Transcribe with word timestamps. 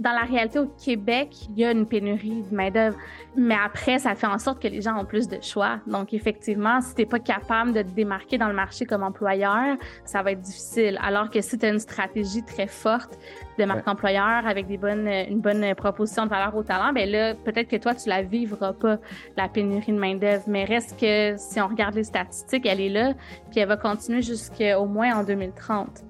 dans 0.00 0.12
la 0.12 0.22
réalité 0.22 0.58
au 0.58 0.66
Québec, 0.82 1.36
il 1.50 1.58
y 1.58 1.64
a 1.64 1.72
une 1.72 1.86
pénurie 1.86 2.42
de 2.50 2.56
main-d'œuvre. 2.56 2.96
Mais 3.36 3.54
après, 3.54 3.98
ça 3.98 4.14
fait 4.14 4.26
en 4.26 4.38
sorte 4.38 4.60
que 4.60 4.66
les 4.66 4.80
gens 4.80 4.98
ont 4.98 5.04
plus 5.04 5.28
de 5.28 5.38
choix. 5.42 5.78
Donc, 5.86 6.14
effectivement, 6.14 6.80
si 6.80 6.94
tu 6.94 7.02
n'es 7.02 7.06
pas 7.06 7.18
capable 7.18 7.74
de 7.74 7.82
te 7.82 7.90
démarquer 7.90 8.38
dans 8.38 8.48
le 8.48 8.54
marché 8.54 8.86
comme 8.86 9.02
employeur, 9.02 9.76
ça 10.06 10.22
va 10.22 10.32
être 10.32 10.40
difficile. 10.40 10.98
Alors 11.02 11.30
que 11.30 11.42
si 11.42 11.58
tu 11.58 11.66
as 11.66 11.68
une 11.68 11.78
stratégie 11.78 12.42
très 12.42 12.66
forte 12.66 13.18
de 13.58 13.64
marque 13.66 13.86
employeur 13.86 14.46
avec 14.46 14.66
des 14.66 14.78
bonnes, 14.78 15.06
une 15.06 15.40
bonne 15.40 15.74
proposition 15.74 16.24
de 16.24 16.30
valeur 16.30 16.56
au 16.56 16.62
talent, 16.62 16.94
ben 16.94 17.08
là, 17.08 17.34
peut-être 17.34 17.68
que 17.68 17.76
toi, 17.76 17.94
tu 17.94 18.08
la 18.08 18.22
vivras 18.22 18.72
pas, 18.72 18.96
la 19.36 19.48
pénurie 19.48 19.92
de 19.92 19.98
main-d'œuvre. 19.98 20.44
Mais 20.46 20.64
reste 20.64 20.98
que 20.98 21.34
si 21.36 21.60
on 21.60 21.68
regarde 21.68 21.94
les 21.94 22.04
statistiques, 22.04 22.64
elle 22.64 22.80
est 22.80 22.88
là, 22.88 23.12
puis 23.50 23.60
elle 23.60 23.68
va 23.68 23.76
continuer 23.76 24.22
jusqu'au 24.22 24.86
moins 24.86 25.20
en 25.20 25.24
2030. 25.24 26.09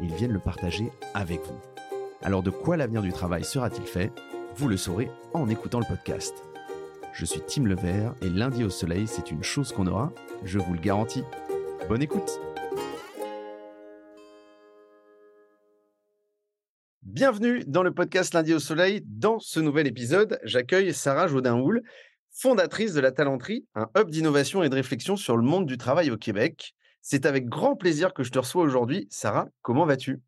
ils 0.00 0.14
viennent 0.14 0.32
le 0.32 0.38
partager 0.38 0.90
avec 1.14 1.40
vous. 1.42 1.60
Alors 2.22 2.42
de 2.42 2.50
quoi 2.50 2.76
l'avenir 2.76 3.02
du 3.02 3.12
travail 3.12 3.44
sera-t-il 3.44 3.86
fait? 3.86 4.12
Vous 4.56 4.68
le 4.68 4.76
saurez 4.76 5.10
en 5.32 5.48
écoutant 5.48 5.80
le 5.80 5.86
podcast. 5.86 6.34
Je 7.12 7.24
suis 7.24 7.40
Tim 7.46 7.64
Levert 7.64 8.14
et 8.22 8.28
lundi 8.28 8.64
au 8.64 8.70
soleil, 8.70 9.06
c'est 9.06 9.30
une 9.30 9.44
chose 9.44 9.72
qu'on 9.72 9.86
aura, 9.86 10.12
je 10.44 10.58
vous 10.58 10.74
le 10.74 10.80
garantis. 10.80 11.22
Bonne 11.88 12.02
écoute 12.02 12.40
Bienvenue 17.02 17.62
dans 17.68 17.84
le 17.84 17.92
podcast 17.92 18.34
Lundi 18.34 18.54
au 18.54 18.58
Soleil. 18.58 19.00
Dans 19.06 19.38
ce 19.38 19.60
nouvel 19.60 19.86
épisode, 19.86 20.40
j'accueille 20.42 20.92
Sarah 20.92 21.28
Jodin-Houl, 21.28 21.82
fondatrice 22.32 22.92
de 22.92 23.00
la 23.00 23.12
Talenterie, 23.12 23.68
un 23.76 23.88
hub 23.96 24.10
d'innovation 24.10 24.64
et 24.64 24.68
de 24.68 24.74
réflexion 24.74 25.14
sur 25.16 25.36
le 25.36 25.44
monde 25.44 25.66
du 25.66 25.78
travail 25.78 26.10
au 26.10 26.16
Québec. 26.16 26.74
C'est 27.06 27.26
avec 27.26 27.50
grand 27.50 27.76
plaisir 27.76 28.14
que 28.14 28.22
je 28.22 28.30
te 28.30 28.38
reçois 28.38 28.62
aujourd'hui. 28.62 29.06
Sarah, 29.10 29.46
comment 29.60 29.84
vas-tu? 29.84 30.22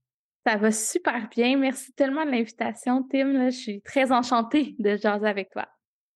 Ça 0.47 0.59
va 0.59 0.71
super 0.71 1.27
bien. 1.31 1.57
Merci 1.57 1.91
tellement 1.95 2.27
de 2.27 2.31
l'invitation, 2.31 3.03
Tim. 3.11 3.49
je 3.49 3.57
suis 3.57 3.81
très 3.81 4.13
enchantée 4.13 4.77
de 4.79 4.95
jaser 4.95 5.27
avec 5.27 5.49
toi. 5.49 5.67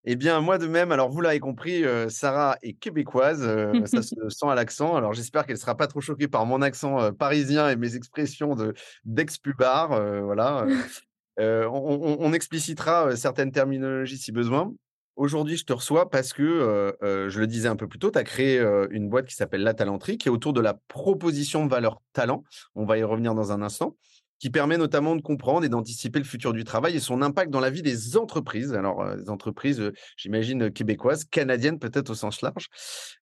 Eh 0.05 0.17
bien, 0.17 0.39
moi 0.43 0.59
de 0.59 0.67
même. 0.67 0.93
Alors, 0.93 1.09
vous 1.09 1.23
l'avez 1.23 1.41
compris, 1.41 1.83
euh, 1.83 2.11
Sarah 2.11 2.59
est 2.61 2.75
québécoise. 2.75 3.43
Euh, 3.43 3.73
ça 3.87 4.03
se 4.03 4.29
sent 4.29 4.47
à 4.47 4.55
l'accent. 4.55 4.97
Alors, 4.97 5.15
j'espère 5.15 5.47
qu'elle 5.47 5.57
ne 5.57 5.61
sera 5.61 5.79
pas 5.79 5.87
trop 5.87 6.03
choquée 6.03 6.29
par 6.29 6.45
mon 6.45 6.61
accent 6.61 7.01
euh, 7.01 7.11
parisien 7.11 7.71
et 7.71 7.77
mes 7.77 7.97
expressions 7.97 8.55
de 8.55 8.75
d'ex-pubard. 9.05 9.89
voilà. 10.25 10.67
on, 11.39 12.17
on, 12.21 12.33
explicitera 12.35 13.17
certaines 13.17 13.51
terminologies 13.51 14.19
si 14.19 14.31
besoin. 14.31 14.75
Aujourd'hui, 15.21 15.59
je 15.59 15.67
te 15.67 15.75
reçois 15.75 16.09
parce 16.09 16.33
que, 16.33 16.43
euh, 16.43 16.93
euh, 17.03 17.29
je 17.29 17.41
le 17.41 17.47
disais 17.47 17.69
un 17.69 17.77
peu 17.77 17.87
plus 17.87 17.99
tôt, 17.99 18.11
tu 18.11 18.19
as 18.19 18.25
créé 18.25 18.59
euh, 18.59 18.87
une 18.91 19.11
boîte 19.11 19.27
qui 19.27 19.35
s'appelle 19.35 19.63
La 19.63 19.75
Talenterie, 19.75 20.17
qui 20.17 20.29
est 20.29 20.31
autour 20.31 20.55
de 20.55 20.63
la 20.63 20.73
proposition 20.89 21.67
de 21.67 21.71
valeur 21.71 22.01
talent. 22.15 22.43
On 22.75 22.87
va 22.87 22.97
y 22.97 23.03
revenir 23.03 23.35
dans 23.35 23.53
un 23.53 23.61
instant 23.61 23.99
qui 24.39 24.49
permet 24.49 24.79
notamment 24.79 25.15
de 25.17 25.21
comprendre 25.21 25.67
et 25.67 25.69
d'anticiper 25.69 26.19
le 26.19 26.25
futur 26.25 26.55
du 26.55 26.65
travail 26.65 26.97
et 26.97 27.01
son 27.01 27.21
impact 27.21 27.51
dans 27.51 27.61
la 27.61 27.69
vie 27.69 27.83
des 27.83 28.17
entreprises. 28.17 28.73
Alors, 28.73 29.15
des 29.15 29.29
entreprises, 29.29 29.93
j'imagine, 30.17 30.71
québécoises, 30.71 31.25
canadiennes 31.25 31.79
peut-être 31.79 32.09
au 32.09 32.15
sens 32.15 32.41
large. 32.41 32.69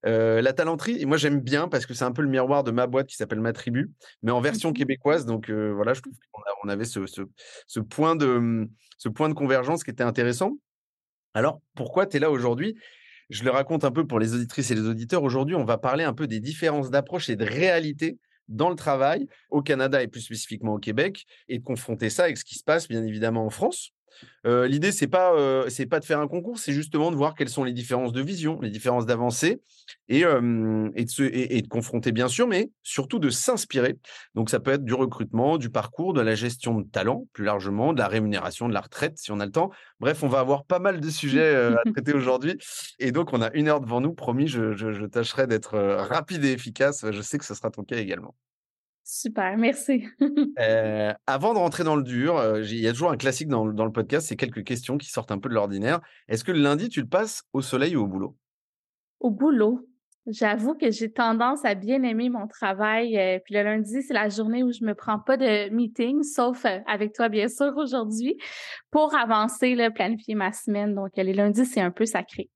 la 0.05 0.53
talenterie, 0.53 1.01
et 1.01 1.05
moi 1.05 1.17
j'aime 1.17 1.41
bien 1.41 1.67
parce 1.67 1.85
que 1.85 1.93
c'est 1.93 2.05
un 2.05 2.13
peu 2.13 2.21
le 2.21 2.29
miroir 2.29 2.63
de 2.63 2.71
ma 2.71 2.87
boîte 2.87 3.07
qui 3.07 3.17
s'appelle 3.17 3.41
Ma 3.41 3.51
Tribu, 3.51 3.91
mais 4.23 4.31
en 4.31 4.39
version 4.39 4.71
québécoise. 4.71 5.25
Donc 5.25 5.49
voilà, 5.49 5.93
je 5.93 5.99
trouve 5.99 6.13
qu'on 6.31 6.69
avait 6.69 6.85
ce, 6.85 7.05
ce, 7.07 7.23
ce, 7.67 7.81
point 7.81 8.15
de, 8.15 8.69
ce 8.97 9.09
point 9.09 9.27
de 9.27 9.33
convergence 9.33 9.83
qui 9.83 9.91
était 9.91 10.05
intéressant. 10.05 10.55
Alors, 11.33 11.61
pourquoi 11.75 12.05
tu 12.05 12.17
es 12.17 12.19
là 12.19 12.31
aujourd'hui? 12.31 12.75
Je 13.29 13.43
le 13.43 13.51
raconte 13.51 13.83
un 13.83 13.91
peu 13.91 14.07
pour 14.07 14.19
les 14.19 14.33
auditrices 14.33 14.71
et 14.71 14.75
les 14.75 14.87
auditeurs. 14.87 15.23
Aujourd'hui, 15.23 15.55
on 15.55 15.63
va 15.63 15.77
parler 15.77 16.03
un 16.03 16.13
peu 16.13 16.27
des 16.27 16.39
différences 16.39 16.89
d'approche 16.89 17.29
et 17.29 17.35
de 17.35 17.45
réalité 17.45 18.17
dans 18.47 18.69
le 18.69 18.75
travail 18.75 19.27
au 19.51 19.61
Canada 19.61 20.01
et 20.01 20.07
plus 20.07 20.21
spécifiquement 20.21 20.73
au 20.73 20.79
Québec 20.79 21.25
et 21.47 21.59
de 21.59 21.63
confronter 21.63 22.09
ça 22.09 22.23
avec 22.23 22.37
ce 22.37 22.43
qui 22.43 22.55
se 22.55 22.63
passe 22.63 22.87
bien 22.87 23.03
évidemment 23.03 23.45
en 23.45 23.51
France. 23.51 23.91
L'idée 24.45 24.91
c'est 24.91 25.07
pas 25.07 25.33
pas 25.89 25.99
de 25.99 26.05
faire 26.05 26.19
un 26.19 26.27
concours, 26.27 26.59
c'est 26.59 26.71
justement 26.73 27.11
de 27.11 27.15
voir 27.15 27.35
quelles 27.35 27.49
sont 27.49 27.63
les 27.63 27.73
différences 27.73 28.13
de 28.13 28.21
vision, 28.21 28.59
les 28.61 28.69
différences 28.69 29.05
d'avancée 29.05 29.61
et 30.07 30.23
de 30.23 31.09
se, 31.09 31.67
confronter 31.67 32.11
bien 32.11 32.27
sûr, 32.27 32.47
mais 32.47 32.71
surtout 32.83 33.19
de 33.19 33.29
s'inspirer. 33.29 33.97
Donc 34.35 34.49
ça 34.49 34.59
peut 34.59 34.71
être 34.71 34.83
du 34.83 34.93
recrutement, 34.93 35.57
du 35.57 35.69
parcours, 35.69 36.13
de 36.13 36.21
la 36.21 36.35
gestion 36.35 36.79
de 36.79 36.87
talent 36.87 37.27
plus 37.33 37.45
largement, 37.45 37.93
de 37.93 37.99
la 37.99 38.07
rémunération, 38.07 38.67
de 38.67 38.73
la 38.73 38.81
retraite 38.81 39.17
si 39.17 39.31
on 39.31 39.39
a 39.39 39.45
le 39.45 39.51
temps. 39.51 39.71
Bref, 39.99 40.23
on 40.23 40.27
va 40.27 40.39
avoir 40.39 40.65
pas 40.65 40.79
mal 40.79 40.99
de 40.99 41.09
sujets 41.09 41.55
à 41.55 41.81
traiter 41.93 42.13
aujourd'hui 42.13 42.57
et 42.99 43.11
donc 43.11 43.33
on 43.33 43.41
a 43.41 43.51
une 43.53 43.67
heure 43.67 43.81
devant 43.81 44.01
nous. 44.01 44.13
Promis, 44.13 44.47
je 44.47 45.05
tâcherai 45.05 45.47
d'être 45.47 45.77
rapide 45.77 46.43
et 46.45 46.51
efficace. 46.51 47.05
Je 47.09 47.21
sais 47.21 47.37
que 47.37 47.45
ce 47.45 47.53
sera 47.53 47.69
ton 47.69 47.83
cas 47.83 47.97
également. 47.97 48.35
Super, 49.11 49.57
merci. 49.57 50.05
euh, 50.59 51.13
avant 51.25 51.55
de 51.55 51.57
rentrer 51.57 51.83
dans 51.83 51.95
le 51.95 52.03
dur, 52.03 52.37
euh, 52.37 52.61
il 52.61 52.79
y 52.79 52.87
a 52.87 52.91
toujours 52.91 53.09
un 53.09 53.17
classique 53.17 53.47
dans, 53.47 53.65
dans 53.65 53.85
le 53.85 53.91
podcast, 53.91 54.27
c'est 54.27 54.35
quelques 54.35 54.63
questions 54.63 54.99
qui 54.99 55.09
sortent 55.09 55.31
un 55.31 55.39
peu 55.39 55.49
de 55.49 55.55
l'ordinaire. 55.55 55.99
Est-ce 56.27 56.43
que 56.43 56.51
le 56.51 56.59
lundi, 56.59 56.89
tu 56.89 57.01
le 57.01 57.07
passes 57.07 57.41
au 57.51 57.63
soleil 57.63 57.95
ou 57.95 58.03
au 58.03 58.07
boulot? 58.07 58.37
Au 59.19 59.31
boulot. 59.31 59.89
J'avoue 60.27 60.75
que 60.75 60.91
j'ai 60.91 61.11
tendance 61.11 61.65
à 61.65 61.73
bien 61.73 62.03
aimer 62.03 62.29
mon 62.29 62.47
travail. 62.47 63.17
Euh, 63.17 63.39
puis 63.43 63.55
le 63.55 63.63
lundi, 63.63 64.03
c'est 64.03 64.13
la 64.13 64.29
journée 64.29 64.61
où 64.61 64.71
je 64.71 64.85
me 64.85 64.93
prends 64.93 65.17
pas 65.17 65.37
de 65.37 65.69
meeting, 65.69 66.21
sauf 66.21 66.65
euh, 66.65 66.77
avec 66.85 67.13
toi, 67.13 67.29
bien 67.29 67.47
sûr, 67.47 67.75
aujourd'hui, 67.77 68.37
pour 68.91 69.15
avancer, 69.15 69.73
là, 69.73 69.89
planifier 69.89 70.35
ma 70.35 70.53
semaine. 70.53 70.93
Donc, 70.93 71.13
les 71.15 71.33
lundis, 71.33 71.65
c'est 71.65 71.81
un 71.81 71.89
peu 71.89 72.05
sacré. 72.05 72.51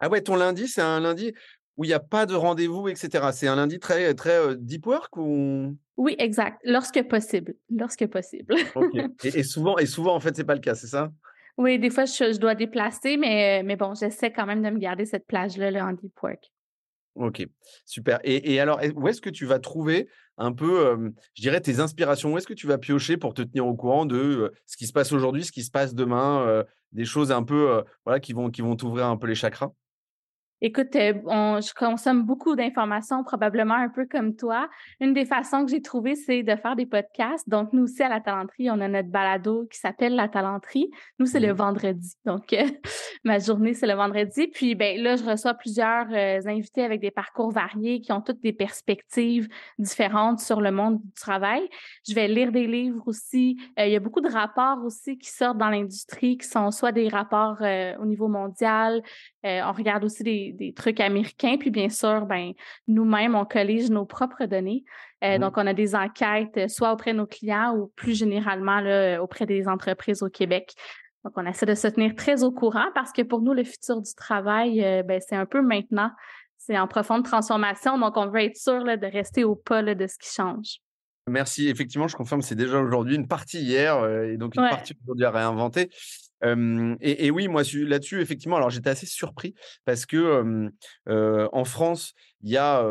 Ah 0.00 0.08
ouais, 0.08 0.22
ton 0.22 0.36
lundi, 0.36 0.66
c'est 0.66 0.80
un 0.80 1.00
lundi 1.00 1.34
où 1.80 1.84
il 1.84 1.86
n'y 1.86 1.94
a 1.94 2.00
pas 2.00 2.26
de 2.26 2.34
rendez-vous, 2.34 2.88
etc. 2.88 3.30
C'est 3.32 3.48
un 3.48 3.56
lundi 3.56 3.78
très, 3.78 4.12
très 4.12 4.36
euh, 4.36 4.54
deep 4.54 4.86
work 4.86 5.16
ou? 5.16 5.74
Oui, 5.96 6.14
exact. 6.18 6.60
Lorsque 6.62 7.02
possible. 7.08 7.54
Lorsque 7.70 8.06
possible. 8.06 8.54
et, 9.24 9.42
souvent, 9.42 9.78
et 9.78 9.86
souvent, 9.86 10.14
en 10.14 10.20
fait, 10.20 10.36
c'est 10.36 10.44
pas 10.44 10.54
le 10.54 10.60
cas, 10.60 10.74
c'est 10.74 10.88
ça? 10.88 11.10
Oui, 11.56 11.78
des 11.78 11.88
fois, 11.88 12.04
je, 12.04 12.36
dois 12.36 12.54
déplacer, 12.54 13.16
mais, 13.16 13.62
mais 13.62 13.76
bon, 13.76 13.94
j'essaie 13.94 14.30
quand 14.30 14.44
même 14.44 14.62
de 14.62 14.68
me 14.68 14.78
garder 14.78 15.06
cette 15.06 15.26
plage-là 15.26 15.70
là, 15.70 15.86
en 15.86 15.94
deep 15.94 16.12
work. 16.22 16.52
Ok, 17.14 17.46
super. 17.86 18.18
Et, 18.24 18.60
alors, 18.60 18.78
où 18.94 19.08
est-ce 19.08 19.22
que 19.22 19.30
tu 19.30 19.46
vas 19.46 19.58
trouver 19.58 20.06
un 20.36 20.52
peu, 20.52 20.86
euh, 20.86 21.08
je 21.32 21.40
dirais, 21.40 21.62
tes 21.62 21.80
inspirations? 21.80 22.34
Où 22.34 22.36
est-ce 22.36 22.46
que 22.46 22.52
tu 22.52 22.66
vas 22.66 22.76
piocher 22.76 23.16
pour 23.16 23.32
te 23.32 23.40
tenir 23.40 23.66
au 23.66 23.74
courant 23.74 24.04
de 24.04 24.16
euh, 24.18 24.50
ce 24.66 24.76
qui 24.76 24.86
se 24.86 24.92
passe 24.92 25.12
aujourd'hui, 25.12 25.44
ce 25.44 25.52
qui 25.52 25.62
se 25.62 25.70
passe 25.70 25.94
demain, 25.94 26.62
des 26.92 27.06
choses 27.06 27.32
un 27.32 27.42
peu, 27.42 27.82
voilà, 28.04 28.20
qui 28.20 28.34
vont 28.34 28.50
qui 28.50 28.60
vont 28.60 28.76
t'ouvrir 28.76 29.06
un 29.06 29.16
peu 29.16 29.28
les 29.28 29.34
chakras? 29.34 29.72
Écoute, 30.62 30.94
euh, 30.94 31.14
on, 31.24 31.58
je 31.60 31.72
consomme 31.72 32.22
beaucoup 32.22 32.54
d'informations, 32.54 33.24
probablement 33.24 33.74
un 33.74 33.88
peu 33.88 34.06
comme 34.06 34.36
toi. 34.36 34.68
Une 35.00 35.14
des 35.14 35.24
façons 35.24 35.64
que 35.64 35.70
j'ai 35.70 35.80
trouvées, 35.80 36.16
c'est 36.16 36.42
de 36.42 36.54
faire 36.54 36.76
des 36.76 36.84
podcasts. 36.84 37.48
Donc, 37.48 37.72
nous 37.72 37.84
aussi, 37.84 38.02
à 38.02 38.10
la 38.10 38.20
Talenterie, 38.20 38.70
on 38.70 38.78
a 38.80 38.88
notre 38.88 39.08
balado 39.08 39.66
qui 39.72 39.78
s'appelle 39.78 40.14
La 40.14 40.28
Talenterie. 40.28 40.90
Nous, 41.18 41.24
c'est 41.24 41.40
le 41.40 41.52
vendredi. 41.52 42.14
Donc, 42.26 42.52
euh, 42.52 42.66
ma 43.24 43.38
journée, 43.38 43.72
c'est 43.72 43.86
le 43.86 43.94
vendredi. 43.94 44.48
Puis, 44.48 44.74
ben 44.74 45.00
là, 45.00 45.16
je 45.16 45.24
reçois 45.24 45.54
plusieurs 45.54 46.06
euh, 46.12 46.40
invités 46.46 46.84
avec 46.84 47.00
des 47.00 47.10
parcours 47.10 47.50
variés 47.50 48.02
qui 48.02 48.12
ont 48.12 48.20
toutes 48.20 48.42
des 48.42 48.52
perspectives 48.52 49.48
différentes 49.78 50.40
sur 50.40 50.60
le 50.60 50.72
monde 50.72 51.00
du 51.00 51.12
travail. 51.12 51.66
Je 52.06 52.14
vais 52.14 52.28
lire 52.28 52.52
des 52.52 52.66
livres 52.66 53.02
aussi. 53.06 53.56
il 53.78 53.88
y 53.88 53.96
a 53.96 54.00
beaucoup 54.00 54.20
de 54.20 54.30
rapports 54.30 54.84
aussi 54.84 55.16
qui 55.16 55.30
sortent 55.30 55.58
dans 55.58 55.70
l'industrie, 55.70 56.36
qui 56.36 56.46
sont 56.46 56.70
soit 56.70 56.92
des 56.92 57.08
rapports 57.08 57.62
au 58.00 58.04
niveau 58.04 58.28
mondial. 58.28 59.02
on 59.42 59.72
regarde 59.72 60.04
aussi 60.04 60.22
des 60.22 60.49
des, 60.52 60.72
trucs 60.72 61.00
américains. 61.00 61.56
Puis 61.58 61.70
bien 61.70 61.88
sûr, 61.88 62.26
ben 62.26 62.52
nous-mêmes, 62.88 63.34
on 63.34 63.44
collige 63.44 63.90
nos 63.90 64.04
propres 64.04 64.46
données. 64.46 64.84
Euh, 65.22 65.36
mmh. 65.36 65.40
Donc, 65.40 65.56
on 65.56 65.66
a 65.66 65.74
des 65.74 65.94
enquêtes 65.94 66.56
euh, 66.56 66.68
soit 66.68 66.92
auprès 66.92 67.12
de 67.12 67.18
nos 67.18 67.26
clients 67.26 67.76
ou 67.76 67.92
plus 67.96 68.16
généralement 68.16 68.80
là, 68.80 69.22
auprès 69.22 69.46
des 69.46 69.68
entreprises 69.68 70.22
au 70.22 70.28
Québec. 70.28 70.74
Donc, 71.24 71.34
on 71.36 71.44
essaie 71.46 71.66
de 71.66 71.74
se 71.74 71.88
tenir 71.88 72.14
très 72.14 72.42
au 72.42 72.50
courant 72.50 72.86
parce 72.94 73.12
que 73.12 73.22
pour 73.22 73.42
nous, 73.42 73.52
le 73.52 73.64
futur 73.64 74.00
du 74.00 74.14
travail, 74.14 74.82
euh, 74.82 75.02
ben, 75.02 75.20
c'est 75.26 75.36
un 75.36 75.46
peu 75.46 75.60
maintenant. 75.60 76.10
C'est 76.56 76.78
en 76.78 76.86
profonde 76.86 77.24
transformation. 77.24 77.98
Donc, 77.98 78.16
on 78.16 78.28
veut 78.28 78.44
être 78.44 78.56
sûr 78.56 78.80
là, 78.80 78.96
de 78.96 79.06
rester 79.06 79.44
au 79.44 79.54
pas 79.54 79.82
de 79.82 80.06
ce 80.06 80.16
qui 80.18 80.32
change. 80.32 80.78
Merci. 81.26 81.68
Effectivement, 81.68 82.08
je 82.08 82.16
confirme, 82.16 82.42
c'est 82.42 82.54
déjà 82.54 82.80
aujourd'hui 82.80 83.16
une 83.16 83.28
partie 83.28 83.60
hier 83.60 84.04
et 84.24 84.36
donc 84.36 84.56
une 84.56 84.68
partie 84.68 84.94
aujourd'hui 85.04 85.26
à 85.26 85.30
réinventer 85.30 85.90
et, 86.42 87.30
oui, 87.30 87.48
moi 87.48 87.62
là-dessus, 87.74 88.20
effectivement, 88.20 88.56
alors 88.56 88.70
j'étais 88.70 88.90
assez 88.90 89.06
surpris 89.06 89.54
parce 89.84 90.06
que 90.06 90.70
en 91.06 91.64
France, 91.64 92.14
il 92.42 92.50
y 92.50 92.56
a 92.56 92.84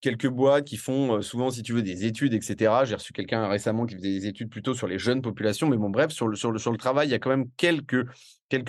quelques 0.00 0.28
boîtes 0.28 0.64
qui 0.64 0.76
font 0.76 1.20
souvent, 1.22 1.50
si 1.50 1.62
tu 1.62 1.72
veux, 1.72 1.82
des 1.82 2.04
études, 2.04 2.32
etc. 2.32 2.72
J'ai 2.84 2.94
reçu 2.94 3.12
quelqu'un 3.12 3.48
récemment 3.48 3.86
qui 3.86 3.96
faisait 3.96 4.20
des 4.20 4.26
études 4.26 4.48
plutôt 4.48 4.74
sur 4.74 4.86
les 4.86 4.98
jeunes 4.98 5.20
populations. 5.22 5.68
Mais 5.68 5.76
bon, 5.76 5.90
bref, 5.90 6.10
sur 6.12 6.28
le, 6.28 6.76
travail, 6.76 7.08
il 7.08 7.10
y 7.10 7.14
a 7.14 7.18
quand 7.18 7.30
même 7.30 7.46
quelques, 7.56 8.06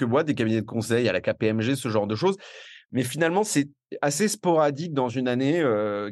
boîtes, 0.06 0.28
des 0.28 0.36
cabinets 0.36 0.62
de 0.62 0.66
conseil, 0.66 1.08
à 1.08 1.14
la 1.14 1.22
KPMG, 1.22 1.76
ce 1.76 1.90
genre 1.90 2.08
de 2.08 2.16
choses. 2.16 2.38
Mais 2.92 3.04
finalement, 3.04 3.44
c'est 3.44 3.70
assez 4.02 4.28
sporadique 4.28 4.94
dans 4.94 5.10
une 5.10 5.28
année 5.28 5.64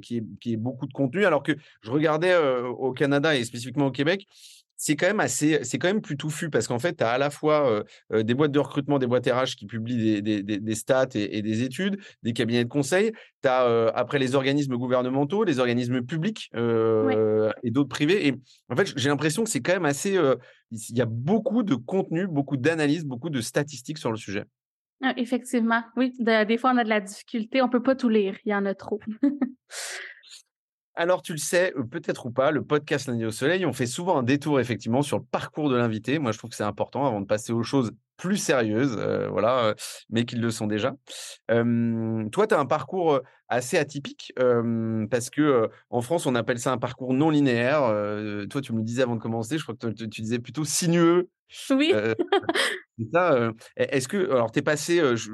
qui 0.02 0.18
est 0.46 0.58
beaucoup 0.58 0.86
de 0.86 0.94
contenu. 0.94 1.26
Alors 1.26 1.42
que 1.42 1.54
je 1.82 1.90
regardais 1.90 2.36
au 2.38 2.92
Canada 2.92 3.36
et 3.36 3.44
spécifiquement 3.46 3.88
au 3.88 3.92
Québec, 3.92 4.28
c'est 4.78 4.96
quand 4.96 5.08
même 5.08 5.20
assez, 5.20 5.64
c'est 5.64 5.78
quand 5.78 5.88
même 5.88 6.02
plus 6.02 6.18
touffu 6.18 6.50
parce 6.50 6.68
qu'en 6.68 6.80
fait, 6.80 6.98
tu 6.98 7.04
as 7.04 7.12
à 7.12 7.18
la 7.18 7.30
fois 7.30 7.84
des 8.12 8.34
boîtes 8.34 8.52
de 8.52 8.60
recrutement, 8.60 9.00
des 9.00 9.08
boîtes 9.08 9.26
RH 9.26 9.56
qui 9.58 9.66
publient 9.66 10.22
des, 10.22 10.44
des, 10.44 10.60
des, 10.60 10.76
stats 10.76 11.08
et, 11.16 11.42
des 11.42 11.64
études, 11.64 11.98
des 12.24 12.34
cabinets 12.34 12.64
de 12.64 12.70
conseil. 12.70 13.12
Tu 13.42 13.48
as 13.48 13.88
après 13.96 14.20
les 14.20 14.36
organismes 14.36 14.76
gouvernementaux, 14.76 15.44
les 15.44 15.60
organismes 15.60 16.02
publics 16.02 16.50
et 16.54 17.72
d'autres 17.72 17.90
privés. 17.90 18.28
Et 18.28 18.34
en 18.70 18.76
fait, 18.76 18.94
j'ai 18.98 19.10
l'impression 19.10 19.44
que 19.44 19.50
c'est 19.50 19.62
quand 19.62 19.74
même 19.74 19.86
assez. 19.86 20.20
Il 20.72 20.98
y 20.98 21.02
a 21.02 21.06
beaucoup 21.06 21.64
de 21.64 21.76
contenu, 21.76 22.28
beaucoup 22.28 22.58
d'analyses, 22.58 23.06
beaucoup 23.06 23.30
de 23.30 23.42
statistiques 23.42 23.98
sur 23.98 24.12
le 24.12 24.18
sujet. 24.18 24.46
Ah, 25.02 25.14
effectivement, 25.18 25.84
oui. 25.98 26.14
des 26.20 26.58
fois, 26.58 26.72
on 26.74 26.78
a 26.78 26.84
de 26.84 26.90
la 26.90 27.02
difficulté. 27.02 27.62
On 27.62 27.70
peut 27.70 27.84
pas 27.84 27.96
tout 27.96 28.10
lire. 28.10 28.38
Il 28.46 28.52
y 28.52 28.56
en 28.56 28.66
a 28.66 28.74
trop. 28.74 29.00
Alors, 30.98 31.22
tu 31.22 31.34
le 31.34 31.38
sais, 31.38 31.74
euh, 31.76 31.84
peut-être 31.84 32.26
ou 32.26 32.32
pas, 32.32 32.52
le 32.52 32.64
podcast 32.64 33.08
Lundi 33.08 33.26
au 33.26 33.32
Soleil, 33.32 33.66
on 33.66 33.74
fait 33.74 33.86
souvent 33.86 34.18
un 34.18 34.24
détour 34.24 34.62
effectivement 34.62 35.02
sur 35.02 35.18
le 35.18 35.26
parcours 35.26 35.70
de 35.70 35.76
l'invité. 35.76 36.20
Moi, 36.20 36.32
je 36.32 36.38
trouve 36.38 36.50
que 36.50 36.56
c'est 36.56 36.64
important 36.64 37.06
avant 37.06 37.20
de 37.20 37.26
passer 37.26 37.52
aux 37.52 37.64
choses 37.64 37.92
plus 38.16 38.38
sérieuses, 38.38 38.96
euh, 38.98 39.28
voilà, 39.28 39.66
euh, 39.66 39.74
mais 40.10 40.24
qu'ils 40.24 40.40
le 40.40 40.52
sont 40.52 40.68
déjà. 40.68 40.96
toi, 41.50 42.48
tu 42.48 42.56
as 42.56 42.60
un 42.60 42.66
parcours 42.66 43.20
assez 43.50 43.78
atypique 43.78 44.34
parce 45.12 45.30
que 45.30 45.70
en 45.90 46.02
France, 46.02 46.26
on 46.26 46.34
appelle 46.34 46.60
ça 46.60 46.72
un 46.72 46.78
parcours 46.78 47.14
non 47.14 47.30
linéaire. 47.30 47.82
toi, 48.50 48.62
tu 48.62 48.72
me 48.72 48.78
le 48.78 48.84
disais 48.86 49.04
avant 49.04 49.18
de 49.18 49.22
commencer, 49.22 49.58
je 49.58 49.64
crois 49.64 49.76
que 49.76 49.88
tu 49.88 50.22
disais 50.22 50.40
plutôt 50.40 50.64
sinueux. 50.64 51.30
Oui. 51.72 51.94
ça. 53.14 53.52
Est-ce 53.76 54.08
que, 54.08 54.32
alors, 54.32 54.52
tu 54.52 54.60
es 54.60 54.62
passé, 54.62 55.00
je, 55.16 55.32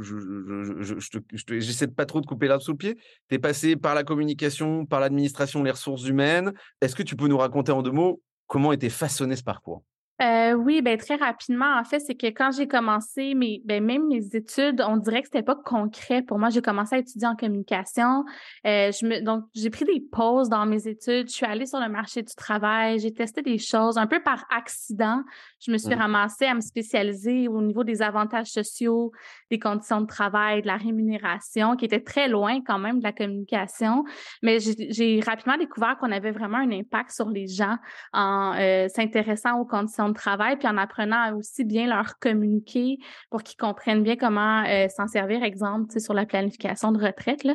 j'essaie 1.59 1.87
de 1.87 1.93
pas 1.93 2.05
trop 2.05 2.21
de 2.21 2.25
couper 2.25 2.47
l'arbre 2.47 2.63
sous 2.63 2.71
le 2.71 2.77
pied, 2.77 2.95
tu 3.29 3.35
es 3.35 3.39
passé 3.39 3.75
par 3.75 3.95
la 3.95 4.03
communication, 4.03 4.85
par 4.85 4.99
l'administration, 4.99 5.63
les 5.63 5.71
ressources 5.71 6.05
humaines. 6.05 6.53
Est-ce 6.81 6.95
que 6.95 7.03
tu 7.03 7.15
peux 7.15 7.27
nous 7.27 7.37
raconter 7.37 7.71
en 7.71 7.81
deux 7.81 7.91
mots 7.91 8.21
comment 8.47 8.71
était 8.73 8.89
façonné 8.89 9.35
ce 9.35 9.43
parcours? 9.43 9.83
Euh, 10.21 10.53
oui, 10.53 10.81
ben 10.81 10.97
très 10.97 11.15
rapidement, 11.15 11.79
en 11.79 11.83
fait, 11.83 11.99
c'est 11.99 12.13
que 12.13 12.27
quand 12.27 12.51
j'ai 12.55 12.67
commencé, 12.67 13.33
mes, 13.33 13.61
ben, 13.65 13.83
même 13.83 14.07
mes 14.07 14.35
études, 14.35 14.83
on 14.87 14.97
dirait 14.97 15.21
que 15.21 15.27
c'était 15.27 15.41
pas 15.41 15.55
concret 15.55 16.21
pour 16.21 16.37
moi. 16.37 16.49
J'ai 16.49 16.61
commencé 16.61 16.95
à 16.95 16.99
étudier 16.99 17.27
en 17.27 17.35
communication. 17.35 18.23
Euh, 18.67 18.91
je 18.91 19.05
me, 19.07 19.21
donc, 19.23 19.45
j'ai 19.55 19.71
pris 19.71 19.85
des 19.85 19.99
pauses 19.99 20.47
dans 20.47 20.65
mes 20.67 20.87
études. 20.87 21.27
Je 21.27 21.33
suis 21.33 21.45
allée 21.45 21.65
sur 21.65 21.79
le 21.79 21.89
marché 21.89 22.21
du 22.21 22.35
travail. 22.35 22.99
J'ai 22.99 23.11
testé 23.11 23.41
des 23.41 23.57
choses 23.57 23.97
un 23.97 24.05
peu 24.05 24.21
par 24.21 24.45
accident. 24.55 25.23
Je 25.59 25.71
me 25.71 25.77
suis 25.77 25.95
mmh. 25.95 25.99
ramassée 25.99 26.45
à 26.45 26.53
me 26.53 26.61
spécialiser 26.61 27.47
au 27.47 27.61
niveau 27.61 27.83
des 27.83 28.03
avantages 28.03 28.51
sociaux, 28.51 29.11
des 29.49 29.57
conditions 29.57 30.01
de 30.01 30.07
travail, 30.07 30.61
de 30.61 30.67
la 30.67 30.77
rémunération, 30.77 31.75
qui 31.75 31.85
était 31.85 31.99
très 31.99 32.27
loin 32.27 32.61
quand 32.61 32.77
même 32.77 32.99
de 32.99 33.03
la 33.03 33.11
communication. 33.11 34.03
Mais 34.43 34.59
j'ai 34.59 35.19
rapidement 35.25 35.57
découvert 35.57 35.97
qu'on 35.97 36.11
avait 36.11 36.31
vraiment 36.31 36.57
un 36.57 36.71
impact 36.71 37.09
sur 37.09 37.29
les 37.29 37.47
gens 37.47 37.77
en 38.13 38.53
euh, 38.59 38.87
s'intéressant 38.87 39.59
aux 39.59 39.65
conditions 39.65 40.09
de 40.09 40.10
travail, 40.13 40.57
puis 40.57 40.67
en 40.67 40.77
apprenant 40.77 41.21
à 41.21 41.33
aussi 41.33 41.63
bien 41.63 41.87
leur 41.87 42.19
communiquer 42.19 42.97
pour 43.29 43.43
qu'ils 43.43 43.57
comprennent 43.57 44.03
bien 44.03 44.15
comment 44.15 44.63
euh, 44.65 44.87
s'en 44.89 45.07
servir, 45.07 45.43
exemple, 45.43 45.99
sur 45.99 46.13
la 46.13 46.25
planification 46.25 46.91
de 46.91 47.03
retraite. 47.03 47.43
Là. 47.43 47.53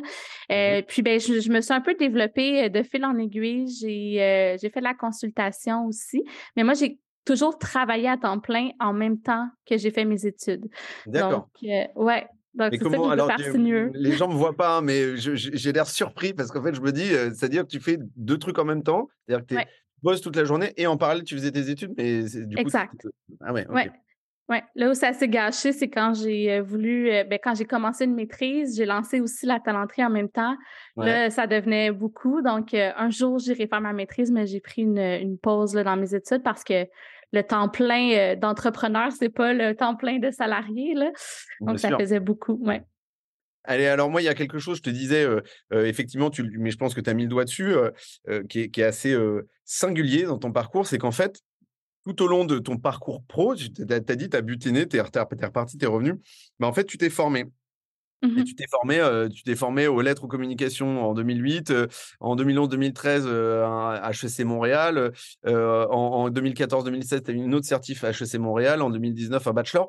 Euh, 0.51 0.81
puis 0.87 1.01
ben, 1.01 1.19
je, 1.19 1.51
me 1.51 1.61
suis 1.61 1.73
un 1.73 1.81
peu 1.81 1.95
développée 1.95 2.69
de 2.69 2.83
fil 2.83 3.05
en 3.05 3.17
aiguille. 3.17 3.67
J'ai 3.67 4.57
j'ai 4.61 4.69
fait 4.69 4.79
de 4.79 4.85
la 4.85 4.93
consultation 4.93 5.85
aussi. 5.85 6.23
Mais 6.55 6.63
moi, 6.63 6.73
j'ai 6.73 6.99
toujours 7.27 7.57
travaillé 7.57 8.07
à 8.07 8.17
temps 8.17 8.39
plein 8.39 8.69
en 8.79 8.93
même 8.93 9.19
temps 9.19 9.47
que 9.65 9.77
j'ai 9.77 9.91
fait 9.91 10.05
mes 10.05 10.25
études. 10.25 10.65
D'accord. 11.05 11.49
Donc, 11.61 11.69
euh, 11.69 11.85
ouais. 11.95 12.27
Donc, 12.53 12.69
c'est 12.71 12.83
ça 12.83 12.97
que 12.97 13.11
alors. 13.11 13.29
Les 13.93 14.13
gens 14.13 14.27
ne 14.27 14.33
me 14.33 14.37
voient 14.37 14.55
pas, 14.55 14.77
hein, 14.77 14.81
mais 14.81 15.15
j'ai 15.17 15.71
l'air 15.71 15.85
surpris 15.85 16.33
parce 16.33 16.49
qu'en 16.49 16.63
fait, 16.63 16.73
je 16.73 16.81
me 16.81 16.91
dis, 16.91 17.13
euh, 17.13 17.29
c'est-à-dire 17.29 17.63
que 17.63 17.67
tu 17.67 17.79
fais 17.79 17.99
deux 18.15 18.39
trucs 18.39 18.57
en 18.57 18.65
même 18.65 18.81
temps. 18.81 19.09
C'est-à-dire 19.27 19.45
que 19.45 19.53
tu 19.53 19.61
bosses 20.01 20.21
toute 20.21 20.35
la 20.35 20.43
journée 20.43 20.73
et 20.77 20.87
en 20.87 20.97
parallèle, 20.97 21.23
tu 21.23 21.35
faisais 21.35 21.51
tes 21.51 21.69
études, 21.69 21.93
mais 21.97 22.23
du 22.23 22.55
coup. 22.55 22.61
Exact. 22.61 23.07
Ah 23.41 23.53
ouais, 23.53 23.67
ouais. 23.67 23.91
Ouais, 24.49 24.63
là 24.75 24.89
où 24.89 24.93
ça 24.93 25.11
s'est 25.11 25.27
gâché, 25.27 25.73
c'est 25.73 25.89
quand 25.89 26.13
j'ai 26.13 26.53
euh, 26.53 26.61
voulu, 26.61 27.09
ben, 27.29 27.37
quand 27.43 27.53
j'ai 27.53 27.65
commencé 27.65 28.05
une 28.05 28.15
maîtrise, 28.15 28.77
j'ai 28.77 28.85
lancé 28.85 29.19
aussi 29.19 29.45
la 29.45 29.59
talenterie 29.59 30.05
en 30.05 30.09
même 30.09 30.29
temps. 30.29 30.55
Là, 30.95 31.29
ça 31.29 31.47
devenait 31.47 31.91
beaucoup. 31.91 32.41
Donc, 32.41 32.73
un 32.73 33.09
jour, 33.09 33.39
j'irai 33.39 33.67
faire 33.67 33.81
ma 33.81 33.91
maîtrise, 33.91 34.31
mais 34.31 34.47
j'ai 34.47 34.61
pris 34.61 34.83
une, 34.83 34.99
une 34.99 35.37
pause 35.37 35.75
là, 35.75 35.83
dans 35.83 35.97
mes 35.97 36.15
études 36.15 36.43
parce 36.43 36.63
que 36.63 36.87
le 37.33 37.41
temps 37.41 37.67
plein 37.67 38.11
euh, 38.11 38.35
d'entrepreneur, 38.35 39.11
c'est 39.11 39.29
pas 39.29 39.53
le 39.53 39.75
temps 39.75 39.95
plein 39.95 40.17
de 40.19 40.31
salarié. 40.31 40.93
Là. 40.93 41.11
Donc, 41.61 41.79
ça 41.79 41.97
faisait 41.97 42.19
beaucoup. 42.19 42.57
Ouais. 42.63 42.83
Allez, 43.67 43.85
alors 43.85 44.09
moi, 44.09 44.21
il 44.21 44.25
y 44.25 44.29
a 44.29 44.33
quelque 44.33 44.59
chose, 44.59 44.77
je 44.77 44.81
te 44.81 44.89
disais, 44.89 45.25
euh, 45.25 45.41
euh, 45.73 45.85
effectivement, 45.85 46.29
tu, 46.29 46.49
mais 46.57 46.71
je 46.71 46.77
pense 46.77 46.93
que 46.93 47.01
tu 47.01 47.09
as 47.09 47.13
mis 47.13 47.23
le 47.23 47.29
doigt 47.29 47.43
dessus, 47.43 47.75
qui, 48.49 48.61
est, 48.61 48.79
assez 48.81 49.15
singulier 49.65 50.23
dans 50.23 50.39
ton 50.39 50.51
parcours, 50.53 50.87
c'est 50.87 50.97
qu'en 50.97 51.11
fait, 51.11 51.41
tout 52.05 52.23
au 52.23 52.27
long 52.27 52.45
de 52.45 52.59
ton 52.59 52.77
parcours 52.77 53.21
pro, 53.27 53.55
tu 53.55 53.69
as, 53.89 53.99
dit, 53.99 54.29
tu 54.29 54.37
as 54.37 54.41
butiné, 54.41 54.87
tu 54.87 54.95
es, 54.95 55.01
reparti, 55.01 55.77
tu 55.77 55.83
es 55.83 55.87
revenu, 55.87 56.13
mais 56.59 56.65
en 56.65 56.71
fait, 56.71 56.85
tu 56.85 56.97
t'es 56.97 57.09
formé. 57.09 57.45
Mmh 58.23 58.45
tu 58.45 58.55
t'es 58.55 58.65
formé, 58.67 59.27
tu 59.31 59.43
t'es 59.43 59.55
formé 59.55 59.85
aux 59.85 60.01
lettres 60.01 60.23
aux 60.23 60.27
communications 60.27 61.07
en 61.07 61.13
2008, 61.13 61.71
en 62.19 62.35
2011-2013 62.35 63.27
à 63.27 64.09
HEC 64.11 64.43
Montréal, 64.43 65.11
en, 65.45 66.29
2014-2017 66.31 67.25
tu 67.25 67.31
as 67.31 67.33
eu 67.35 67.37
une 67.37 67.53
autre 67.53 67.67
certif 67.67 68.03
à 68.03 68.09
HEC 68.09 68.39
Montréal, 68.39 68.81
en 68.81 68.89
2019 68.89 69.45
un 69.45 69.53
bachelor. 69.53 69.87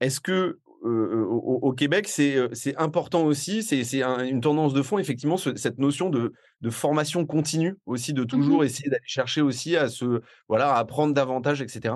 Est-ce 0.00 0.20
que 0.20 0.60
au, 0.82 1.72
Québec 1.72 2.08
c'est 2.08 2.76
important 2.76 3.24
aussi, 3.24 3.62
c'est 3.62 4.02
une 4.02 4.40
tendance 4.40 4.74
de 4.74 4.82
fond 4.82 4.98
effectivement 4.98 5.36
cette 5.36 5.78
notion 5.78 6.10
de, 6.10 6.32
formation 6.70 7.26
continue 7.26 7.76
aussi, 7.86 8.12
de 8.12 8.22
mmh 8.22 8.26
toujours 8.26 8.64
essayer 8.64 8.90
d'aller 8.90 9.02
chercher 9.06 9.40
aussi 9.40 9.76
à 9.76 9.88
se 9.88 10.20
voilà 10.48 10.74
à 10.74 10.78
apprendre 10.78 11.14
davantage, 11.14 11.62
etc. 11.62 11.94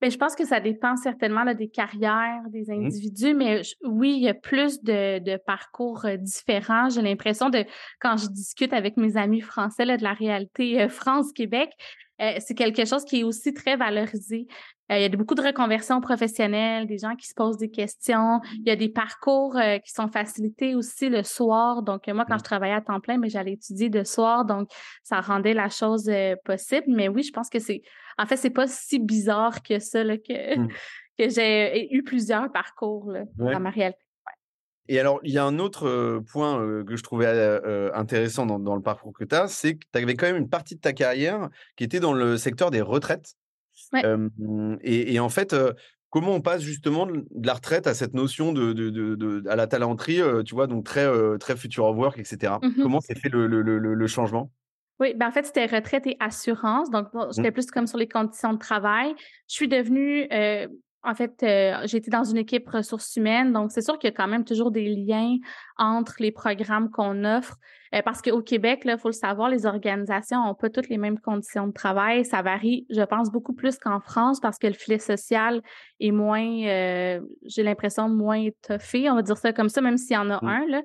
Bien, 0.00 0.10
je 0.10 0.16
pense 0.16 0.36
que 0.36 0.46
ça 0.46 0.60
dépend 0.60 0.94
certainement 0.96 1.42
là, 1.42 1.54
des 1.54 1.68
carrières 1.68 2.42
des 2.50 2.66
mmh 2.68 2.86
individus, 2.86 3.34
mais 3.34 3.62
oui, 3.84 4.14
il 4.16 4.22
y 4.22 4.28
a 4.28 4.34
plus 4.34 4.80
de, 4.82 5.18
de 5.18 5.36
parcours 5.44 6.04
euh, 6.04 6.16
différents. 6.16 6.88
J'ai 6.88 7.02
l'impression 7.02 7.50
de, 7.50 7.64
quand 7.98 8.16
je 8.16 8.28
discute 8.28 8.72
avec 8.72 8.96
mes 8.96 9.16
amis 9.16 9.40
français 9.40 9.84
là, 9.84 9.96
de 9.96 10.04
la 10.04 10.12
réalité 10.12 10.82
euh, 10.82 10.88
France-Québec, 10.88 11.70
euh, 12.20 12.34
c'est 12.38 12.54
quelque 12.54 12.84
chose 12.84 13.04
qui 13.04 13.20
est 13.20 13.24
aussi 13.24 13.52
très 13.52 13.76
valorisé. 13.76 14.46
Euh, 14.90 14.96
il 14.96 15.02
y 15.02 15.04
a 15.04 15.08
beaucoup 15.08 15.34
de 15.34 15.42
reconversions 15.42 16.00
professionnelles, 16.00 16.86
des 16.86 16.98
gens 16.98 17.14
qui 17.14 17.26
se 17.26 17.34
posent 17.34 17.58
des 17.58 17.70
questions. 17.70 18.40
Il 18.54 18.66
y 18.66 18.70
a 18.70 18.76
des 18.76 18.88
parcours 18.88 19.56
euh, 19.56 19.78
qui 19.78 19.92
sont 19.92 20.08
facilités 20.08 20.74
aussi 20.74 21.08
le 21.08 21.22
soir. 21.22 21.82
Donc, 21.82 22.06
moi, 22.08 22.24
quand 22.26 22.38
je 22.38 22.44
travaillais 22.44 22.74
à 22.74 22.80
temps 22.80 23.00
plein, 23.00 23.18
mais 23.18 23.28
j'allais 23.28 23.52
étudier 23.52 23.90
de 23.90 24.02
soir, 24.02 24.44
donc 24.44 24.70
ça 25.02 25.20
rendait 25.20 25.54
la 25.54 25.68
chose 25.68 26.10
possible. 26.44 26.86
Mais 26.88 27.08
oui, 27.08 27.22
je 27.22 27.32
pense 27.32 27.50
que 27.50 27.58
c'est, 27.58 27.82
en 28.16 28.26
fait, 28.26 28.36
c'est 28.36 28.50
pas 28.50 28.66
si 28.66 28.98
bizarre 28.98 29.62
que 29.62 29.78
ça 29.78 30.02
que 30.04 30.58
mmh. 30.58 30.68
que 31.18 31.28
j'ai 31.28 31.92
eu 31.92 32.04
plusieurs 32.04 32.50
parcours 32.52 33.12
dans 33.36 33.60
ma 33.60 33.70
réalité. 33.70 34.00
Et 34.90 34.98
alors, 34.98 35.20
il 35.22 35.32
y 35.32 35.38
a 35.38 35.44
un 35.44 35.58
autre 35.58 36.22
point 36.32 36.84
que 36.84 36.96
je 36.96 37.02
trouvais 37.02 37.26
intéressant 37.92 38.46
dans, 38.46 38.76
le 38.76 38.82
parcours 38.82 39.12
que 39.12 39.24
tu 39.24 39.34
as, 39.34 39.48
c'est 39.48 39.74
que 39.74 39.84
tu 39.92 40.00
avais 40.00 40.14
quand 40.14 40.26
même 40.26 40.36
une 40.36 40.48
partie 40.48 40.76
de 40.76 40.80
ta 40.80 40.92
carrière 40.92 41.50
qui 41.76 41.84
était 41.84 42.00
dans 42.00 42.14
le 42.14 42.38
secteur 42.38 42.70
des 42.70 42.80
retraites. 42.80 43.34
Et, 44.82 45.20
en 45.20 45.28
fait, 45.28 45.54
comment 46.10 46.32
on 46.34 46.40
passe 46.40 46.62
justement 46.62 47.06
de 47.06 47.24
la 47.46 47.54
retraite 47.54 47.86
à 47.86 47.94
cette 47.94 48.14
notion 48.14 48.52
de, 48.52 49.48
à 49.48 49.56
la 49.56 49.66
talenterie, 49.66 50.20
tu 50.44 50.54
vois, 50.54 50.66
donc 50.66 50.84
très, 50.84 51.06
très 51.38 51.56
future 51.56 51.86
of 51.86 51.96
work, 51.96 52.18
etc. 52.18 52.54
Mmh 52.62 52.82
comment 52.82 53.00
s'est 53.00 53.14
fait 53.14 53.28
le, 53.28 54.06
changement? 54.06 54.50
Oui, 55.00 55.14
ben 55.14 55.28
en 55.28 55.30
fait, 55.30 55.46
c'était 55.46 55.66
retraite 55.66 56.06
et 56.08 56.16
assurance. 56.18 56.90
Donc, 56.90 57.12
mmh. 57.14 57.28
j'étais 57.36 57.52
plus 57.52 57.70
comme 57.70 57.86
sur 57.86 57.98
les 57.98 58.08
conditions 58.08 58.52
de 58.52 58.58
travail. 58.58 59.14
Je 59.48 59.54
suis 59.54 59.68
devenue 59.68 60.26
en 61.04 61.14
fait, 61.14 61.42
euh, 61.42 61.86
j'ai 61.86 61.98
été 61.98 62.10
dans 62.10 62.24
une 62.24 62.38
équipe 62.38 62.68
ressources 62.68 63.16
humaines, 63.16 63.52
donc 63.52 63.70
c'est 63.70 63.82
sûr 63.82 63.98
qu'il 63.98 64.10
y 64.10 64.12
a 64.12 64.16
quand 64.16 64.26
même 64.26 64.44
toujours 64.44 64.70
des 64.70 64.88
liens 64.88 65.36
entre 65.76 66.16
les 66.18 66.32
programmes 66.32 66.90
qu'on 66.90 67.24
offre. 67.24 67.56
Euh, 67.94 68.02
parce 68.04 68.20
qu'au 68.20 68.42
Québec, 68.42 68.82
il 68.84 68.98
faut 68.98 69.08
le 69.08 69.14
savoir, 69.14 69.48
les 69.48 69.64
organisations 69.64 70.44
n'ont 70.44 70.54
pas 70.54 70.68
toutes 70.68 70.88
les 70.88 70.98
mêmes 70.98 71.18
conditions 71.18 71.66
de 71.66 71.72
travail. 71.72 72.24
Ça 72.24 72.42
varie, 72.42 72.86
je 72.90 73.00
pense, 73.02 73.30
beaucoup 73.30 73.54
plus 73.54 73.78
qu'en 73.78 74.00
France 74.00 74.40
parce 74.40 74.58
que 74.58 74.66
le 74.66 74.74
filet 74.74 74.98
social 74.98 75.62
est 76.00 76.10
moins, 76.10 76.44
euh, 76.66 77.20
j'ai 77.46 77.62
l'impression, 77.62 78.08
moins 78.08 78.42
étoffé, 78.42 79.08
on 79.10 79.14
va 79.14 79.22
dire 79.22 79.38
ça 79.38 79.52
comme 79.52 79.68
ça, 79.68 79.80
même 79.80 79.96
s'il 79.96 80.14
y 80.14 80.18
en 80.18 80.30
a 80.30 80.38
mmh. 80.42 80.48
un. 80.48 80.66
Là. 80.66 80.82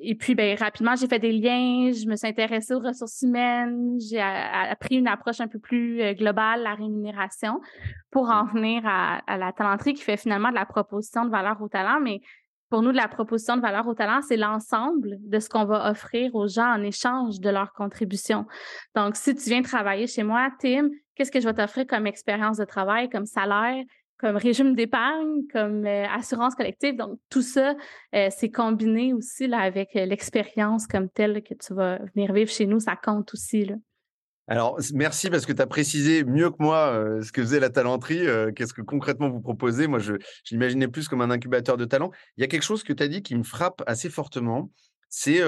Et 0.00 0.14
puis, 0.14 0.34
ben, 0.34 0.56
rapidement, 0.56 0.94
j'ai 0.94 1.08
fait 1.08 1.18
des 1.18 1.32
liens, 1.32 1.90
je 1.92 2.08
me 2.08 2.14
suis 2.14 2.28
intéressée 2.28 2.72
aux 2.72 2.78
ressources 2.78 3.22
humaines, 3.22 3.98
j'ai 4.00 4.20
appris 4.20 4.96
une 4.96 5.08
approche 5.08 5.40
un 5.40 5.48
peu 5.48 5.58
plus 5.58 6.00
euh, 6.00 6.14
globale, 6.14 6.62
la 6.62 6.74
rémunération, 6.74 7.60
pour 8.10 8.30
en 8.30 8.44
mmh. 8.44 8.50
venir 8.54 8.82
à, 8.84 9.18
à 9.26 9.36
la 9.36 9.52
talenterie 9.52 9.94
qui 9.94 10.02
fait 10.02 10.16
finalement 10.16 10.50
de 10.50 10.54
la 10.54 10.66
proposition 10.66 11.24
de 11.24 11.30
valeur 11.30 11.60
au 11.60 11.68
talent, 11.68 11.98
mais 12.00 12.20
pour 12.70 12.82
nous, 12.82 12.92
de 12.92 12.96
la 12.96 13.08
proposition 13.08 13.56
de 13.56 13.62
valeur 13.62 13.86
au 13.86 13.94
talent, 13.94 14.20
c'est 14.20 14.36
l'ensemble 14.36 15.16
de 15.20 15.38
ce 15.38 15.48
qu'on 15.48 15.64
va 15.64 15.90
offrir 15.90 16.34
aux 16.34 16.48
gens 16.48 16.70
en 16.70 16.82
échange 16.82 17.40
de 17.40 17.48
leur 17.48 17.72
contribution. 17.72 18.46
Donc, 18.94 19.16
si 19.16 19.34
tu 19.34 19.48
viens 19.48 19.62
travailler 19.62 20.06
chez 20.06 20.22
moi, 20.22 20.50
Tim, 20.60 20.90
qu'est-ce 21.14 21.32
que 21.32 21.40
je 21.40 21.48
vais 21.48 21.54
t'offrir 21.54 21.86
comme 21.86 22.06
expérience 22.06 22.58
de 22.58 22.64
travail, 22.64 23.08
comme 23.08 23.26
salaire, 23.26 23.82
comme 24.18 24.36
régime 24.36 24.74
d'épargne, 24.74 25.46
comme 25.52 25.86
euh, 25.86 26.06
assurance 26.08 26.54
collective. 26.54 26.96
Donc, 26.96 27.18
tout 27.30 27.42
ça, 27.42 27.76
euh, 28.14 28.28
c'est 28.36 28.50
combiné 28.50 29.14
aussi 29.14 29.46
là, 29.46 29.58
avec 29.58 29.94
euh, 29.94 30.04
l'expérience 30.04 30.86
comme 30.86 31.08
telle 31.08 31.42
que 31.42 31.54
tu 31.54 31.72
vas 31.72 31.98
venir 32.14 32.32
vivre 32.32 32.50
chez 32.50 32.66
nous. 32.66 32.80
Ça 32.80 32.96
compte 32.96 33.32
aussi. 33.32 33.64
Là. 33.64 33.76
Alors, 34.48 34.78
merci 34.94 35.30
parce 35.30 35.46
que 35.46 35.52
tu 35.52 35.62
as 35.62 35.66
précisé 35.66 36.24
mieux 36.24 36.50
que 36.50 36.56
moi 36.58 37.04
ce 37.22 37.30
que 37.30 37.42
faisait 37.42 37.60
la 37.60 37.68
talenterie. 37.68 38.26
Qu'est-ce 38.56 38.72
que 38.72 38.80
concrètement 38.80 39.28
vous 39.28 39.40
proposez 39.40 39.86
Moi, 39.86 39.98
je 39.98 40.14
l'imaginais 40.50 40.88
plus 40.88 41.06
comme 41.06 41.20
un 41.20 41.30
incubateur 41.30 41.76
de 41.76 41.84
talent. 41.84 42.10
Il 42.36 42.40
y 42.40 42.44
a 42.44 42.46
quelque 42.46 42.62
chose 42.62 42.82
que 42.82 42.94
tu 42.94 43.02
as 43.02 43.08
dit 43.08 43.22
qui 43.22 43.36
me 43.36 43.42
frappe 43.42 43.82
assez 43.86 44.08
fortement. 44.08 44.70
C'est 45.10 45.40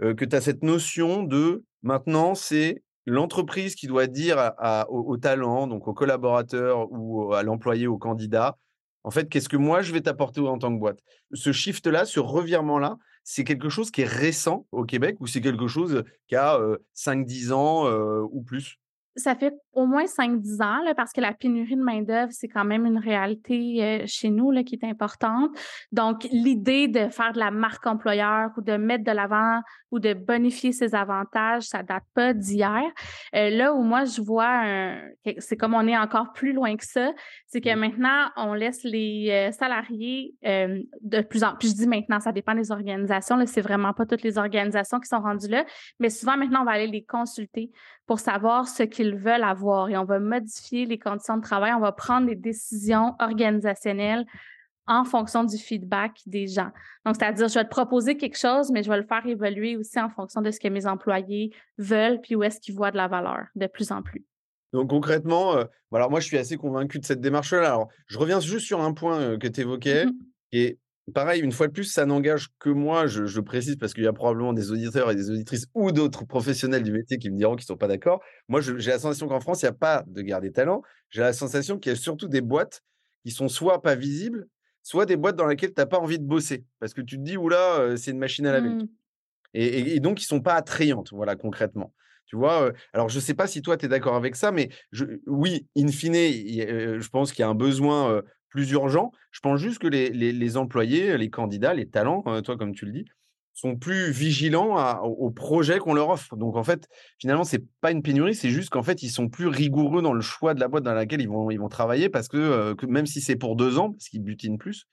que 0.00 0.24
tu 0.24 0.34
as 0.34 0.40
cette 0.40 0.62
notion 0.62 1.22
de 1.22 1.64
maintenant, 1.82 2.34
c'est 2.34 2.82
l'entreprise 3.06 3.74
qui 3.74 3.86
doit 3.86 4.06
dire 4.06 4.52
au, 4.88 5.16
talent, 5.16 5.66
donc 5.66 5.88
au 5.88 5.94
collaborateur 5.94 6.90
ou 6.90 7.32
à 7.32 7.42
l'employé, 7.42 7.86
au 7.86 7.98
candidat, 7.98 8.56
en 9.02 9.10
fait, 9.10 9.28
qu'est-ce 9.28 9.48
que 9.48 9.56
moi 9.56 9.82
je 9.82 9.92
vais 9.92 10.02
t'apporter 10.02 10.40
en 10.40 10.58
tant 10.58 10.72
que 10.72 10.78
boîte? 10.78 10.98
Ce 11.32 11.52
shift-là, 11.52 12.04
ce 12.04 12.20
revirement-là, 12.20 12.98
c'est 13.24 13.44
quelque 13.44 13.68
chose 13.68 13.90
qui 13.90 14.02
est 14.02 14.08
récent 14.08 14.66
au 14.72 14.84
Québec 14.84 15.16
ou 15.20 15.26
c'est 15.26 15.40
quelque 15.40 15.66
chose 15.66 16.04
qui 16.28 16.36
a 16.36 16.58
5-10 16.94 17.52
ans 17.52 17.90
ou 18.30 18.42
plus? 18.42 18.78
Ça 19.16 19.34
fait 19.34 19.54
au 19.72 19.86
moins 19.86 20.04
5-10 20.04 20.62
ans, 20.62 20.82
là, 20.82 20.94
parce 20.94 21.12
que 21.12 21.20
la 21.20 21.32
pénurie 21.32 21.76
de 21.76 21.82
main-d'œuvre, 21.82 22.32
c'est 22.32 22.48
quand 22.48 22.64
même 22.64 22.86
une 22.86 22.98
réalité 22.98 23.78
euh, 23.82 24.04
chez 24.06 24.30
nous 24.30 24.50
là, 24.50 24.64
qui 24.64 24.74
est 24.74 24.84
importante. 24.84 25.50
Donc, 25.92 26.24
l'idée 26.32 26.88
de 26.88 27.08
faire 27.08 27.32
de 27.32 27.38
la 27.38 27.50
marque 27.50 27.86
employeur 27.86 28.50
ou 28.56 28.62
de 28.62 28.76
mettre 28.76 29.04
de 29.04 29.12
l'avant 29.12 29.60
ou 29.92 30.00
de 30.00 30.12
bonifier 30.12 30.72
ses 30.72 30.94
avantages, 30.94 31.64
ça 31.64 31.82
date 31.82 32.04
pas 32.14 32.34
d'hier. 32.34 32.82
Euh, 33.34 33.50
là 33.50 33.72
où 33.72 33.82
moi, 33.82 34.04
je 34.04 34.20
vois, 34.20 34.62
c'est 35.38 35.56
comme 35.56 35.74
on 35.74 35.86
est 35.86 35.96
encore 35.96 36.32
plus 36.32 36.52
loin 36.52 36.76
que 36.76 36.84
ça, 36.84 37.12
c'est 37.46 37.60
que 37.60 37.74
maintenant, 37.74 38.30
on 38.36 38.54
laisse 38.54 38.82
les 38.84 39.28
euh, 39.30 39.52
salariés 39.52 40.34
de 40.42 41.20
plus 41.22 41.44
en 41.44 41.54
plus, 41.56 41.70
je 41.70 41.76
dis 41.76 41.88
maintenant, 41.88 42.20
ça 42.20 42.32
dépend 42.32 42.54
des 42.54 42.70
organisations, 42.70 43.36
là, 43.36 43.46
c'est 43.46 43.60
vraiment 43.60 43.92
pas 43.92 44.06
toutes 44.06 44.22
les 44.22 44.38
organisations 44.38 44.98
qui 45.00 45.08
sont 45.08 45.20
rendues 45.20 45.48
là, 45.48 45.64
mais 45.98 46.10
souvent, 46.10 46.36
maintenant, 46.36 46.62
on 46.62 46.64
va 46.64 46.72
aller 46.72 46.86
les 46.86 47.04
consulter 47.04 47.70
pour 48.06 48.18
savoir 48.18 48.66
ce 48.66 48.82
qu'ils 48.82 49.14
veulent 49.14 49.44
avoir 49.44 49.59
et 49.88 49.96
on 49.96 50.04
va 50.04 50.18
modifier 50.18 50.86
les 50.86 50.98
conditions 50.98 51.36
de 51.36 51.42
travail, 51.42 51.72
on 51.74 51.80
va 51.80 51.92
prendre 51.92 52.26
des 52.26 52.36
décisions 52.36 53.14
organisationnelles 53.20 54.24
en 54.86 55.04
fonction 55.04 55.44
du 55.44 55.56
feedback 55.56 56.20
des 56.26 56.48
gens. 56.48 56.70
Donc, 57.06 57.14
c'est-à-dire, 57.16 57.48
je 57.48 57.54
vais 57.54 57.64
te 57.64 57.70
proposer 57.70 58.16
quelque 58.16 58.36
chose, 58.36 58.70
mais 58.72 58.82
je 58.82 58.90
vais 58.90 58.96
le 58.96 59.06
faire 59.06 59.24
évoluer 59.24 59.76
aussi 59.76 60.00
en 60.00 60.08
fonction 60.08 60.40
de 60.40 60.50
ce 60.50 60.58
que 60.58 60.68
mes 60.68 60.86
employés 60.86 61.54
veulent, 61.78 62.20
puis 62.20 62.34
où 62.34 62.42
est-ce 62.42 62.60
qu'ils 62.60 62.74
voient 62.74 62.90
de 62.90 62.96
la 62.96 63.06
valeur 63.06 63.46
de 63.54 63.66
plus 63.66 63.92
en 63.92 64.02
plus. 64.02 64.24
Donc 64.72 64.90
concrètement, 64.90 65.56
euh, 65.56 65.64
alors 65.92 66.10
moi 66.10 66.20
je 66.20 66.26
suis 66.26 66.38
assez 66.38 66.56
convaincu 66.56 67.00
de 67.00 67.04
cette 67.04 67.20
démarche-là. 67.20 67.66
Alors 67.66 67.88
je 68.06 68.18
reviens 68.18 68.40
juste 68.40 68.66
sur 68.66 68.80
un 68.80 68.92
point 68.92 69.20
euh, 69.20 69.38
que 69.38 69.48
tu 69.48 69.62
évoquais, 69.62 70.06
mm-hmm. 70.06 70.12
et 70.52 70.78
pareil, 71.10 71.42
une 71.42 71.52
fois 71.52 71.66
de 71.66 71.72
plus, 71.72 71.84
ça 71.84 72.06
n'engage 72.06 72.48
que 72.58 72.70
moi, 72.70 73.06
je, 73.06 73.40
précise, 73.40 73.76
parce 73.76 73.94
qu'il 73.94 74.04
y 74.04 74.06
a 74.06 74.12
probablement 74.12 74.52
des 74.52 74.70
auditeurs 74.70 75.10
et 75.10 75.14
des 75.14 75.30
auditrices 75.30 75.66
ou 75.74 75.92
d'autres 75.92 76.24
professionnels 76.24 76.82
du 76.82 76.92
métier 76.92 77.18
qui 77.18 77.30
me 77.30 77.36
diront 77.36 77.54
qu'ils 77.56 77.64
ne 77.64 77.68
sont 77.68 77.76
pas 77.76 77.88
d'accord. 77.88 78.20
Moi, 78.48 78.60
j'ai 78.60 78.90
la 78.90 78.98
sensation 78.98 79.28
qu'en 79.28 79.40
France, 79.40 79.62
il 79.62 79.66
n'y 79.66 79.70
a 79.70 79.74
pas 79.74 80.04
de 80.06 80.22
guerre 80.22 80.40
des 80.40 80.52
talents. 80.52 80.82
J'ai 81.10 81.20
la 81.20 81.32
sensation 81.32 81.78
qu'il 81.78 81.90
y 81.90 81.92
a 81.92 81.96
surtout 81.96 82.28
des 82.28 82.40
boîtes 82.40 82.82
qui 83.24 83.30
sont 83.30 83.48
soit 83.48 83.82
pas 83.82 83.94
visibles, 83.94 84.48
soit 84.82 85.06
des 85.06 85.16
boîtes 85.16 85.36
dans 85.36 85.46
lesquelles 85.46 85.74
tu 85.74 85.80
n'as 85.80 85.86
pas 85.86 85.98
envie 85.98 86.18
de 86.18 86.24
bosser. 86.24 86.64
Parce 86.78 86.94
que 86.94 87.00
tu 87.00 87.16
te 87.16 87.22
dis, 87.22 87.36
oula, 87.36 87.80
euh, 87.80 87.96
c'est 87.96 88.10
une 88.10 88.18
machine 88.18 88.46
à 88.46 88.52
laver. 88.52 88.70
Mmh. 88.70 88.88
Et, 89.54 89.94
et, 89.96 90.00
donc, 90.00 90.20
ils 90.20 90.24
ne 90.24 90.28
sont 90.28 90.40
pas 90.40 90.54
attrayantes, 90.54 91.10
voilà, 91.12 91.36
concrètement. 91.36 91.92
Tu 92.26 92.36
vois, 92.36 92.70
alors 92.92 93.08
je 93.08 93.16
ne 93.16 93.20
sais 93.20 93.34
pas 93.34 93.48
si 93.48 93.60
toi, 93.60 93.76
tu 93.76 93.86
es 93.86 93.88
d'accord 93.88 94.14
avec 94.14 94.36
ça, 94.36 94.52
mais 94.52 94.68
oui, 95.26 95.66
in 95.76 95.88
fine, 95.88 96.14
je 96.14 97.08
pense 97.08 97.32
qu'il 97.32 97.42
y 97.42 97.44
a 97.44 97.48
un 97.48 97.56
besoin 97.56 98.22
plus 98.50 98.70
urgent. 98.72 99.12
Je 99.30 99.40
pense 99.40 99.60
juste 99.60 99.78
que 99.78 99.86
les, 99.86 100.56
employés, 100.56 101.16
les 101.16 101.30
candidats, 101.30 101.72
les 101.72 101.88
talents, 101.88 102.22
hein, 102.26 102.42
toi, 102.42 102.56
comme 102.56 102.74
tu 102.74 102.84
le 102.84 102.92
dis, 102.92 103.04
sont 103.52 103.76
plus 103.76 104.10
vigilants 104.10 104.76
au 105.02 105.30
projet 105.30 105.78
qu'on 105.78 105.94
leur 105.94 106.10
offre. 106.10 106.36
Donc, 106.36 106.56
en 106.56 106.64
fait, 106.64 106.88
finalement, 107.18 107.44
c'est 107.44 107.64
pas 107.80 107.90
une 107.90 108.02
pénurie, 108.02 108.34
c'est 108.34 108.50
juste 108.50 108.70
qu'en 108.70 108.82
fait, 108.82 109.02
ils 109.02 109.10
sont 109.10 109.28
plus 109.28 109.48
rigoureux 109.48 110.02
dans 110.02 110.12
le 110.12 110.20
choix 110.20 110.54
de 110.54 110.60
la 110.60 110.68
boîte 110.68 110.84
dans 110.84 110.94
laquelle 110.94 111.20
ils 111.20 111.28
vont, 111.28 111.50
ils 111.50 111.60
travailler 111.70 112.08
parce 112.08 112.28
que, 112.28 112.74
même 112.86 113.06
si 113.06 113.20
c'est 113.20 113.36
pour 113.36 113.56
deux 113.56 113.78
ans, 113.78 113.92
parce 113.92 114.08
qu'ils 114.08 114.22
butinent 114.22 114.58
plus, 114.58 114.86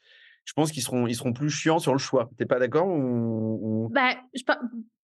je 0.46 0.54
pense 0.54 0.72
qu'ils 0.72 0.84
seront, 0.84 1.34
plus 1.34 1.50
chiants 1.50 1.80
sur 1.80 1.92
le 1.92 2.00
choix. 2.00 2.30
T'es 2.38 2.46
pas 2.46 2.60
d'accord 2.60 2.88
ou, 2.88 3.92
je, 4.34 4.44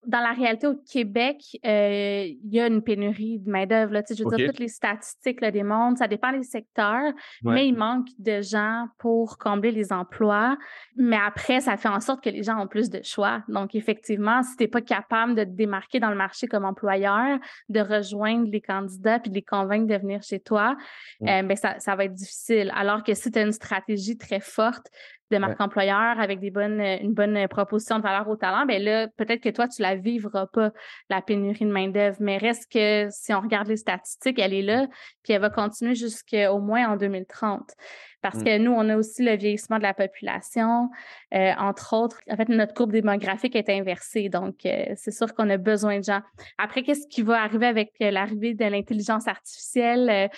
dans 0.05 0.19
la 0.19 0.31
réalité 0.31 0.67
au 0.67 0.75
Québec, 0.75 1.38
euh, 1.65 2.25
il 2.25 2.53
y 2.53 2.60
a 2.60 2.67
une 2.67 2.81
pénurie 2.81 3.39
de 3.39 3.50
main-d'œuvre. 3.50 3.93
Je 4.10 4.24
veux 4.24 4.36
dire, 4.36 4.50
toutes 4.50 4.60
les 4.60 4.67
statistiques 4.67 5.41
là, 5.41 5.51
démontrent, 5.51 6.00
ça 6.00 6.07
dépend 6.07 6.31
des 6.31 6.43
secteurs, 6.43 7.12
mais 7.43 7.67
il 7.67 7.75
manque 7.75 8.07
de 8.19 8.41
gens 8.41 8.88
pour 8.98 9.38
combler 9.38 9.72
les 9.72 9.93
emplois. 9.93 10.57
Mais 10.95 11.17
après, 11.17 11.62
ça 11.62 11.77
fait 11.77 11.89
en 11.89 12.00
sorte 12.00 12.24
que 12.24 12.29
les 12.29 12.43
gens 12.43 12.62
ont 12.62 12.67
plus 12.67 12.89
de 12.89 13.01
choix. 13.03 13.43
Donc, 13.48 13.75
effectivement, 13.75 14.43
si 14.43 14.55
tu 14.57 14.63
n'es 14.63 14.67
pas 14.67 14.81
capable 14.81 15.36
de 15.36 15.43
te 15.43 15.50
démarquer 15.50 16.00
dans 16.00 16.10
le 16.10 16.17
marché 16.17 16.48
comme 16.48 16.65
employeur, 16.65 17.39
de 17.69 17.79
rejoindre 17.79 18.50
les 18.50 18.62
candidats 18.62 19.19
puis 19.19 19.29
de 19.29 19.36
les 19.36 19.41
convaincre 19.41 19.88
de 19.88 19.95
venir 19.95 20.22
chez 20.24 20.39
toi, 20.39 20.75
euh, 21.24 21.43
ben, 21.43 21.55
ça, 21.55 21.79
ça 21.79 21.95
va 21.95 22.05
être 22.05 22.13
difficile. 22.13 22.72
Alors 22.75 23.03
que 23.03 23.13
si 23.13 23.31
tu 23.31 23.39
as 23.39 23.43
une 23.43 23.51
stratégie 23.51 24.17
très 24.17 24.39
forte, 24.39 24.88
de 25.31 25.37
marque 25.37 25.59
employeur 25.59 26.19
avec 26.19 26.39
des 26.39 26.51
bonnes, 26.51 26.79
une 26.79 27.13
bonne 27.13 27.47
proposition 27.47 27.97
de 27.97 28.03
valeur 28.03 28.27
au 28.27 28.35
talent, 28.35 28.65
ben 28.65 28.81
là, 28.81 29.07
peut-être 29.17 29.41
que 29.41 29.49
toi, 29.49 29.67
tu 29.67 29.81
la 29.81 29.95
vivras 29.95 30.47
pas, 30.47 30.71
la 31.09 31.21
pénurie 31.21 31.65
de 31.65 31.71
main-d'œuvre. 31.71 32.17
Mais 32.19 32.37
reste 32.37 32.71
que 32.71 33.07
si 33.09 33.33
on 33.33 33.41
regarde 33.41 33.67
les 33.67 33.77
statistiques, 33.77 34.39
elle 34.39 34.53
est 34.53 34.61
là, 34.61 34.87
puis 35.23 35.33
elle 35.33 35.41
va 35.41 35.49
continuer 35.49 35.95
jusqu'au 35.95 36.59
moins 36.59 36.89
en 36.89 36.97
2030. 36.97 37.73
Parce 38.21 38.37
mm. 38.37 38.43
que 38.43 38.57
nous, 38.57 38.71
on 38.71 38.89
a 38.89 38.97
aussi 38.97 39.23
le 39.23 39.35
vieillissement 39.35 39.77
de 39.77 39.83
la 39.83 39.93
population. 39.93 40.89
Euh, 41.33 41.51
entre 41.59 41.93
autres, 41.93 42.19
en 42.31 42.35
fait, 42.35 42.49
notre 42.49 42.73
courbe 42.73 42.91
démographique 42.91 43.55
est 43.55 43.69
inversée. 43.69 44.29
Donc, 44.29 44.65
euh, 44.65 44.85
c'est 44.95 45.11
sûr 45.11 45.33
qu'on 45.35 45.49
a 45.49 45.57
besoin 45.57 45.99
de 45.99 46.03
gens. 46.03 46.21
Après, 46.57 46.83
qu'est-ce 46.83 47.07
qui 47.07 47.21
va 47.21 47.41
arriver 47.43 47.67
avec 47.67 47.91
euh, 48.01 48.11
l'arrivée 48.11 48.53
de 48.53 48.65
l'intelligence 48.65 49.27
artificielle? 49.27 50.29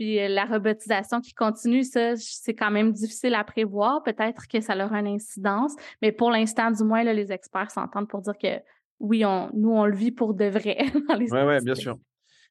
Puis 0.00 0.18
euh, 0.18 0.28
la 0.28 0.46
robotisation 0.46 1.20
qui 1.20 1.34
continue, 1.34 1.84
ça, 1.84 2.16
c'est 2.16 2.54
quand 2.54 2.70
même 2.70 2.90
difficile 2.90 3.34
à 3.34 3.44
prévoir. 3.44 4.02
Peut-être 4.02 4.48
que 4.48 4.62
ça 4.62 4.74
aura 4.74 4.98
une 4.98 5.08
incidence, 5.08 5.74
mais 6.00 6.10
pour 6.10 6.30
l'instant, 6.30 6.70
du 6.70 6.82
moins, 6.84 7.04
là, 7.04 7.12
les 7.12 7.32
experts 7.32 7.70
s'entendent 7.70 8.08
pour 8.08 8.22
dire 8.22 8.32
que 8.42 8.62
oui, 8.98 9.26
on, 9.26 9.50
nous, 9.52 9.72
on 9.72 9.84
le 9.84 9.94
vit 9.94 10.10
pour 10.10 10.32
de 10.32 10.46
vrai 10.46 10.78
Oui, 11.18 11.28
ouais, 11.30 11.60
bien 11.60 11.74
sûr. 11.74 11.98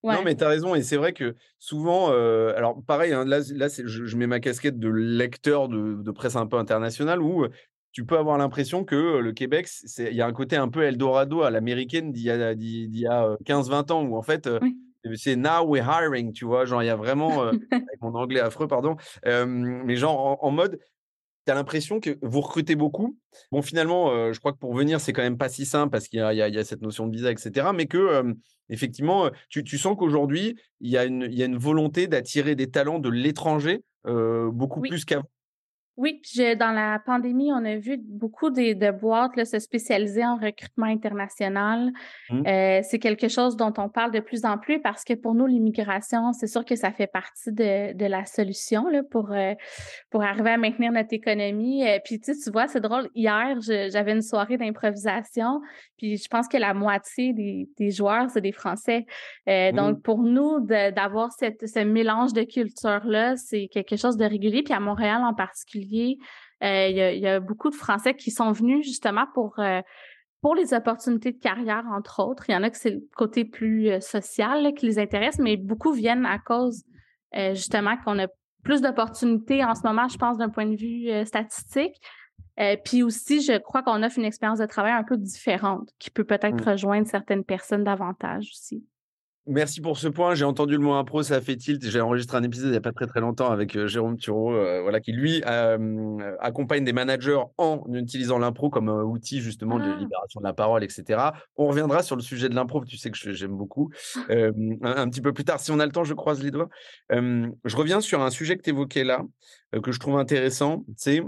Non, 0.03 0.22
mais 0.24 0.36
tu 0.36 0.44
as 0.44 0.48
raison. 0.48 0.75
Et 0.75 0.84
c'est 0.84 0.96
vrai 0.98 1.12
que 1.12 1.36
souvent, 1.58 2.12
euh, 2.12 2.53
alors 2.56 2.84
pareil, 2.86 3.13
hein, 3.13 3.25
là, 3.25 3.39
là 3.56 3.68
je, 3.68 4.15
mets 4.15 4.27
ma 4.27 4.39
casquette 4.39 4.77
de 4.77 4.88
lecteur 4.88 5.70
de, 5.70 6.12
presse 6.12 6.36
un 6.36 6.46
peu 6.46 6.58
internationale 6.58 7.20
où 7.20 7.46
euh, 7.46 7.50
tu 7.91 8.06
peux 8.06 8.20
avoir 8.20 8.38
l'impression 8.38 8.84
que 8.84 9.18
le 9.18 9.32
Québec, 9.32 9.68
il 9.98 10.13
y 10.13 10.22
a 10.22 10.27
un 10.27 10.34
côté 10.34 10.56
un 10.56 10.70
peu 10.70 10.84
Eldorado 10.84 11.41
à 11.41 11.50
l'américaine 11.50 12.12
d'il 12.12 12.22
y 12.22 13.08
a, 13.08 13.22
a 13.22 13.36
15-20 13.38 13.91
ans 13.91 14.03
où 14.03 14.15
en 14.15 14.22
fait, 14.22 14.48
c'est 15.15 15.36
now 15.36 15.65
we're 15.65 15.84
hiring, 15.84 16.34
tu 16.34 16.46
vois, 16.46 16.65
genre 16.65 16.84
il 16.84 16.88
y 16.88 16.89
a 16.89 16.96
vraiment, 16.96 17.44
euh, 17.44 17.51
avec 17.72 18.01
mon 18.01 18.13
anglais 18.15 18.39
affreux, 18.39 18.68
pardon, 18.68 18.96
mais 19.25 19.96
genre 19.96 20.38
en, 20.44 20.51
mode, 20.51 20.79
tu 21.46 21.51
as 21.51 21.56
l'impression 21.56 22.00
que 22.00 22.18
vous 22.22 22.41
recrutez 22.41 22.75
beaucoup. 22.75 23.18
Bon, 23.51 23.62
finalement, 23.62 24.32
je 24.34 24.39
crois 24.39 24.53
que 24.53 24.58
pour 24.58 24.74
venir, 24.74 25.00
c'est 25.00 25.13
quand 25.13 25.22
même 25.22 25.38
pas 25.38 25.50
si 25.50 25.65
simple 25.65 25.91
parce 25.91 26.08
qu'il 26.08 26.20
y, 26.20 26.36
y, 26.36 26.41
a 26.41 26.63
cette 26.63 26.82
notion 26.82 27.08
de 27.08 27.15
visa, 27.15 27.32
etc. 27.32 27.68
Mais 27.74 27.86
que, 27.86 28.36
effectivement, 28.70 29.29
tu, 29.50 29.63
tu 29.63 29.77
sens 29.77 29.96
qu'aujourd'hui, 29.98 30.56
il 30.82 30.89
y 30.89 30.98
a 30.98 31.06
une 31.06 31.58
volonté 31.58 32.08
d'attirer 32.08 32.56
des 32.56 32.70
talents 32.70 33.00
de 33.00 33.10
l'étranger 33.10 33.84
beaucoup 34.06 34.82
plus 34.82 35.06
qu'avant. 35.06 35.29
Oui, 36.01 36.22
dans 36.58 36.72
la 36.72 36.98
pandémie, 37.06 37.51
on 37.51 37.65
a 37.65 37.75
vu 37.75 37.98
beaucoup 38.01 38.51
de, 38.51 38.72
de 38.72 38.89
boîtes 38.89 39.36
là, 39.36 39.44
se 39.44 39.60
spécialiser 39.60 40.25
en 40.25 40.38
recrutement 40.38 40.86
international. 40.86 41.91
Mmh. 42.29 42.48
Euh, 42.48 42.79
c'est 42.84 43.00
quelque 43.00 43.27
chose 43.27 43.58
dont 43.58 43.74
on 43.77 43.89
parle 43.89 44.12
de 44.12 44.22
plus 44.22 44.46
en 44.46 44.58
plus 44.58 44.79
parce 44.79 45.03
que 45.03 45.13
pour 45.13 45.36
nous, 45.36 45.46
l'immigration, 45.46 46.32
c'est 46.32 46.48
sûr 46.48 46.63
que 46.63 46.77
ça 46.77 46.91
fait 46.91 47.08
partie 47.08 47.51
de, 47.51 47.91
de 47.91 48.06
la 48.06 48.24
solution 48.24 48.88
là, 48.88 49.01
pour, 49.12 49.34
euh, 49.34 49.56
pour 50.10 50.24
arriver 50.24 50.51
à 50.51 50.58
maintenir 50.58 50.94
notre 50.94 51.13
économie. 51.13 51.86
Euh, 51.86 52.00
puis 52.01 52.22
tu, 52.22 52.34
sais, 52.34 52.39
tu 52.46 52.50
vois, 52.50 52.70
c'est 52.70 52.79
drôle, 52.79 53.10
hier, 53.13 53.58
j'avais 53.60 54.13
une 54.13 54.22
soirée 54.22 54.56
d'improvisation, 54.56 55.60
puis 55.98 56.15
je 56.15 56.29
pense 56.29 56.48
que 56.48 56.56
la 56.56 56.74
moitié 56.74 57.34
des, 57.34 57.68
des 57.77 57.91
joueurs, 57.91 58.29
c'est 58.29 58.39
des 58.39 58.53
Français. 58.53 59.06
Mmh. 59.48 59.75
Donc, 59.75 60.01
pour 60.01 60.20
nous, 60.20 60.62
d'avoir 60.62 61.34
ce 61.34 61.84
mélange 61.84 62.32
de 62.32 62.44
culture-là, 62.44 63.36
c'est 63.36 63.68
quelque 63.68 63.98
chose 63.98 64.15
de 64.15 64.24
régulier. 64.24 64.63
Puis 64.63 64.74
à 64.74 64.79
Montréal 64.79 65.24
en 65.25 65.34
particulier, 65.34 65.88
euh, 66.63 66.88
il 66.88 67.19
y, 67.19 67.27
a, 67.27 67.39
beaucoup 67.39 67.69
de 67.69 67.75
Français 67.75 68.13
qui 68.13 68.31
sont 68.31 68.51
venus 68.51 68.86
justement 68.86 69.25
pour 69.34 69.60
euh, 69.60 69.81
pour 70.41 70.55
les 70.55 70.74
opportunités 70.74 71.34
de 71.34 71.39
carrière, 71.39 71.84
entre 71.91 72.24
autres. 72.24 72.46
Il 72.48 72.53
y 72.53 72.55
en 72.55 72.63
a 72.63 72.69
que 72.69 72.77
c'est 72.77 72.91
le 72.91 73.01
côté 73.15 73.43
plus 73.43 73.89
euh, 73.89 74.00
social 74.00 74.74
qui 74.74 74.86
les 74.86 75.00
intéresse, 75.00 75.38
mais 75.39 75.58
beaucoup 75.58 75.91
viennent 75.91 76.25
à 76.25 76.39
cause 76.39 76.84
justement 77.53 77.96
qu'on 77.98 78.17
a 78.17 78.27
plus 78.63 78.81
d'opportunités 78.81 79.63
en 79.63 79.75
ce 79.75 79.86
moment, 79.86 80.08
je 80.08 80.17
pense, 80.17 80.39
d'un 80.39 80.50
point 80.50 80.65
de 80.65 80.75
vue 80.75 81.25
statistique. 81.27 81.93
Euh, 82.60 82.75
puis 82.84 83.03
aussi, 83.03 83.41
je 83.41 83.58
crois 83.58 83.84
qu'on 83.84 84.03
offre 84.03 84.19
une 84.19 84.25
expérience 84.25 84.60
de 84.60 84.65
travail 84.65 84.91
un 84.91 85.03
peu 85.03 85.15
différente 85.17 85.89
qui 85.98 86.10
peut 86.10 86.25
peut-être 86.25 86.65
mmh. 86.65 86.69
rejoindre 86.69 87.08
certaines 87.08 87.46
personnes 87.46 87.84
davantage 87.84 88.50
aussi. 88.51 88.84
Merci 89.51 89.82
pour 89.82 89.98
ce 89.98 90.08
point. 90.08 90.36
J'ai 90.36 90.46
entendu 90.46 90.74
le 90.74 90.79
mot 90.79 90.94
impro, 90.94 91.24
ça 91.24 91.38
a 91.38 91.41
fait 91.41 91.56
tilt. 91.56 91.84
J'ai 91.84 92.01
enregistré 92.01 92.38
un 92.38 92.44
épisode 92.44 92.68
il 92.68 92.72
n'y 92.72 92.77
a 92.77 92.82
pas 92.82 92.91
très 92.91 93.08
très 93.08 93.20
longtemps 93.20 93.50
avec 93.50 93.75
euh, 93.75 93.88
Jérôme 93.88 94.15
Thureau, 94.15 94.53
euh, 94.53 94.84
voilà, 94.84 95.00
qui 95.00 95.12
lui 95.12 95.41
accompagne 96.39 96.84
des 96.84 96.94
managers 96.94 97.41
en 97.58 97.82
utilisant 97.91 98.38
l'impro 98.38 98.70
comme 98.70 98.89
outil 98.89 99.41
justement 99.41 99.79
de 99.79 99.86
ah. 99.91 99.98
libération 99.98 100.39
de 100.39 100.46
la 100.46 100.53
parole, 100.53 100.84
etc. 100.84 101.32
On 101.58 101.65
reviendra 101.65 102.03
sur 102.03 102.15
le 102.15 102.22
sujet 102.22 102.48
de 102.48 102.53
l'impro, 102.53 102.86
tu 102.86 102.98
sais 102.98 103.10
que 103.10 103.18
j'aime 103.34 103.58
beaucoup. 103.58 103.89
un, 104.29 105.10
petit 105.10 105.22
peu 105.22 105.34
plus 105.34 105.46
tard, 105.46 105.60
si 105.60 105.72
on 105.72 105.79
a 105.79 105.86
le 105.88 105.91
temps, 105.91 106.03
je 106.03 106.13
croise 106.13 106.44
les 106.44 106.51
doigts. 106.51 106.70
je 107.10 107.75
reviens 107.75 108.01
sur 108.01 108.22
un 108.22 108.29
sujet 108.29 108.56
que 108.56 108.62
tu 108.62 108.70
évoquais 108.70 109.03
là, 109.03 109.24
que 109.82 109.91
je 109.91 110.00
trouve 110.00 110.20
intéressant. 110.20 110.86
C'est 110.96 111.24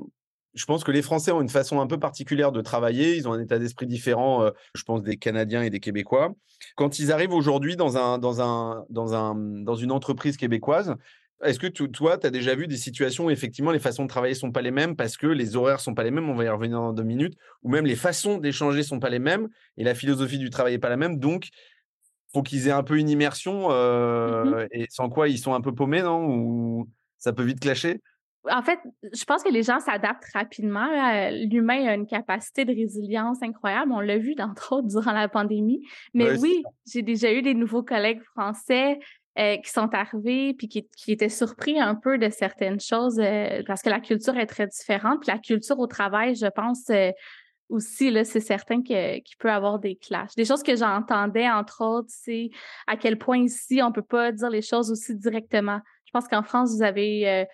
je 0.54 0.66
pense 0.66 0.84
que 0.84 0.92
les 0.92 1.02
Français 1.02 1.32
ont 1.32 1.42
une 1.42 1.50
façon 1.50 1.80
un 1.80 1.88
peu 1.88 2.00
particulière 2.00 2.52
de 2.52 2.62
travailler. 2.62 3.16
Ils 3.16 3.28
ont 3.28 3.34
un 3.34 3.40
état 3.40 3.58
d'esprit 3.58 3.88
différent, 3.88 4.44
euh, 4.44 4.52
je 4.76 4.84
pense, 4.84 5.02
des 5.02 5.18
Canadiens 5.18 5.64
et 5.64 5.70
des 5.70 5.80
Québécois. 5.80 6.34
Quand 6.76 7.00
ils 7.00 7.12
arrivent 7.12 7.34
aujourd'hui 7.34 7.76
dans, 7.76 7.98
un, 7.98 8.18
dans, 8.18 8.42
un, 8.42 8.86
dans, 8.90 9.14
un, 9.14 9.36
dans 9.36 9.76
une 9.76 9.92
entreprise 9.92 10.38
québécoise, 10.38 10.96
est-ce 11.44 11.60
que 11.60 11.68
toi, 11.68 12.18
tu 12.18 12.28
as 12.28 12.30
déjà 12.30 12.54
vu 12.54 12.68
des 12.68 12.78
situations 12.78 13.26
où 13.26 13.30
effectivement 13.32 13.72
les 13.72 13.80
façons 13.80 14.04
de 14.04 14.10
travailler 14.10 14.34
ne 14.34 14.40
sont 14.40 14.52
pas 14.52 14.62
les 14.62 14.72
mêmes 14.72 14.96
parce 14.96 15.18
que 15.18 15.28
les 15.28 15.56
horaires 15.56 15.78
ne 15.78 15.82
sont 15.82 15.96
pas 15.96 16.04
les 16.04 16.12
mêmes, 16.12 16.30
on 16.30 16.36
va 16.36 16.44
y 16.44 16.50
revenir 16.50 16.78
dans 16.78 16.94
deux 16.94 17.04
minutes, 17.04 17.36
ou 17.64 17.70
même 17.70 17.86
les 17.86 17.96
façons 17.96 18.38
d'échanger 18.38 18.80
ne 18.80 18.84
sont 18.84 19.00
pas 19.00 19.10
les 19.10 19.20
mêmes 19.20 19.48
et 19.78 19.84
la 19.84 19.96
philosophie 19.96 20.38
du 20.38 20.50
travail 20.50 20.74
n'est 20.74 20.80
pas 20.80 20.90
la 20.90 20.98
même. 20.98 21.18
Donc, 21.18 21.50
faut 22.34 22.44
qu'ils 22.44 22.68
aient 22.68 22.72
un 22.72 22.84
peu 22.84 22.98
une 22.98 23.10
immersion 23.10 23.70
mmh 23.70 23.72
euh, 23.72 24.68
et 24.72 24.86
sans 24.90 25.10
quoi 25.10 25.30
ils 25.30 25.40
sont 25.40 25.54
un 25.54 25.62
peu 25.62 25.74
paumés, 25.74 26.02
non? 26.02 26.28
Ou 26.28 26.90
ça 27.18 27.34
peut 27.34 27.44
vite 27.44 27.60
clasher? 27.60 28.02
En 28.50 28.62
fait, 28.64 28.80
je 29.14 29.24
pense 29.26 29.44
que 29.44 29.50
les 29.50 29.64
gens 29.64 29.80
s'adaptent 29.80 30.26
rapidement. 30.34 30.88
L'humain 31.32 31.86
a 31.86 31.94
une 31.94 32.08
capacité 32.08 32.66
de 32.66 32.74
résilience 32.74 33.42
incroyable. 33.44 33.92
On 33.92 34.00
l'a 34.00 34.18
vu, 34.18 34.34
d'entre 34.36 34.74
autres, 34.74 34.88
durant 34.88 35.12
la 35.12 35.28
pandémie. 35.28 35.82
Mais 36.14 36.40
oui, 36.40 36.64
j'ai 36.92 37.04
déjà 37.04 37.32
eu 37.32 37.42
des 37.42 37.54
nouveaux 37.54 37.84
collègues 37.84 38.22
français 38.36 39.00
euh, 39.40 39.58
qui 39.58 39.70
sont 39.70 39.94
arrivés 39.94 40.54
puis 40.54 40.68
qui, 40.68 40.86
étaient 41.08 41.30
surpris 41.30 41.80
un 41.80 41.96
peu 41.96 42.18
de 42.18 42.30
certaines 42.30 42.82
choses 42.82 43.18
euh, 43.20 43.62
parce 43.66 43.82
que 43.82 43.90
la 43.90 44.00
culture 44.00 44.36
est 44.38 44.48
très 44.48 44.68
différente. 44.68 45.22
Puis 45.22 45.32
la 45.32 45.40
culture 45.40 45.80
au 45.80 45.88
travail, 45.88 46.36
je 46.36 46.48
pense 46.48 46.90
euh, 46.90 47.12
aussi, 47.70 48.10
là, 48.12 48.26
c'est 48.26 48.42
certain 48.42 48.82
qu'il 48.82 49.22
peut 49.40 49.52
avoir 49.52 49.80
des 49.80 49.96
clashs. 49.96 50.36
Des 50.36 50.46
choses 50.46 50.64
que 50.64 50.76
j'entendais, 50.76 51.50
entre 51.50 51.82
autres, 51.82 52.10
c'est 52.10 52.50
à 52.88 52.98
quel 52.98 53.18
point 53.18 53.38
ici, 53.38 53.82
on 53.84 53.92
peut 53.92 54.02
pas 54.02 54.32
dire 54.32 54.50
les 54.50 54.62
choses 54.62 54.92
aussi 54.92 55.16
directement. 55.16 55.80
Je 56.06 56.12
pense 56.12 56.28
qu'en 56.28 56.44
France, 56.44 56.76
vous 56.76 56.84
avez 56.84 57.48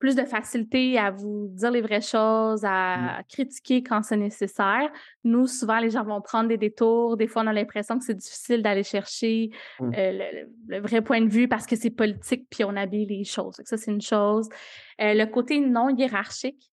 plus 0.00 0.16
de 0.16 0.24
facilité 0.24 0.98
à 0.98 1.10
vous 1.10 1.48
dire 1.52 1.70
les 1.70 1.82
vraies 1.82 2.00
choses, 2.00 2.64
à 2.64 2.96
mmh. 2.96 3.24
critiquer 3.28 3.82
quand 3.82 4.02
c'est 4.02 4.16
nécessaire. 4.16 4.90
Nous, 5.24 5.46
souvent, 5.46 5.78
les 5.78 5.90
gens 5.90 6.02
vont 6.02 6.22
prendre 6.22 6.48
des 6.48 6.56
détours. 6.56 7.18
Des 7.18 7.28
fois, 7.28 7.42
on 7.42 7.46
a 7.46 7.52
l'impression 7.52 7.98
que 7.98 8.04
c'est 8.04 8.14
difficile 8.14 8.62
d'aller 8.62 8.82
chercher 8.82 9.50
mmh. 9.78 9.90
euh, 9.96 10.46
le, 10.68 10.80
vrai 10.80 11.02
point 11.02 11.20
de 11.20 11.28
vue 11.28 11.48
parce 11.48 11.66
que 11.66 11.76
c'est 11.76 11.90
politique, 11.90 12.46
puis 12.50 12.64
on 12.64 12.74
habille 12.76 13.06
les 13.06 13.24
choses. 13.24 13.60
Ça, 13.64 13.76
c'est 13.76 13.92
une 13.92 14.00
chose. 14.00 14.48
Euh, 15.00 15.12
le 15.12 15.26
côté 15.26 15.60
non 15.60 15.90
hiérarchique 15.90 16.69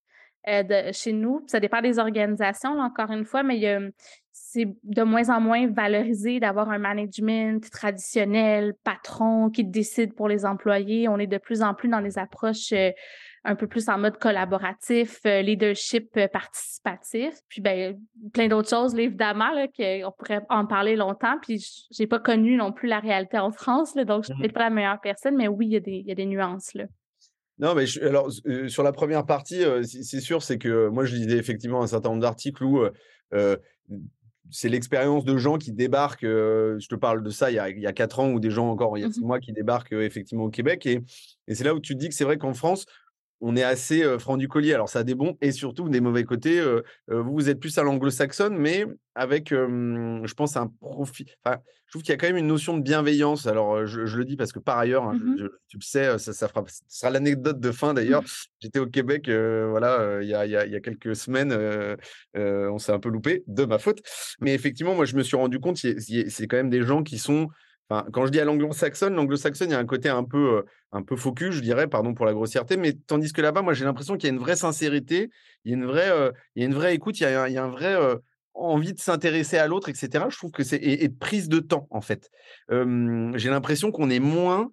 euh, 0.48 0.64
de 0.64 0.92
chez 0.92 1.14
nous, 1.14 1.44
ça 1.48 1.60
dépend 1.60 1.82
des 1.82 2.00
organisations, 2.00 2.80
encore 2.80 3.12
une 3.12 3.26
fois, 3.26 3.44
mais 3.44 3.92
c'est 4.40 4.68
de 4.84 5.04
moins 5.04 5.30
en 5.30 5.42
moins 5.42 5.68
valorisé 5.68 6.40
d'avoir 6.40 6.70
un 6.70 6.78
management 6.78 7.70
traditionnel, 7.70 8.74
patron 8.84 9.50
qui 9.50 9.64
décide 9.64 10.14
pour 10.16 10.28
les 10.28 10.46
employés. 10.46 11.08
On 11.08 11.18
est 11.18 11.28
de 11.28 11.38
plus 11.38 11.62
en 11.62 11.74
plus 11.74 11.90
dans 11.90 12.02
des 12.02 12.18
approches 12.18 12.72
euh, 12.72 12.92
un 13.44 13.56
peu 13.56 13.68
plus 13.68 13.90
en 13.90 13.98
mode 13.98 14.18
collaboratif, 14.18 15.20
euh, 15.26 15.42
leadership 15.42 16.10
euh, 16.18 16.28
participatif, 16.28 17.34
puis 17.50 17.62
ben 17.62 17.98
plein 18.34 18.48
d'autres 18.48 18.70
choses, 18.70 18.98
évidemment, 18.98 19.52
là, 19.52 19.68
qu'on 19.68 20.12
pourrait 20.12 20.42
en 20.50 20.66
parler 20.66 20.96
longtemps. 20.96 21.38
Puis 21.42 21.88
j'ai 21.92 22.08
pas 22.08 22.20
connu 22.20 22.58
non 22.58 22.72
plus 22.72 22.88
la 22.88 23.00
réalité 23.00 23.38
en 23.40 23.52
France, 23.52 23.96
là, 23.96 24.06
donc 24.06 24.24
je 24.24 24.28
suis 24.28 24.34
mmh 24.34 24.42
peut-être 24.42 24.54
pas 24.54 24.62
la 24.62 24.70
meilleure 24.70 25.02
personne, 25.02 25.36
mais 25.36 25.48
oui, 25.48 25.68
il 25.68 25.74
y 25.74 25.78
a 25.78 25.82
des, 25.82 25.98
il 25.98 26.08
y 26.08 26.12
a 26.12 26.16
des 26.16 26.26
nuances 26.26 26.74
là. 26.74 26.86
Non, 27.60 27.74
mais 27.74 27.86
alors 28.02 28.32
sur 28.68 28.84
la 28.84 28.92
première 28.92 29.26
partie, 29.26 29.64
c'est 29.84 30.22
sûr, 30.22 30.44
c'est 30.44 30.58
que 30.58 30.90
moi 30.90 31.06
je 31.06 31.16
lisais 31.16 31.38
effectivement 31.38 31.82
un 31.82 31.88
certain 31.88 32.10
nombre 32.10 32.22
d'articles 32.22 32.64
où 32.64 32.84
c'est 34.50 34.70
l'expérience 34.70 35.26
de 35.26 35.38
gens 35.38 35.58
qui 35.58 35.72
débarquent. 35.72 36.22
je 36.24 36.88
te 36.88 36.96
parle 36.96 37.24
de 37.24 37.30
ça 37.30 37.52
il 37.52 37.56
y, 37.56 37.60
a, 37.60 37.70
il 37.70 37.80
y 37.80 37.88
a 37.88 37.94
quatre 37.94 38.20
ans 38.20 38.30
ou 38.32 38.40
des 38.40 38.52
gens 38.52 38.70
encore 38.70 38.98
il 38.98 39.02
y 39.02 39.04
a 39.04 39.08
mmh 39.08 39.14
six 39.14 39.22
mois 39.22 39.40
qui 39.40 39.54
débarquent 39.54 39.94
effectivement 39.94 40.46
au 40.46 40.50
Québec. 40.50 40.86
Et, 40.86 41.02
et 41.48 41.56
c'est 41.56 41.64
là 41.64 41.74
où 41.74 41.80
tu 41.80 41.96
te 41.96 42.00
dis 42.00 42.10
que 42.10 42.16
c'est 42.16 42.24
vrai 42.24 42.38
qu'en 42.38 42.54
France, 42.54 42.86
on 43.42 43.56
est 43.56 43.64
assez 43.64 44.04
franc 44.20 44.38
du 44.38 44.48
collier. 44.48 44.74
Alors, 44.74 44.90
ça 44.90 45.00
a 45.00 45.04
des 45.04 45.16
bons 45.16 45.38
et 45.42 45.52
surtout 45.52 45.90
des 45.90 46.02
mauvais 46.02 46.24
côtés. 46.24 46.62
vous, 47.08 47.34
vous 47.34 47.50
êtes 47.50 47.60
plus 47.60 47.78
à 47.78 47.84
l'anglo-saxonne, 47.84 48.58
mais 48.58 48.86
avec, 49.16 49.50
je 49.50 50.34
pense, 50.34 50.58
un 50.58 50.68
profit. 50.80 51.26
Enfin, 51.44 51.58
je 51.86 51.92
trouve 51.92 52.02
qu'il 52.02 52.12
y 52.12 52.14
a 52.14 52.18
quand 52.18 52.28
même 52.28 52.38
une 52.38 52.48
notion 52.48 52.78
de 52.78 52.84
bienveillance. 52.84 53.48
Alors, 53.48 53.86
je, 53.86 54.02
le 54.02 54.26
dis 54.26 54.36
parce 54.36 54.52
que 54.52 54.60
par 54.60 54.78
ailleurs, 54.78 55.04
hein, 55.04 55.14
mmh 55.14 55.50
tu 55.68 55.78
le 55.78 55.84
sais, 55.84 56.18
ça, 56.18 56.34
ça, 56.34 56.48
fera, 56.48 56.64
sera 56.88 57.12
l'anecdote 57.12 57.60
de 57.60 57.72
fin 57.72 57.94
d'ailleurs. 57.94 58.24
J'étais 58.60 58.80
au 58.80 58.88
Québec, 58.88 59.30
voilà, 59.30 60.20
il 60.22 60.28
y, 60.28 60.34
a, 60.34 60.46
y, 60.46 60.56
a, 60.56 60.80
quelques 60.80 61.16
semaines. 61.16 61.56
on 62.36 62.78
s'est 62.78 62.92
un 62.92 63.00
peu 63.00 63.10
loupé, 63.10 63.44
de 63.48 63.66
ma 63.66 63.78
faute. 63.78 64.02
Mais 64.42 64.54
effectivement, 64.54 64.96
moi, 64.96 65.06
je 65.06 65.16
me 65.16 65.24
suis 65.24 65.38
rendu 65.38 65.60
compte, 65.60 65.78
c'est 65.78 66.48
quand 66.48 66.58
même 66.58 66.70
des 66.70 66.84
gens 66.84 67.04
qui 67.04 67.18
sont 67.18 67.48
quand 67.90 68.26
je 68.26 68.32
dis 68.32 68.40
à 68.40 68.46
l'anglo-saxonne, 68.46 69.16
l'anglo-saxonne, 69.16 69.70
il 69.70 69.74
y 69.74 69.76
a 69.76 69.80
un 69.80 69.86
côté 69.86 70.10
un 70.10 70.24
peu, 70.24 70.66
un 70.92 71.04
peu 71.04 71.16
focus, 71.16 71.56
je 71.56 71.62
dirais, 71.62 71.88
pardon 71.88 72.14
pour 72.14 72.26
la 72.26 72.34
grossièreté, 72.34 72.78
mais 72.78 72.94
tandis 72.94 73.32
que 73.32 73.42
là-bas, 73.42 73.62
moi, 73.62 73.74
j'ai 73.74 73.86
l'impression 73.86 74.16
qu'il 74.18 74.28
y 74.28 74.32
a 74.32 74.34
une 74.34 74.42
vraie 74.42 74.56
sincérité, 74.56 75.30
il 75.64 75.72
y 75.72 75.74
a 75.74 75.78
une 75.78 75.86
vraie, 75.86 76.12
il 76.56 76.62
y 76.62 76.66
a 76.66 76.68
une 76.68 76.74
vraie 76.74 76.96
écoute, 76.96 77.20
il 77.20 77.24
y 77.24 77.26
a, 77.26 77.44
un 77.44 77.70
vrai 77.70 77.96
envie 78.54 78.94
de 78.94 79.00
s'intéresser 79.00 79.58
à 79.58 79.68
l'autre, 79.68 79.90
etc. 79.90 80.26
Je 80.30 80.38
trouve 80.38 80.52
que 80.52 80.64
c'est 80.64 81.10
prise 81.20 81.48
de 81.48 81.60
temps, 81.60 81.88
en 81.90 82.02
fait. 82.02 82.30
j'ai 82.70 83.50
l'impression 83.50 83.92
qu'on 83.92 84.10
est 84.10 84.20
moins 84.20 84.72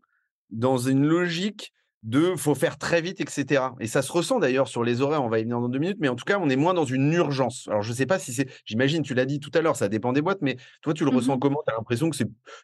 dans 0.50 0.78
une 0.78 1.06
logique 1.06 1.72
de 2.04 2.34
faut 2.36 2.54
faire 2.54 2.76
très 2.76 3.00
vite, 3.00 3.20
etc. 3.20 3.62
Et 3.80 3.86
ça 3.86 4.02
se 4.02 4.12
ressent 4.12 4.38
d'ailleurs 4.38 4.68
sur 4.68 4.84
les 4.84 5.00
horaires, 5.00 5.24
on 5.24 5.28
va 5.28 5.38
y 5.38 5.42
venir 5.42 5.58
dans 5.58 5.70
deux 5.70 5.78
minutes, 5.78 5.96
mais 6.00 6.08
en 6.08 6.16
tout 6.16 6.24
cas, 6.24 6.38
on 6.38 6.50
est 6.50 6.56
moins 6.56 6.74
dans 6.74 6.84
une 6.84 7.10
urgence. 7.12 7.66
Alors, 7.68 7.82
je 7.82 7.90
ne 7.90 7.94
sais 7.94 8.04
pas 8.04 8.18
si 8.18 8.32
c'est, 8.34 8.46
j'imagine, 8.66 9.02
tu 9.02 9.14
l'as 9.14 9.24
dit 9.24 9.40
tout 9.40 9.50
à 9.54 9.62
l'heure, 9.62 9.74
ça 9.74 9.88
dépend 9.88 10.12
des 10.12 10.20
boîtes, 10.20 10.42
mais 10.42 10.56
toi, 10.82 10.92
tu 10.92 11.04
le 11.04 11.10
mmh 11.10 11.16
ressens 11.16 11.38
comment? 11.38 11.60
Tu 11.66 11.72
as 11.72 11.76
l'impression 11.76 12.10
que 12.10 12.16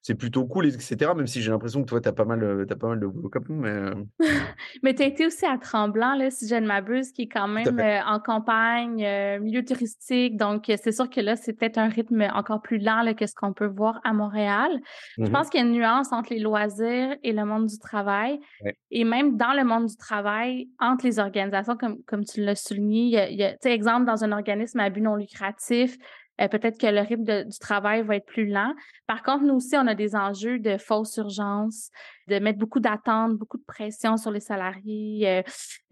c'est 0.03 0.15
plutôt 0.15 0.45
cool, 0.45 0.67
etc. 0.67 1.13
Même 1.17 1.27
si 1.27 1.41
j'ai 1.41 1.51
l'impression 1.51 1.81
que 1.83 1.89
toi, 1.89 2.01
tu 2.03 2.09
as, 2.09 2.13
pas 2.13 2.27
mal, 2.27 2.43
euh, 2.43 2.67
as 2.69 2.77
pas 2.77 2.89
mal 2.89 3.01
de 3.01 3.07
boulot 3.07 3.31
Mais, 3.49 3.69
euh 3.71 3.95
mais 4.83 4.95
tu 4.95 5.03
as 5.03 5.07
été 5.07 5.27
aussi 5.27 5.47
à 5.47 5.57
Tremblant, 5.57 6.15
là, 6.17 6.31
si 6.31 6.47
je 6.47 6.55
ne 6.55 6.67
m'abuse, 6.67 7.13
qui 7.13 7.23
est 7.23 7.29
quand 7.29 7.49
même 7.49 7.81
euh, 7.81 8.01
en 8.07 8.21
campagne, 8.21 9.07
milieu 9.41 9.65
touristique. 9.65 10.37
Donc, 10.37 10.65
c'est 10.67 10.93
sûr 10.93 11.09
que 11.09 11.21
là, 11.21 11.37
c'est 11.37 11.55
peut-être 11.55 11.79
un 11.79 11.89
rythme 11.89 12.29
encore 12.35 12.61
plus 12.61 12.79
lent 12.79 13.03
là, 13.03 13.15
que 13.15 13.27
ce 13.27 13.35
qu'on 13.35 13.55
peut 13.55 13.67
voir 13.67 14.01
à 14.05 14.13
Montréal. 14.13 14.71
Je 15.17 15.25
mmh 15.25 15.31
pense 15.31 15.49
qu'il 15.49 15.61
y 15.61 15.63
a 15.63 15.67
une 15.67 15.73
nuance 15.73 16.13
entre 16.13 16.35
les 16.35 16.41
loisirs 16.41 17.17
et 17.23 17.33
le 17.33 17.45
monde 17.47 17.67
du 17.67 17.79
travail. 17.79 18.39
Et 18.91 19.05
même 19.05 19.30
dans 19.37 19.53
le 19.53 19.65
monde 19.65 19.87
du 19.87 19.97
travail, 19.97 20.69
entre 20.79 21.05
les 21.05 21.19
organisations, 21.19 21.77
comme, 21.77 22.03
comme 22.05 22.25
tu 22.25 22.43
l'as 22.43 22.55
souligné, 22.55 23.31
il 23.31 23.39
y 23.39 23.45
a, 23.45 23.57
exemple, 23.65 24.07
dans 24.07 24.25
un 24.25 24.33
organisme 24.33 24.81
à 24.81 24.91
but 24.91 25.01
non 25.01 25.17
lucratif, 25.17 25.97
euh, 26.41 26.49
peut-être 26.49 26.79
que 26.79 26.87
le 26.87 27.01
rythme 27.01 27.45
du 27.45 27.59
travail 27.59 28.03
va 28.03 28.17
être 28.17 28.27
plus 28.27 28.47
lent. 28.47 28.73
Par 29.07 29.23
contre, 29.23 29.45
nous 29.45 29.55
aussi, 29.55 29.77
on 29.77 29.87
a 29.87 29.95
des 29.95 30.17
enjeux 30.17 30.59
de 30.59 30.79
fausse 30.79 31.17
urgence, 31.19 31.91
de 32.29 32.39
mettre 32.39 32.59
beaucoup 32.59 32.81
d'attentes, 32.81 33.37
beaucoup 33.37 33.59
de 33.59 33.65
pression 33.65 34.17
sur 34.17 34.31
les 34.31 34.41
salariés, 34.41 35.29
euh, 35.29 35.43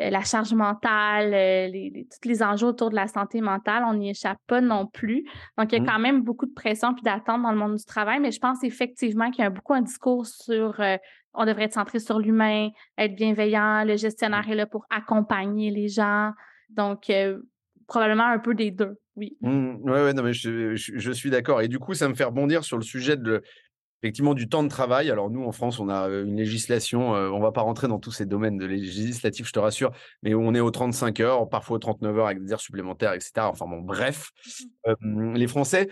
euh, 0.00 0.10
la 0.10 0.22
charge 0.22 0.54
mentale, 0.54 1.30
les, 1.30 2.06
tous 2.10 2.28
les 2.28 2.42
enjeux 2.42 2.68
autour 2.68 2.90
de 2.90 2.94
la 2.94 3.08
santé 3.08 3.40
mentale, 3.40 3.84
on 3.86 3.94
n'y 3.94 4.10
échappe 4.10 4.38
pas 4.46 4.60
non 4.60 4.86
plus. 4.86 5.24
Donc, 5.58 5.72
il 5.72 5.76
y 5.76 5.78
a 5.78 5.82
mmh. 5.82 5.86
quand 5.86 5.98
même 5.98 6.22
beaucoup 6.22 6.46
de 6.46 6.54
pression 6.54 6.94
puis 6.94 7.02
d'attentes 7.02 7.42
dans 7.42 7.52
le 7.52 7.58
monde 7.58 7.76
du 7.76 7.84
travail, 7.84 8.20
mais 8.20 8.30
je 8.30 8.40
pense 8.40 8.64
effectivement 8.64 9.30
qu'il 9.30 9.44
y 9.44 9.46
a 9.46 9.50
beaucoup 9.50 9.74
un 9.74 9.82
discours 9.82 10.26
sur 10.26 10.80
on 11.34 11.44
devrait 11.44 11.64
être 11.64 11.74
centré 11.74 11.98
sur 11.98 12.18
l'humain, 12.18 12.70
être 12.96 13.14
bienveillant, 13.14 13.84
le 13.84 13.96
gestionnaire 13.96 14.46
mmh. 14.46 14.52
est 14.52 14.56
là 14.56 14.66
pour 14.66 14.86
accompagner 14.90 15.70
les 15.70 15.88
gens. 15.88 16.32
Donc, 16.70 17.10
euh, 17.10 17.40
probablement 17.86 18.26
un 18.26 18.38
peu 18.38 18.54
des 18.54 18.70
deux, 18.70 18.98
oui. 19.16 19.36
Mmh, 19.40 19.76
oui, 19.82 19.92
ouais, 19.92 20.12
non, 20.12 20.22
mais 20.22 20.32
je, 20.32 21.12
suis 21.12 21.30
d'accord. 21.30 21.62
Et 21.62 21.68
du 21.68 21.78
coup, 21.78 21.94
ça 21.94 22.08
me 22.08 22.14
fait 22.14 22.24
rebondir 22.24 22.64
sur 22.64 22.76
le 22.76 22.84
sujet 22.84 23.16
de, 23.16 23.42
effectivement 24.02 24.34
du 24.34 24.48
temps 24.48 24.62
de 24.62 24.68
travail. 24.68 25.10
Alors 25.10 25.30
nous, 25.30 25.44
en 25.44 25.52
France, 25.52 25.80
on 25.80 25.88
a 25.88 26.08
une 26.08 26.36
législation, 26.36 27.10
On 27.10 27.38
on 27.38 27.40
va 27.40 27.52
pas 27.52 27.62
rentrer 27.62 27.88
dans 27.88 27.98
tous 27.98 28.12
ces 28.12 28.26
domaines 28.26 28.58
de 28.58 28.66
législatifs, 28.66 29.46
je 29.46 29.52
te 29.52 29.58
rassure, 29.58 29.90
mais 30.22 30.34
on 30.34 30.54
est 30.54 30.60
aux 30.60 30.70
35 30.70 31.20
heures, 31.20 31.48
parfois 31.48 31.76
aux 31.76 31.80
39 31.80 32.18
heures 32.18 32.26
avec 32.26 32.42
des 32.42 32.52
heures 32.52 32.60
supplémentaires, 32.60 33.12
etc. 33.12 33.32
Enfin 33.38 33.66
bon, 33.66 33.80
bref. 33.80 34.30
Mmh 35.00 35.34
les 35.34 35.46
Français 35.46 35.88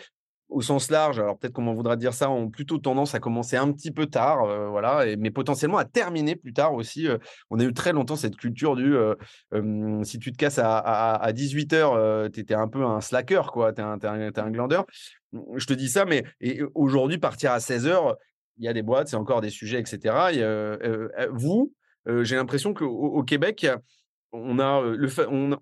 au 0.49 0.63
sens 0.63 0.91
large, 0.91 1.19
alors 1.19 1.39
peut-être 1.39 1.53
qu'on 1.53 1.75
voudra 1.75 1.97
dire 1.97 2.15
ça, 2.15 2.31
ont 2.31 2.49
plutôt 2.49 2.79
tendance 2.79 3.15
à 3.15 3.19
commencer 3.19 3.57
un 3.57 3.73
petit 3.73 3.91
peu 3.91 4.07
tard, 4.07 4.45
euh, 4.45 4.69
voilà, 4.69 5.05
mais 5.19 5.31
potentiellement 5.31 5.79
à 5.79 5.85
terminer 5.85 6.37
plus 6.37 6.53
tard 6.53 6.75
aussi. 6.75 7.09
Euh. 7.09 7.19
on 7.51 7.59
a 7.59 7.65
eu 7.65 7.73
très 7.73 7.93
longtemps 7.93 8.17
cette 8.17 8.37
culture 8.37 8.77
du 8.77 8.95
euh, 8.95 9.15
si 10.05 10.19
tu 10.19 10.33
te 10.33 10.37
casses 10.37 10.61
à, 10.63 11.31
18 11.33 11.73
heures, 11.73 12.31
tu 12.31 12.41
étais 12.41 12.55
un 12.55 12.69
peu 12.69 12.85
un 12.85 13.01
slacker, 13.01 13.51
quoi, 13.53 13.73
tu 13.73 13.81
es, 13.81 13.85
un 14.39 14.51
glandeur. 14.51 14.87
Je 15.57 15.67
te 15.67 15.75
dis 15.75 15.89
ça, 15.89 16.05
mais 16.05 16.25
aujourd'hui, 16.75 17.19
partir 17.19 17.53
à 17.53 17.61
16 17.61 17.87
heures, 17.87 18.17
il 18.59 18.65
y 18.65 18.69
a 18.69 18.73
des 18.73 18.83
boîtes, 18.83 19.09
c'est 19.09 19.17
encore 19.17 19.41
des 19.41 19.51
sujets, 19.51 19.81
etc. 19.81 20.15
vous, 21.31 21.73
j'ai 22.07 22.37
l'impression 22.37 22.73
qu'au 22.73 22.87
au 22.87 23.23
Québec, 23.23 23.67
on 24.33 24.59
a 24.59 24.83
le 24.83 25.09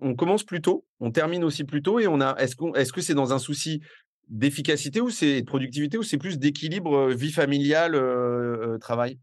on, 0.01 0.15
commence 0.15 0.43
plus 0.43 0.61
tôt, 0.61 0.85
on 0.99 1.11
termine 1.11 1.43
aussi 1.43 1.63
plus 1.63 1.81
tôt 1.81 1.99
et 1.99 2.07
on 2.07 2.21
a 2.21 2.35
est-ce 2.37 2.55
qu'on 2.55 2.73
est-ce 2.73 2.93
que 2.93 3.01
c'est 3.01 3.13
dans 3.13 3.33
un 3.33 3.39
souci 3.39 3.81
d'efficacité 4.29 5.01
ou 5.01 5.09
c'est 5.09 5.41
de 5.41 5.45
productivité 5.45 5.97
ou 5.97 6.03
c'est 6.03 6.17
plus 6.17 6.39
d'équilibre 6.39 7.09
vie 7.09 7.31
familiale 7.31 7.99
travail? 8.79 9.19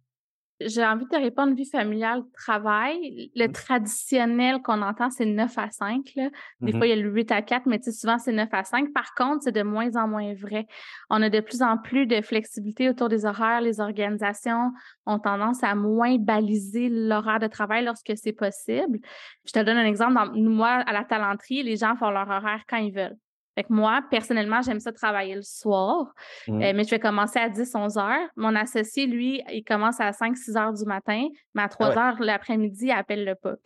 J'ai 0.67 0.85
envie 0.85 1.07
de 1.07 1.17
répondre 1.17 1.55
vie 1.55 1.69
familiale, 1.69 2.23
travail. 2.35 3.31
Le 3.35 3.49
mmh. 3.49 3.53
traditionnel 3.53 4.63
qu'on 4.63 4.83
entend, 4.83 5.11
c'est 5.11 5.27
9 5.27 5.59
à 5.59 5.71
5. 5.71 6.05
Là. 6.17 6.31
Des 6.61 6.73
mmh 6.73 6.77
fois, 6.77 6.87
il 6.87 6.91
y 6.91 6.93
a 6.93 6.97
le 6.97 7.09
8 7.09 7.33
à 7.33 7.43
4, 7.43 7.67
mais 7.67 7.81
souvent, 7.83 8.19
c'est 8.19 8.33
9 8.33 8.49
à 8.53 8.65
5. 8.65 8.93
Par 8.93 9.15
contre, 9.15 9.45
c'est 9.45 9.53
de 9.53 9.63
moins 9.63 9.95
en 9.97 10.09
moins 10.09 10.35
vrai. 10.35 10.67
On 11.11 11.23
a 11.23 11.31
de 11.31 11.41
plus 11.41 11.63
en 11.63 11.79
plus 11.79 12.07
de 12.07 12.21
flexibilité 12.21 12.89
autour 12.89 13.09
des 13.09 13.25
horaires. 13.25 13.61
Les 13.61 13.81
organisations 13.81 14.73
ont 15.07 15.19
tendance 15.19 15.63
à 15.63 15.75
moins 15.75 16.17
baliser 16.19 16.89
l'horaire 16.89 17.41
de 17.41 17.47
travail 17.47 17.85
lorsque 17.85 18.13
c'est 18.17 18.33
possible. 18.33 19.01
Je 19.47 19.53
te 19.53 19.63
donne 19.63 19.79
un 19.79 19.87
exemple. 19.87 20.15
Dans, 20.15 20.33
moi, 20.35 20.69
à 20.69 20.93
la 20.93 21.05
talenterie, 21.05 21.63
les 21.63 21.77
gens 21.77 21.97
font 21.97 22.11
leur 22.11 22.29
horaire 22.29 22.63
quand 22.69 22.77
ils 22.77 22.93
veulent. 22.93 23.17
Fait 23.55 23.65
que 23.65 23.73
moi, 23.73 24.01
personnellement, 24.11 24.63
j'aime 24.63 24.81
ça 24.81 24.93
travailler 24.93 25.35
le 25.35 25.43
soir, 25.43 26.15
mmh. 26.49 26.63
euh, 26.63 26.73
mais 26.75 26.85
je 26.85 26.91
vais 26.91 26.99
commencer 26.99 27.39
à 27.39 27.51
10, 27.51 27.75
11 27.75 27.99
heures. 27.99 28.29
Mon 28.37 28.57
associé, 28.57 29.07
lui, 29.07 29.43
il 29.53 29.63
commence 29.63 30.01
à 30.01 30.13
5, 30.13 30.37
6 30.37 30.57
heures 30.57 30.73
du 30.73 30.85
matin, 30.87 31.27
mais 31.55 31.63
à 31.63 31.69
3 31.69 31.93
ah 31.95 32.09
heures 32.09 32.21
l'après-midi, 32.21 32.87
il 32.87 32.91
appelle 32.93 33.25
le 33.27 33.35
pas. 33.35 33.57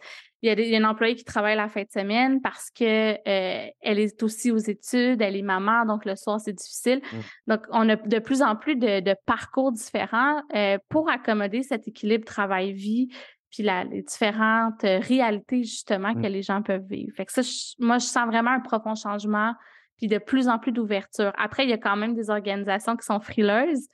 Il 0.43 0.49
y, 0.49 0.53
a 0.53 0.55
des, 0.57 0.69
il 0.69 0.85
employé 0.85 1.15
qui 1.15 1.25
travaille 1.25 1.57
la 1.57 1.69
fin 1.69 1.83
de 1.83 1.91
semaine 1.91 2.41
parce 2.41 2.71
que 2.71 3.13
euh, 3.15 3.71
elle 3.81 3.99
est 3.99 4.23
aussi 4.23 4.51
aux 4.51 4.59
études, 4.59 5.23
elle 5.23 5.37
est 5.37 5.43
maman, 5.43 5.87
donc 5.87 6.05
le 6.05 6.15
soir, 6.17 6.41
c'est 6.41 6.53
difficile. 6.53 7.01
Mmh. 7.01 7.17
Donc, 7.47 7.61
on 7.71 7.89
a 7.89 7.97
de 7.97 8.19
plus 8.19 8.43
en 8.43 8.57
plus 8.57 8.77
de, 8.77 9.15
parcours 9.25 9.71
différents 9.73 10.41
euh, 10.55 10.79
pour 10.89 11.09
accommoder 11.09 11.63
cet 11.63 11.87
équilibre 11.87 12.25
travail-vie, 12.25 13.09
puis 13.51 13.63
la, 13.63 13.85
les 13.85 14.03
différentes 14.03 14.83
réalités 14.83 15.63
justement 15.63 16.13
que 16.13 16.27
mmh. 16.27 16.33
les 16.33 16.43
gens 16.43 16.63
peuvent 16.63 16.87
vivre. 16.89 17.15
Fait 17.17 17.25
que 17.25 17.33
ça, 17.33 17.43
moi, 17.79 17.99
je 17.99 18.07
sens 18.07 18.27
vraiment 18.27 18.51
un 18.51 18.61
profond 18.61 18.97
changement 18.97 19.55
puis 19.97 20.09
de 20.09 20.19
plus 20.19 20.49
en 20.49 20.59
plus 20.59 20.73
d'ouverture. 20.73 21.33
Après, 21.39 21.65
il 21.65 21.71
y 21.71 21.73
a 21.73 21.79
quand 21.79 21.97
même 21.97 22.15
des 22.15 22.31
organisations 22.31 22.97
qui 22.97 23.07
sont 23.07 23.21
frileuses, 23.21 23.89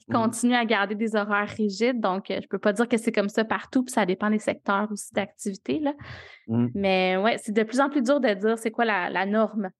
qui 0.00 0.10
mmh. 0.10 0.14
continuent 0.14 0.56
à 0.56 0.64
garder 0.64 0.94
des 0.94 1.14
horaires 1.16 1.48
rigides. 1.48 2.00
Donc, 2.00 2.30
euh, 2.30 2.40
je 2.42 2.48
peux 2.48 2.58
pas 2.58 2.72
dire 2.72 2.88
que 2.88 2.96
c'est 2.96 3.12
comme 3.12 3.28
ça 3.28 3.44
partout, 3.44 3.84
puis 3.84 3.92
ça 3.92 4.06
dépend 4.06 4.30
des 4.30 4.38
secteurs 4.38 4.88
aussi 4.90 5.12
d'activité. 5.12 5.78
Là. 5.78 5.92
Mmh. 6.48 6.66
Mais 6.74 7.16
ouais, 7.16 7.38
c'est 7.38 7.52
de 7.52 7.62
plus 7.62 7.80
en 7.80 7.88
plus 7.88 8.02
dur 8.02 8.20
de 8.20 8.32
dire 8.34 8.58
c'est 8.58 8.70
quoi 8.70 8.84
la, 8.84 9.26
norme. 9.26 9.70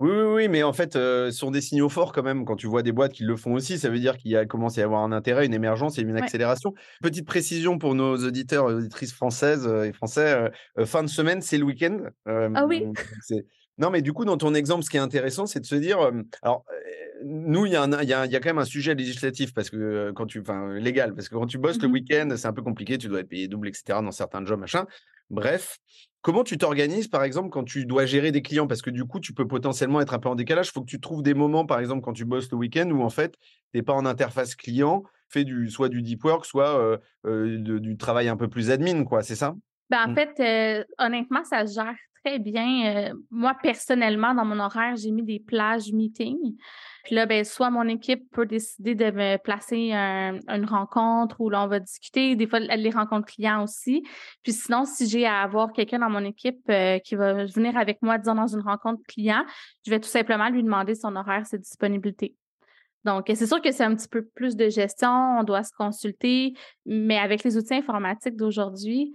Oui, 0.00 0.10
oui, 0.12 0.26
oui, 0.34 0.48
mais 0.48 0.62
en 0.62 0.72
fait, 0.72 0.94
euh, 0.94 1.32
ce 1.32 1.38
sont 1.38 1.50
des 1.50 1.60
signaux 1.60 1.88
forts 1.88 2.12
quand 2.12 2.22
même. 2.22 2.44
Quand 2.44 2.54
tu 2.54 2.68
vois 2.68 2.84
des 2.84 2.92
boîtes 2.92 3.12
qui 3.12 3.24
le 3.24 3.34
font 3.34 3.54
aussi, 3.54 3.78
ça 3.78 3.88
veut 3.88 3.98
dire 3.98 4.16
qu'il 4.16 4.30
y 4.30 4.36
a 4.36 4.46
commencé 4.46 4.80
à 4.80 4.82
y 4.82 4.84
avoir 4.84 5.02
un 5.02 5.10
intérêt, 5.10 5.44
une 5.44 5.54
émergence 5.54 5.98
et 5.98 6.02
une 6.02 6.16
accélération. 6.16 6.72
Petite 7.02 7.26
précision 7.26 7.78
pour 7.78 7.96
nos 7.96 8.16
auditeurs 8.16 8.70
et 8.70 8.74
auditrices 8.74 9.12
françaises 9.12 9.66
euh, 9.66 9.82
et 9.82 9.92
français, 9.92 10.52
fin 10.84 11.02
de 11.02 11.08
semaine, 11.08 11.40
c'est 11.42 11.58
le 11.58 11.64
week-end. 11.64 11.98
ah 12.26 12.64
oui. 12.64 12.86
Non, 13.78 13.90
mais 13.90 14.02
du 14.02 14.12
coup, 14.12 14.24
dans 14.24 14.36
ton 14.36 14.54
exemple, 14.54 14.82
ce 14.82 14.90
qui 14.90 14.96
est 14.96 15.00
intéressant, 15.00 15.46
c'est 15.46 15.60
de 15.60 15.66
se 15.66 15.76
dire, 15.76 15.98
alors, 16.42 16.64
nous, 17.24 17.66
il 17.66 17.72
y, 17.72 17.76
a 17.76 17.86
y, 17.86 18.12
a, 18.12 18.26
y 18.26 18.36
a 18.36 18.40
quand 18.40 18.48
même 18.48 18.58
un 18.58 18.64
sujet 18.64 18.94
législatif 18.94 19.54
parce 19.54 19.70
que 19.70 20.12
quand 20.14 20.26
tu, 20.26 20.40
enfin, 20.40 20.74
légal, 20.74 21.14
parce 21.14 21.28
que 21.28 21.34
quand 21.34 21.46
tu 21.46 21.58
bosses 21.58 21.80
le 21.80 21.88
mmh 21.88 21.92
week-end, 21.92 22.28
c'est 22.36 22.46
un 22.46 22.52
peu 22.52 22.62
compliqué, 22.62 22.98
tu 22.98 23.08
dois 23.08 23.20
être 23.20 23.28
payé 23.28 23.48
double, 23.48 23.68
etc. 23.68 24.00
dans 24.02 24.10
certains 24.10 24.44
jobs, 24.44 24.58
machin. 24.58 24.86
Bref, 25.30 25.78
comment 26.22 26.42
tu 26.42 26.58
t'organises, 26.58 27.08
par 27.08 27.22
exemple, 27.22 27.50
quand 27.50 27.64
tu 27.64 27.86
dois 27.86 28.06
gérer 28.06 28.32
des 28.32 28.42
clients? 28.42 28.66
Parce 28.66 28.82
que 28.82 28.90
du 28.90 29.04
coup, 29.04 29.20
tu 29.20 29.32
peux 29.32 29.46
potentiellement 29.46 30.00
être 30.00 30.14
un 30.14 30.18
peu 30.18 30.28
en 30.28 30.34
décalage. 30.34 30.68
Il 30.68 30.72
faut 30.72 30.80
que 30.80 30.90
tu 30.90 31.00
trouves 31.00 31.22
des 31.22 31.34
moments, 31.34 31.66
par 31.66 31.78
exemple, 31.78 32.02
quand 32.02 32.14
tu 32.14 32.24
bosses 32.24 32.50
le 32.50 32.56
week-end 32.56 32.90
où 32.90 33.02
en 33.02 33.10
fait, 33.10 33.32
tu 33.72 33.78
n'es 33.78 33.82
pas 33.82 33.92
en 33.92 34.06
interface 34.06 34.54
client, 34.54 35.04
fais 35.28 35.44
du, 35.44 35.70
soit 35.70 35.88
du 35.88 36.02
deep 36.02 36.24
work, 36.24 36.46
soit 36.46 36.98
du 37.24 37.96
travail 37.96 38.28
un 38.28 38.36
peu 38.36 38.48
plus 38.48 38.70
admin, 38.70 39.04
quoi. 39.04 39.22
C'est 39.22 39.36
ça? 39.36 39.54
Ben, 39.90 40.04
en 40.06 40.10
mmh. 40.10 40.14
fait, 40.14 40.86
honnêtement, 40.98 41.44
ça 41.44 41.66
se 41.66 41.74
gère 41.74 41.94
très 42.28 42.38
bien. 42.38 43.14
moi, 43.30 43.54
personnellement, 43.62 44.34
dans 44.34 44.44
mon 44.44 44.58
horaire, 44.58 44.96
j'ai 44.96 45.10
mis 45.10 45.22
des 45.22 45.40
plages 45.40 45.92
meeting. 45.92 46.36
Puis 47.04 47.14
là, 47.14 47.26
ben, 47.26 47.44
soit 47.44 47.70
mon 47.70 47.88
équipe 47.88 48.30
peut 48.32 48.44
décider 48.44 48.94
de 48.94 49.10
me 49.10 49.36
placer 49.38 49.92
une 49.92 50.64
rencontre 50.66 51.40
où 51.40 51.48
l'on 51.48 51.66
va 51.66 51.80
discuter, 51.80 52.36
des 52.36 52.46
fois 52.46 52.60
les 52.60 52.90
rencontres 52.90 53.26
clients 53.26 53.62
aussi. 53.62 54.02
Puis 54.42 54.52
sinon, 54.52 54.84
si 54.84 55.08
j'ai 55.08 55.26
à 55.26 55.40
avoir 55.40 55.72
quelqu'un 55.72 56.00
dans 56.00 56.10
mon 56.10 56.24
équipe 56.24 56.70
qui 57.04 57.14
va 57.14 57.46
venir 57.46 57.76
avec 57.76 58.02
moi, 58.02 58.18
disons, 58.18 58.34
dans 58.34 58.46
une 58.46 58.60
rencontre 58.60 59.02
client, 59.08 59.44
je 59.86 59.90
vais 59.90 60.00
tout 60.00 60.08
simplement 60.08 60.50
lui 60.50 60.62
demander 60.62 60.94
son 60.94 61.16
horaire, 61.16 61.46
sa 61.46 61.56
disponibilité. 61.56 62.34
Donc, 63.04 63.26
c'est 63.28 63.46
sûr 63.46 63.62
que 63.62 63.70
c'est 63.72 63.84
un 63.84 63.94
petit 63.94 64.08
peu 64.08 64.26
plus 64.34 64.56
de 64.56 64.68
gestion, 64.68 65.38
on 65.38 65.44
doit 65.44 65.62
se 65.62 65.72
consulter, 65.72 66.52
mais 66.84 67.16
avec 67.16 67.42
les 67.42 67.56
outils 67.56 67.74
informatiques 67.74 68.36
d'aujourd'hui, 68.36 69.14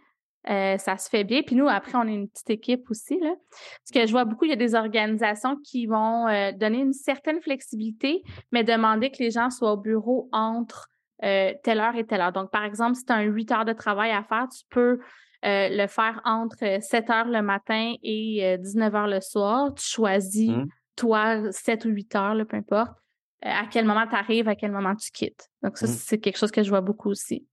euh, 0.50 0.78
ça 0.78 0.98
se 0.98 1.10
fait 1.10 1.24
bien. 1.24 1.42
Puis 1.42 1.56
nous, 1.56 1.68
après, 1.68 1.96
on 1.96 2.08
est 2.08 2.14
une 2.14 2.28
petite 2.28 2.50
équipe 2.50 2.90
aussi. 2.90 3.18
Là. 3.20 3.34
Parce 3.50 3.92
que 3.94 4.06
je 4.06 4.12
vois 4.12 4.26
beaucoup, 4.26 4.46
il 4.46 4.50
y 4.50 4.54
a 4.54 4.58
des 4.58 4.76
organisations 4.76 5.58
qui 5.64 5.86
vont 5.86 6.28
euh, 6.28 6.52
donner 6.52 6.80
une 6.80 6.94
certaine 6.94 7.42
flexibilité, 7.42 8.24
mais 8.52 8.64
demander 8.64 9.10
que 9.10 9.18
les 9.20 9.32
gens 9.32 9.50
soient 9.50 9.74
au 9.74 9.78
bureau 9.78 10.30
entre 10.32 10.90
euh, 11.24 11.54
telle 11.64 11.80
heure 11.80 11.96
et 11.96 12.06
telle 12.06 12.22
heure. 12.22 12.34
Donc, 12.34 12.52
par 12.52 12.66
exemple, 12.66 12.96
si 12.96 13.06
tu 13.06 13.14
as 13.14 13.16
un 13.16 13.24
8 13.24 13.52
heures 13.52 13.66
de 13.66 13.74
travail 13.74 14.12
à 14.12 14.24
faire, 14.24 14.48
tu 14.50 14.64
peux 14.70 15.00
le 15.46 15.88
faire 15.88 16.22
entre 16.24 16.82
7 16.82 17.10
heures 17.10 17.28
le 17.28 17.42
matin 17.42 17.96
et 18.02 18.58
19 18.60 18.96
heures 18.96 19.08
le 19.08 19.20
soir. 19.20 19.74
Tu 19.76 19.86
choisis, 19.86 20.50
mmh. 20.50 20.68
toi, 20.96 21.52
7 21.52 21.84
ou 21.86 21.90
8 21.90 22.16
heures, 22.16 22.46
peu 22.48 22.56
importe, 22.56 22.94
à 23.42 23.66
quel 23.70 23.86
moment 23.86 24.08
tu 24.08 24.16
arrives, 24.16 24.48
à 24.48 24.56
quel 24.56 24.72
moment 24.72 24.96
tu 24.96 25.12
quittes. 25.12 25.50
Donc, 25.62 25.78
ça, 25.78 25.86
mmh. 25.86 25.90
c'est 25.90 26.18
quelque 26.18 26.38
chose 26.38 26.52
que 26.52 26.64
je 26.64 26.70
vois 26.70 26.80
beaucoup 26.80 27.10
aussi 27.10 27.46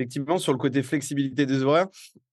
effectivement, 0.00 0.38
sur 0.38 0.52
le 0.52 0.58
côté 0.58 0.82
flexibilité 0.82 1.44
des 1.44 1.62
horaires, 1.62 1.88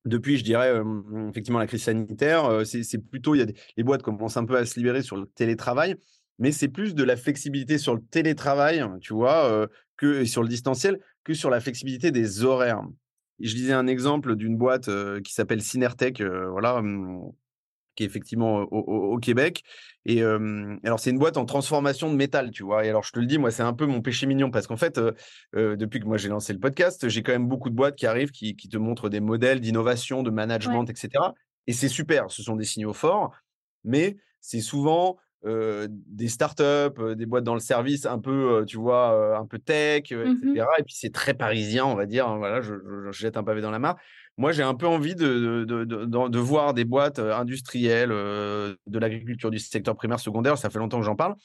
depuis, 0.05 0.37
je 0.37 0.43
dirais, 0.43 0.81
effectivement, 1.29 1.59
la 1.59 1.67
crise 1.67 1.83
sanitaire, 1.83 2.61
c'est 2.65 2.97
plutôt, 2.97 3.35
il 3.35 3.39
y 3.39 3.41
a 3.41 3.45
les 3.75 3.83
boîtes 3.83 4.01
commencent 4.01 4.37
un 4.37 4.45
peu 4.45 4.55
à 4.55 4.65
se 4.65 4.79
libérer 4.79 5.01
sur 5.01 5.17
le 5.17 5.25
télétravail, 5.25 5.95
mais 6.39 6.53
c'est 6.53 6.69
plus 6.69 6.95
de 6.95 7.03
la 7.03 7.17
flexibilité 7.17 7.77
sur 7.77 7.93
le 7.93 8.01
télétravail, 8.01 8.83
tu 9.01 9.13
vois, 9.13 9.67
que 9.97 10.23
sur 10.23 10.43
le 10.43 10.47
distanciel, 10.47 10.99
que 11.25 11.33
sur 11.33 11.49
la 11.49 11.59
flexibilité 11.59 12.11
des 12.11 12.45
horaires. 12.45 12.81
je 13.41 13.53
disais 13.53 13.73
un 13.73 13.87
exemple 13.87 14.37
d'une 14.37 14.55
boîte 14.55 14.89
qui 15.23 15.33
s'appelle 15.33 15.61
Synertech, 15.61 16.21
voilà, 16.21 16.81
qui 17.97 18.03
est 18.03 18.05
effectivement 18.05 18.59
au, 18.71 19.17
Québec. 19.17 19.63
Et 20.05 20.21
alors, 20.21 20.99
c'est 20.99 21.09
une 21.09 21.17
boîte 21.17 21.35
en 21.35 21.45
transformation 21.45 22.09
de 22.09 22.15
métal, 22.15 22.51
tu 22.51 22.63
vois. 22.63 22.85
Et 22.85 22.89
alors, 22.89 23.03
je 23.03 23.11
te 23.11 23.19
le 23.19 23.25
dis, 23.25 23.37
moi, 23.37 23.51
c'est 23.51 23.63
un 23.63 23.73
peu 23.73 23.85
mon 23.85 24.01
péché 24.01 24.27
mignon 24.27 24.51
parce 24.51 24.67
qu'en 24.67 24.77
fait, 24.77 25.01
depuis 25.53 25.99
que 25.99 26.05
moi 26.05 26.17
j'ai 26.17 26.29
lancé 26.29 26.53
le 26.53 26.59
podcast, 26.59 27.09
j'ai 27.09 27.23
quand 27.23 27.33
même 27.33 27.47
beaucoup 27.47 27.69
de 27.69 27.75
boîtes 27.75 27.95
qui 27.95 28.05
arrivent, 28.05 28.31
qui, 28.31 28.55
te 28.55 28.77
montrent 28.77 29.09
des 29.09 29.19
modèles 29.19 29.59
d'innovation, 29.59 30.23
de 30.23 30.29
management, 30.29 30.85
etc. 30.85 31.09
Et 31.65 31.73
c'est 31.73 31.89
super, 31.89 32.31
ce 32.31 32.43
sont 32.43 32.55
des 32.55 32.63
signaux 32.63 32.93
forts, 32.93 33.31
mais 33.83 34.17
c'est 34.39 34.61
souvent 34.61 35.17
des 35.43 36.27
startups, 36.27 37.15
des 37.15 37.25
boîtes 37.25 37.43
dans 37.43 37.53
le 37.53 37.59
service 37.59 38.05
un 38.05 38.19
peu, 38.19 38.65
tu 38.67 38.77
vois, 38.77 39.37
un 39.37 39.45
peu 39.45 39.59
tech, 39.59 40.11
etc. 40.11 40.25
Mmh 40.25 40.57
et 40.79 40.83
puis 40.83 40.95
c'est 40.95 41.13
très 41.13 41.33
parisien, 41.33 41.85
on 41.85 41.95
va 41.95 42.05
dire. 42.05 42.27
Hein, 42.27 42.37
voilà, 42.37 42.61
je, 42.61 42.73
jette 43.11 43.37
un 43.37 43.43
pavé 43.43 43.61
dans 43.61 43.71
la 43.71 43.79
mare. 43.79 43.95
Moi, 44.37 44.51
j'ai 44.51 44.63
un 44.63 44.75
peu 44.75 44.87
envie 44.87 45.15
de, 45.15 45.63
de, 45.65 45.83
de, 45.83 46.05
de, 46.05 46.39
voir 46.39 46.73
des 46.73 46.85
boîtes 46.85 47.19
industrielles 47.19 48.09
de 48.09 48.99
l'agriculture 48.99 49.49
du 49.49 49.59
secteur 49.59 49.95
primaire, 49.95 50.19
secondaire. 50.19 50.57
Ça 50.57 50.69
fait 50.69 50.79
longtemps 50.79 50.99
que 50.99 51.05
j'en 51.05 51.15
parle. 51.15 51.35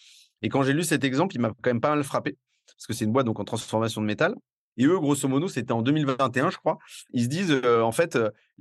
Et 0.43 0.49
quand 0.49 0.63
j'ai 0.63 0.73
lu 0.73 0.83
cet 0.83 1.05
exemple, 1.05 1.35
il 1.37 1.41
m'a 1.41 1.49
quand 1.49 1.71
même 1.71 1.81
pas 1.81 1.95
mal 1.95 2.03
frappé 2.05 2.37
parce 2.83 2.87
que 2.87 2.93
c'est 2.95 3.05
une 3.05 3.13
boîte 3.13 3.27
donc 3.27 3.39
en 3.39 3.45
transformation 3.45 4.01
de 4.01 4.07
métal. 4.07 4.35
Et 4.77 4.87
eux, 4.87 4.99
grosso 4.99 5.29
modo, 5.29 5.49
c'était 5.49 5.73
en 5.73 5.83
2021, 5.83 6.51
je 6.51 6.57
crois. 6.57 6.79
Ils 7.13 7.25
se 7.25 7.29
disent, 7.29 7.61
en 7.65 7.93
fait, 7.93 8.19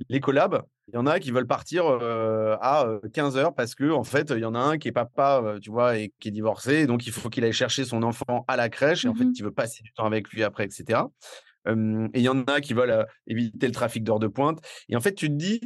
les 0.08 0.20
collabs, 0.20 0.62
il 0.88 0.94
y 0.94 0.98
en 0.98 1.06
a 1.06 1.18
qui 1.20 1.30
veulent 1.30 1.46
partir 1.46 1.86
à 1.86 2.86
15 3.12 3.36
heures 3.36 3.54
parce 3.54 3.74
que, 3.74 3.90
en 3.90 4.04
fait, 4.04 4.30
il 4.30 4.40
y 4.40 4.44
en 4.44 4.54
a 4.54 4.58
un 4.58 4.78
qui 4.78 4.88
est 4.88 4.92
papa, 4.92 5.56
tu 5.62 5.70
vois, 5.70 5.96
et 5.98 6.12
qui 6.20 6.28
est 6.28 6.32
divorcé. 6.32 6.80
Et 6.80 6.86
donc, 6.86 7.06
il 7.06 7.12
faut 7.12 7.30
qu'il 7.30 7.44
aille 7.44 7.52
chercher 7.52 7.84
son 7.84 8.02
enfant 8.02 8.44
à 8.48 8.56
la 8.56 8.68
crèche. 8.68 9.04
Et 9.04 9.08
en 9.08 9.14
fait, 9.14 9.24
mmh 9.24 9.32
il 9.36 9.44
veut 9.44 9.52
passer 9.52 9.82
du 9.82 9.92
temps 9.92 10.04
avec 10.04 10.28
lui 10.28 10.42
après, 10.42 10.64
etc. 10.64 11.00
et 11.66 11.70
il 12.14 12.22
y 12.22 12.28
en 12.28 12.42
a 12.42 12.60
qui 12.60 12.74
veulent 12.74 13.06
éviter 13.26 13.66
le 13.66 13.72
trafic 13.72 14.04
d'heures 14.04 14.18
de 14.18 14.28
pointe. 14.28 14.60
Et 14.88 14.96
en 14.96 15.00
fait, 15.00 15.14
tu 15.14 15.28
te 15.28 15.34
dis, 15.34 15.60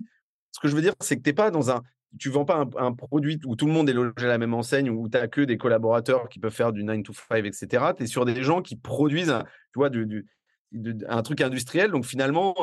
ce 0.57 0.61
que 0.61 0.69
je 0.69 0.75
veux 0.75 0.81
dire, 0.81 0.95
c'est 1.01 1.19
que 1.19 1.23
tu 1.23 1.29
n'es 1.29 1.35
pas 1.35 1.51
dans 1.51 1.71
un. 1.71 1.83
Tu 2.19 2.31
vends 2.31 2.47
pas 2.47 2.65
un, 2.79 2.93
produit 2.95 3.39
où 3.45 3.57
tout 3.57 3.67
le 3.67 3.73
monde 3.73 3.91
est 3.91 3.93
logé 3.93 4.13
à 4.17 4.27
la 4.27 4.39
même 4.39 4.55
enseigne, 4.55 4.89
où 4.89 5.07
tu 5.07 5.19
n'as 5.19 5.29
que 5.29 5.43
des 5.43 5.59
collaborateurs 5.59 6.31
qui 6.31 6.39
peuvent 6.39 6.55
faire 6.55 6.73
du 6.73 6.83
9 6.83 7.03
to 7.03 7.13
5, 7.13 7.45
etc. 7.45 7.85
Tu 7.95 8.05
es 8.05 8.07
sur 8.07 8.25
des 8.25 8.43
gens 8.43 8.63
qui 8.63 8.77
produisent, 8.77 9.37
tu 9.75 9.79
vois, 9.79 9.91
du, 9.91 10.27
un 11.09 11.23
truc 11.23 11.41
industriel. 11.41 11.91
Donc 11.91 12.05
finalement, 12.05 12.55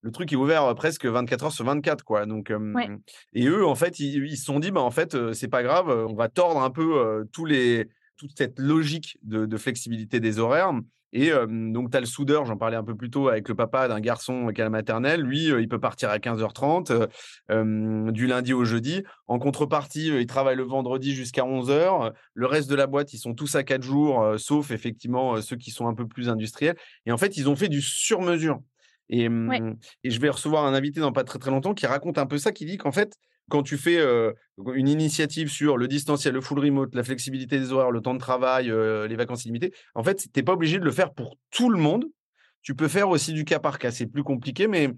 le 0.00 0.10
truc 0.10 0.32
est 0.32 0.36
ouvert 0.36 0.74
presque 0.74 1.06
24 1.06 1.44
heures 1.44 1.52
sur 1.52 1.64
24, 1.64 2.04
quoi. 2.04 2.26
Donc, 2.26 2.52
et 3.32 3.46
eux, 3.46 3.66
en 3.66 3.74
fait, 3.74 3.98
ils, 3.98 4.36
se 4.36 4.44
sont 4.44 4.58
dit, 4.58 4.70
bah 4.70 4.80
en 4.80 4.90
fait, 4.90 5.16
c'est 5.32 5.48
pas 5.48 5.62
grave, 5.62 5.88
on 5.88 6.14
va 6.14 6.28
tordre 6.28 6.62
un 6.62 6.70
peu 6.70 7.24
tous 7.32 7.44
les, 7.44 7.88
toute 8.16 8.32
cette 8.36 8.58
logique 8.58 9.18
de 9.22 9.56
flexibilité 9.56 10.20
des 10.20 10.38
horaires 10.38 10.72
et 11.12 11.30
donc, 11.48 11.90
tu 11.90 11.96
as 11.96 12.00
le 12.00 12.06
soudeur, 12.06 12.46
j'en 12.46 12.56
parlais 12.56 12.76
un 12.76 12.84
peu 12.84 12.94
plus 12.94 13.10
tôt 13.10 13.28
avec 13.28 13.46
le 13.48 13.54
papa 13.54 13.86
d'un 13.86 14.00
garçon 14.00 14.50
qui 14.54 14.60
à 14.62 14.64
la 14.64 14.70
maternelle. 14.70 15.20
Lui, 15.20 15.46
il 15.46 15.68
peut 15.68 15.78
partir 15.78 16.08
à 16.08 16.18
15h30 16.18 17.08
du 18.12 18.26
lundi 18.26 18.54
au 18.54 18.64
jeudi. 18.64 19.02
En 19.26 19.38
contrepartie, 19.38 20.08
il 20.08 20.26
travaille 20.26 20.56
le 20.56 20.62
vendredi 20.62 21.14
jusqu'à 21.14 21.42
11h. 21.42 22.12
Le 22.32 22.46
reste 22.46 22.70
de 22.70 22.74
la 22.74 22.86
boîte, 22.86 23.12
ils 23.12 23.18
sont 23.18 23.34
tous 23.34 23.54
à 23.56 23.62
4 23.62 23.82
jours, 23.82 24.34
sauf 24.38 24.70
effectivement 24.70 25.40
ceux 25.42 25.56
qui 25.56 25.70
sont 25.70 25.86
un 25.86 25.94
peu 25.94 26.06
plus 26.06 26.30
industriels. 26.30 26.76
Et 27.04 27.12
en 27.12 27.18
fait, 27.18 27.36
ils 27.36 27.48
ont 27.48 27.56
fait 27.56 27.68
du 27.68 27.82
sur-mesure. 27.82 28.60
Et, 29.10 29.28
et 30.04 30.10
je 30.10 30.20
vais 30.20 30.30
recevoir 30.30 30.64
un 30.64 30.72
invité 30.72 31.00
dans 31.00 31.12
pas 31.12 31.24
très 31.24 31.38
très 31.38 31.50
longtemps 31.50 31.74
qui 31.74 31.86
raconte 31.86 32.16
un 32.16 32.26
peu 32.26 32.38
ça, 32.38 32.52
qui 32.52 32.64
dit 32.64 32.78
qu'en 32.78 32.92
fait, 32.92 33.18
quand 33.50 33.62
tu 33.62 33.76
fais 33.76 33.98
une 34.74 34.88
initiative 34.88 35.50
sur 35.50 35.76
le 35.76 35.88
distanciel, 35.88 36.34
le 36.34 36.40
full 36.40 36.58
remote, 36.58 36.94
la 36.94 37.02
flexibilité 37.02 37.58
des 37.58 37.72
horaires, 37.72 37.90
le 37.90 38.00
temps 38.00 38.14
de 38.14 38.18
travail, 38.18 38.66
les 38.66 39.16
vacances 39.16 39.44
illimitées, 39.44 39.72
en 39.94 40.02
fait, 40.02 40.16
tu 40.16 40.28
n'es 40.34 40.42
pas 40.42 40.52
obligé 40.52 40.78
de 40.78 40.84
le 40.84 40.90
faire 40.90 41.12
pour 41.12 41.36
tout 41.50 41.68
le 41.70 41.78
monde. 41.78 42.06
Tu 42.62 42.74
peux 42.74 42.88
faire 42.88 43.08
aussi 43.08 43.32
du 43.32 43.44
cas 43.44 43.58
par 43.58 43.78
cas. 43.78 43.90
C'est 43.90 44.06
plus 44.06 44.22
compliqué, 44.22 44.68
mais, 44.68 44.88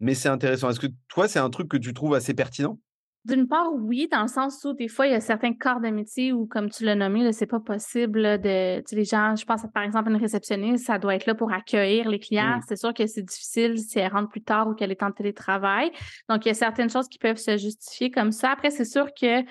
mais 0.00 0.14
c'est 0.14 0.28
intéressant. 0.28 0.68
Est-ce 0.68 0.80
que 0.80 0.88
toi, 1.08 1.28
c'est 1.28 1.38
un 1.38 1.48
truc 1.50 1.68
que 1.68 1.78
tu 1.78 1.94
trouves 1.94 2.14
assez 2.14 2.34
pertinent? 2.34 2.78
D'une 3.26 3.48
part, 3.48 3.72
oui, 3.74 4.08
dans 4.10 4.22
le 4.22 4.28
sens 4.28 4.64
où 4.64 4.72
des 4.72 4.88
fois, 4.88 5.06
il 5.06 5.12
y 5.12 5.14
a 5.14 5.20
certains 5.20 5.52
corps 5.52 5.80
de 5.80 5.88
métier 5.88 6.32
où, 6.32 6.46
comme 6.46 6.70
tu 6.70 6.84
l'as 6.84 6.94
nommé, 6.94 7.32
c'est 7.32 7.46
pas 7.46 7.60
possible 7.60 8.22
de. 8.40 8.78
Tu 8.78 8.84
sais, 8.86 8.96
les 8.96 9.04
gens, 9.04 9.34
je 9.34 9.44
pense 9.44 9.62
par 9.74 9.82
exemple 9.82 10.10
une 10.10 10.16
réceptionniste, 10.16 10.86
ça 10.86 10.98
doit 10.98 11.16
être 11.16 11.26
là 11.26 11.34
pour 11.34 11.52
accueillir 11.52 12.08
les 12.08 12.20
clients. 12.20 12.58
Mmh. 12.58 12.62
C'est 12.68 12.76
sûr 12.76 12.94
que 12.94 13.06
c'est 13.06 13.22
difficile 13.22 13.78
si 13.78 13.98
elle 13.98 14.12
rentre 14.12 14.28
plus 14.28 14.42
tard 14.42 14.68
ou 14.68 14.74
qu'elle 14.74 14.92
est 14.92 15.02
en 15.02 15.10
télétravail. 15.10 15.90
Donc, 16.28 16.44
il 16.46 16.48
y 16.48 16.50
a 16.52 16.54
certaines 16.54 16.88
choses 16.88 17.08
qui 17.08 17.18
peuvent 17.18 17.36
se 17.36 17.56
justifier 17.56 18.10
comme 18.10 18.30
ça. 18.30 18.52
Après, 18.52 18.70
c'est 18.70 18.84
sûr 18.84 19.06
que 19.12 19.42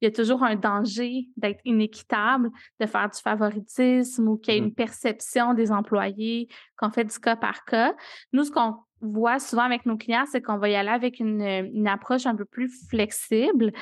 il 0.00 0.08
y 0.08 0.08
a 0.08 0.10
toujours 0.12 0.42
un 0.42 0.56
danger 0.56 1.28
d'être 1.36 1.60
inéquitable, 1.64 2.50
de 2.78 2.86
faire 2.86 3.08
du 3.08 3.18
favoritisme 3.20 4.28
ou 4.28 4.36
qu'il 4.36 4.54
y 4.54 4.56
ait 4.58 4.60
mmh. 4.60 4.64
une 4.64 4.74
perception 4.74 5.54
des 5.54 5.72
employés 5.72 6.48
qu'on 6.76 6.90
fait 6.90 7.04
du 7.04 7.18
cas 7.18 7.36
par 7.36 7.64
cas. 7.64 7.94
Nous, 8.32 8.44
ce 8.44 8.50
qu'on 8.50 8.76
voit 9.04 9.38
souvent 9.38 9.62
avec 9.62 9.86
nos 9.86 9.96
clients, 9.96 10.24
c'est 10.30 10.40
qu'on 10.40 10.58
va 10.58 10.68
y 10.68 10.74
aller 10.74 10.90
avec 10.90 11.20
une, 11.20 11.42
une 11.42 11.88
approche 11.88 12.26
un 12.26 12.34
peu 12.34 12.44
plus 12.44 12.70
flexible, 12.88 13.72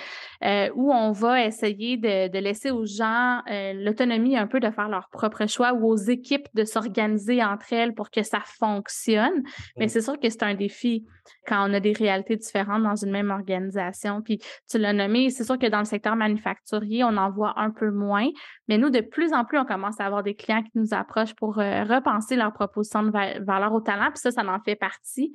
euh, 0.44 0.70
où 0.74 0.92
on 0.92 1.12
va 1.12 1.44
essayer 1.44 1.96
de, 1.96 2.28
de 2.28 2.38
laisser 2.38 2.70
aux 2.70 2.84
gens 2.84 3.40
euh, 3.50 3.72
l'autonomie 3.74 4.36
un 4.36 4.46
peu 4.46 4.60
de 4.60 4.70
faire 4.70 4.88
leur 4.88 5.08
propre 5.10 5.46
choix 5.46 5.72
ou 5.72 5.86
aux 5.88 5.96
équipes 5.96 6.48
de 6.54 6.64
s'organiser 6.64 7.42
entre 7.42 7.72
elles 7.72 7.94
pour 7.94 8.10
que 8.10 8.22
ça 8.22 8.40
fonctionne. 8.44 9.42
Mais 9.76 9.88
c'est 9.88 10.00
sûr 10.00 10.18
que 10.18 10.28
c'est 10.28 10.42
un 10.42 10.54
défi 10.54 11.06
quand 11.46 11.68
on 11.68 11.74
a 11.74 11.80
des 11.80 11.92
réalités 11.92 12.36
différentes 12.36 12.82
dans 12.82 12.96
une 12.96 13.10
même 13.10 13.30
organisation. 13.30 14.22
Puis 14.22 14.38
tu 14.70 14.78
l'as 14.78 14.92
nommé, 14.92 15.30
c'est 15.30 15.44
sûr 15.44 15.58
que 15.58 15.66
dans 15.66 15.78
le 15.78 15.84
secteur 15.84 16.16
manufacturier, 16.16 17.04
on 17.04 17.16
en 17.16 17.30
voit 17.30 17.54
un 17.56 17.70
peu 17.70 17.90
moins, 17.90 18.28
mais 18.72 18.78
nous, 18.78 18.88
de 18.88 19.02
plus 19.02 19.34
en 19.34 19.44
plus, 19.44 19.58
on 19.58 19.66
commence 19.66 20.00
à 20.00 20.06
avoir 20.06 20.22
des 20.22 20.34
clients 20.34 20.62
qui 20.62 20.70
nous 20.76 20.94
approchent 20.94 21.34
pour 21.34 21.58
euh, 21.58 21.84
repenser 21.84 22.36
leur 22.36 22.54
proposition 22.54 23.02
de 23.02 23.10
valeur 23.44 23.74
au 23.74 23.82
talent. 23.82 24.06
Puis 24.06 24.20
ça, 24.20 24.30
ça 24.30 24.42
en 24.46 24.60
fait 24.60 24.76
partie 24.76 25.34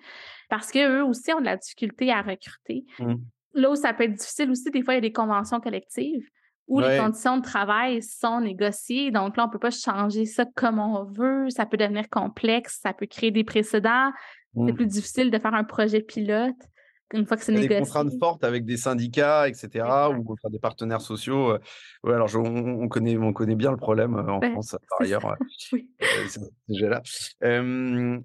parce 0.49 0.71
qu'eux 0.71 1.03
aussi 1.03 1.31
ont 1.33 1.39
de 1.39 1.45
la 1.45 1.55
difficulté 1.55 2.11
à 2.11 2.23
recruter. 2.23 2.83
Mmh. 2.97 3.13
Là 3.53 3.69
où 3.69 3.75
ça 3.75 3.93
peut 3.93 4.05
être 4.05 4.15
difficile 4.15 4.49
aussi, 4.49 4.71
des 4.71 4.81
fois, 4.81 4.95
il 4.95 4.97
y 4.97 4.97
a 4.97 5.01
des 5.01 5.11
conventions 5.11 5.59
collectives 5.59 6.27
où 6.67 6.79
les 6.79 6.97
conditions 6.97 7.37
de 7.37 7.43
travail 7.43 8.01
sont 8.01 8.41
négociées. 8.41 9.11
Donc 9.11 9.37
là, 9.37 9.43
on 9.43 9.47
ne 9.47 9.51
peut 9.51 9.59
pas 9.59 9.69
changer 9.69 10.25
ça 10.25 10.43
comme 10.55 10.79
on 10.79 11.03
veut. 11.03 11.47
Ça 11.51 11.67
peut 11.67 11.77
devenir 11.77 12.09
complexe, 12.09 12.79
ça 12.81 12.91
peut 12.91 13.05
créer 13.05 13.29
des 13.29 13.43
précédents. 13.43 14.11
C'est 14.55 14.71
mmh. 14.71 14.73
plus 14.73 14.87
difficile 14.87 15.29
de 15.29 15.37
faire 15.37 15.53
un 15.53 15.63
projet 15.63 16.01
pilote 16.01 16.55
une 17.13 17.25
fois 17.25 17.37
que 17.37 17.43
c'est 17.43 17.51
négocié. 17.51 17.69
Des 17.69 17.79
contraintes 17.79 18.11
fortes 18.19 18.43
avec 18.43 18.65
des 18.65 18.77
syndicats, 18.77 19.47
etc., 19.47 19.85
ou 20.17 20.35
des 20.49 20.59
partenaires 20.59 21.01
sociaux. 21.01 21.51
Euh, 21.51 21.59
ouais, 22.03 22.13
alors 22.13 22.29
on, 22.35 22.87
connaît, 22.87 23.17
on 23.17 23.33
connaît 23.33 23.55
bien 23.55 23.71
le 23.71 23.77
problème 23.77 24.15
euh, 24.15 24.27
en 24.29 24.41
France, 24.41 24.75
par 24.89 25.01
ailleurs. 25.01 25.35
oui. 25.71 25.89
déjà 26.67 26.89
là. 26.89 27.01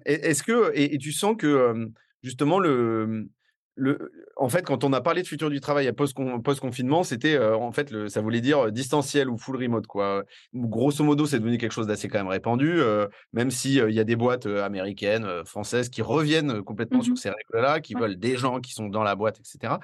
Est-ce 0.05 0.43
que, 0.43 0.71
et, 0.75 0.97
tu 0.97 1.11
sens 1.11 1.35
que 1.37 1.91
justement, 2.21 2.59
le, 2.59 3.29
en 4.35 4.49
fait, 4.49 4.63
quand 4.63 4.83
on 4.83 4.93
a 4.93 5.01
parlé 5.01 5.23
de 5.23 5.27
futur 5.27 5.49
du 5.49 5.59
travail 5.59 5.87
à 5.87 5.93
post-confinement, 5.93 7.03
c'était 7.03 7.35
euh, 7.35 7.57
en 7.57 7.71
fait, 7.71 8.07
ça 8.07 8.21
voulait 8.21 8.41
dire 8.41 8.71
distanciel 8.71 9.29
ou 9.29 9.37
full 9.37 9.57
remote. 9.57 9.87
Quoi. 9.87 10.23
Grosso 10.53 11.03
modo, 11.03 11.25
c'est 11.25 11.39
devenu 11.39 11.57
quelque 11.57 11.71
chose 11.71 11.87
d'assez 11.87 12.07
quand 12.07 12.19
même 12.19 12.27
répandu, 12.27 12.79
euh, 12.79 13.07
même 13.31 13.49
s'il 13.49 13.83
il 13.89 13.95
y 13.95 13.99
a 13.99 14.03
des 14.03 14.15
boîtes 14.15 14.45
euh, 14.45 14.63
américaines, 14.63 15.27
françaises 15.45 15.89
qui 15.89 16.01
reviennent 16.01 16.61
complètement 16.61 16.99
mmh 16.99 17.03
sur 17.03 17.17
ces 17.17 17.29
règles-là, 17.29 17.79
qui 17.79 17.95
veulent 17.95 18.17
des 18.17 18.37
gens 18.37 18.59
qui 18.59 18.73
sont 18.73 18.87
dans 18.87 19.03
la 19.03 19.15
boîte, 19.15 19.39
etc. 19.39 19.75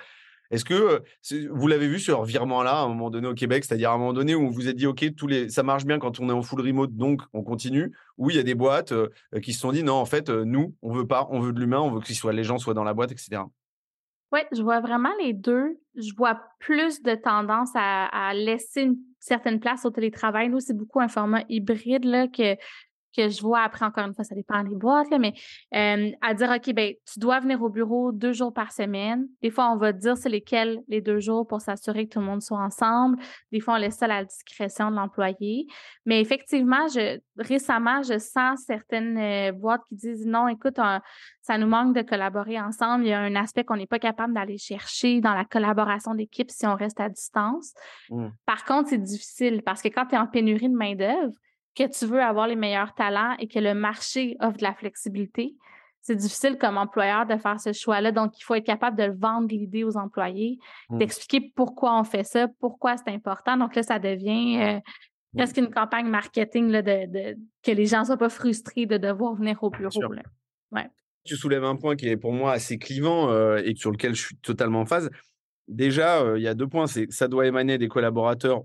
Est-ce 0.52 0.66
que 0.66 1.04
vous 1.52 1.68
l'avez 1.68 1.88
vu 1.88 2.00
sur 2.00 2.24
virement-là 2.24 2.80
à 2.80 2.84
un 2.84 2.88
moment 2.88 3.12
donné 3.12 3.28
au 3.28 3.36
Québec, 3.36 3.64
c'est-à-dire 3.64 3.92
à 3.92 3.94
un 3.94 3.98
moment 3.98 4.14
donné 4.14 4.34
où 4.34 4.48
vous 4.48 4.52
vous 4.52 4.68
êtes 4.68 4.76
dit, 4.76 4.88
OK, 4.88 5.06
tous 5.16 5.28
les, 5.28 5.50
ça 5.50 5.62
marche 5.62 5.86
bien 5.86 6.00
quand 6.00 6.20
on 6.20 6.30
est 6.30 6.34
en 6.34 6.42
full 6.42 6.62
remote, 6.62 6.96
donc 6.96 7.22
on 7.34 7.44
continue, 7.44 7.92
ou 8.18 8.32
il 8.32 8.36
y 8.36 8.40
a 8.40 8.44
des 8.44 8.56
boîtes 8.56 8.94
qui 9.44 9.54
se 9.54 9.60
sont 9.60 9.72
dit, 9.72 9.84
non, 9.84 9.94
en 9.94 10.06
fait, 10.06 10.30
nous, 10.30 10.76
on 10.82 10.92
veut 10.92 11.06
pas, 11.06 11.28
on 11.30 11.40
veut 11.40 11.54
de 11.54 11.60
l'humain, 11.60 11.80
on 11.80 11.92
veut 11.92 12.00
que 12.00 12.30
les 12.30 12.44
gens 12.44 12.58
soient 12.58 12.74
dans 12.74 12.84
la 12.84 12.94
boîte, 12.96 13.12
etc. 13.12 13.44
Oui, 14.32 14.42
je 14.52 14.62
vois 14.62 14.80
vraiment 14.80 15.12
les 15.20 15.34
deux. 15.34 15.80
Je 15.96 16.14
vois 16.16 16.40
plus 16.60 17.02
de 17.02 17.16
tendance 17.16 17.72
à, 17.74 18.32
laisser 18.34 18.84
une 18.84 18.98
certaine 19.20 19.60
place 19.60 19.86
au 19.86 19.90
télétravail. 19.90 20.50
Nous, 20.50 20.60
c'est 20.60 20.78
beaucoup 20.78 21.00
un 21.00 21.08
format 21.08 21.44
hybride 21.50 22.06
là, 22.06 22.28
que 22.28 22.56
que 23.16 23.30
je 23.30 23.42
vois 23.42 23.62
après, 23.62 23.86
encore 23.86 24.06
une 24.06 24.14
fois, 24.14 24.24
ça 24.24 24.36
dépend 24.36 24.64
des 24.64 24.76
boîtes, 24.76 25.10
là, 25.10 25.20
mais 25.20 25.34
euh, 25.76 26.12
à 26.22 26.34
dire, 26.34 26.52
OK, 26.52 26.74
ben, 26.74 26.94
tu 27.12 27.20
dois 27.20 27.40
venir 27.40 27.62
au 27.62 27.70
bureau 27.70 28.12
deux 28.12 28.34
jours 28.34 28.54
par 28.54 28.72
semaine. 28.72 29.28
Des 29.42 29.52
fois, 29.52 29.72
on 29.72 29.78
va 29.78 29.94
te 29.94 30.00
dire 30.00 30.18
c'est 30.18 30.30
lesquels 30.30 30.80
les 30.88 31.02
deux 31.02 31.20
jours 31.20 31.48
pour 31.48 31.62
s'assurer 31.62 32.08
que 32.08 32.14
tout 32.14 32.20
le 32.20 32.26
monde 32.26 32.42
soit 32.42 32.60
ensemble. 32.60 33.18
Des 33.52 33.60
fois, 33.60 33.76
on 33.76 33.78
laisse 33.78 33.98
ça 33.98 34.06
à 34.06 34.10
la 34.10 34.26
discrétion 34.26 34.92
de 34.92 34.96
l'employé. 34.96 35.68
Mais 36.06 36.22
effectivement, 36.22 36.88
je, 36.88 37.20
récemment, 37.38 38.02
je 38.04 38.18
sens 38.18 38.64
certaines 38.66 39.18
euh, 39.18 39.52
boîtes 39.52 39.82
qui 39.90 39.96
disent 39.96 40.26
non, 40.26 40.48
écoute, 40.48 40.78
ça 41.42 41.58
nous 41.58 41.68
manque 41.68 41.96
de 41.96 42.02
collaborer 42.02 42.60
ensemble. 42.60 43.06
Il 43.06 43.10
y 43.10 43.14
a 43.14 43.20
un 43.20 43.36
aspect 43.36 43.64
qu'on 43.64 43.78
n'est 43.78 43.88
pas 43.88 44.00
capable 44.00 44.34
d'aller 44.34 44.58
chercher 44.58 45.22
dans 45.22 45.34
la 45.34 45.46
collaboration 45.46 46.14
d'équipe 46.14 46.52
si 46.52 46.68
on 46.68 46.76
reste 46.76 47.00
à 47.00 47.10
distance. 47.10 47.74
Mmh. 48.10 48.28
Par 48.46 48.66
contre, 48.66 48.90
c'est 48.90 49.02
difficile 49.02 49.62
parce 49.64 49.82
que 49.82 49.88
quand 49.88 50.06
tu 50.06 50.16
es 50.16 50.18
en 50.18 50.28
pénurie 50.28 50.70
de 50.70 50.76
main-d'œuvre, 50.76 51.34
que 51.76 51.84
tu 51.88 52.06
veux 52.06 52.22
avoir 52.22 52.48
les 52.48 52.56
meilleurs 52.56 52.94
talents 52.94 53.36
et 53.40 53.48
que 53.48 53.60
le 53.60 53.74
marché 53.74 54.36
offre 54.42 54.58
de 54.58 54.64
la 54.64 54.74
flexibilité, 54.74 55.56
c'est 56.02 56.16
difficile 56.16 56.58
comme 56.58 56.78
employeur 56.78 57.26
de 57.26 57.38
faire 57.38 57.60
ce 57.60 57.74
choix-là. 57.74 58.12
Donc, 58.12 58.40
il 58.40 58.44
faut 58.44 58.56
être 58.56 58.66
capable 58.66 58.98
de 58.98 59.12
vendre 59.18 59.48
l'idée 59.50 59.84
aux 59.84 59.98
employés, 59.98 60.58
mmh. 60.90 60.98
d'expliquer 60.98 61.52
pourquoi 61.56 62.00
on 62.00 62.04
fait 62.04 62.24
ça, 62.24 62.48
pourquoi 62.60 62.96
c'est 62.98 63.12
important. 63.12 63.58
Donc 63.58 63.76
là, 63.76 63.84
ça 63.84 64.00
devient 64.00 64.62
euh, 64.62 64.78
mmh. 64.78 65.38
presque 65.38 65.58
une 65.58 65.70
campagne 65.70 66.08
marketing 66.08 66.70
là, 66.70 66.82
de, 66.82 67.36
que 67.64 67.72
les 67.72 67.86
gens 67.86 68.02
ne 68.02 68.06
soient 68.06 68.18
pas 68.18 68.30
frustrés 68.30 68.86
de 68.86 68.98
devoir 68.98 69.36
venir 69.36 69.62
au 69.62 69.70
bureau. 69.70 70.14
Ouais. 70.72 70.90
Tu 71.26 71.36
soulèves 71.36 71.66
un 71.66 71.76
point 71.76 71.96
qui 71.96 72.08
est 72.08 72.18
pour 72.18 72.32
moi 72.32 72.54
assez 72.54 72.78
clivant 72.78 73.30
euh, 73.30 73.62
et 73.64 73.76
sur 73.76 73.92
lequel 73.92 74.16
je 74.16 74.26
suis 74.26 74.38
totalement 74.38 74.82
en 74.82 74.86
phase. 74.86 75.10
Déjà, 75.68 76.22
euh, 76.22 76.40
il 76.40 76.44
y 76.44 76.48
a 76.48 76.54
deux 76.54 76.68
points. 76.68 76.88
C'est 76.88 77.12
ça 77.12 77.28
doit 77.28 77.46
émaner 77.46 77.78
des 77.78 77.88
collaborateurs 77.88 78.64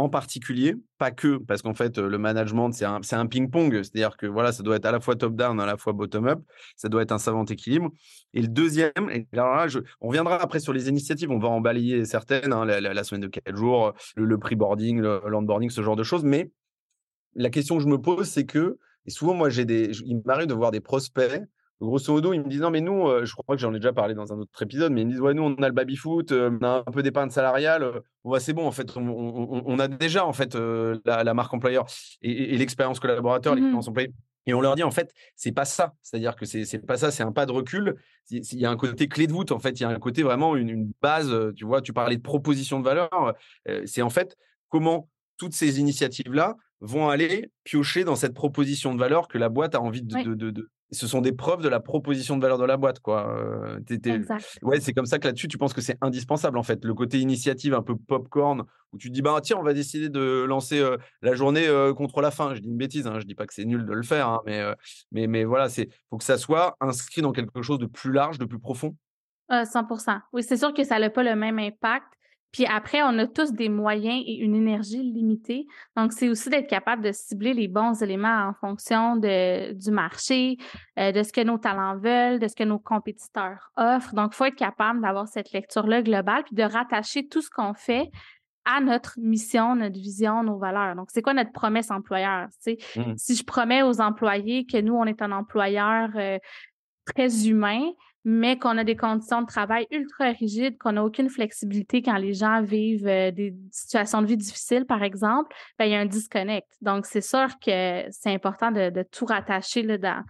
en 0.00 0.08
particulier, 0.08 0.76
pas 0.98 1.10
que, 1.10 1.36
parce 1.36 1.62
qu'en 1.62 1.74
fait, 1.74 1.98
le 1.98 2.18
management, 2.18 2.72
c'est 2.72 2.84
un, 2.84 3.26
ping-pong, 3.26 3.82
c'est-à-dire 3.82 4.16
que 4.16 4.26
voilà, 4.26 4.50
ça 4.52 4.62
doit 4.62 4.76
être 4.76 4.86
à 4.86 4.92
la 4.92 5.00
fois 5.00 5.14
top-down, 5.14 5.60
à 5.60 5.66
la 5.66 5.76
fois 5.76 5.92
bottom-up, 5.92 6.40
ça 6.76 6.88
doit 6.88 7.02
être 7.02 7.12
un 7.12 7.18
savant 7.18 7.44
équilibre. 7.44 7.90
Et 8.32 8.40
le 8.40 8.48
deuxième, 8.48 9.10
et 9.12 9.26
alors 9.32 9.54
là, 9.54 9.68
je, 9.68 9.80
on 10.00 10.08
reviendra 10.08 10.36
après 10.36 10.60
sur 10.60 10.72
les 10.72 10.88
initiatives, 10.88 11.30
on 11.30 11.38
va 11.38 11.48
en 11.48 11.60
balayer 11.60 12.04
certaines, 12.04 12.52
hein, 12.52 12.64
la, 12.64 13.04
semaine 13.04 13.20
de 13.20 13.28
quatre 13.28 13.56
jours, 13.56 13.92
le, 14.16 14.24
le 14.24 14.38
pre-boarding, 14.38 15.00
le 15.00 15.20
landboarding, 15.28 15.70
ce 15.70 15.82
genre 15.82 15.96
de 15.96 16.02
choses, 16.02 16.24
mais 16.24 16.50
la 17.34 17.50
question 17.50 17.76
que 17.76 17.82
je 17.82 17.88
me 17.88 17.98
pose, 17.98 18.26
c'est 18.26 18.46
que, 18.46 18.78
et 19.06 19.10
souvent, 19.10 19.34
moi, 19.34 19.50
j'ai 19.50 19.64
des, 19.64 19.90
il 20.04 20.22
m'arrive 20.24 20.46
de 20.46 20.54
voir 20.54 20.70
des 20.70 20.80
prospects 20.80 21.42
grosso 21.86 22.12
modo, 22.12 22.32
ils 22.32 22.40
me 22.40 22.48
disent 22.48 22.60
non, 22.60 22.70
mais 22.70 22.80
nous, 22.80 23.08
euh, 23.08 23.24
je 23.24 23.34
crois 23.34 23.56
que 23.56 23.62
j'en 23.62 23.72
ai 23.72 23.78
déjà 23.78 23.92
parlé 23.92 24.14
dans 24.14 24.32
un 24.32 24.38
autre 24.38 24.62
épisode, 24.62 24.92
mais 24.92 25.02
ils 25.02 25.06
me 25.06 25.12
disent 25.12 25.20
ouais, 25.20 25.34
nous, 25.34 25.42
on 25.42 25.54
a 25.62 25.68
le 25.68 25.74
baby 25.74 25.96
foot, 25.96 26.32
euh, 26.32 26.50
on 26.60 26.64
a 26.64 26.84
un 26.86 26.92
peu 26.92 27.02
d'épargne 27.02 27.30
salariale, 27.30 27.82
euh, 27.82 28.38
c'est 28.38 28.52
bon, 28.52 28.66
en 28.66 28.72
fait, 28.72 28.96
on, 28.96 29.78
a 29.78 29.88
déjà 29.88 30.26
en 30.26 30.32
fait 30.32 30.54
la, 30.54 31.34
marque 31.34 31.54
employeur 31.54 31.86
et, 32.22 32.56
l'expérience 32.58 33.00
collaborateur, 33.00 33.54
mmh 33.54 33.56
l'expérience 33.56 33.88
employée. 33.88 34.12
Et 34.46 34.54
on 34.54 34.60
leur 34.60 34.74
dit 34.74 34.82
en 34.82 34.90
fait, 34.90 35.12
c'est 35.36 35.52
pas 35.52 35.66
ça. 35.66 35.94
C'est-à-dire 36.02 36.34
que 36.34 36.44
c'est 36.44 36.86
pas 36.86 36.96
ça, 36.96 37.10
c'est 37.10 37.22
un 37.22 37.32
pas 37.32 37.46
de 37.46 37.52
recul. 37.52 37.96
Il 38.30 38.58
y 38.58 38.64
a 38.64 38.70
un 38.70 38.76
côté 38.76 39.06
clé 39.06 39.26
de 39.26 39.32
voûte, 39.32 39.52
en 39.52 39.58
fait. 39.58 39.78
Il 39.78 39.82
y 39.82 39.86
a 39.86 39.90
un 39.90 39.98
côté 39.98 40.22
vraiment 40.22 40.56
une, 40.56 40.90
base. 41.02 41.34
Tu 41.56 41.64
vois, 41.64 41.82
tu 41.82 41.92
parlais 41.92 42.16
de 42.16 42.22
proposition 42.22 42.80
de 42.80 42.84
valeur. 42.84 43.34
c'est 43.84 44.02
en 44.02 44.10
fait 44.10 44.36
comment 44.68 45.08
toutes 45.36 45.54
ces 45.54 45.80
initiatives-là 45.80 46.56
vont 46.80 47.08
aller 47.08 47.50
piocher 47.64 48.04
dans 48.04 48.16
cette 48.16 48.34
proposition 48.34 48.94
de 48.94 48.98
valeur 48.98 49.28
que 49.28 49.38
la 49.38 49.48
boîte 49.48 49.74
a 49.74 49.80
envie 49.80 50.02
de, 50.02 50.34
de, 50.34 50.70
ce 50.92 51.06
sont 51.06 51.20
des 51.20 51.32
preuves 51.32 51.62
de 51.62 51.68
la 51.68 51.80
proposition 51.80 52.36
de 52.36 52.42
valeur 52.42 52.58
de 52.58 52.64
la 52.64 52.76
boîte, 52.76 53.00
quoi. 53.00 53.36
ouais, 54.62 54.80
c'est 54.80 54.92
comme 54.92 55.06
ça 55.06 55.18
que 55.18 55.26
là-dessus, 55.26 55.48
tu 55.48 55.58
penses 55.58 55.72
que 55.72 55.80
c'est 55.80 55.96
indispensable, 56.00 56.58
en 56.58 56.62
fait. 56.62 56.84
Le 56.84 56.94
côté 56.94 57.18
initiative 57.18 57.74
un 57.74 57.82
peu 57.82 57.96
popcorn, 57.96 58.64
où 58.92 58.98
tu 58.98 59.10
dis, 59.10 59.22
bah 59.22 59.38
tiens, 59.42 59.56
on 59.58 59.62
va 59.62 59.72
décider 59.72 60.08
de 60.08 60.44
lancer 60.44 60.84
la 61.22 61.34
journée 61.34 61.68
contre 61.96 62.20
la 62.20 62.30
fin. 62.30 62.54
Je 62.54 62.60
dis 62.60 62.68
une 62.68 62.76
bêtise, 62.76 63.06
hein, 63.06 63.18
je 63.20 63.26
dis 63.26 63.34
pas 63.34 63.46
que 63.46 63.54
c'est 63.54 63.64
nul 63.64 63.84
de 63.86 63.92
le 63.92 64.02
faire, 64.02 64.28
hein, 64.28 64.40
mais, 64.46 64.62
mais, 65.12 65.26
mais 65.26 65.44
voilà, 65.44 65.68
c'est 65.68 65.88
faut 66.08 66.18
que 66.18 66.24
ça 66.24 66.38
soit 66.38 66.76
inscrit 66.80 67.22
dans 67.22 67.32
quelque 67.32 67.62
chose 67.62 67.78
de 67.78 67.86
plus 67.86 68.12
large, 68.12 68.38
de 68.38 68.44
plus 68.44 68.58
profond. 68.58 68.96
100 69.50 69.86
Oui, 70.32 70.42
c'est 70.42 70.56
sûr 70.56 70.72
que 70.72 70.84
ça 70.84 70.98
n'a 70.98 71.10
pas 71.10 71.22
le 71.22 71.34
même 71.34 71.58
impact 71.58 72.12
puis 72.52 72.66
après, 72.66 73.02
on 73.02 73.18
a 73.18 73.26
tous 73.26 73.52
des 73.52 73.68
moyens 73.68 74.22
et 74.26 74.34
une 74.34 74.56
énergie 74.56 75.02
limitée. 75.02 75.66
Donc, 75.96 76.12
c'est 76.12 76.28
aussi 76.28 76.50
d'être 76.50 76.68
capable 76.68 77.02
de 77.02 77.12
cibler 77.12 77.54
les 77.54 77.68
bons 77.68 78.02
éléments 78.02 78.48
en 78.48 78.54
fonction 78.54 79.16
de, 79.16 79.72
du 79.72 79.90
marché, 79.90 80.56
euh, 80.98 81.12
de 81.12 81.22
ce 81.22 81.32
que 81.32 81.42
nos 81.42 81.58
talents 81.58 81.96
veulent, 81.96 82.40
de 82.40 82.48
ce 82.48 82.56
que 82.56 82.64
nos 82.64 82.78
compétiteurs 82.78 83.70
offrent. 83.76 84.14
Donc, 84.14 84.30
il 84.32 84.36
faut 84.36 84.46
être 84.46 84.56
capable 84.56 85.00
d'avoir 85.00 85.28
cette 85.28 85.52
lecture-là 85.52 86.02
globale, 86.02 86.42
puis 86.44 86.56
de 86.56 86.64
rattacher 86.64 87.28
tout 87.28 87.40
ce 87.40 87.50
qu'on 87.50 87.74
fait 87.74 88.10
à 88.64 88.80
notre 88.80 89.14
mission, 89.18 89.76
notre 89.76 89.98
vision, 89.98 90.42
nos 90.42 90.58
valeurs. 90.58 90.96
Donc, 90.96 91.08
c'est 91.10 91.22
quoi 91.22 91.34
notre 91.34 91.52
promesse 91.52 91.90
employeur? 91.90 92.48
Mmh. 92.66 93.14
Si 93.16 93.36
je 93.36 93.44
promets 93.44 93.82
aux 93.82 94.00
employés 94.00 94.66
que 94.66 94.80
nous, 94.80 94.94
on 94.94 95.04
est 95.04 95.22
un 95.22 95.32
employeur 95.32 96.10
euh, 96.16 96.38
très 97.06 97.48
humain, 97.48 97.80
mais 98.24 98.58
qu'on 98.58 98.76
a 98.76 98.84
des 98.84 98.96
conditions 98.96 99.40
de 99.40 99.46
travail 99.46 99.86
ultra 99.90 100.30
rigides, 100.32 100.76
qu'on 100.78 100.92
n'a 100.92 101.04
aucune 101.04 101.30
flexibilité 101.30 102.02
quand 102.02 102.16
les 102.16 102.34
gens 102.34 102.62
vivent 102.62 103.06
euh, 103.06 103.30
des 103.30 103.54
situations 103.70 104.20
de 104.20 104.26
vie 104.26 104.36
difficiles, 104.36 104.84
par 104.84 105.02
exemple, 105.02 105.54
ben, 105.78 105.86
il 105.86 105.92
y 105.92 105.94
a 105.94 106.00
un 106.00 106.06
disconnect. 106.06 106.68
Donc, 106.82 107.06
c'est 107.06 107.22
sûr 107.22 107.48
que 107.64 108.04
c'est 108.10 108.32
important 108.32 108.70
de, 108.70 109.02
tout 109.10 109.24
rattacher 109.24 109.82
là, 109.82 109.96
dans, 109.96 110.22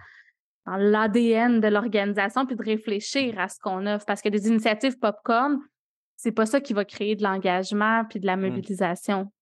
dans 0.66 0.76
l'ADN 0.76 1.60
de 1.60 1.66
l'organisation 1.66 2.46
puis 2.46 2.54
de 2.54 2.62
réfléchir 2.62 3.38
à 3.40 3.48
ce 3.48 3.58
qu'on 3.58 3.86
offre. 3.86 4.06
Parce 4.06 4.22
que 4.22 4.28
des 4.28 4.46
initiatives 4.46 4.98
popcorn, 4.98 5.58
c'est 6.16 6.32
pas 6.32 6.46
ça 6.46 6.60
qui 6.60 6.74
va 6.74 6.84
créer 6.84 7.16
de 7.16 7.24
l'engagement 7.24 8.04
puis 8.08 8.20
de 8.20 8.26
la 8.26 8.36
mmh. 8.36 8.40
mobilisation. 8.40 9.32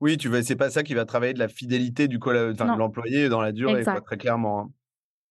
Oui, 0.00 0.16
tu 0.16 0.30
c'est 0.42 0.56
pas 0.56 0.70
ça 0.70 0.82
qui 0.82 0.94
va 0.94 1.06
travailler 1.06 1.32
de 1.32 1.38
la 1.38 1.48
fidélité 1.48 2.06
du 2.06 2.18
de 2.18 2.78
l'employé 2.78 3.28
dans 3.28 3.40
la 3.40 3.50
durée, 3.50 3.82
très 3.82 4.18
clairement. 4.18 4.60
Hein. 4.60 4.70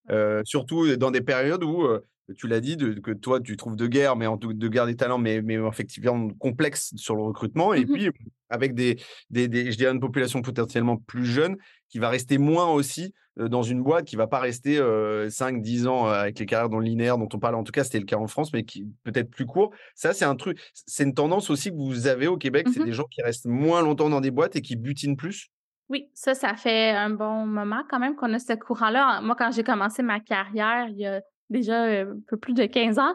Euh, 0.10 0.42
surtout 0.44 0.98
dans 0.98 1.12
des 1.12 1.22
périodes 1.22 1.64
où 1.64 1.88
tu 2.34 2.48
l'as 2.48 2.60
dit, 2.60 2.78
que 2.78 3.12
toi, 3.12 3.40
tu 3.40 3.56
trouves 3.58 3.76
de 3.76 3.88
guerre, 3.88 4.16
mais 4.16 4.28
en 4.28 4.38
de 4.38 4.68
guerre 4.68 4.86
des 4.86 4.96
talents, 4.96 5.18
mais, 5.18 5.42
mais 5.42 5.56
effectivement 5.56 6.30
complexe 6.40 6.94
sur 6.96 7.16
le 7.16 7.22
recrutement. 7.22 7.74
Et 7.74 7.86
mmh 7.86 7.94
puis, 7.94 8.10
avec 8.50 8.74
des, 8.74 8.98
des, 9.30 9.48
des, 9.48 9.72
je 9.72 9.78
dirais, 9.78 9.92
une 9.92 10.00
population 10.00 10.42
potentiellement 10.42 10.98
plus 10.98 11.26
jeune 11.26 11.58
qui 11.90 12.00
va 12.00 12.10
rester 12.10 12.38
moins 12.38 12.70
aussi 12.72 13.14
dans 13.38 13.64
une 13.64 13.84
boîte, 13.84 14.06
qui 14.06 14.16
va 14.16 14.28
pas 14.28 14.40
rester 14.40 14.80
5-10 14.80 15.88
ans 15.88 16.08
avec 16.08 16.40
les 16.40 16.46
carrières 16.46 16.70
dans 16.70 16.80
le 16.80 16.86
linéaire 16.86 17.18
dont 17.18 17.28
on 17.34 17.40
parle. 17.40 17.56
En 17.56 17.64
tout 17.64 17.74
cas, 17.74 17.84
c'était 17.84 18.00
le 18.00 18.06
cas 18.06 18.16
en 18.16 18.28
France, 18.28 18.54
mais 18.54 18.64
qui 18.64 18.88
peut-être 19.04 19.30
plus 19.30 19.46
court. 19.46 19.74
Ça, 19.94 20.14
c'est 20.14 20.26
un 20.26 20.36
truc, 20.36 20.60
c'est 20.74 21.04
une 21.04 21.14
tendance 21.14 21.50
aussi 21.50 21.70
que 21.70 21.76
vous 21.76 22.08
avez 22.08 22.28
au 22.28 22.38
Québec. 22.38 22.68
C'est 22.74 22.80
mmh 22.80 22.86
des 22.86 22.94
gens 22.94 23.06
qui 23.06 23.22
restent 23.22 23.48
moins 23.48 23.82
longtemps 23.82 24.10
dans 24.10 24.22
des 24.22 24.32
boîtes 24.32 24.56
et 24.56 24.62
qui 24.62 24.76
butinent 24.78 25.18
plus? 25.18 25.50
Oui, 25.90 26.10
ça, 26.14 26.34
ça 26.34 26.56
fait 26.56 26.92
un 26.92 27.12
bon 27.12 27.46
moment 27.46 27.84
quand 27.90 28.00
même 28.00 28.16
qu'on 28.16 28.34
a 28.34 28.40
ce 28.40 28.54
courant-là. 28.54 29.22
Moi, 29.22 29.36
quand 29.38 29.52
j'ai 29.52 29.64
commencé 29.64 30.02
ma 30.02 30.20
carrière, 30.20 30.88
il 30.90 30.98
y 30.98 31.06
a 31.06 31.22
déjà 31.50 31.84
un 31.84 32.18
peu 32.28 32.38
plus 32.38 32.54
de 32.54 32.66
15 32.66 33.00
ans, 33.00 33.14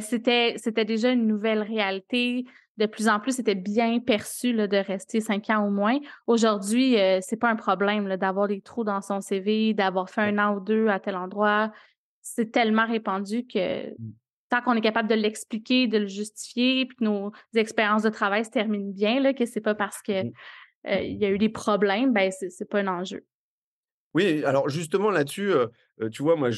c'était, 0.00 0.54
c'était 0.56 0.84
déjà 0.84 1.10
une 1.10 1.26
nouvelle 1.26 1.62
réalité. 1.62 2.44
De 2.76 2.86
plus 2.86 3.08
en 3.08 3.20
plus, 3.20 3.36
c'était 3.36 3.54
bien 3.54 4.00
perçu 4.00 4.52
là, 4.52 4.66
de 4.66 4.76
rester 4.76 5.20
cinq 5.20 5.50
ans 5.50 5.66
au 5.66 5.70
moins. 5.70 5.98
Aujourd'hui, 6.26 6.96
c'est 7.20 7.38
pas 7.38 7.50
un 7.50 7.56
problème 7.56 8.16
d'avoir 8.16 8.48
des 8.48 8.60
trous 8.60 8.84
dans 8.84 9.00
son 9.00 9.20
CV, 9.20 9.74
d'avoir 9.74 10.08
fait 10.08 10.22
un 10.22 10.38
an 10.38 10.56
ou 10.56 10.60
deux 10.60 10.88
à 10.88 10.98
tel 10.98 11.16
endroit. 11.16 11.72
C'est 12.22 12.50
tellement 12.50 12.86
répandu 12.86 13.46
que 13.46 13.90
mmh. 13.90 14.12
tant 14.48 14.62
qu'on 14.62 14.74
est 14.74 14.80
capable 14.80 15.08
de 15.08 15.14
l'expliquer, 15.14 15.88
de 15.88 15.98
le 15.98 16.06
justifier, 16.06 16.86
puis 16.86 16.96
que 16.96 17.04
nos 17.04 17.32
expériences 17.54 18.02
de 18.02 18.10
travail 18.10 18.44
se 18.44 18.50
terminent 18.50 18.92
bien, 18.92 19.20
là, 19.20 19.34
que 19.34 19.44
c'est 19.44 19.60
pas 19.60 19.74
parce 19.74 20.00
que 20.02 20.24
mmh. 20.24 20.32
il 21.02 21.18
y 21.18 21.24
a 21.24 21.30
eu 21.30 21.38
des 21.38 21.48
problèmes, 21.50 22.12
ben 22.12 22.30
c'est 22.30 22.68
pas 22.68 22.80
un 22.80 22.88
enjeu. 22.88 23.26
Oui, 24.14 24.42
alors 24.44 24.68
justement 24.68 25.10
là-dessus, 25.10 25.52
tu 26.10 26.22
vois, 26.22 26.34
moi, 26.34 26.48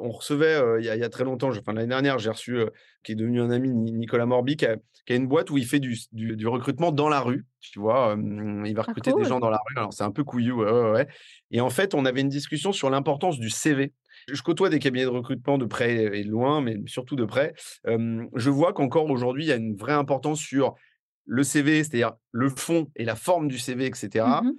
on 0.00 0.10
recevait 0.10 0.60
il 0.78 0.84
y, 0.84 0.88
a 0.88 1.08
très 1.08 1.24
longtemps, 1.24 1.48
enfin 1.48 1.72
l'année 1.72 1.88
dernière, 1.88 2.18
j'ai 2.18 2.30
reçu, 2.30 2.58
qui 3.02 3.12
est 3.12 3.14
devenu 3.16 3.40
un 3.40 3.50
ami, 3.50 3.70
Nicolas 3.70 4.26
Morbi, 4.26 4.56
qui 4.56 4.66
a, 4.66 4.76
une 5.08 5.26
boîte 5.26 5.50
où 5.50 5.58
il 5.58 5.66
fait 5.66 5.80
du, 5.80 5.98
du, 6.12 6.46
recrutement 6.46 6.92
dans 6.92 7.08
la 7.08 7.20
rue. 7.20 7.44
Tu 7.60 7.80
vois, 7.80 8.16
il 8.16 8.74
va 8.74 8.82
ah, 8.82 8.88
recruter 8.88 9.12
des 9.12 9.24
gens 9.24 9.40
dans 9.40 9.50
la 9.50 9.58
rue. 9.58 9.78
Alors 9.78 9.92
c'est 9.92 10.04
un 10.04 10.12
peu 10.12 10.22
couillu, 10.22 10.52
ouais, 10.52 10.90
ouais, 10.90 11.08
Et 11.50 11.60
en 11.60 11.70
fait, 11.70 11.94
on 11.94 12.04
avait 12.04 12.20
une 12.20 12.28
discussion 12.28 12.72
sur 12.72 12.88
l'importance 12.88 13.38
du 13.38 13.50
CV. 13.50 13.92
Je 14.30 14.40
côtoie 14.42 14.68
des 14.68 14.78
cabinets 14.78 15.04
de 15.04 15.10
recrutement 15.10 15.58
de 15.58 15.64
près 15.64 16.18
et 16.18 16.24
de 16.24 16.30
loin, 16.30 16.60
mais 16.60 16.76
surtout 16.86 17.16
de 17.16 17.24
près. 17.24 17.54
je 17.84 18.50
vois 18.50 18.72
qu'encore 18.72 19.10
aujourd'hui, 19.10 19.44
il 19.44 19.48
y 19.48 19.52
a 19.52 19.56
une 19.56 19.74
vraie 19.74 19.92
importance 19.92 20.40
sur 20.40 20.76
le 21.26 21.42
CV, 21.42 21.84
c'est-à-dire 21.84 22.12
le 22.32 22.48
fond 22.48 22.90
et 22.96 23.04
la 23.04 23.14
forme 23.16 23.48
du 23.48 23.58
CV, 23.58 23.86
etc. 23.86 24.26
Mmh 24.42 24.52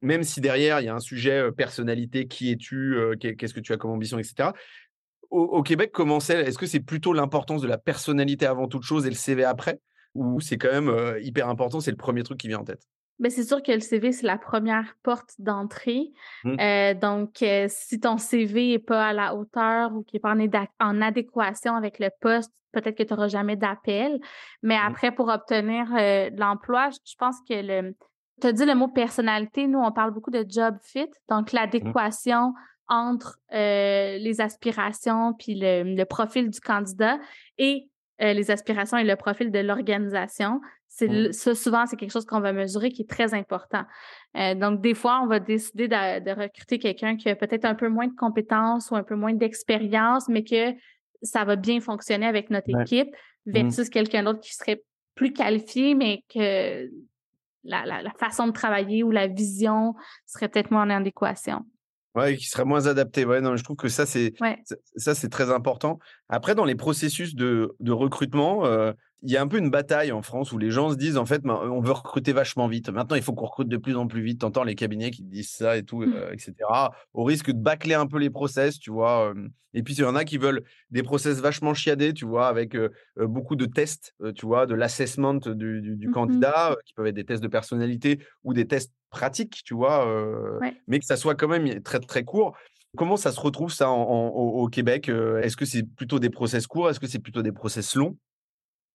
même 0.00 0.22
si 0.22 0.40
derrière, 0.40 0.80
il 0.80 0.86
y 0.86 0.88
a 0.88 0.94
un 0.94 1.00
sujet 1.00 1.52
personnalité, 1.52 2.26
qui 2.26 2.50
es-tu, 2.50 2.96
qu'est-ce 3.20 3.52
que 3.52 3.60
tu 3.60 3.72
as 3.72 3.76
comme 3.76 3.90
ambition, 3.90 4.18
etc. 4.18 4.50
Au, 5.30 5.62
Québec, 5.62 5.90
comment 5.92 6.20
c'est? 6.20 6.40
Est-ce 6.40 6.56
que 6.56 6.66
c'est 6.66 6.80
plutôt 6.80 7.12
l'importance 7.12 7.60
de 7.60 7.68
la 7.68 7.76
personnalité 7.76 8.46
avant 8.46 8.66
toute 8.66 8.82
chose 8.82 9.06
et 9.06 9.10
le 9.10 9.14
CV 9.14 9.44
après? 9.44 9.78
Ou 10.14 10.40
c'est 10.40 10.56
quand 10.56 10.72
même 10.72 11.18
hyper 11.20 11.48
important, 11.48 11.80
c'est 11.80 11.90
le 11.90 11.98
premier 11.98 12.22
truc 12.22 12.38
qui 12.38 12.48
vient 12.48 12.60
en 12.60 12.64
tête? 12.64 12.82
Ben, 13.18 13.30
c'est 13.30 13.44
sûr 13.44 13.62
que 13.62 13.72
le 13.72 13.80
CV, 13.80 14.12
c'est 14.12 14.26
la 14.26 14.38
première 14.38 14.94
porte 15.02 15.34
d'entrée. 15.38 16.12
Mmh. 16.44 16.94
donc, 17.00 17.44
si 17.68 18.00
ton 18.00 18.18
CV 18.18 18.72
n'est 18.72 18.78
pas 18.78 19.08
à 19.08 19.12
la 19.12 19.34
hauteur 19.34 19.94
ou 19.94 20.02
qu'il 20.02 20.18
n'est 20.18 20.48
pas 20.48 20.66
en, 20.80 21.02
adéquation 21.02 21.74
avec 21.74 21.98
le 21.98 22.10
poste, 22.20 22.52
peut-être 22.72 22.96
que 22.96 23.02
tu 23.02 23.12
n'auras 23.12 23.28
jamais 23.28 23.56
d'appel. 23.56 24.20
Mais 24.62 24.76
mmh. 24.76 24.86
après, 24.86 25.12
pour 25.12 25.28
obtenir 25.28 25.86
l'emploi, 26.36 26.90
je 26.90 27.14
pense 27.18 27.36
que 27.48 27.54
le. 27.54 27.94
Tu 28.40 28.46
as 28.46 28.52
dit 28.52 28.64
le 28.64 28.76
mot 28.76 28.86
personnalité. 28.86 29.66
Nous, 29.66 29.80
on 29.80 29.90
parle 29.90 30.12
beaucoup 30.12 30.30
de 30.30 30.44
job 30.48 30.76
fit. 30.80 31.10
Donc, 31.28 31.52
mmh. 31.52 31.56
l'adéquation 31.56 32.54
entre 32.88 33.38
les 33.50 34.40
aspirations 34.40 35.34
puis 35.34 35.54
le, 35.56 36.04
profil 36.04 36.50
du 36.50 36.60
candidat 36.60 37.18
et 37.58 37.90
les 38.20 38.50
aspirations 38.50 38.96
et 38.96 39.04
le 39.04 39.16
profil 39.16 39.50
de 39.50 39.58
l'organisation. 39.60 40.60
C'est 40.88 41.32
ça, 41.32 41.54
souvent, 41.54 41.86
c'est 41.86 41.96
quelque 41.96 42.10
chose 42.10 42.24
qu'on 42.24 42.40
va 42.40 42.52
mesurer 42.52 42.90
qui 42.90 43.02
est 43.02 43.08
très 43.08 43.34
important. 43.34 43.84
Euh, 44.36 44.54
donc, 44.54 44.80
des 44.80 44.94
fois, 44.94 45.20
on 45.22 45.26
va 45.26 45.38
décider 45.38 45.86
de, 45.86 46.30
recruter 46.30 46.78
quelqu'un 46.78 47.16
qui 47.16 47.28
a 47.28 47.36
peut-être 47.36 47.64
un 47.64 47.74
peu 47.74 47.88
moins 47.88 48.08
de 48.08 48.14
compétences 48.14 48.90
ou 48.90 48.96
un 48.96 49.04
peu 49.04 49.14
moins 49.14 49.34
d'expérience, 49.34 50.28
mais 50.28 50.42
que 50.42 50.72
ça 51.22 51.44
va 51.44 51.56
bien 51.56 51.80
fonctionner 51.80 52.26
avec 52.26 52.50
notre 52.50 52.70
équipe 52.80 53.14
mmh. 53.46 53.52
versus 53.52 53.88
quelqu'un 53.88 54.24
d'autre 54.24 54.40
qui 54.40 54.54
serait 54.54 54.82
plus 55.14 55.32
qualifié, 55.32 55.94
mais 55.94 56.24
que 56.32 56.88
la, 57.64 58.12
façon 58.18 58.46
de 58.46 58.52
travailler 58.52 59.02
ou 59.02 59.10
la 59.10 59.26
vision 59.26 59.94
serait 60.26 60.48
peut-être 60.48 60.70
moins 60.70 60.82
en 60.82 60.90
adéquation. 60.90 61.64
Oui, 62.18 62.36
qui 62.36 62.46
serait 62.46 62.64
moins 62.64 62.86
adapté. 62.86 63.24
Ouais, 63.24 63.40
non, 63.40 63.56
je 63.56 63.64
trouve 63.64 63.76
que 63.76 63.88
ça, 63.88 64.06
c'est 64.06 64.34
ça, 64.96 65.14
c'est 65.14 65.28
très 65.28 65.50
important. 65.50 65.98
Après, 66.28 66.54
dans 66.54 66.64
les 66.64 66.74
processus 66.74 67.34
de, 67.34 67.74
de 67.80 67.92
recrutement, 67.92 68.66
euh, 68.66 68.92
il 69.22 69.30
y 69.30 69.36
a 69.36 69.42
un 69.42 69.48
peu 69.48 69.58
une 69.58 69.70
bataille 69.70 70.12
en 70.12 70.22
France 70.22 70.52
où 70.52 70.58
les 70.58 70.70
gens 70.70 70.90
se 70.90 70.96
disent 70.96 71.16
en 71.16 71.26
fait, 71.26 71.42
ben, 71.42 71.54
on 71.54 71.80
veut 71.80 71.92
recruter 71.92 72.32
vachement 72.32 72.68
vite. 72.68 72.88
Maintenant, 72.90 73.16
il 73.16 73.22
faut 73.22 73.32
qu'on 73.32 73.46
recrute 73.46 73.68
de 73.68 73.76
plus 73.76 73.96
en 73.96 74.06
plus 74.06 74.22
vite. 74.22 74.40
T'entends 74.40 74.64
les 74.64 74.74
cabinets 74.74 75.10
qui 75.10 75.22
disent 75.22 75.50
ça 75.50 75.76
et 75.76 75.82
tout, 75.82 76.00
mmh. 76.00 76.12
euh, 76.14 76.32
etc. 76.32 76.54
Au 77.14 77.24
risque 77.24 77.50
de 77.50 77.58
bâcler 77.58 77.94
un 77.94 78.06
peu 78.06 78.18
les 78.18 78.30
process, 78.30 78.78
tu 78.78 78.90
vois. 78.90 79.32
Et 79.74 79.82
puis, 79.82 79.94
il 79.94 80.00
y 80.00 80.04
en 80.04 80.16
a 80.16 80.24
qui 80.24 80.38
veulent 80.38 80.62
des 80.90 81.02
process 81.02 81.40
vachement 81.40 81.74
chiadés, 81.74 82.14
tu 82.14 82.24
vois, 82.24 82.48
avec 82.48 82.76
beaucoup 83.16 83.54
de 83.54 83.66
tests, 83.66 84.14
tu 84.34 84.46
vois, 84.46 84.66
de 84.66 84.74
l'assessment 84.74 85.34
du, 85.34 86.06
mmh 86.06 86.10
candidat, 86.10 86.76
qui 86.86 86.94
peuvent 86.94 87.06
être 87.06 87.14
des 87.14 87.24
tests 87.24 87.42
de 87.42 87.48
personnalité 87.48 88.20
ou 88.44 88.54
des 88.54 88.66
tests 88.66 88.92
pratiques, 89.10 89.62
tu 89.64 89.74
vois, 89.74 90.06
mais 90.86 90.98
que 90.98 91.04
ça 91.04 91.16
soit 91.16 91.34
quand 91.34 91.48
même 91.48 91.82
très, 91.82 92.00
très 92.00 92.24
court. 92.24 92.56
Comment 92.96 93.16
ça 93.16 93.32
se 93.32 93.40
retrouve 93.40 93.72
ça 93.72 93.90
au, 93.90 94.62
au, 94.62 94.68
Québec 94.68 95.08
Est-ce 95.08 95.56
que 95.56 95.64
c'est 95.64 95.82
plutôt 95.82 96.18
des 96.18 96.30
process 96.30 96.66
courts? 96.66 96.90
Est-ce 96.90 97.00
que 97.00 97.06
c'est 97.06 97.18
plutôt 97.18 97.42
des 97.42 97.52
process 97.52 97.94
longs? 97.94 98.16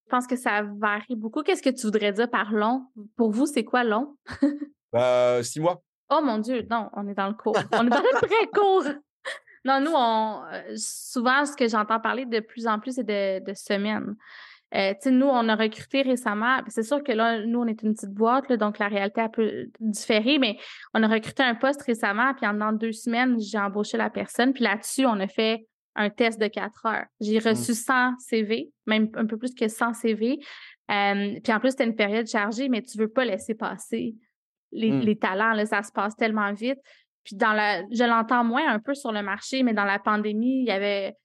Je 0.06 0.10
pense 0.10 0.28
que 0.28 0.36
ça 0.36 0.63
varie 0.63 1.15
beaucoup. 1.15 1.41
Qu'est-ce 1.43 1.63
que 1.63 1.69
tu 1.69 1.86
voudrais 1.86 2.12
dire 2.12 2.30
par 2.30 2.52
long? 2.52 2.88
Pour 3.15 3.32
vous, 3.32 3.45
c'est 3.45 3.63
quoi 3.63 3.84
long? 3.84 4.15
bah, 4.91 5.41
six 5.43 5.60
mois. 5.60 5.82
Oh 6.10 6.21
mon 6.23 6.38
Dieu, 6.38 6.65
non, 6.69 6.89
on 6.93 7.08
est 7.08 7.15
dans 7.15 7.28
le 7.28 7.34
court. 7.34 7.58
On 7.71 7.88
est 7.88 7.89
dans 7.89 7.97
le 7.97 8.28
très 8.28 8.47
court. 8.54 8.84
Non, 9.65 9.80
nous, 9.80 9.93
on, 9.95 10.43
souvent, 10.76 11.45
ce 11.45 11.56
que 11.56 11.67
j'entends 11.67 11.99
parler 11.99 12.26
de 12.26 12.41
plus 12.41 12.67
en 12.67 12.80
plus, 12.80 12.95
c'est 12.95 13.04
de, 13.04 13.54
semaines. 13.54 14.15
Euh, 14.76 14.94
nous, 15.06 15.28
on 15.28 15.50
a 15.50 15.56
recruté 15.56 16.02
récemment. 16.02 16.60
C'est 16.68 16.84
sûr 16.84 17.04
que 17.04 17.12
là, 17.12 17.46
nous, 17.46 17.60
on 17.60 17.68
est 17.68 17.82
une 17.84 17.94
petite 17.94 18.14
boîte, 18.14 18.52
donc 18.54 18.80
la 18.80 18.88
réalité 18.88 19.22
a 19.22 19.26
un 19.26 19.30
peu 19.30 19.68
différé, 19.80 20.40
mais 20.40 20.58
on 20.94 21.04
a 21.04 21.08
recruté 21.08 21.44
un 21.44 21.56
poste 21.56 21.84
récemment, 21.84 22.34
puis 22.34 22.48
en 22.48 22.74
deux 22.74 22.92
semaines, 22.92 23.40
j'ai 23.40 23.60
embauché 23.60 23.98
la 23.98 24.10
personne. 24.10 24.54
Puis 24.54 24.64
là-dessus, 24.64 25.06
on 25.06 25.20
a 25.20 25.28
fait 25.28 25.68
un 25.96 26.10
test 26.10 26.40
de 26.40 26.48
quatre 26.48 26.86
heures. 26.86 27.06
J'ai 27.22 27.40
mmh. 27.40 27.48
reçu 27.50 27.74
100 27.74 28.18
CV, 28.18 28.72
même 28.88 29.10
un 29.16 29.26
peu 29.26 29.38
plus 29.38 29.54
que 29.54 29.68
100 29.68 29.94
CV. 29.94 30.40
puis 30.88 31.54
en 31.54 31.60
plus, 31.60 31.72
c'était 31.72 31.86
une 31.86 31.96
période 31.96 32.28
chargée, 32.28 32.68
mais 32.70 32.82
tu 32.82 32.98
veux 32.98 33.10
pas 33.10 33.26
laisser 33.26 33.54
passer 33.54 34.16
les, 34.72 34.92
mmh. 34.92 35.00
les 35.02 35.18
talents. 35.18 35.54
Là, 35.54 35.66
ça 35.66 35.84
se 35.84 35.92
passe 35.92 36.16
tellement 36.16 36.52
vite. 36.52 36.80
Puis 37.24 37.36
dans 37.36 37.54
la, 37.54 37.84
je 37.92 38.04
l'entends 38.04 38.44
moins 38.44 38.68
un 38.68 38.80
peu 38.80 38.96
sur 38.96 39.12
le 39.12 39.22
marché, 39.22 39.64
mais 39.64 39.74
dans 39.74 39.86
la 39.86 40.00
pandémie, 40.00 40.62
il 40.62 40.66
y 40.66 40.72
avait 40.72 41.16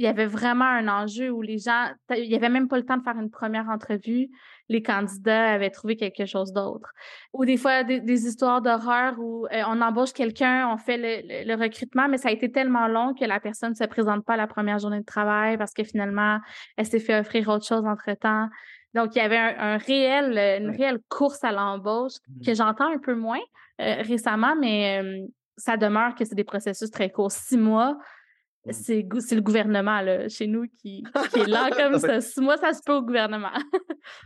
il 0.00 0.04
y 0.04 0.06
avait 0.06 0.24
vraiment 0.24 0.64
un 0.64 0.88
enjeu 0.88 1.28
où 1.28 1.42
les 1.42 1.58
gens, 1.58 1.90
il 2.16 2.26
n'y 2.26 2.34
avait 2.34 2.48
même 2.48 2.68
pas 2.68 2.78
le 2.78 2.86
temps 2.86 2.96
de 2.96 3.02
faire 3.02 3.18
une 3.18 3.28
première 3.28 3.68
entrevue. 3.68 4.30
Les 4.70 4.82
candidats 4.82 5.50
avaient 5.50 5.68
trouvé 5.68 5.94
quelque 5.94 6.24
chose 6.24 6.54
d'autre. 6.54 6.90
Ou 7.34 7.44
des 7.44 7.58
fois, 7.58 7.84
des, 7.84 8.26
histoires 8.26 8.62
d'horreur 8.62 9.18
où 9.18 9.44
euh, 9.52 9.62
on 9.68 9.82
embauche 9.82 10.14
quelqu'un, 10.14 10.70
on 10.72 10.78
fait 10.78 11.44
le, 11.44 11.54
recrutement, 11.54 12.08
mais 12.08 12.16
ça 12.16 12.30
a 12.30 12.32
été 12.32 12.50
tellement 12.50 12.88
long 12.88 13.12
que 13.12 13.26
la 13.26 13.40
personne 13.40 13.70
ne 13.70 13.74
se 13.74 13.84
présente 13.84 14.24
pas 14.24 14.34
à 14.34 14.36
la 14.38 14.46
première 14.46 14.78
journée 14.78 15.00
de 15.00 15.04
travail 15.04 15.58
parce 15.58 15.74
que 15.74 15.84
finalement, 15.84 16.38
elle 16.78 16.86
s'est 16.86 16.98
fait 16.98 17.20
offrir 17.20 17.46
autre 17.50 17.66
chose 17.66 17.84
entre-temps. 17.84 18.48
Donc, 18.94 19.14
il 19.14 19.18
y 19.18 19.20
avait 19.22 19.36
un, 19.36 19.76
réel, 19.76 20.62
une 20.62 20.70
réelle 20.70 21.00
course 21.10 21.44
à 21.44 21.52
l'embauche 21.52 22.14
mmh. 22.26 22.46
que 22.46 22.54
j'entends 22.54 22.90
un 22.90 22.98
peu 22.98 23.14
moins 23.14 23.42
euh, 23.82 23.96
récemment, 24.00 24.56
mais 24.58 25.02
euh, 25.02 25.26
ça 25.58 25.76
demeure 25.76 26.14
que 26.14 26.24
c'est 26.24 26.34
des 26.34 26.44
processus 26.44 26.90
très 26.90 27.10
courts. 27.10 27.32
Six 27.32 27.58
mois. 27.58 27.98
C'est, 28.70 29.02
le 29.02 29.40
gouvernement 29.40 30.02
là, 30.02 30.28
chez 30.28 30.46
nous 30.46 30.66
qui, 30.68 31.02
est 31.34 31.46
là 31.46 31.70
comme 31.76 31.98
ça. 31.98 32.18
Moi, 32.40 32.58
ça 32.58 32.74
se 32.74 32.80
peut 32.84 32.92
au 32.92 33.02
gouvernement. 33.02 33.52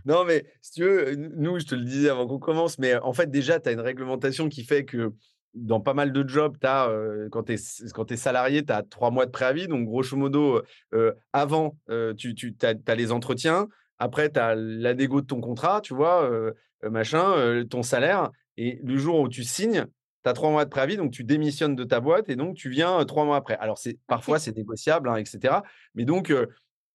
non, 0.05 0.25
mais 0.25 0.45
si 0.61 0.73
tu 0.73 0.83
veux, 0.83 1.15
nous, 1.15 1.59
je 1.61 1.67
te 1.67 1.75
le 1.75 1.85
disais 1.85 2.09
avant 2.09 2.27
qu'on 2.27 2.41
commence, 2.41 2.79
mais 2.79 2.97
en 2.97 3.13
fait, 3.13 3.31
déjà, 3.31 3.61
tu 3.61 3.69
as 3.69 3.73
une 3.73 3.81
réglementation 3.81 4.49
qui 4.49 4.65
fait 4.65 4.85
que 4.85 5.13
dans 5.55 5.81
pas 5.81 5.95
mal 5.95 6.13
de 6.13 6.29
jobs, 6.29 6.57
as, 6.65 6.91
quand 7.31 7.45
tu 7.45 7.53
es, 7.53 8.17
salarié, 8.17 8.65
tu 8.65 8.73
as 8.73 8.83
trois 8.83 9.13
mois 9.13 9.25
de 9.27 9.31
préavis. 9.31 9.69
Donc, 9.69 9.87
grosso 9.87 10.17
modo, 10.17 10.61
avant, 11.33 11.77
tu, 12.19 12.35
tu 12.35 12.57
as, 12.63 12.95
les 12.97 13.13
entretiens. 13.13 13.69
Après, 14.01 14.31
tu 14.31 14.41
as 14.41 14.57
la 14.57 14.95
négo 14.95 15.21
de 15.21 15.27
ton 15.27 15.41
contrat, 15.41 15.81
tu 15.81 15.95
vois, 15.95 16.29
machin, 16.83 17.65
ton 17.71 17.85
salaire. 17.85 18.31
Et 18.57 18.81
le 18.83 18.97
jour 18.97 19.21
où 19.21 19.29
tu 19.29 19.45
signes, 19.45 19.87
tu 20.25 20.31
as 20.31 20.33
trois 20.33 20.51
mois 20.51 20.65
de 20.65 20.71
préavis, 20.71 20.97
donc 20.97 21.13
tu 21.13 21.25
démissionnes 21.25 21.75
de 21.75 21.85
ta 21.85 22.01
boîte 22.01 22.29
et 22.29 22.37
donc 22.37 22.57
tu 22.57 22.71
viens 22.71 23.05
trois 23.05 23.25
mois 23.25 23.37
après. 23.37 23.57
Alors, 23.57 23.79
c'est 23.79 23.99
parfois, 24.07 24.39
c'est 24.39 24.57
négociable, 24.57 25.09
hein, 25.09 25.17
etc. 25.17 25.57
Mais 25.95 26.05
donc, 26.05 26.33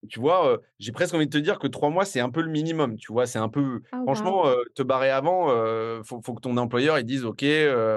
tu 0.10 0.20
vois, 0.20 0.60
j'ai 0.80 0.92
presque 0.92 1.14
envie 1.14 1.28
de 1.28 1.32
te 1.32 1.38
dire 1.38 1.60
que 1.60 1.68
trois 1.68 1.90
mois, 1.90 2.06
c'est 2.06 2.20
un 2.20 2.30
peu 2.30 2.42
le 2.42 2.50
minimum. 2.50 2.98
Tu 2.98 3.12
vois, 3.12 3.28
c'est 3.28 3.40
un 3.40 3.50
peu. 3.50 3.82
Oh, 3.94 3.98
franchement, 4.04 4.46
te 4.74 4.82
barrer 4.82 5.12
avant, 5.12 5.50
il 5.50 6.04
faut, 6.06 6.22
que 6.22 6.42
ton 6.42 6.58
employeur 6.58 6.98
il 6.98 7.06
dise 7.06 7.26
OK, 7.26 7.46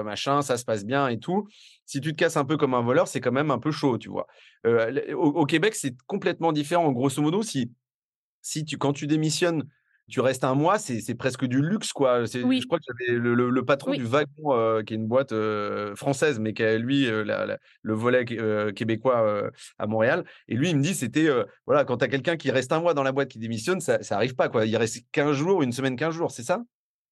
machin, 0.03 0.41
ça 0.41 0.57
se 0.57 0.65
passe 0.65 0.85
bien 0.85 1.07
et 1.07 1.17
tout. 1.17 1.47
Si 1.85 1.99
tu 1.99 2.11
te 2.11 2.17
casses 2.17 2.37
un 2.37 2.45
peu 2.45 2.57
comme 2.57 2.73
un 2.73 2.81
voleur, 2.81 3.07
c'est 3.07 3.21
quand 3.21 3.31
même 3.31 3.51
un 3.51 3.59
peu 3.59 3.71
chaud, 3.71 3.97
tu 3.97 4.09
vois. 4.09 4.27
Au, 5.15 5.45
Québec, 5.45 5.75
c'est 5.75 5.95
complètement 6.05 6.51
différent. 6.51 6.91
Grosso 6.91 7.21
modo, 7.21 7.41
si, 7.41 7.71
si 8.41 8.65
tu, 8.65 8.77
quand 8.77 8.93
tu 8.93 9.07
démissionnes 9.07 9.63
tu 10.09 10.19
restes 10.19 10.43
un 10.43 10.55
mois, 10.55 10.77
c'est 10.79 11.15
presque 11.15 11.45
du 11.45 11.61
luxe, 11.61 11.93
quoi. 11.93 12.25
Je 12.25 12.65
crois 12.65 12.79
que 12.79 12.85
j'avais 12.87 13.17
le, 13.19 13.65
patron 13.65 13.93
du 13.93 14.03
Wagon, 14.03 14.83
qui 14.83 14.93
est 14.93 14.97
une 14.97 15.07
boîte 15.07 15.33
française, 15.95 16.39
mais 16.39 16.53
qui 16.53 16.63
a, 16.63 16.77
lui, 16.77 17.05
le 17.05 17.93
volet 17.93 18.25
québécois 18.73 19.49
à 19.79 19.87
Montréal. 19.87 20.23
Et 20.47 20.55
lui, 20.55 20.69
il 20.69 20.77
me 20.77 20.83
dit, 20.83 20.93
c'était, 20.93 21.29
voilà, 21.65 21.85
quand 21.85 21.97
tu 21.97 22.05
as 22.05 22.07
quelqu'un 22.07 22.37
qui 22.37 22.51
reste 22.51 22.71
un 22.71 22.81
mois 22.81 22.93
dans 22.93 23.03
la 23.03 23.11
boîte 23.11 23.29
qui 23.29 23.39
démissionne, 23.39 23.79
ça 23.79 23.99
n'arrive 24.11 24.35
pas, 24.35 24.49
quoi. 24.49 24.65
Il 24.65 24.75
reste 24.77 25.05
15 25.11 25.35
jours, 25.35 25.63
une 25.63 25.71
semaine, 25.71 25.95
15 25.95 26.13
jours, 26.13 26.31
c'est 26.31 26.43
ça? 26.43 26.61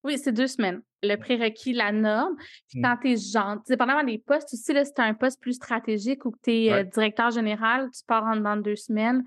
Oui, 0.04 0.18
c'est 0.18 0.32
deux 0.32 0.48
semaines. 0.48 0.82
Le 1.04 1.16
prérequis, 1.16 1.74
la 1.74 1.92
norme. 1.92 2.36
Puis 2.70 2.80
mmh. 2.80 2.84
quand 2.84 2.98
tu 3.02 3.12
es 3.12 3.18
gentil, 3.18 3.64
dépendamment 3.70 4.04
des 4.04 4.18
postes 4.18 4.54
aussi, 4.54 4.74
là, 4.74 4.84
si 4.84 4.94
tu 4.94 5.02
un 5.02 5.14
poste 5.14 5.40
plus 5.40 5.54
stratégique 5.54 6.26
ou 6.26 6.32
que 6.32 6.40
tu 6.44 6.52
es 6.52 6.84
directeur 6.86 7.30
général, 7.30 7.88
tu 7.92 8.04
pars 8.08 8.24
en 8.24 8.38
dans 8.38 8.58
deux 8.58 8.76
semaines. 8.76 9.24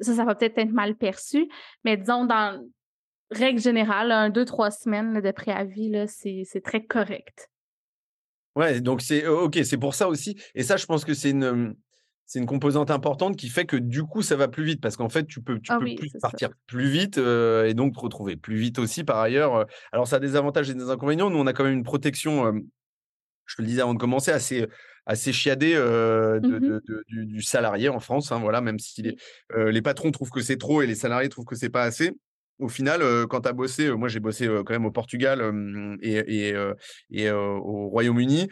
Ça, 0.00 0.14
ça 0.14 0.24
va 0.24 0.34
peut-être 0.34 0.58
être 0.58 0.72
mal 0.72 0.96
perçu. 0.96 1.46
Mais 1.84 1.96
disons, 1.96 2.24
dans 2.24 2.60
règle 3.30 3.60
générale, 3.60 4.12
un, 4.12 4.30
deux, 4.30 4.44
trois 4.44 4.70
semaines 4.70 5.20
de 5.20 5.30
préavis, 5.30 6.06
c'est 6.08 6.62
très 6.62 6.84
correct. 6.84 7.50
Ouais, 8.56 8.80
donc 8.80 9.02
c'est 9.02 9.26
OK, 9.26 9.58
c'est 9.64 9.78
pour 9.78 9.94
ça 9.94 10.08
aussi. 10.08 10.36
Et 10.54 10.62
ça, 10.62 10.76
je 10.76 10.86
pense 10.86 11.04
que 11.04 11.12
c'est 11.12 11.30
une, 11.30 11.74
c'est 12.26 12.38
une 12.38 12.46
composante 12.46 12.90
importante 12.90 13.36
qui 13.36 13.48
fait 13.48 13.64
que 13.64 13.76
du 13.76 14.04
coup, 14.04 14.22
ça 14.22 14.36
va 14.36 14.46
plus 14.46 14.64
vite 14.64 14.80
parce 14.80 14.96
qu'en 14.96 15.08
fait, 15.08 15.26
tu 15.26 15.42
peux, 15.42 15.58
tu 15.58 15.72
ah 15.72 15.78
peux 15.78 15.94
plus 15.96 16.12
partir 16.20 16.50
plus 16.66 16.88
vite 16.88 17.18
et 17.18 17.74
donc 17.74 17.94
te 17.94 18.00
retrouver 18.00 18.36
plus 18.36 18.56
vite 18.56 18.78
aussi 18.78 19.02
par 19.02 19.18
ailleurs. 19.18 19.66
Alors, 19.92 20.06
ça 20.06 20.16
a 20.16 20.20
des 20.20 20.36
avantages 20.36 20.70
et 20.70 20.74
des 20.74 20.88
inconvénients. 20.88 21.30
Nous, 21.30 21.38
on 21.38 21.46
a 21.46 21.52
quand 21.52 21.64
même 21.64 21.74
une 21.74 21.84
protection, 21.84 22.52
je 23.46 23.56
te 23.56 23.62
le 23.62 23.66
disais 23.66 23.80
avant 23.80 23.94
de 23.94 23.98
commencer, 23.98 24.30
assez, 24.30 24.68
assez 25.04 25.32
chiadée 25.32 25.76
mmh 25.76 26.80
du, 27.08 27.42
salarié 27.42 27.88
en 27.88 27.98
France. 27.98 28.30
Hein, 28.30 28.38
voilà, 28.38 28.60
même 28.60 28.78
si 28.78 29.02
les, 29.02 29.16
les 29.56 29.82
patrons 29.82 30.12
trouvent 30.12 30.30
que 30.30 30.42
c'est 30.42 30.58
trop 30.58 30.80
et 30.80 30.86
les 30.86 30.94
salariés 30.94 31.28
trouvent 31.28 31.44
que 31.44 31.56
c'est 31.56 31.70
pas 31.70 31.82
assez 31.82 32.12
au 32.58 32.68
final, 32.68 33.02
quand 33.28 33.42
tu 33.42 33.48
as 33.48 33.52
bossé, 33.52 33.90
moi 33.90 34.08
j'ai 34.08 34.20
bossé 34.20 34.46
quand 34.46 34.70
même 34.70 34.86
au 34.86 34.90
Portugal 34.90 35.42
et, 36.02 36.54
et, 37.10 37.30
au 37.30 37.88
Royaume-Uni, 37.88 38.48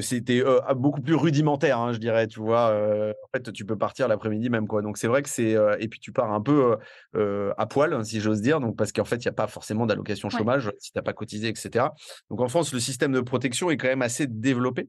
c'était 0.00 0.42
beaucoup 0.74 1.00
plus 1.00 1.14
rudimentaire, 1.14 1.78
hein, 1.78 1.92
je 1.92 1.98
dirais, 1.98 2.26
tu 2.26 2.40
vois. 2.40 2.72
en 2.72 3.28
fait, 3.36 3.52
tu 3.52 3.64
peux 3.64 3.78
partir 3.78 4.08
l'après-midi 4.08 4.50
même, 4.50 4.66
quoi. 4.66 4.82
Donc 4.82 4.98
c'est 4.98 5.06
vrai 5.06 5.22
que 5.22 5.28
c'est. 5.28 5.54
et 5.78 5.88
puis 5.88 6.00
tu 6.00 6.12
pars 6.12 6.32
un 6.32 6.40
peu 6.40 6.76
à 7.14 7.66
poil, 7.66 8.04
si 8.04 8.20
j'ose 8.20 8.40
dire, 8.40 8.60
donc 8.60 8.76
parce 8.76 8.92
qu'en 8.92 9.04
fait, 9.04 9.16
il 9.16 9.28
n'y 9.28 9.30
a 9.30 9.32
pas 9.32 9.46
forcément 9.46 9.86
d'allocation 9.86 10.28
chômage 10.28 10.72
si 10.78 10.92
tu 10.92 10.98
n'as 10.98 11.02
pas 11.02 11.12
cotisé, 11.12 11.48
etc. 11.48 11.86
Donc 12.30 12.40
en 12.40 12.48
France, 12.48 12.72
le 12.72 12.80
système 12.80 13.12
de 13.12 13.20
protection 13.20 13.70
est 13.70 13.76
quand 13.76 13.88
même 13.88 14.02
assez 14.02 14.26
développé. 14.26 14.88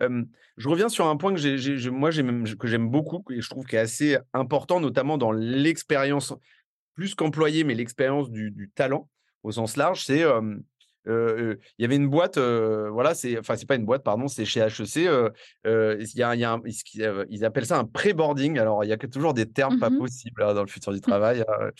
je 0.00 0.68
reviens 0.68 0.88
sur 0.88 1.06
un 1.06 1.16
point 1.16 1.34
que 1.34 1.38
j'ai, 1.38 1.90
moi 1.90 2.10
que 2.10 2.66
j'aime 2.66 2.88
beaucoup 2.88 3.22
et 3.30 3.40
je 3.42 3.50
trouve 3.50 3.66
qui 3.66 3.76
est 3.76 3.80
assez 3.80 4.16
important, 4.32 4.80
notamment 4.80 5.18
dans 5.18 5.32
l'expérience 5.32 6.34
plus 6.94 7.14
qu'employé, 7.14 7.64
mais 7.64 7.74
l'expérience 7.74 8.30
du, 8.30 8.70
talent 8.74 9.08
au 9.42 9.52
sens 9.52 9.76
large, 9.76 10.04
c'est 10.04 10.24
il 11.06 11.58
y 11.78 11.84
avait 11.84 11.96
une 11.96 12.08
boîte, 12.08 12.38
voilà, 12.38 13.14
c'est 13.14 13.38
enfin 13.38 13.56
c'est 13.56 13.66
pas 13.66 13.74
une 13.74 13.84
boîte, 13.84 14.02
pardon, 14.02 14.26
c'est 14.26 14.46
chez 14.46 14.60
HEC. 14.60 14.96
il 14.96 15.08
y 16.14 16.22
a, 16.22 16.34
y 16.34 16.44
a 16.44 16.60
ils 17.28 17.44
appellent 17.44 17.66
ça 17.66 17.78
un 17.78 17.84
pré-boarding. 17.84 18.58
Alors 18.58 18.84
il 18.84 18.88
y 18.88 18.92
a 18.92 18.96
toujours 18.96 19.34
des 19.34 19.50
termes 19.50 19.78
pas 19.78 19.90
mmh 19.90 19.98
possibles 19.98 20.42
hein, 20.42 20.54
dans 20.54 20.62
le 20.62 20.68
futur 20.68 20.92
du 20.92 21.00
travail. 21.00 21.44
Hein. 21.46 21.70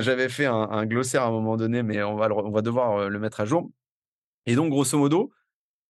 J'avais 0.00 0.28
fait 0.28 0.46
un, 0.46 0.86
glossaire 0.86 1.22
à 1.22 1.26
un 1.26 1.32
moment 1.32 1.56
donné, 1.56 1.82
mais 1.82 2.02
on 2.02 2.14
va, 2.14 2.30
on 2.30 2.50
va 2.50 2.62
devoir 2.62 3.10
le 3.10 3.18
mettre 3.18 3.40
à 3.40 3.44
jour. 3.44 3.70
Et 4.46 4.54
donc 4.54 4.70
grosso 4.70 4.96
modo, 4.96 5.30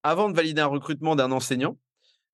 avant 0.03 0.29
de 0.29 0.35
valider 0.35 0.61
un 0.61 0.67
recrutement 0.67 1.15
d'un 1.17 1.33
enseignant, 1.33 1.79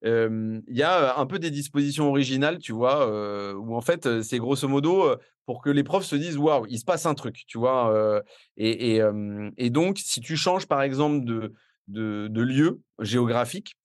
il 0.05 0.63
y 0.69 0.83
a 0.83 1.19
un 1.19 1.27
peu 1.27 1.39
des 1.39 1.51
dispositions 1.51 2.09
originales, 2.09 2.59
tu 2.59 2.73
vois, 2.73 3.09
où 3.57 3.75
en 3.75 3.81
fait, 3.81 4.23
c'est 4.23 4.39
grosso 4.39 4.69
modo 4.69 5.17
pour 5.47 5.63
que 5.63 5.71
les 5.71 5.85
profs 5.85 6.05
se 6.05 6.17
disent 6.17 6.37
waouh, 6.37 6.67
il 6.69 6.79
se 6.79 6.85
passe 6.85 7.07
un 7.07 7.15
truc, 7.15 7.45
tu 7.47 7.59
vois. 7.59 8.23
Et, 8.57 9.01
donc, 9.71 9.99
si 9.99 10.21
tu 10.21 10.37
changes 10.37 10.67
par 10.67 10.83
exemple 10.83 11.25
de, 11.25 12.41
lieu 12.43 12.81
géographique, 13.01 13.77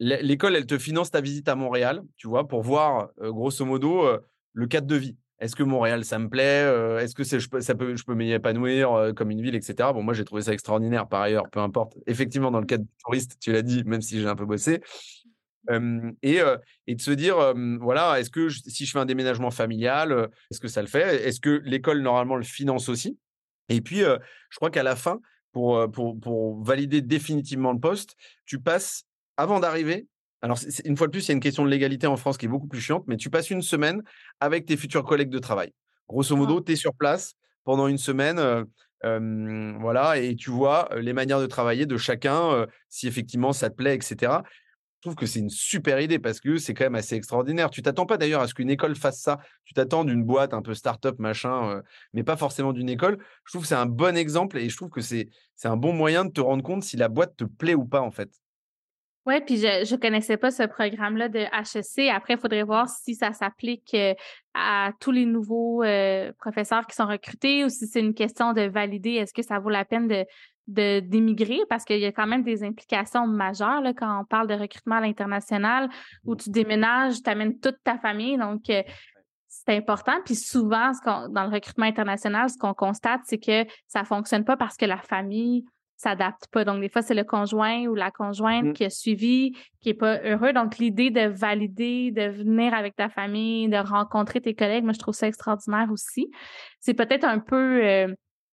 l'école, 0.00 0.56
elle 0.56 0.66
te 0.66 0.78
finance 0.78 1.10
ta 1.10 1.20
visite 1.20 1.48
à 1.48 1.54
Montréal, 1.54 2.02
tu 2.16 2.26
vois, 2.26 2.48
pour 2.48 2.62
voir 2.62 3.10
grosso 3.18 3.64
modo 3.64 4.06
le 4.54 4.66
cadre 4.66 4.86
de 4.86 4.96
vie. 4.96 5.16
Est-ce 5.42 5.56
que 5.56 5.64
Montréal, 5.64 6.04
ça 6.04 6.20
me 6.20 6.28
plaît 6.28 6.62
Est-ce 7.02 7.16
que 7.16 7.24
je 7.24 7.48
peux, 7.48 7.60
ça 7.60 7.74
peut, 7.74 7.96
je 7.96 8.04
peux 8.04 8.14
m'y 8.14 8.30
épanouir 8.30 9.12
comme 9.16 9.32
une 9.32 9.42
ville, 9.42 9.56
etc. 9.56 9.90
Bon, 9.92 10.00
moi, 10.00 10.14
j'ai 10.14 10.24
trouvé 10.24 10.42
ça 10.42 10.52
extraordinaire 10.52 11.08
par 11.08 11.20
ailleurs, 11.20 11.50
peu 11.50 11.58
importe. 11.58 11.98
Effectivement, 12.06 12.52
dans 12.52 12.60
le 12.60 12.66
cadre 12.66 12.84
du 12.84 12.90
touriste, 13.04 13.38
tu 13.40 13.50
l'as 13.50 13.62
dit, 13.62 13.82
même 13.82 14.02
si 14.02 14.20
j'ai 14.20 14.28
un 14.28 14.36
peu 14.36 14.46
bossé. 14.46 14.80
et, 16.22 16.40
et, 16.86 16.94
de 16.94 17.00
se 17.00 17.10
dire, 17.10 17.54
voilà, 17.80 18.20
est-ce 18.20 18.30
que 18.30 18.48
si 18.50 18.86
je 18.86 18.92
fais 18.92 19.00
un 19.00 19.04
déménagement 19.04 19.50
familial, 19.50 20.30
est-ce 20.52 20.60
que 20.60 20.68
ça 20.68 20.80
le 20.80 20.86
fait? 20.86 21.26
Est-ce 21.26 21.40
que 21.40 21.60
l'école, 21.64 22.02
normalement, 22.02 22.36
le 22.36 22.44
finance 22.44 22.88
aussi? 22.88 23.18
Et 23.68 23.80
puis, 23.80 23.98
je 23.98 24.56
crois 24.56 24.70
qu'à 24.70 24.84
la 24.84 24.94
fin, 24.94 25.20
pour, 25.50 25.90
pour, 25.90 26.20
pour 26.20 26.62
valider 26.62 27.02
définitivement 27.02 27.72
le 27.72 27.80
poste, 27.80 28.14
tu 28.46 28.60
passes, 28.60 29.06
avant 29.36 29.58
d'arriver, 29.58 30.06
alors, 30.42 30.58
une 30.84 30.96
fois 30.96 31.06
de 31.06 31.12
plus, 31.12 31.24
il 31.26 31.28
y 31.28 31.30
a 31.30 31.34
une 31.34 31.40
question 31.40 31.64
de 31.64 31.70
légalité 31.70 32.06
en 32.08 32.16
France 32.16 32.36
qui 32.36 32.46
est 32.46 32.48
beaucoup 32.48 32.66
plus 32.66 32.80
chiante, 32.80 33.04
mais 33.06 33.16
tu 33.16 33.30
passes 33.30 33.50
une 33.50 33.62
semaine 33.62 34.02
avec 34.40 34.66
tes 34.66 34.76
futurs 34.76 35.04
collègues 35.04 35.30
de 35.30 35.38
travail. 35.38 35.72
Grosso 36.08 36.34
modo, 36.36 36.60
tu 36.60 36.72
es 36.72 36.76
sur 36.76 36.94
place 36.94 37.34
pendant 37.64 37.86
une 37.86 37.98
semaine, 37.98 38.66
voilà, 39.02 40.18
et 40.18 40.34
tu 40.34 40.50
vois 40.50 40.88
les 40.96 41.12
manières 41.12 41.40
de 41.40 41.46
travailler 41.46 41.86
de 41.86 41.96
chacun, 41.96 42.66
si 42.88 43.06
effectivement 43.06 43.52
ça 43.52 43.70
te 43.70 43.76
plaît, 43.76 43.94
etc. 43.94 44.42
Je 44.96 45.08
trouve 45.08 45.14
que 45.16 45.26
c'est 45.26 45.40
une 45.40 45.50
super 45.50 46.00
idée 46.00 46.18
parce 46.20 46.38
que 46.40 46.58
c'est 46.58 46.74
quand 46.74 46.84
même 46.84 46.94
assez 46.94 47.16
extraordinaire. 47.16 47.70
Tu 47.70 47.82
t'attends 47.82 48.06
pas 48.06 48.18
d'ailleurs 48.18 48.40
à 48.40 48.46
ce 48.46 48.54
qu'une 48.54 48.70
école 48.70 48.94
fasse 48.94 49.20
ça. 49.20 49.38
Tu 49.64 49.74
t'attends 49.74 50.04
d'une 50.04 50.22
boîte 50.22 50.54
un 50.54 50.62
peu 50.62 50.74
start-up, 50.74 51.18
machin, 51.18 51.82
mais 52.12 52.22
pas 52.24 52.36
forcément 52.36 52.72
d'une 52.72 52.88
école. 52.88 53.18
Je 53.44 53.52
trouve 53.52 53.62
que 53.62 53.68
c'est 53.68 53.74
un 53.74 53.86
bon 53.86 54.16
exemple 54.16 54.58
et 54.58 54.68
je 54.68 54.76
trouve 54.76 54.90
que 54.90 55.00
c'est 55.00 55.28
un 55.64 55.76
bon 55.76 55.92
moyen 55.92 56.24
de 56.24 56.30
te 56.30 56.40
rendre 56.40 56.62
compte 56.62 56.82
si 56.82 56.96
la 56.96 57.08
boîte 57.08 57.36
te 57.36 57.44
plaît 57.44 57.74
ou 57.74 57.84
pas, 57.84 58.00
en 58.00 58.10
fait. 58.10 58.41
Oui, 59.24 59.40
puis 59.46 59.56
je 59.58 59.94
ne 59.94 60.00
connaissais 60.00 60.36
pas 60.36 60.50
ce 60.50 60.64
programme-là 60.64 61.28
de 61.28 61.38
HEC. 61.38 62.10
Après, 62.10 62.34
il 62.34 62.40
faudrait 62.40 62.64
voir 62.64 62.88
si 62.88 63.14
ça 63.14 63.32
s'applique 63.32 63.94
euh, 63.94 64.14
à 64.52 64.90
tous 64.98 65.12
les 65.12 65.26
nouveaux 65.26 65.84
euh, 65.84 66.32
professeurs 66.38 66.86
qui 66.88 66.96
sont 66.96 67.06
recrutés 67.06 67.64
ou 67.64 67.68
si 67.68 67.86
c'est 67.86 68.00
une 68.00 68.14
question 68.14 68.52
de 68.52 68.62
valider 68.62 69.12
est-ce 69.12 69.32
que 69.32 69.42
ça 69.42 69.60
vaut 69.60 69.70
la 69.70 69.84
peine 69.84 70.08
de 70.08 70.24
d'émigrer 70.68 71.58
parce 71.68 71.84
qu'il 71.84 71.98
y 71.98 72.04
a 72.06 72.12
quand 72.12 72.28
même 72.28 72.44
des 72.44 72.62
implications 72.62 73.26
majeures 73.26 73.82
quand 73.96 74.20
on 74.20 74.24
parle 74.24 74.46
de 74.46 74.54
recrutement 74.54 74.94
à 74.96 75.00
l'international 75.00 75.88
où 76.24 76.36
tu 76.36 76.50
déménages, 76.50 77.20
tu 77.20 77.28
amènes 77.28 77.58
toute 77.58 77.78
ta 77.82 77.98
famille. 77.98 78.38
Donc, 78.38 78.70
euh, 78.70 78.82
c'est 79.48 79.76
important. 79.76 80.18
Puis 80.24 80.36
souvent, 80.36 80.92
dans 81.04 81.44
le 81.44 81.50
recrutement 81.52 81.84
international, 81.84 82.48
ce 82.48 82.56
qu'on 82.56 82.74
constate, 82.74 83.20
c'est 83.24 83.38
que 83.38 83.66
ça 83.86 84.00
ne 84.00 84.06
fonctionne 84.06 84.44
pas 84.44 84.56
parce 84.56 84.76
que 84.76 84.86
la 84.86 84.98
famille 84.98 85.64
s'adapte 86.02 86.46
pas. 86.50 86.64
Donc, 86.64 86.80
des 86.80 86.88
fois, 86.88 87.02
c'est 87.02 87.14
le 87.14 87.24
conjoint 87.24 87.86
ou 87.86 87.94
la 87.94 88.10
conjointe 88.10 88.64
mmh. 88.64 88.72
qui 88.72 88.84
a 88.84 88.90
suivi, 88.90 89.52
qui 89.80 89.90
est 89.90 89.94
pas 89.94 90.20
heureux. 90.22 90.52
Donc, 90.52 90.78
l'idée 90.78 91.10
de 91.10 91.28
valider, 91.28 92.10
de 92.10 92.28
venir 92.28 92.74
avec 92.74 92.96
ta 92.96 93.08
famille, 93.08 93.68
de 93.68 93.76
rencontrer 93.76 94.40
tes 94.40 94.54
collègues, 94.54 94.84
moi, 94.84 94.92
je 94.92 94.98
trouve 94.98 95.14
ça 95.14 95.28
extraordinaire 95.28 95.88
aussi. 95.90 96.30
C'est 96.80 96.94
peut-être 96.94 97.24
un 97.24 97.38
peu 97.38 97.84
euh, 97.84 98.08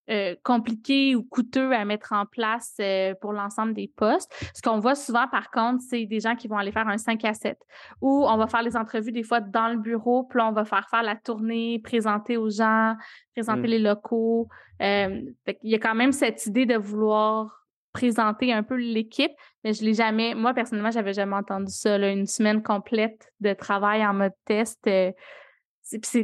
euh, 0.10 0.36
compliqué 0.44 1.16
ou 1.16 1.24
coûteux 1.24 1.72
à 1.72 1.86
mettre 1.86 2.14
en 2.14 2.26
place 2.26 2.74
euh, 2.80 3.14
pour 3.22 3.32
l'ensemble 3.32 3.74
des 3.74 3.92
postes. 3.96 4.32
Ce 4.56 4.62
qu'on 4.62 4.80
voit 4.80 4.96
souvent, 4.96 5.28
par 5.28 5.52
contre, 5.52 5.84
c'est 5.88 6.06
des 6.06 6.20
gens 6.20 6.36
qui 6.36 6.48
vont 6.48 6.58
aller 6.58 6.72
faire 6.72 6.88
un 6.88 6.98
5 6.98 7.24
à 7.26 7.34
7 7.34 7.58
ou 8.02 8.26
on 8.28 8.38
va 8.38 8.48
faire 8.48 8.64
les 8.64 8.76
entrevues 8.76 9.12
des 9.12 9.22
fois 9.22 9.40
dans 9.40 9.68
le 9.68 9.78
bureau, 9.78 10.24
puis 10.24 10.40
on 10.42 10.52
va 10.52 10.66
faire 10.66 10.88
faire 10.90 11.04
la 11.04 11.16
tournée, 11.16 11.80
présenter 11.84 12.38
aux 12.38 12.50
gens, 12.50 12.96
présenter 13.36 13.68
mmh. 13.68 13.72
les 13.72 13.80
locaux. 13.80 14.48
Euh, 14.82 15.22
il 15.62 15.70
y 15.70 15.76
a 15.76 15.80
quand 15.80 15.96
même 15.96 16.12
cette 16.12 16.44
idée 16.48 16.66
de 16.66 16.76
vouloir 16.76 17.68
présenter 17.94 18.52
un 18.52 18.64
peu 18.64 18.76
l'équipe, 18.76 19.32
mais 19.64 19.74
je 19.74 19.84
l'ai 19.84 19.94
jamais, 19.94 20.34
moi 20.34 20.54
personnellement, 20.54 20.92
j'avais 20.92 21.14
jamais 21.14 21.36
entendu 21.36 21.72
ça, 21.72 21.98
une 21.98 22.26
semaine 22.26 22.64
complète 22.64 23.32
de 23.42 23.54
travail 23.54 24.06
en 24.06 24.14
mode 24.14 24.34
test 24.46 24.88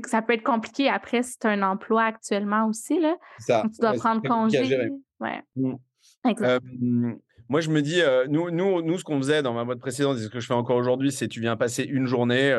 ça 0.07 0.21
peut 0.21 0.33
être 0.33 0.43
compliqué 0.43 0.89
après 0.89 1.23
si 1.23 1.37
tu 1.39 1.47
as 1.47 1.51
un 1.51 1.61
emploi 1.63 2.03
actuellement 2.03 2.67
aussi. 2.67 2.99
Là. 2.99 3.17
tu 3.47 3.79
dois 3.79 3.93
prendre 3.93 4.21
congé. 4.27 4.89
Ouais. 5.19 5.41
Mmh. 5.55 7.13
moi, 7.49 7.61
je 7.61 7.69
me 7.69 7.81
dis, 7.81 8.01
nous, 8.29 8.51
nous, 8.51 8.81
nous, 8.81 8.97
ce 8.97 9.03
qu'on 9.03 9.17
faisait 9.17 9.41
dans 9.41 9.53
ma 9.53 9.63
boîte 9.63 9.79
précédente 9.79 10.17
et 10.17 10.21
ce 10.21 10.29
que 10.29 10.39
je 10.39 10.47
fais 10.47 10.53
encore 10.53 10.77
aujourd'hui, 10.77 11.11
c'est 11.11 11.27
tu 11.27 11.39
viens 11.39 11.55
passer 11.55 11.83
une 11.83 12.05
journée 12.05 12.55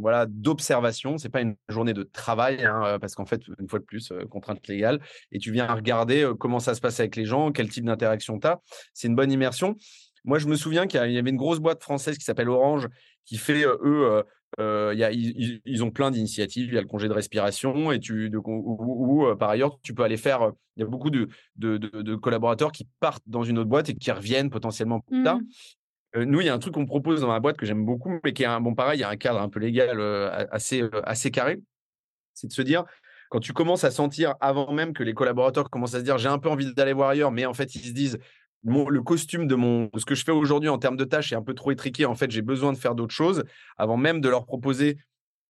voilà, 0.00 0.26
d'observation. 0.26 1.18
Ce 1.18 1.24
n'est 1.24 1.30
pas 1.30 1.40
une 1.40 1.56
journée 1.68 1.92
de 1.92 2.02
travail, 2.02 2.64
hein, 2.64 2.98
parce 3.00 3.14
qu'en 3.14 3.26
fait, 3.26 3.40
une 3.58 3.68
fois 3.68 3.78
de 3.78 3.84
plus, 3.84 4.12
contrainte 4.30 4.66
légale. 4.68 5.00
Et 5.32 5.38
tu 5.38 5.52
viens 5.52 5.72
regarder 5.72 6.30
comment 6.38 6.60
ça 6.60 6.74
se 6.74 6.80
passe 6.80 7.00
avec 7.00 7.16
les 7.16 7.24
gens, 7.24 7.52
quel 7.52 7.68
type 7.68 7.84
d'interaction 7.84 8.38
tu 8.38 8.46
as. 8.46 8.60
C'est 8.92 9.08
une 9.08 9.16
bonne 9.16 9.32
immersion. 9.32 9.76
Moi, 10.24 10.38
je 10.38 10.46
me 10.46 10.56
souviens 10.56 10.86
qu'il 10.86 11.00
y 11.10 11.18
avait 11.18 11.30
une 11.30 11.36
grosse 11.36 11.60
boîte 11.60 11.82
française 11.82 12.18
qui 12.18 12.24
s'appelle 12.24 12.50
Orange, 12.50 12.88
qui 13.24 13.38
fait, 13.38 13.64
eux, 13.64 14.24
euh, 14.58 14.92
y 14.96 15.04
a, 15.04 15.12
ils, 15.12 15.84
ont 15.84 15.90
plein 15.90 16.10
d'initiatives. 16.10 16.68
Il 16.68 16.74
y 16.74 16.78
a 16.78 16.80
le 16.80 16.86
congé 16.86 17.08
de 17.08 17.12
respiration 17.12 17.92
et 17.92 18.00
tu, 18.00 18.30
de, 18.30 18.38
ou, 18.38 19.26
par 19.36 19.50
ailleurs, 19.50 19.78
tu 19.82 19.94
peux 19.94 20.02
aller 20.02 20.16
faire. 20.16 20.52
Il 20.76 20.80
y 20.80 20.82
a 20.82 20.86
beaucoup 20.86 21.10
de, 21.10 21.28
de, 21.56 21.76
de, 21.76 22.16
collaborateurs 22.16 22.72
qui 22.72 22.88
partent 23.00 23.22
dans 23.26 23.42
une 23.42 23.58
autre 23.58 23.70
boîte 23.70 23.90
et 23.90 23.94
qui 23.94 24.10
reviennent 24.10 24.50
potentiellement 24.50 25.00
plus 25.00 25.22
tard. 25.22 25.38
Mmh. 26.14 26.22
nous, 26.24 26.40
il 26.40 26.46
y 26.46 26.48
a 26.48 26.54
un 26.54 26.58
truc 26.58 26.74
qu'on 26.74 26.86
propose 26.86 27.20
dans 27.20 27.28
ma 27.28 27.40
boîte 27.40 27.56
que 27.56 27.66
j'aime 27.66 27.84
beaucoup, 27.84 28.18
mais 28.24 28.32
qui 28.32 28.42
est 28.42 28.46
un 28.46 28.60
bon 28.60 28.74
pareil. 28.74 28.98
Il 28.98 29.02
y 29.02 29.04
a 29.04 29.08
un 29.08 29.16
cadre 29.16 29.40
un 29.40 29.48
peu 29.48 29.60
légal 29.60 30.00
assez, 30.50 30.82
assez 31.04 31.30
carré. 31.30 31.60
C'est 32.34 32.48
de 32.48 32.52
se 32.52 32.62
dire, 32.62 32.84
quand 33.30 33.40
tu 33.40 33.52
commences 33.52 33.84
à 33.84 33.90
sentir 33.90 34.34
avant 34.40 34.72
même 34.72 34.92
que 34.92 35.04
les 35.04 35.14
collaborateurs 35.14 35.70
commencent 35.70 35.94
à 35.94 36.00
se 36.00 36.04
dire 36.04 36.18
j'ai 36.18 36.28
un 36.28 36.38
peu 36.38 36.50
envie 36.50 36.74
d'aller 36.74 36.92
voir 36.92 37.10
ailleurs, 37.10 37.30
mais 37.30 37.46
en 37.46 37.54
fait 37.54 37.74
ils 37.76 37.86
se 37.86 37.92
disent 37.92 38.18
le 38.64 39.00
costume 39.00 39.46
de 39.46 39.54
mon 39.54 39.90
ce 39.96 40.04
que 40.04 40.14
je 40.14 40.24
fais 40.24 40.32
aujourd'hui 40.32 40.68
en 40.68 40.78
termes 40.78 40.96
de 40.96 41.04
tâches 41.04 41.32
est 41.32 41.36
un 41.36 41.42
peu 41.42 41.54
trop 41.54 41.70
étriqué. 41.70 42.04
En 42.04 42.14
fait, 42.14 42.30
j'ai 42.30 42.42
besoin 42.42 42.72
de 42.72 42.78
faire 42.78 42.94
d'autres 42.94 43.14
choses 43.14 43.44
avant 43.76 43.96
même 43.96 44.20
de 44.20 44.28
leur 44.28 44.44
proposer 44.44 44.98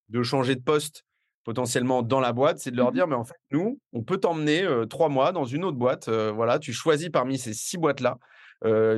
de 0.09 0.23
changer 0.23 0.57
de 0.57 0.63
poste 0.63 1.05
potentiellement 1.45 2.03
dans 2.03 2.21
la 2.21 2.33
boîte, 2.33 2.59
c'est 2.59 2.71
de 2.71 2.77
leur 2.77 2.91
mmh 2.91 2.95
dire 2.95 3.07
mais 3.09 3.15
en 3.15 3.25
fait 3.25 3.37
nous, 3.51 3.81
on 3.93 4.03
peut 4.03 4.19
t'emmener 4.19 4.69
trois 4.91 5.09
mois 5.09 5.33
dans 5.33 5.45
une 5.45 5.65
autre 5.65 5.79
boîte. 5.79 6.09
voilà, 6.09 6.59
tu 6.59 6.73
choisis 6.73 7.09
parmi 7.09 7.39
ces 7.39 7.55
six 7.55 7.79
boîtes 7.79 8.01
là. 8.01 8.19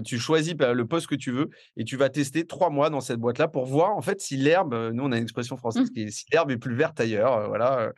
tu 0.04 0.18
choisis 0.18 0.54
le 0.58 0.86
poste 0.86 1.06
que 1.06 1.14
tu 1.14 1.30
veux 1.30 1.50
et 1.76 1.84
tu 1.84 1.96
vas 1.96 2.08
tester 2.08 2.46
trois 2.46 2.70
mois 2.70 2.90
dans 2.90 3.00
cette 3.00 3.20
boîte-là 3.20 3.48
pour 3.48 3.66
voir 3.66 3.96
en 3.96 4.02
fait 4.02 4.20
si 4.20 4.36
l'herbe, 4.36 4.74
nous 4.92 5.04
on 5.04 5.12
a 5.12 5.16
une 5.16 5.22
expression 5.22 5.56
française 5.56 5.88
mmh. 5.88 5.94
qui 5.94 6.02
est 6.02 6.10
si 6.10 6.24
l'herbe 6.32 6.50
est 6.50 6.58
plus 6.58 6.74
verte 6.74 6.98
ailleurs, 7.00 7.48
voilà. 7.48 7.92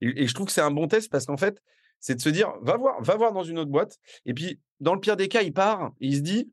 Et, 0.00 0.22
et, 0.22 0.26
je 0.26 0.34
trouve 0.34 0.46
que 0.46 0.52
c'est 0.52 0.60
un 0.60 0.70
bon 0.70 0.86
test 0.86 1.10
parce 1.10 1.26
qu'en 1.26 1.36
fait, 1.36 1.60
c'est 2.00 2.14
de 2.14 2.20
se 2.20 2.28
dire, 2.28 2.52
va 2.62 2.76
voir, 2.76 3.02
va 3.02 3.16
voir 3.16 3.32
dans 3.32 3.42
une 3.42 3.58
autre 3.58 3.70
boîte. 3.70 3.96
Et 4.26 4.34
puis, 4.34 4.60
dans 4.80 4.94
le 4.94 5.00
pire 5.00 5.16
des 5.16 5.28
cas, 5.28 5.42
il 5.42 5.52
part 5.52 5.92
et 6.00 6.06
il 6.06 6.16
se 6.16 6.20
dit, 6.20 6.50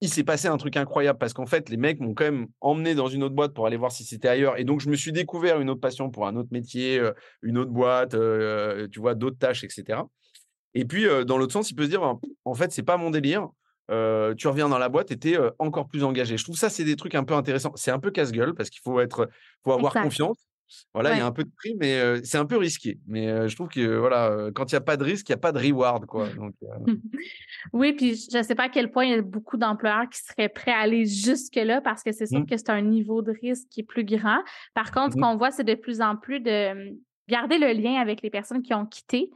il 0.00 0.08
s'est 0.08 0.24
passé 0.24 0.48
un 0.48 0.56
truc 0.56 0.76
incroyable 0.76 1.18
parce 1.18 1.32
qu'en 1.32 1.46
fait, 1.46 1.68
les 1.68 1.76
mecs 1.76 2.00
m'ont 2.00 2.12
quand 2.12 2.24
même 2.24 2.48
emmené 2.60 2.96
dans 2.96 3.06
une 3.06 3.22
autre 3.22 3.36
boîte 3.36 3.54
pour 3.54 3.66
aller 3.66 3.76
voir 3.76 3.92
si 3.92 4.04
c'était 4.04 4.28
ailleurs. 4.28 4.58
Et 4.58 4.64
donc, 4.64 4.80
je 4.80 4.90
me 4.90 4.96
suis 4.96 5.12
découvert 5.12 5.60
une 5.60 5.70
autre 5.70 5.80
passion 5.80 6.10
pour 6.10 6.26
un 6.26 6.34
autre 6.34 6.48
métier, 6.50 7.00
une 7.42 7.56
autre 7.56 7.70
boîte, 7.70 8.14
euh, 8.14 8.88
tu 8.90 8.98
vois, 8.98 9.14
d'autres 9.14 9.38
tâches, 9.38 9.62
etc. 9.62 10.00
Et 10.74 10.84
puis, 10.84 11.06
euh, 11.06 11.24
dans 11.24 11.38
l'autre 11.38 11.52
sens, 11.52 11.70
il 11.70 11.76
peut 11.76 11.84
se 11.84 11.88
dire, 11.88 12.00
ben, 12.00 12.18
en 12.44 12.54
fait, 12.54 12.72
c'est 12.72 12.82
pas 12.82 12.96
mon 12.96 13.10
délire. 13.10 13.48
tu 13.88 14.48
reviens 14.48 14.68
dans 14.68 14.78
la 14.78 14.88
boîte 14.88 15.12
et 15.12 15.18
tu 15.18 15.34
es 15.34 15.38
encore 15.60 15.86
plus 15.86 16.02
engagé. 16.02 16.36
Je 16.36 16.42
trouve 16.42 16.56
ça, 16.56 16.68
c'est 16.68 16.84
des 16.84 16.96
trucs 16.96 17.14
un 17.14 17.22
peu 17.22 17.34
intéressants. 17.34 17.72
C'est 17.76 17.92
un 17.92 18.00
peu 18.00 18.10
casse-gueule 18.10 18.54
parce 18.54 18.70
qu'il 18.70 18.80
faut 18.82 18.98
être, 18.98 19.28
faut 19.64 19.72
avoir 19.72 19.92
confiance. 19.92 20.48
Voilà, 20.94 21.12
il 21.12 21.18
y 21.18 21.20
a 21.20 21.26
un 21.26 21.32
peu 21.32 21.44
de 21.44 21.50
prix, 21.56 21.74
mais 21.78 22.22
c'est 22.24 22.38
un 22.38 22.46
peu 22.46 22.56
risqué. 22.56 22.98
Mais 23.06 23.48
je 23.48 23.54
trouve 23.54 23.68
que 23.68 23.96
voilà, 23.96 24.50
quand 24.54 24.70
il 24.70 24.74
n'y 24.74 24.78
a 24.78 24.82
pas 24.82 24.96
de 24.96 25.04
risque, 25.04 25.28
il 25.28 25.32
n'y 25.32 25.36
a 25.36 25.38
pas 25.38 25.52
de 25.52 25.58
reward. 25.58 26.06
Quoi. 26.06 26.28
oui, 27.72 27.92
puis 27.92 28.14
je 28.30 28.38
ne 28.38 28.42
sais 28.42 28.54
pas 28.54 28.64
à 28.64 28.68
quel 28.68 28.90
point 28.90 29.04
il 29.04 29.10
y 29.10 29.14
a 29.14 29.22
beaucoup 29.22 29.56
d'employeurs 29.56 30.08
qui 30.10 30.20
seraient 30.20 30.48
prêts 30.48 30.72
à 30.72 30.78
aller 30.78 31.06
jusque-là 31.06 31.80
parce 31.80 32.02
que 32.02 32.12
c'est 32.12 32.26
sûr 32.26 32.40
mmh. 32.40 32.46
que 32.46 32.56
c'est 32.56 32.70
un 32.70 32.82
niveau 32.82 33.22
de 33.22 33.32
risque 33.32 33.68
qui 33.70 33.80
est 33.80 33.84
plus 33.84 34.04
grand. 34.04 34.40
Par 34.74 34.90
contre, 34.90 35.14
ce 35.14 35.18
mmh 35.18 35.22
qu'on 35.22 35.36
voit, 35.36 35.50
c'est 35.50 35.64
de 35.64 35.74
plus 35.74 36.00
en 36.00 36.16
plus 36.16 36.40
de 36.40 36.74
mmh, 36.74 36.96
garder 37.28 37.58
le 37.58 37.72
lien 37.72 38.00
avec 38.00 38.22
les 38.22 38.30
personnes 38.30 38.62
qui 38.62 38.74
ont 38.74 38.86
quitté. 38.86 39.30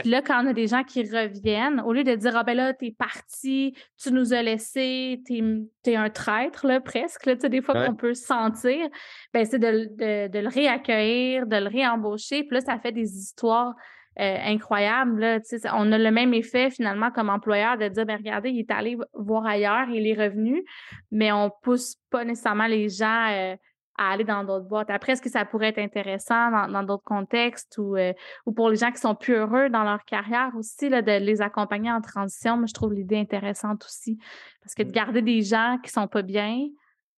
Puis 0.00 0.10
là, 0.10 0.22
quand 0.22 0.44
on 0.44 0.48
a 0.48 0.52
des 0.52 0.66
gens 0.66 0.84
qui 0.84 1.02
reviennent, 1.02 1.80
au 1.80 1.92
lieu 1.92 2.04
de 2.04 2.14
dire 2.14 2.36
Ah 2.36 2.44
ben 2.44 2.56
là, 2.56 2.72
t'es 2.72 2.94
parti, 2.96 3.74
tu 4.00 4.12
nous 4.12 4.32
as 4.32 4.42
laissé, 4.42 5.20
t'es 5.26 5.42
es 5.86 5.96
un 5.96 6.10
traître, 6.10 6.66
là, 6.66 6.80
presque. 6.80 7.26
Là, 7.26 7.34
tu 7.34 7.42
sais, 7.42 7.48
des 7.48 7.62
fois 7.62 7.86
qu'on 7.86 7.94
peut 7.94 8.14
sentir, 8.14 8.88
ben 9.32 9.44
c'est 9.44 9.58
de, 9.58 10.28
de, 10.28 10.38
le 10.38 10.48
réaccueillir, 10.48 11.46
de 11.46 11.56
le 11.56 11.68
réembaucher. 11.68 12.44
Puis 12.44 12.54
là, 12.54 12.60
ça 12.60 12.78
fait 12.78 12.92
des 12.92 13.16
histoires 13.16 13.74
euh, 14.18 14.36
incroyables. 14.44 15.20
Là, 15.20 15.40
tu 15.40 15.58
sais, 15.58 15.68
on 15.72 15.92
a 15.92 15.98
le 15.98 16.10
même 16.10 16.34
effet 16.34 16.70
finalement 16.70 17.10
comme 17.10 17.30
employeur 17.30 17.78
de 17.78 17.88
dire 17.88 18.04
ben 18.06 18.16
regardez, 18.16 18.50
il 18.50 18.60
est 18.60 18.70
allé 18.70 18.96
voir 19.14 19.46
ailleurs, 19.46 19.88
il 19.88 20.06
est 20.06 20.20
revenu, 20.20 20.64
mais 21.10 21.32
on 21.32 21.50
pousse 21.62 21.96
pas 22.10 22.24
nécessairement 22.24 22.66
les 22.66 22.88
gens. 22.88 23.28
Euh, 23.30 23.56
à 24.00 24.12
aller 24.12 24.24
dans 24.24 24.44
d'autres 24.44 24.64
boîtes. 24.64 24.88
Après, 24.88 25.12
est-ce 25.12 25.20
que 25.20 25.28
ça 25.28 25.44
pourrait 25.44 25.68
être 25.68 25.78
intéressant 25.78 26.50
dans, 26.68 26.82
d'autres 26.82 27.04
contextes 27.04 27.76
ou, 27.76 27.96
euh, 27.96 28.14
ou 28.46 28.52
pour 28.52 28.70
les 28.70 28.76
gens 28.76 28.90
qui 28.90 28.98
sont 28.98 29.14
plus 29.14 29.34
heureux 29.34 29.68
dans 29.68 29.84
leur 29.84 30.06
carrière 30.06 30.50
aussi, 30.56 30.88
là, 30.88 31.02
de 31.02 31.22
les 31.22 31.42
accompagner 31.42 31.92
en 31.92 32.00
transition? 32.00 32.56
Moi, 32.56 32.64
je 32.66 32.72
trouve 32.72 32.94
l'idée 32.94 33.18
intéressante 33.18 33.84
aussi. 33.84 34.18
Parce 34.62 34.74
que 34.74 34.84
de 34.84 34.88
mmh. 34.88 34.92
garder 34.92 35.20
des 35.20 35.42
gens 35.42 35.76
qui 35.84 35.90
sont 35.90 36.08
pas 36.08 36.22
bien 36.22 36.66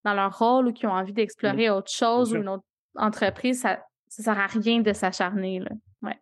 dans 0.04 0.12
leur 0.12 0.36
rôle 0.36 0.66
ou 0.66 0.72
qui 0.72 0.88
ont 0.88 0.92
envie 0.92 1.12
d'explorer 1.12 1.70
mmh. 1.70 1.72
autre 1.72 1.92
chose 1.92 2.32
ou 2.32 2.36
une 2.38 2.48
autre 2.48 2.64
entreprise, 2.96 3.60
ça 3.60 3.78
ne 4.18 4.24
sert 4.24 4.38
à 4.40 4.48
rien 4.48 4.80
de 4.80 4.92
s'acharner. 4.92 5.62
Ouais. 6.02 6.18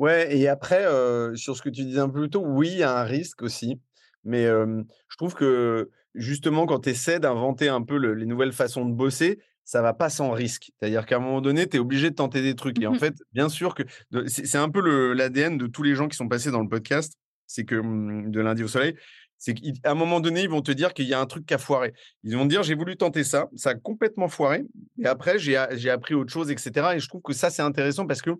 Ouais, 0.00 0.36
et 0.36 0.48
après, 0.48 0.84
euh, 0.84 1.36
sur 1.36 1.56
ce 1.56 1.62
que 1.62 1.68
tu 1.68 1.84
disais 1.84 2.00
un 2.00 2.08
peu 2.08 2.22
plus 2.22 2.30
tôt, 2.30 2.42
oui, 2.44 2.70
il 2.72 2.78
y 2.78 2.82
a 2.82 2.98
un 2.98 3.04
risque 3.04 3.42
aussi. 3.42 3.80
Mais 4.24 4.46
je 4.46 5.16
trouve 5.16 5.36
que 5.36 5.88
justement, 6.16 6.66
quand 6.66 6.80
tu 6.80 6.88
essaies 6.88 7.20
d'inventer 7.20 7.68
un 7.68 7.82
peu 7.82 7.94
les 7.96 8.26
nouvelles 8.26 8.52
façons 8.52 8.84
de 8.84 8.92
bosser, 8.92 9.38
ça 9.66 9.82
va 9.82 9.92
pas 9.92 10.08
sans 10.08 10.30
risque. 10.30 10.70
C'est-à-dire 10.78 11.04
qu'à 11.04 11.16
un 11.16 11.18
moment 11.18 11.40
donné, 11.40 11.68
tu 11.68 11.76
es 11.76 11.80
obligé 11.80 12.08
de 12.08 12.14
tenter 12.14 12.40
des 12.40 12.54
trucs. 12.54 12.80
Et 12.80 12.86
en 12.86 12.92
mmh 12.92 12.98
fait, 13.00 13.14
bien 13.32 13.48
sûr 13.48 13.74
que 13.74 13.82
c'est 14.28 14.56
un 14.56 14.70
peu 14.70 15.12
l'ADN 15.12 15.58
de 15.58 15.66
tous 15.66 15.82
les 15.82 15.96
gens 15.96 16.06
qui 16.08 16.16
sont 16.16 16.28
passés 16.28 16.52
dans 16.52 16.62
le 16.62 16.68
podcast, 16.68 17.18
c'est 17.48 17.64
que 17.64 17.74
mmh, 17.74 18.30
de 18.30 18.40
lundi 18.40 18.62
au 18.62 18.68
soleil, 18.68 18.94
c'est 19.38 19.54
qu'à 19.54 19.90
un 19.90 19.94
moment 19.94 20.20
donné, 20.20 20.42
ils 20.42 20.48
vont 20.48 20.62
te 20.62 20.70
dire 20.70 20.94
qu'il 20.94 21.06
y 21.06 21.14
a 21.14 21.20
un 21.20 21.26
truc 21.26 21.46
qui 21.46 21.52
a 21.52 21.58
foiré. 21.58 21.92
Ils 22.22 22.36
vont 22.36 22.44
te 22.44 22.48
dire, 22.48 22.62
j'ai 22.62 22.76
voulu 22.76 22.96
tenter 22.96 23.24
ça, 23.24 23.48
ça 23.56 23.70
a 23.70 23.74
complètement 23.74 24.28
foiré. 24.28 24.64
Et 25.02 25.06
après, 25.06 25.38
j'ai 25.38 25.56
appris 25.90 26.14
autre 26.14 26.32
chose, 26.32 26.50
etc. 26.50 26.94
Et 26.94 27.00
je 27.00 27.08
trouve 27.08 27.22
que 27.22 27.32
ça, 27.32 27.50
c'est 27.50 27.62
intéressant 27.62 28.06
parce 28.06 28.22
que 28.22 28.30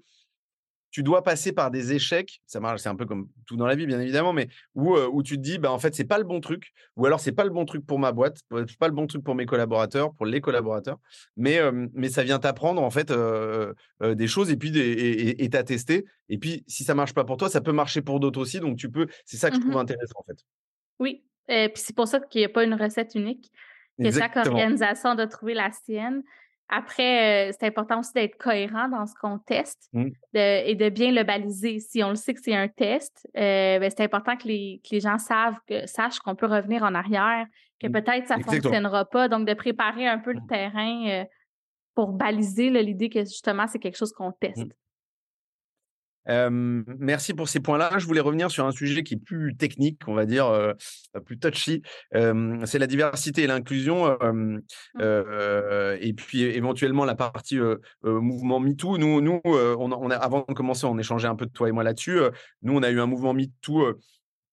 tu 0.97 1.03
dois 1.03 1.22
passer 1.22 1.53
par 1.53 1.70
des 1.70 1.92
échecs. 1.92 2.40
Ça 2.47 2.59
marche, 2.59 2.80
c'est 2.80 2.88
un 2.88 2.97
peu 2.97 3.05
comme 3.05 3.28
tout 3.44 3.57
dans 3.57 3.66
la 3.66 3.74
vie, 3.74 3.84
bien 3.84 4.01
évidemment, 4.01 4.32
mais 4.32 4.49
où, 4.74 4.97
où 4.97 5.22
tu 5.22 5.36
te 5.36 5.42
dis, 5.42 5.59
bah, 5.59 5.70
en 5.70 5.78
fait, 5.78 5.94
c'est 5.94 6.07
pas 6.07 6.16
le 6.16 6.24
bon 6.24 6.40
truc, 6.40 6.72
ou 6.97 7.05
alors 7.05 7.20
c'est 7.20 7.32
pas 7.32 7.44
le 7.44 7.51
bon 7.51 7.66
truc 7.66 7.84
pour 7.84 7.99
ma 7.99 8.12
boîte, 8.12 8.40
pas 8.78 8.88
le 8.88 8.94
bon 8.94 9.07
truc 9.07 9.22
pour 9.22 9.34
mes 9.34 9.44
collaborateurs, 9.44 10.14
pour 10.14 10.24
les 10.24 10.40
collaborateurs, 10.40 10.97
mais, 11.36 11.61
mais 11.92 12.09
ça 12.09 12.24
vient 12.24 12.38
t'apprendre 12.38 12.82
en 12.82 12.88
fait 12.88 13.12
des 14.03 14.26
choses 14.26 14.51
et 14.51 14.57
puis 14.57 14.72
et 14.74 15.51
t'as 15.51 15.64
testé. 15.64 16.07
Et 16.30 16.38
puis, 16.38 16.64
si 16.66 16.82
ça 16.82 16.94
marche 16.94 17.12
pas 17.12 17.24
pour 17.24 17.36
toi, 17.36 17.51
ça 17.51 17.61
peut 17.61 17.72
marcher 17.72 18.01
pour 18.01 18.18
d'autres 18.18 18.40
aussi. 18.40 18.59
Donc, 18.59 18.78
tu 18.78 18.90
peux, 18.90 19.07
c'est 19.26 19.36
ça 19.36 19.51
que 19.51 19.57
je 19.57 19.61
trouve 19.61 19.74
mmh 19.74 19.76
intéressant 19.76 20.18
en 20.18 20.24
fait. 20.24 20.38
Oui, 20.99 21.24
et 21.49 21.68
puis 21.68 21.82
c'est 21.84 21.94
pour 21.94 22.09
ça 22.09 22.20
qu'il 22.20 22.40
n'y 22.40 22.47
a 22.47 22.49
pas 22.49 22.64
une 22.64 22.72
recette 22.72 23.14
unique, 23.14 23.53
que 24.03 24.11
chaque 24.11 24.36
organisation 24.36 25.14
doit 25.14 25.26
trouver 25.26 25.53
la 25.53 25.70
sienne. 25.72 26.22
Après, 26.69 27.51
euh, 27.51 27.53
c'est 27.59 27.67
important 27.67 28.01
aussi 28.01 28.12
d'être 28.12 28.37
cohérent 28.39 28.89
dans 28.89 29.07
ce 29.07 29.14
qu'on 29.21 29.39
teste 29.39 29.89
mmh. 29.93 30.09
et 30.35 30.75
de 30.75 30.89
bien 30.89 31.12
le 31.12 31.23
baliser. 31.23 31.79
Si 31.79 32.03
on 32.03 32.09
le 32.09 32.17
sait 32.17 32.35
que 32.35 32.41
c'est 32.43 32.57
un 32.57 32.67
test, 32.69 33.29
euh, 33.37 33.79
ben, 33.79 33.91
c'est 33.91 34.03
important 34.03 34.37
que 34.37 34.49
les, 34.49 34.81
gens 35.01 35.19
savent 35.19 35.59
que, 35.69 35.87
sachent 35.87 36.19
qu'on 36.19 36.35
peut 36.35 36.47
revenir 36.47 36.83
en 36.83 36.95
arrière, 36.95 37.47
que 37.81 37.87
mmh. 37.87 37.93
peut-être 37.93 38.27
ça 38.27 38.37
ne 38.37 38.43
fonctionnera 38.43 39.05
pas. 39.05 39.29
Donc, 39.29 39.47
de 39.47 39.55
préparer 39.55 40.09
un 40.09 40.19
peu 40.19 40.33
le 40.33 40.41
mmh. 40.41 40.47
terrain 40.49 41.09
euh, 41.09 41.25
pour 41.95 42.12
baliser 42.12 42.71
l'idée 42.71 43.11
que 43.11 43.21
justement, 43.21 43.67
c'est 43.69 43.79
quelque 43.79 43.97
chose 43.97 44.12
qu'on 44.12 44.33
teste 44.33 44.73
merci 46.27 47.35
pour 47.35 47.49
ces 47.49 47.61
points-là. 47.61 47.91
Je 47.99 48.07
voulais 48.07 48.20
revenir 48.20 48.51
sur 48.51 48.66
un 48.66 48.72
sujet 48.72 49.03
qui 49.03 49.14
est 49.14 49.24
plus 49.24 49.57
technique, 49.57 50.01
on 50.07 50.14
va 50.14 50.27
dire, 50.27 50.74
plus 51.24 51.39
touchy. 51.39 51.83
c'est 52.12 52.79
la 52.79 52.87
diversité 52.87 53.43
et 53.43 53.47
l'inclusion. 53.47 54.16
Mmh. 54.20 54.61
et 56.01 56.12
puis 56.14 56.43
éventuellement 56.43 57.05
la 57.05 57.14
partie 57.14 57.59
mouvement 58.03 58.61
MeToo. 58.61 58.99
Nous, 58.99 59.20
nous 59.20 59.41
on, 59.45 60.11
a, 60.11 60.16
avant 60.16 60.45
de 60.49 60.55
commencer, 60.55 60.87
on 60.87 60.99
échangeait 60.99 61.29
un 61.29 61.37
peu 61.37 61.47
de 61.47 61.53
toi 61.53 61.68
et 61.68 61.72
moi 61.72 61.85
là-dessus. 61.85 62.20
nous, 62.62 62.74
on 62.74 62.83
a 62.83 62.91
eu 62.91 63.01
un 63.01 63.07
mouvement 63.07 63.35
MeToo 63.35 63.97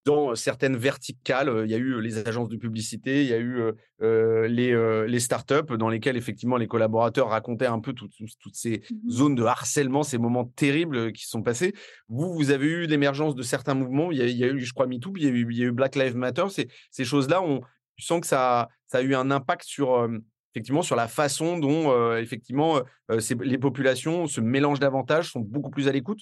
dans 0.05 0.35
certaines 0.35 0.75
verticales. 0.75 1.63
Il 1.65 1.71
y 1.71 1.73
a 1.73 1.77
eu 1.77 2.01
les 2.01 2.27
agences 2.27 2.49
de 2.49 2.57
publicité, 2.57 3.23
il 3.23 3.29
y 3.29 3.33
a 3.33 3.39
eu 3.39 3.61
les, 4.01 5.07
les 5.07 5.19
startups 5.19 5.77
dans 5.77 5.89
lesquelles 5.89 6.17
effectivement 6.17 6.57
les 6.57 6.67
collaborateurs 6.67 7.29
racontaient 7.29 7.67
un 7.67 7.79
peu 7.79 7.93
toutes 7.93 8.11
ces 8.53 8.79
mmh 8.79 9.09
zones 9.09 9.35
de 9.35 9.43
harcèlement, 9.43 10.03
ces 10.03 10.17
moments 10.17 10.45
terribles 10.45 11.11
qui 11.13 11.25
sont 11.25 11.41
passés. 11.41 11.73
Vous, 12.09 12.33
vous 12.33 12.51
avez 12.51 12.67
eu 12.67 12.85
l'émergence 12.85 13.35
de 13.35 13.43
certains 13.43 13.75
mouvements. 13.75 14.11
Il 14.11 14.17
y, 14.17 14.43
a, 14.43 14.47
eu, 14.47 14.59
je 14.59 14.73
crois, 14.73 14.87
MeToo, 14.87 15.13
il 15.15 15.23
y 15.23 15.27
a 15.27 15.29
eu, 15.29 15.47
il 15.49 15.57
y 15.57 15.63
a 15.63 15.65
eu 15.67 15.71
Black 15.71 15.95
Lives 15.95 16.15
Matter. 16.15 16.45
Ces, 16.49 16.67
ces 16.91 17.05
choses-là, 17.05 17.41
on, 17.41 17.61
tu 17.95 18.03
sens 18.03 18.21
que 18.21 18.27
ça, 18.27 18.69
ça 18.87 18.97
a 18.97 19.01
eu 19.01 19.15
un 19.15 19.31
impact 19.31 19.63
sur 19.65 20.09
effectivement 20.53 20.83
sur 20.83 20.95
la 20.95 21.07
façon 21.07 21.57
dont 21.57 22.15
effectivement 22.15 22.81
les 23.09 23.57
populations 23.57 24.27
se 24.27 24.39
mélangent 24.41 24.79
davantage, 24.79 25.31
sont 25.31 25.39
beaucoup 25.39 25.71
plus 25.71 25.87
à 25.87 25.91
l'écoute? 25.91 26.19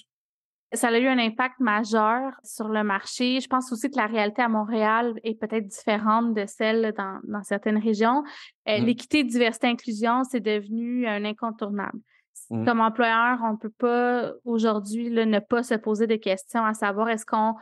Ça 0.74 0.88
a 0.88 0.98
eu 0.98 1.06
un 1.06 1.18
impact 1.18 1.60
majeur 1.60 2.32
sur 2.42 2.68
le 2.68 2.82
marché. 2.82 3.40
Je 3.40 3.48
pense 3.48 3.72
aussi 3.72 3.90
que 3.90 3.96
la 3.96 4.06
réalité 4.06 4.42
à 4.42 4.48
Montréal 4.48 5.14
est 5.24 5.38
peut-être 5.38 5.66
différente 5.66 6.34
de 6.34 6.44
celle 6.46 6.92
dans, 6.96 7.18
dans 7.24 7.42
certaines 7.42 7.78
régions. 7.78 8.22
Euh, 8.68 8.80
mmh. 8.80 8.84
L'équité, 8.84 9.24
diversité, 9.24 9.66
inclusion, 9.66 10.24
c'est 10.24 10.40
devenu 10.40 11.06
un 11.06 11.24
incontournable. 11.24 11.98
Mmh. 12.50 12.64
Comme 12.64 12.80
employeur, 12.80 13.38
on 13.42 13.52
ne 13.52 13.56
peut 13.56 13.70
pas 13.70 14.32
aujourd'hui 14.44 15.10
ne 15.10 15.38
pas 15.38 15.62
se 15.62 15.74
poser 15.74 16.06
des 16.06 16.18
questions 16.18 16.64
à 16.64 16.74
savoir 16.74 17.08
est-ce 17.08 17.26
qu'on 17.26 17.54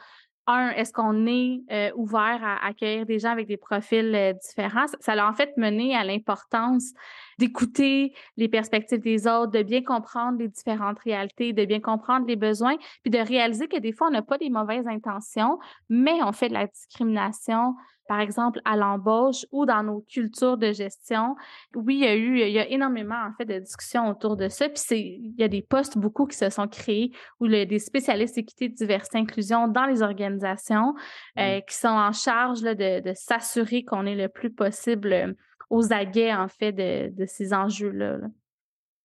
un, 0.51 0.71
est-ce 0.71 0.93
qu'on 0.93 1.27
est 1.27 1.63
euh, 1.71 1.91
ouvert 1.97 2.41
à 2.43 2.67
accueillir 2.67 3.07
des 3.07 3.19
gens 3.19 3.31
avec 3.31 3.47
des 3.47 3.57
profils 3.57 4.15
euh, 4.15 4.33
différents? 4.33 4.87
Ça 5.01 5.15
l'a 5.15 5.29
en 5.29 5.33
fait 5.33 5.57
mené 5.57 5.95
à 5.95 6.05
l'importance 6.05 6.93
d'écouter 7.39 8.13
les 8.37 8.49
perspectives 8.49 9.01
des 9.01 9.27
autres, 9.27 9.53
de 9.53 9.63
bien 9.63 9.83
comprendre 9.83 10.39
les 10.39 10.49
différentes 10.49 10.99
réalités, 10.99 11.53
de 11.53 11.65
bien 11.65 11.81
comprendre 11.81 12.27
les 12.27 12.37
besoins, 12.37 12.77
puis 13.03 13.11
de 13.11 13.19
réaliser 13.19 13.67
que 13.69 13.79
des 13.79 13.93
fois, 13.93 14.09
on 14.09 14.11
n'a 14.11 14.23
pas 14.23 14.39
des 14.39 14.51
mauvaises 14.51 14.87
intentions, 14.87 15.59
mais 15.89 16.23
on 16.23 16.33
fait 16.33 16.49
de 16.49 16.55
la 16.55 16.67
discrimination, 16.67 17.75
par 18.11 18.19
exemple, 18.19 18.61
à 18.65 18.77
l'embauche 18.77 19.47
ou 19.53 19.67
dans 19.67 19.85
nos 19.85 20.01
cultures 20.01 20.57
de 20.57 20.73
gestion. 20.73 21.37
Oui, 21.77 21.95
il 21.95 22.01
y 22.01 22.09
a 22.09 22.17
eu, 22.17 22.41
il 22.41 22.51
y 22.51 22.59
a 22.59 22.69
énormément, 22.69 23.15
en 23.15 23.33
fait, 23.39 23.45
de 23.45 23.61
discussions 23.61 24.09
autour 24.09 24.37
de 24.37 24.49
ça. 24.49 24.69
Puis 24.69 24.83
c'est, 24.85 25.01
il 25.01 25.37
y 25.39 25.45
a 25.45 25.49
des 25.49 25.63
postes 25.63 25.97
beaucoup 25.97 26.27
qui 26.27 26.37
se 26.37 26.51
sont 26.51 26.67
créés 26.67 27.13
où 27.39 27.47
le, 27.47 27.67
des 27.67 27.79
spécialistes 27.79 28.37
équité, 28.37 28.69
diversité, 28.69 29.19
inclusion 29.19 29.69
dans 29.69 29.87
les 29.87 30.03
organisations 30.03 30.93
euh, 31.39 31.61
qui 31.61 31.77
sont 31.77 31.87
en 31.87 32.11
charge 32.11 32.63
là, 32.63 32.75
de, 32.75 33.01
de 33.01 33.13
s'assurer 33.15 33.85
qu'on 33.85 34.05
est 34.07 34.17
le 34.17 34.29
plus 34.29 34.51
possible 34.51 35.37
aux 35.69 35.93
aguets, 35.93 36.35
en 36.35 36.49
fait, 36.49 36.73
de, 36.73 37.17
de 37.17 37.27
ces 37.27 37.55
enjeux-là. 37.55 38.19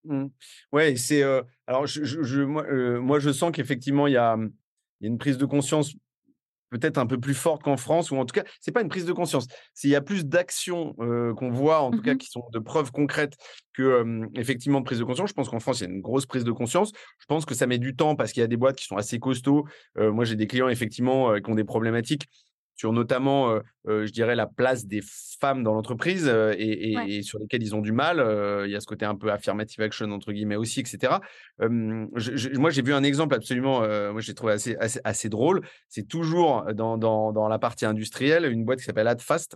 Mmh. 0.05 0.25
Ouais, 0.71 0.95
c'est. 0.95 1.21
Euh, 1.21 1.43
alors, 1.67 1.85
je, 1.85 2.03
je, 2.03 2.41
moi, 2.41 2.65
euh, 2.71 2.99
moi, 2.99 3.19
je 3.19 3.29
sens 3.29 3.51
qu'effectivement, 3.51 4.07
il 4.07 4.13
y 4.13 4.17
a, 4.17 4.35
y 5.01 5.05
a 5.05 5.09
une 5.09 5.19
prise 5.19 5.37
de 5.37 5.45
conscience 5.45 5.95
peut-être 6.69 6.97
un 6.97 7.05
peu 7.05 7.19
plus 7.19 7.33
forte 7.33 7.63
qu'en 7.63 7.77
France, 7.77 8.11
ou 8.11 8.17
en 8.17 8.25
tout 8.25 8.33
cas, 8.33 8.43
c'est 8.59 8.71
pas 8.71 8.81
une 8.81 8.89
prise 8.89 9.05
de 9.05 9.13
conscience. 9.13 9.47
S'il 9.73 9.89
y 9.89 9.95
a 9.95 10.01
plus 10.01 10.25
d'actions 10.25 10.95
euh, 10.99 11.33
qu'on 11.33 11.49
voit, 11.49 11.81
en 11.81 11.91
tout 11.91 12.01
cas, 12.01 12.13
mmh 12.13 12.17
qui 12.17 12.27
sont 12.27 12.43
de 12.53 12.59
preuves 12.59 12.91
concrètes 12.91 13.35
que 13.73 14.21
effectivement 14.35 14.79
de 14.79 14.85
prise 14.85 14.99
de 14.99 15.03
conscience. 15.03 15.29
Je 15.29 15.33
pense 15.33 15.49
qu'en 15.49 15.59
France, 15.59 15.81
il 15.81 15.83
y 15.83 15.87
a 15.87 15.89
une 15.89 16.01
grosse 16.01 16.25
prise 16.25 16.45
de 16.45 16.51
conscience. 16.51 16.93
Je 17.19 17.25
pense 17.25 17.45
que 17.45 17.53
ça 17.53 17.67
met 17.67 17.77
du 17.77 17.93
temps 17.93 18.15
parce 18.15 18.31
qu'il 18.31 18.39
y 18.39 18.43
a 18.43 18.47
des 18.47 18.55
boîtes 18.55 18.77
qui 18.77 18.85
sont 18.85 18.95
assez 18.95 19.19
costauds. 19.19 19.65
moi, 19.97 20.23
j'ai 20.23 20.37
des 20.37 20.47
clients 20.47 20.69
effectivement 20.69 21.35
qui 21.41 21.49
ont 21.49 21.55
des 21.55 21.65
problématiques 21.65 22.29
sur 22.75 22.91
notamment, 22.91 23.51
euh, 23.51 23.59
euh, 23.87 24.05
je 24.05 24.11
dirais, 24.11 24.35
la 24.35 24.47
place 24.47 24.85
des 24.85 25.01
femmes 25.39 25.63
dans 25.63 25.73
l'entreprise 25.73 26.27
euh, 26.27 26.53
et, 26.57 27.21
sur 27.23 27.39
lesquelles 27.39 27.63
ils 27.63 27.73
ont 27.73 27.81
du 27.81 27.91
mal. 27.91 28.17
il 28.65 28.71
y 28.71 28.75
a 28.75 28.81
ce 28.81 28.85
côté 28.85 29.05
un 29.05 29.15
peu 29.15 29.31
affirmative 29.31 29.81
action, 29.81 30.11
entre 30.11 30.31
guillemets 30.31 30.55
aussi, 30.55 30.81
etc. 30.81 31.13
moi, 31.59 32.69
j'ai 32.69 32.81
vu 32.81 32.93
un 32.93 33.03
exemple 33.03 33.35
absolument, 33.35 33.79
moi, 34.11 34.21
j'ai 34.21 34.33
trouvé 34.33 34.53
assez, 34.53 34.75
assez, 34.79 35.29
drôle. 35.29 35.61
C'est 35.87 36.07
toujours 36.07 36.65
dans, 36.73 36.97
dans, 36.97 37.31
dans, 37.31 37.47
la 37.47 37.59
partie 37.59 37.85
industrielle, 37.85 38.45
une 38.45 38.65
boîte 38.65 38.79
qui 38.79 38.85
s'appelle 38.85 39.07
Adfast, 39.07 39.55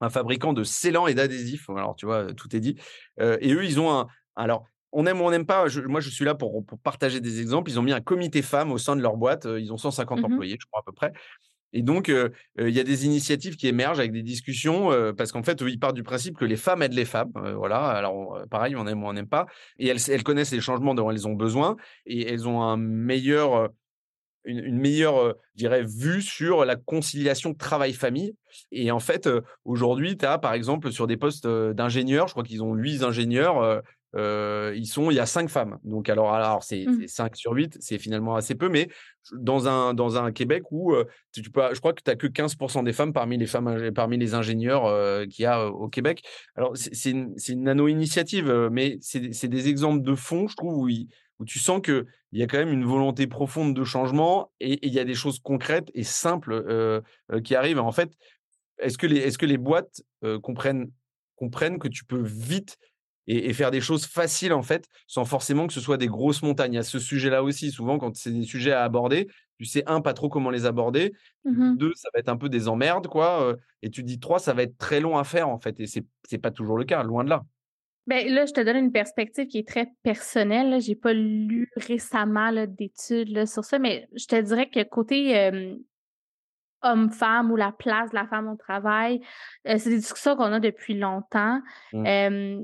un 0.00 0.10
fabricant 0.10 0.52
de 0.52 0.64
scellants 0.64 1.06
et 1.06 1.14
d'adhésifs. 1.14 1.68
Alors, 1.70 1.96
tu 1.96 2.06
vois, 2.06 2.32
tout 2.32 2.54
est 2.54 2.60
dit. 2.60 2.76
et 3.18 3.52
eux, 3.52 3.64
ils 3.64 3.80
ont 3.80 3.92
un. 3.92 4.06
Alors, 4.36 4.66
on 4.92 5.06
aime 5.06 5.20
ou 5.20 5.24
on 5.24 5.30
n'aime 5.30 5.46
pas. 5.46 5.66
moi, 5.86 6.00
je 6.00 6.10
suis 6.10 6.24
là 6.24 6.34
pour, 6.34 6.64
partager 6.82 7.20
des 7.20 7.40
exemples. 7.40 7.70
Ils 7.70 7.78
ont 7.78 7.82
mis 7.82 7.92
un 7.92 8.00
comité 8.00 8.42
femmes 8.42 8.70
au 8.70 8.78
sein 8.78 8.94
de 8.94 9.02
leur 9.02 9.16
boîte. 9.16 9.46
Ils 9.46 9.72
ont 9.72 9.78
150 9.78 10.20
mmh 10.20 10.24
employés, 10.24 10.56
je 10.60 10.66
crois, 10.66 10.80
à 10.80 10.84
peu 10.84 10.92
près. 10.92 11.12
Et 11.76 11.82
donc, 11.82 12.08
il 12.08 12.70
y 12.70 12.80
a 12.80 12.84
des 12.84 13.04
initiatives 13.04 13.56
qui 13.56 13.68
émergent 13.68 13.98
avec 13.98 14.10
des 14.10 14.22
discussions, 14.22 14.88
parce 15.14 15.30
qu'en 15.30 15.42
fait, 15.42 15.60
ils 15.60 15.78
partent 15.78 15.94
du 15.94 16.02
principe 16.02 16.38
que 16.38 16.46
les 16.46 16.56
femmes 16.56 16.80
aident 16.80 16.94
les 16.94 17.04
femmes. 17.04 17.32
voilà. 17.54 17.84
Alors, 17.84 18.40
pareil, 18.50 18.74
on 18.76 18.86
aime 18.86 19.04
ou 19.04 19.06
on 19.06 19.12
n'aime 19.12 19.28
pas. 19.28 19.44
Et 19.78 19.88
elles, 19.88 20.22
connaissent 20.22 20.52
les 20.52 20.62
changements 20.62 20.94
dont 20.94 21.10
elles 21.10 21.28
ont 21.28 21.34
besoin 21.34 21.76
et 22.06 22.32
elles 22.32 22.48
ont 22.48 22.62
une, 24.46 24.78
meilleure, 24.78 25.34
je 25.54 25.58
dirais, 25.58 25.82
vue 25.84 26.22
sur 26.22 26.64
la 26.64 26.76
conciliation 26.76 27.52
travail-famille. 27.52 28.34
Et 28.72 28.90
en 28.90 29.00
fait, 29.00 29.28
aujourd'hui, 29.66 30.16
tu 30.16 30.24
as, 30.24 30.38
par 30.38 30.54
exemple, 30.54 30.90
sur 30.92 31.06
des 31.06 31.18
postes 31.18 31.46
d'ingénieurs, 31.46 32.28
je 32.28 32.32
crois 32.32 32.44
qu'ils 32.44 32.62
ont 32.62 32.72
huit 32.72 33.02
ingénieurs, 33.02 33.82
ils 34.16 34.86
sont, 34.86 35.10
il 35.10 35.14
y 35.14 35.20
a 35.20 35.26
cinq 35.26 35.48
femmes. 35.48 35.78
Donc, 35.84 36.08
alors, 36.08 36.32
alors 36.32 36.62
c'est 36.62 36.86
5 37.06 37.32
mmh. 37.32 37.34
sur 37.34 37.52
8, 37.52 37.76
c'est 37.80 37.98
finalement 37.98 38.34
assez 38.34 38.54
peu, 38.54 38.68
mais 38.68 38.88
dans 39.32 39.68
un, 39.68 39.94
dans 39.94 40.16
un 40.16 40.32
Québec 40.32 40.64
où 40.70 40.94
tu 41.32 41.42
peux, 41.50 41.62
je 41.74 41.78
crois 41.80 41.92
que 41.92 42.02
tu 42.02 42.10
n'as 42.10 42.16
que 42.16 42.26
15% 42.26 42.84
des 42.84 42.92
femmes 42.92 43.12
parmi 43.12 43.36
les, 43.36 43.46
femmes, 43.46 43.90
parmi 43.94 44.16
les 44.18 44.34
ingénieurs 44.34 45.26
qu'il 45.28 45.42
y 45.42 45.46
a 45.46 45.66
au 45.66 45.88
Québec. 45.88 46.22
Alors, 46.54 46.72
c'est 46.76 47.10
une, 47.10 47.34
une 47.48 47.64
nano-initiative, 47.64 48.68
mais 48.70 48.98
c'est 49.00 49.48
des 49.48 49.68
exemples 49.68 50.02
de 50.02 50.14
fond, 50.14 50.48
je 50.48 50.56
trouve, 50.56 50.76
où, 50.76 50.88
où 51.38 51.44
tu 51.44 51.58
sens 51.58 51.80
qu'il 51.82 52.04
y 52.32 52.42
a 52.42 52.46
quand 52.46 52.58
même 52.58 52.72
une 52.72 52.84
volonté 52.84 53.26
profonde 53.26 53.74
de 53.74 53.84
changement 53.84 54.50
et 54.60 54.86
il 54.86 54.92
y 54.92 54.98
a 54.98 55.04
des 55.04 55.14
choses 55.14 55.38
concrètes 55.38 55.90
et 55.94 56.04
simples 56.04 57.02
qui 57.44 57.54
arrivent. 57.54 57.80
En 57.80 57.92
fait, 57.92 58.10
est-ce 58.78 58.98
que, 58.98 59.06
les, 59.06 59.18
est 59.18 59.30
-ce 59.30 59.38
que 59.38 59.46
les 59.46 59.58
boîtes 59.58 60.02
comprennent, 60.42 60.90
comprennent 61.36 61.78
que 61.78 61.88
tu 61.88 62.04
peux 62.04 62.22
vite 62.22 62.78
et, 63.26 63.52
faire 63.52 63.70
des 63.70 63.80
choses 63.80 64.06
faciles 64.06 64.52
en 64.52 64.62
fait, 64.62 64.86
sans 65.06 65.24
forcément 65.24 65.66
que 65.66 65.72
ce 65.72 65.80
soit 65.80 65.96
des 65.96 66.06
grosses 66.06 66.42
montagnes. 66.42 66.78
À 66.78 66.82
ce 66.82 66.98
sujet-là 66.98 67.42
aussi, 67.42 67.70
souvent 67.70 67.98
quand 67.98 68.14
c'est 68.16 68.30
des 68.30 68.44
sujets 68.44 68.72
à 68.72 68.84
aborder, 68.84 69.26
tu 69.58 69.64
sais 69.64 69.82
un 69.86 70.00
pas 70.00 70.14
trop 70.14 70.28
comment 70.28 70.50
les 70.50 70.66
aborder, 70.66 71.12
mmh 71.44 71.76
deux 71.76 71.92
ça 71.94 72.08
va 72.14 72.20
être 72.20 72.28
un 72.28 72.36
peu 72.36 72.48
des 72.48 72.68
emmerdes 72.68 73.06
quoi, 73.08 73.54
et 73.82 73.90
tu 73.90 74.02
dis 74.02 74.18
trois 74.18 74.38
ça 74.38 74.54
va 74.54 74.62
être 74.62 74.76
très 74.78 75.00
long 75.00 75.18
à 75.18 75.24
faire 75.24 75.48
en 75.48 75.58
fait, 75.58 75.80
et 75.80 75.86
c'est 75.86 76.04
c'est 76.28 76.38
pas 76.38 76.50
toujours 76.50 76.78
le 76.78 76.84
cas, 76.84 77.02
loin 77.02 77.24
de 77.24 77.30
là. 77.30 77.42
Ben 78.06 78.28
là, 78.28 78.46
je 78.46 78.52
te 78.52 78.60
donne 78.60 78.76
une 78.76 78.92
perspective 78.92 79.48
qui 79.48 79.58
est 79.58 79.66
très 79.66 79.88
personnelle. 80.04 80.80
J'ai 80.80 80.94
pas 80.94 81.12
lu 81.12 81.68
récemment 81.74 82.52
d'études 82.68 83.46
sur 83.46 83.64
ça, 83.64 83.80
mais 83.80 84.08
je 84.14 84.26
te 84.26 84.40
dirais 84.40 84.70
que 84.70 84.84
côté 84.84 85.50
homme-femme 86.82 87.50
ou 87.50 87.56
la 87.56 87.72
place 87.72 88.10
de 88.10 88.14
la 88.14 88.28
femme 88.28 88.46
au 88.48 88.54
travail, 88.54 89.20
c'est 89.64 89.90
des 89.90 89.96
discussions 89.96 90.36
qu'on 90.36 90.52
a 90.52 90.60
depuis 90.60 90.96
longtemps. 90.96 91.60
Mmh 91.92 92.60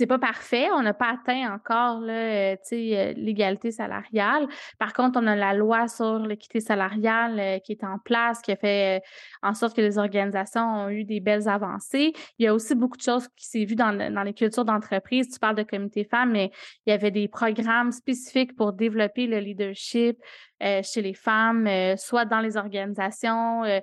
c'est 0.00 0.06
pas 0.06 0.18
parfait. 0.18 0.70
On 0.74 0.82
n'a 0.82 0.94
pas 0.94 1.10
atteint 1.10 1.54
encore 1.54 2.00
euh, 2.08 2.56
euh, 2.72 3.12
l'égalité 3.16 3.70
salariale. 3.70 4.48
Par 4.78 4.94
contre, 4.94 5.20
on 5.22 5.26
a 5.26 5.36
la 5.36 5.52
loi 5.52 5.88
sur 5.88 6.20
l'équité 6.20 6.60
salariale 6.60 7.38
euh, 7.38 7.58
qui 7.58 7.72
est 7.72 7.84
en 7.84 7.98
place, 7.98 8.40
qui 8.40 8.50
a 8.50 8.56
fait 8.56 9.02
en 9.42 9.52
sorte 9.52 9.76
que 9.76 9.82
les 9.82 9.98
organisations 9.98 10.62
ont 10.62 10.88
eu 10.88 11.04
des 11.04 11.20
belles 11.20 11.50
avancées. 11.50 12.14
Il 12.38 12.46
y 12.46 12.48
a 12.48 12.54
aussi 12.54 12.74
beaucoup 12.74 12.96
de 12.96 13.02
choses 13.02 13.28
qui 13.36 13.44
s'est 13.44 13.66
vu 13.66 13.74
dans, 13.74 13.94
dans 13.94 14.22
les 14.22 14.32
cultures 14.32 14.64
d'entreprise. 14.64 15.28
Tu 15.28 15.38
parles 15.38 15.56
de 15.56 15.64
comité 15.64 16.04
femmes, 16.04 16.32
mais 16.32 16.50
il 16.86 16.90
y 16.90 16.92
avait 16.94 17.10
des 17.10 17.28
programmes 17.28 17.92
spécifiques 17.92 18.56
pour 18.56 18.72
développer 18.72 19.26
le 19.26 19.38
leadership, 19.38 20.16
euh, 20.62 20.82
chez 20.82 21.00
les 21.00 21.14
femmes, 21.14 21.66
euh, 21.66 21.96
soit 21.96 22.26
dans 22.26 22.40
les 22.40 22.58
organisations. 22.58 23.64
Euh, 23.64 23.80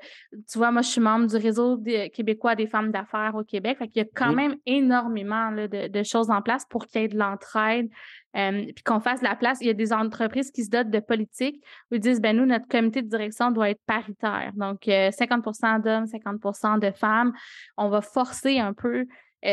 tu 0.48 0.60
vois, 0.60 0.70
moi, 0.70 0.84
je 0.84 0.90
suis 0.90 1.02
membre 1.02 1.26
du 1.26 1.36
réseau 1.36 1.82
québécois 2.14 2.54
des 2.54 2.68
femmes 2.68 2.92
d'affaires 2.92 3.34
au 3.34 3.44
Québec. 3.44 3.80
Fait 3.80 3.88
qu'il 3.88 4.04
y 4.04 4.06
a 4.06 4.10
quand 4.14 4.32
même 4.32 4.58
énormément 4.68 5.52
de, 5.52 6.04
choses 6.04 6.30
en 6.30 6.44
place 6.44 6.66
pour 6.70 6.86
qu'il 6.86 7.02
y 7.02 7.04
ait 7.06 7.08
de 7.08 7.18
l'entraide, 7.18 7.90
puis 8.34 8.84
qu'on 8.86 9.00
fasse 9.00 9.24
la 9.24 9.36
place. 9.36 9.58
Il 9.62 9.68
y 9.68 9.72
a 9.72 9.74
des 9.74 9.92
entreprises 9.92 10.52
qui 10.52 10.66
se 10.66 10.70
dotent 10.70 10.92
de 10.92 11.00
politiques 11.00 11.64
où 11.90 11.96
ils 11.96 12.00
disent, 12.00 12.22
ben 12.22 12.38
nous, 12.38 12.46
notre 12.46 12.68
comité 12.68 13.02
de 13.02 13.08
direction 13.08 13.50
doit 13.50 13.72
être 13.72 13.82
paritaire. 13.88 14.52
Donc, 14.54 14.82
50% 14.86 15.82
d'hommes, 15.82 16.06
50% 16.06 16.80
de 16.80 16.92
femmes. 16.92 17.34
On 17.78 17.90
va 17.90 18.02
forcer 18.02 18.60
un 18.60 18.74
peu 18.74 19.08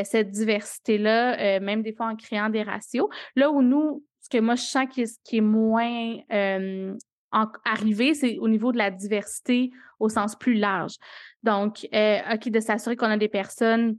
cette 0.04 0.30
diversité-là, 0.30 1.60
même 1.60 1.82
des 1.82 1.94
fois 1.94 2.08
en 2.08 2.16
créant 2.16 2.50
des 2.50 2.62
ratios. 2.62 3.08
Là 3.34 3.50
où 3.50 3.62
nous, 3.62 4.04
ce 4.20 4.28
que 4.28 4.40
moi, 4.40 4.56
je 4.56 4.62
sens 4.62 4.86
qui 4.92 5.36
est, 5.36 5.40
moins 5.40 6.16
arriver, 7.64 8.14
c'est 8.14 8.38
au 8.38 8.48
niveau 8.48 8.72
de 8.72 8.78
la 8.78 8.90
diversité 8.90 9.70
au 10.00 10.08
sens 10.08 10.36
plus 10.36 10.54
large. 10.54 10.94
Donc, 11.42 11.86
euh, 11.94 12.18
OK, 12.32 12.48
de 12.48 12.60
s'assurer 12.60 12.96
qu'on 12.96 13.06
a 13.06 13.16
des 13.16 13.28
personnes 13.28 13.96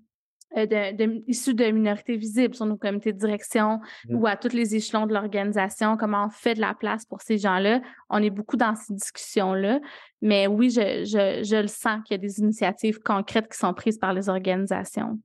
euh, 0.58 0.66
de, 0.66 1.24
issues 1.28 1.54
de 1.54 1.66
minorités 1.66 2.16
visibles 2.16 2.56
sur 2.56 2.66
nos 2.66 2.78
comités 2.78 3.12
de 3.12 3.18
direction 3.18 3.82
mmh. 4.08 4.16
ou 4.16 4.26
à 4.26 4.38
tous 4.38 4.54
les 4.54 4.76
échelons 4.76 5.06
de 5.06 5.14
l'organisation, 5.14 5.98
comment 5.98 6.28
on 6.28 6.30
fait 6.30 6.54
de 6.54 6.62
la 6.62 6.74
place 6.74 7.06
pour 7.06 7.22
ces 7.22 7.38
gens-là. 7.38 7.82
On 8.10 8.24
est 8.24 8.30
beaucoup 8.30 8.56
dans 8.56 8.76
ces 8.76 8.94
discussions-là. 8.94 9.80
Mais 10.22 10.48
oui, 10.48 10.70
je, 10.70 11.04
je, 11.04 11.44
je 11.44 11.62
le 11.62 11.68
sens 11.68 12.02
qu'il 12.06 12.16
y 12.16 12.20
a 12.20 12.22
des 12.22 12.40
initiatives 12.40 13.00
concrètes 13.00 13.52
qui 13.52 13.58
sont 13.58 13.74
prises 13.74 13.98
par 13.98 14.14
les 14.14 14.30
organisations. 14.30 15.20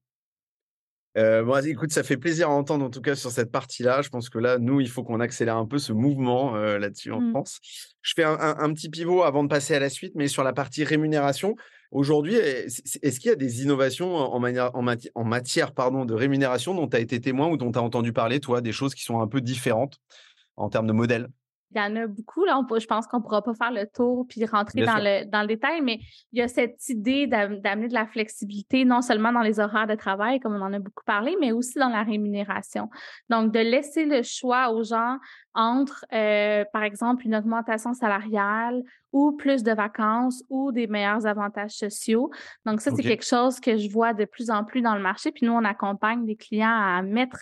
Euh, 1.18 1.42
bon, 1.42 1.64
écoute, 1.66 1.92
ça 1.92 2.02
fait 2.02 2.16
plaisir 2.16 2.48
à 2.50 2.52
entendre 2.52 2.84
en 2.84 2.90
tout 2.90 3.00
cas 3.00 3.16
sur 3.16 3.30
cette 3.30 3.50
partie-là. 3.50 4.02
Je 4.02 4.08
pense 4.10 4.28
que 4.28 4.38
là, 4.38 4.58
nous, 4.58 4.80
il 4.80 4.88
faut 4.88 5.02
qu'on 5.02 5.20
accélère 5.20 5.56
un 5.56 5.66
peu 5.66 5.78
ce 5.78 5.92
mouvement 5.92 6.54
euh, 6.54 6.78
là-dessus 6.78 7.10
en 7.10 7.20
mmh. 7.20 7.30
France. 7.30 7.58
Je 8.02 8.12
fais 8.14 8.24
un, 8.24 8.72
petit 8.72 8.88
pivot 8.88 9.22
avant 9.22 9.42
de 9.42 9.48
passer 9.48 9.74
à 9.74 9.80
la 9.80 9.90
suite, 9.90 10.12
mais 10.14 10.28
sur 10.28 10.44
la 10.44 10.52
partie 10.52 10.84
rémunération. 10.84 11.56
Aujourd'hui, 11.90 12.36
est-ce 12.36 13.18
qu'il 13.18 13.28
y 13.28 13.32
a 13.32 13.36
des 13.36 13.62
innovations 13.62 14.14
en, 14.14 14.38
manière, 14.38 14.70
en, 14.74 15.24
matière 15.24 15.72
pardon, 15.72 16.04
de 16.04 16.14
rémunération 16.14 16.74
dont 16.74 16.86
tu 16.86 16.96
as 16.96 17.00
été 17.00 17.20
témoin 17.20 17.48
ou 17.48 17.56
dont 17.56 17.72
tu 17.72 17.78
as 17.78 17.82
entendu 17.82 18.12
parler, 18.12 18.38
toi, 18.38 18.60
des 18.60 18.72
choses 18.72 18.94
qui 18.94 19.02
sont 19.02 19.20
un 19.20 19.26
peu 19.26 19.40
différentes 19.40 19.98
en 20.56 20.70
termes 20.70 20.86
de 20.86 20.92
modèle? 20.92 21.28
Il 21.72 21.78
y 21.78 21.80
en 21.80 21.96
a 21.96 22.06
beaucoup. 22.06 22.44
Là, 22.44 22.60
je 22.78 22.86
pense 22.86 23.06
qu'on 23.06 23.18
ne 23.18 23.22
pourra 23.22 23.42
pas 23.42 23.54
faire 23.54 23.70
le 23.70 23.86
tour 23.86 24.26
puis 24.28 24.44
rentrer 24.44 24.82
dans 24.82 24.96
le, 24.96 25.24
dans 25.30 25.42
le 25.42 25.46
détail, 25.46 25.80
mais 25.80 26.00
il 26.32 26.38
y 26.38 26.42
a 26.42 26.48
cette 26.48 26.88
idée 26.88 27.26
d'amener 27.26 27.88
de 27.88 27.94
la 27.94 28.06
flexibilité, 28.06 28.84
non 28.84 29.02
seulement 29.02 29.32
dans 29.32 29.42
les 29.42 29.60
horaires 29.60 29.86
de 29.86 29.94
travail, 29.94 30.40
comme 30.40 30.54
on 30.54 30.62
en 30.62 30.72
a 30.72 30.78
beaucoup 30.78 31.04
parlé, 31.04 31.36
mais 31.40 31.52
aussi 31.52 31.78
dans 31.78 31.88
la 31.88 32.02
rémunération. 32.02 32.88
Donc, 33.28 33.52
de 33.52 33.60
laisser 33.60 34.04
le 34.04 34.22
choix 34.22 34.70
aux 34.70 34.82
gens 34.82 35.18
entre, 35.54 36.04
euh, 36.12 36.64
par 36.72 36.82
exemple, 36.82 37.24
une 37.26 37.34
augmentation 37.34 37.92
salariale 37.92 38.82
ou 39.12 39.32
plus 39.32 39.62
de 39.62 39.72
vacances 39.72 40.44
ou 40.48 40.70
des 40.72 40.86
meilleurs 40.86 41.26
avantages 41.26 41.72
sociaux. 41.72 42.30
Donc, 42.64 42.80
ça, 42.80 42.90
c'est 42.94 43.02
quelque 43.02 43.24
chose 43.24 43.58
que 43.58 43.76
je 43.76 43.90
vois 43.90 44.14
de 44.14 44.24
plus 44.24 44.50
en 44.50 44.64
plus 44.64 44.80
dans 44.80 44.94
le 44.94 45.02
marché. 45.02 45.32
Puis 45.32 45.46
nous, 45.46 45.52
on 45.52 45.64
accompagne 45.64 46.24
des 46.24 46.36
clients 46.36 46.68
à 46.68 47.02
mettre 47.02 47.38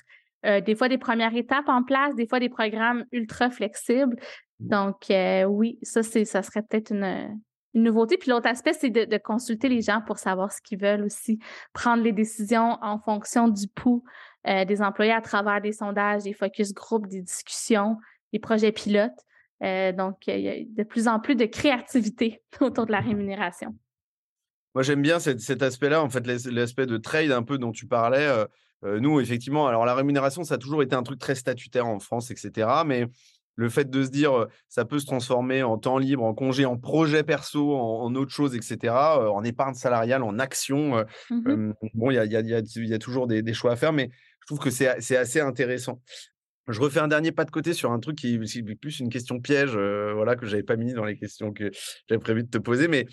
euh, 0.46 0.60
des 0.60 0.76
fois 0.76 0.88
des 0.88 0.98
premières 0.98 1.34
étapes 1.34 1.68
en 1.68 1.82
place, 1.82 2.14
des 2.14 2.26
fois 2.26 2.38
des 2.38 2.48
programmes 2.48 3.04
ultra 3.10 3.50
flexibles. 3.50 4.16
Donc, 4.60 5.10
euh, 5.10 5.44
oui, 5.44 5.78
ça, 5.82 6.02
c'est, 6.02 6.24
ça 6.24 6.42
serait 6.42 6.62
peut-être 6.62 6.92
une, 6.92 7.38
une 7.74 7.82
nouveauté. 7.82 8.16
Puis 8.18 8.30
l'autre 8.30 8.48
aspect, 8.48 8.72
c'est 8.72 8.90
de, 8.90 9.18
consulter 9.18 9.68
les 9.68 9.82
gens 9.82 10.00
pour 10.06 10.18
savoir 10.18 10.52
ce 10.52 10.60
qu'ils 10.62 10.78
veulent 10.78 11.04
aussi, 11.04 11.40
prendre 11.72 12.02
les 12.02 12.12
décisions 12.12 12.78
en 12.82 12.98
fonction 13.00 13.48
du 13.48 13.66
pouls 13.68 14.04
euh, 14.46 14.64
des 14.64 14.80
employés 14.80 15.12
à 15.12 15.20
travers 15.20 15.60
des 15.60 15.72
sondages, 15.72 16.22
des 16.22 16.32
focus 16.32 16.72
group, 16.72 17.08
des 17.08 17.22
discussions, 17.22 17.96
des 18.32 18.38
projets 18.38 18.72
pilotes. 18.72 19.18
Donc, 19.60 20.28
il 20.28 20.40
y 20.40 20.48
a 20.48 20.54
de 20.64 20.82
plus 20.84 21.08
en 21.08 21.18
plus 21.18 21.34
de 21.34 21.46
créativité 21.46 22.42
autour 22.60 22.86
de 22.86 22.92
la 22.92 23.00
rémunération. 23.00 23.74
Moi, 24.74 24.84
j'aime 24.84 25.02
bien 25.02 25.18
cet, 25.18 25.62
aspect-là, 25.62 26.00
en 26.00 26.08
fait, 26.08 26.24
l'aspect 26.46 26.86
de 26.86 26.96
trade 26.96 27.32
un 27.32 27.42
peu 27.42 27.58
dont 27.58 27.72
tu 27.72 27.86
parlais. 27.86 28.28
Euh, 28.84 29.00
nous, 29.00 29.20
effectivement, 29.20 29.66
alors 29.66 29.84
la 29.84 29.94
rémunération, 29.94 30.44
ça 30.44 30.54
a 30.54 30.58
toujours 30.58 30.82
été 30.82 30.94
un 30.94 31.02
truc 31.02 31.18
très 31.18 31.34
statutaire 31.34 31.86
en 31.86 31.98
France, 31.98 32.30
etc. 32.30 32.68
Mais 32.86 33.06
le 33.56 33.68
fait 33.68 33.90
de 33.90 34.04
se 34.04 34.10
dire 34.10 34.46
ça 34.68 34.84
peut 34.84 35.00
se 35.00 35.06
transformer 35.06 35.64
en 35.64 35.78
temps 35.78 35.98
libre, 35.98 36.22
en 36.22 36.32
congé, 36.32 36.64
en 36.64 36.76
projet 36.76 37.24
perso, 37.24 37.74
en, 37.76 38.14
autre 38.14 38.30
chose, 38.30 38.54
etc., 38.54 38.94
en 38.94 39.42
épargne 39.42 39.74
salariale, 39.74 40.22
en 40.22 40.38
action. 40.38 41.04
Mmh 41.30 41.72
bon, 41.94 42.12
il 42.12 42.14
y 42.14 42.94
a, 42.94 42.98
toujours 42.98 43.26
des, 43.26 43.54
choix 43.54 43.72
à 43.72 43.76
faire, 43.76 43.92
mais 43.92 44.10
je 44.40 44.46
trouve 44.46 44.60
que 44.60 44.70
c'est 44.70 45.16
assez 45.16 45.40
intéressant. 45.40 46.00
Je 46.68 46.80
refais 46.80 47.00
un 47.00 47.08
dernier 47.08 47.32
pas 47.32 47.44
de 47.44 47.50
côté 47.50 47.72
sur 47.72 47.90
un 47.90 47.98
truc 47.98 48.18
qui 48.18 48.34
est 48.34 48.74
plus 48.76 49.00
une 49.00 49.08
question 49.08 49.40
piège, 49.40 49.76
voilà, 49.76 50.36
que 50.36 50.46
j'avais 50.46 50.62
pas 50.62 50.76
mis 50.76 50.92
dans 50.92 51.04
les 51.04 51.16
questions 51.16 51.52
que 51.52 51.72
j'avais 52.08 52.20
prévu 52.20 52.44
de 52.44 52.50
te 52.50 52.58
poser. 52.58 52.86
Mais 52.86 53.06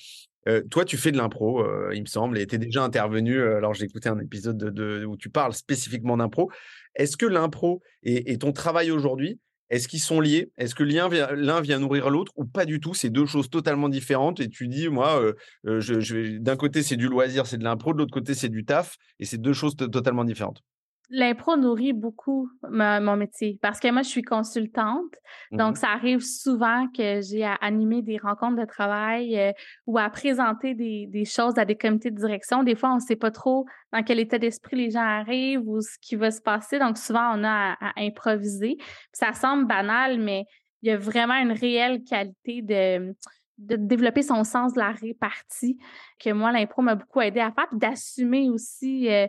toi, 0.70 0.86
tu 0.86 0.98
fais 0.98 1.12
de 1.12 1.18
l'impro, 1.18 1.66
il 1.92 2.02
me 2.02 2.08
semble, 2.08 2.38
et 2.38 2.48
tu 2.48 2.56
es 2.56 2.58
déjà 2.58 2.84
intervenu. 2.84 3.42
alors, 3.42 3.74
j'ai 3.74 3.86
écouté 3.86 4.10
un 4.10 4.20
épisode 4.20 4.58
de, 4.58 5.06
où 5.06 5.18
tu 5.18 5.30
parles 5.30 5.54
spécifiquement 5.54 6.18
d'impro. 6.18 6.52
Est-ce 6.96 7.18
que 7.18 7.26
l'impro 7.26 7.82
et, 8.04 8.38
ton 8.38 8.52
travail 8.52 8.92
aujourd'hui, 8.92 9.40
est-ce 9.70 9.88
qu'ils 9.88 10.00
sont 10.00 10.22
liés? 10.22 10.52
Est-ce 10.58 10.76
que 10.76 10.84
l'un 10.84 11.62
vient, 11.62 11.80
nourrir 11.80 12.10
l'autre 12.10 12.32
ou 12.36 12.46
pas 12.46 12.66
du 12.66 12.80
tout? 12.80 12.94
C'est 12.94 13.10
deux 13.10 13.26
choses 13.26 13.50
totalement 13.50 13.90
différentes. 13.90 14.40
Et 14.40 14.50
tu 14.50 14.68
dis, 14.68 14.88
moi, 14.90 15.22
d'un 15.64 16.56
côté, 16.56 16.84
c'est 16.84 16.98
du 16.98 17.08
loisir, 17.08 17.48
c'est 17.48 17.58
de 17.58 17.64
l'impro, 17.64 17.94
de 17.94 17.98
l'autre 17.98 18.14
côté, 18.14 18.34
c'est 18.34 18.50
du 18.50 18.66
taf. 18.66 18.96
Et 19.20 19.26
c'est 19.26 19.40
deux 19.40 19.54
choses 19.54 19.76
totalement 19.76 20.24
différentes 20.24 20.62
l'impro 21.10 21.58
nourrit 21.58 21.94
beaucoup 21.94 22.50
mon 22.70 23.16
métier 23.16 23.60
parce 23.62 23.80
que 23.80 23.92
moi, 23.92 24.02
je 24.02 24.10
suis 24.10 24.22
consultante. 24.22 25.14
Donc, 25.52 25.74
mmh 25.74 25.76
ça 25.76 25.90
arrive 25.90 26.22
souvent 26.22 26.88
que 26.88 27.22
j'ai 27.22 27.44
à 27.44 27.56
animer 27.56 28.02
des 28.02 28.18
rencontres 28.18 28.62
de 28.62 28.66
travail 28.66 29.38
euh, 29.38 29.52
ou 29.86 29.98
à 29.98 30.10
présenter 30.10 30.74
des, 30.74 31.26
choses 31.26 31.58
à 31.58 31.66
des 31.66 31.76
comités 31.76 32.12
de 32.12 32.16
direction. 32.16 32.64
Des 32.64 32.76
fois, 32.76 32.92
on 32.92 32.96
ne 32.96 33.00
sait 33.00 33.16
pas 33.16 33.32
trop 33.32 33.66
dans 33.92 34.04
quel 34.04 34.20
état 34.20 34.38
d'esprit 34.38 34.78
les 34.78 34.92
gens 34.92 35.02
arrivent 35.02 35.68
ou 35.68 35.82
ce 35.82 35.98
qui 36.02 36.16
va 36.16 36.32
se 36.32 36.42
passer. 36.42 36.80
Donc, 36.80 36.98
souvent, 36.98 37.38
on 37.38 37.44
a 37.44 37.74
à, 37.80 37.94
improviser. 37.98 38.78
ça 39.12 39.34
semble 39.34 39.66
banal, 39.66 40.20
mais 40.20 40.46
il 40.82 40.90
y 40.90 40.92
a 40.92 40.98
vraiment 40.98 41.36
une 41.36 41.52
réelle 41.52 42.04
qualité 42.04 42.62
de 42.62 43.14
de 43.58 43.76
développer 43.78 44.22
son 44.22 44.44
sens 44.44 44.74
de 44.74 44.80
la 44.80 44.92
répartie 44.92 45.78
que 46.20 46.32
moi, 46.32 46.52
l'impro 46.52 46.82
m'a 46.82 46.96
beaucoup 46.96 47.22
aidé 47.22 47.40
à 47.40 47.52
faire, 47.52 47.68
d'assumer 47.72 48.50
aussi 48.50 49.10
euh, 49.10 49.28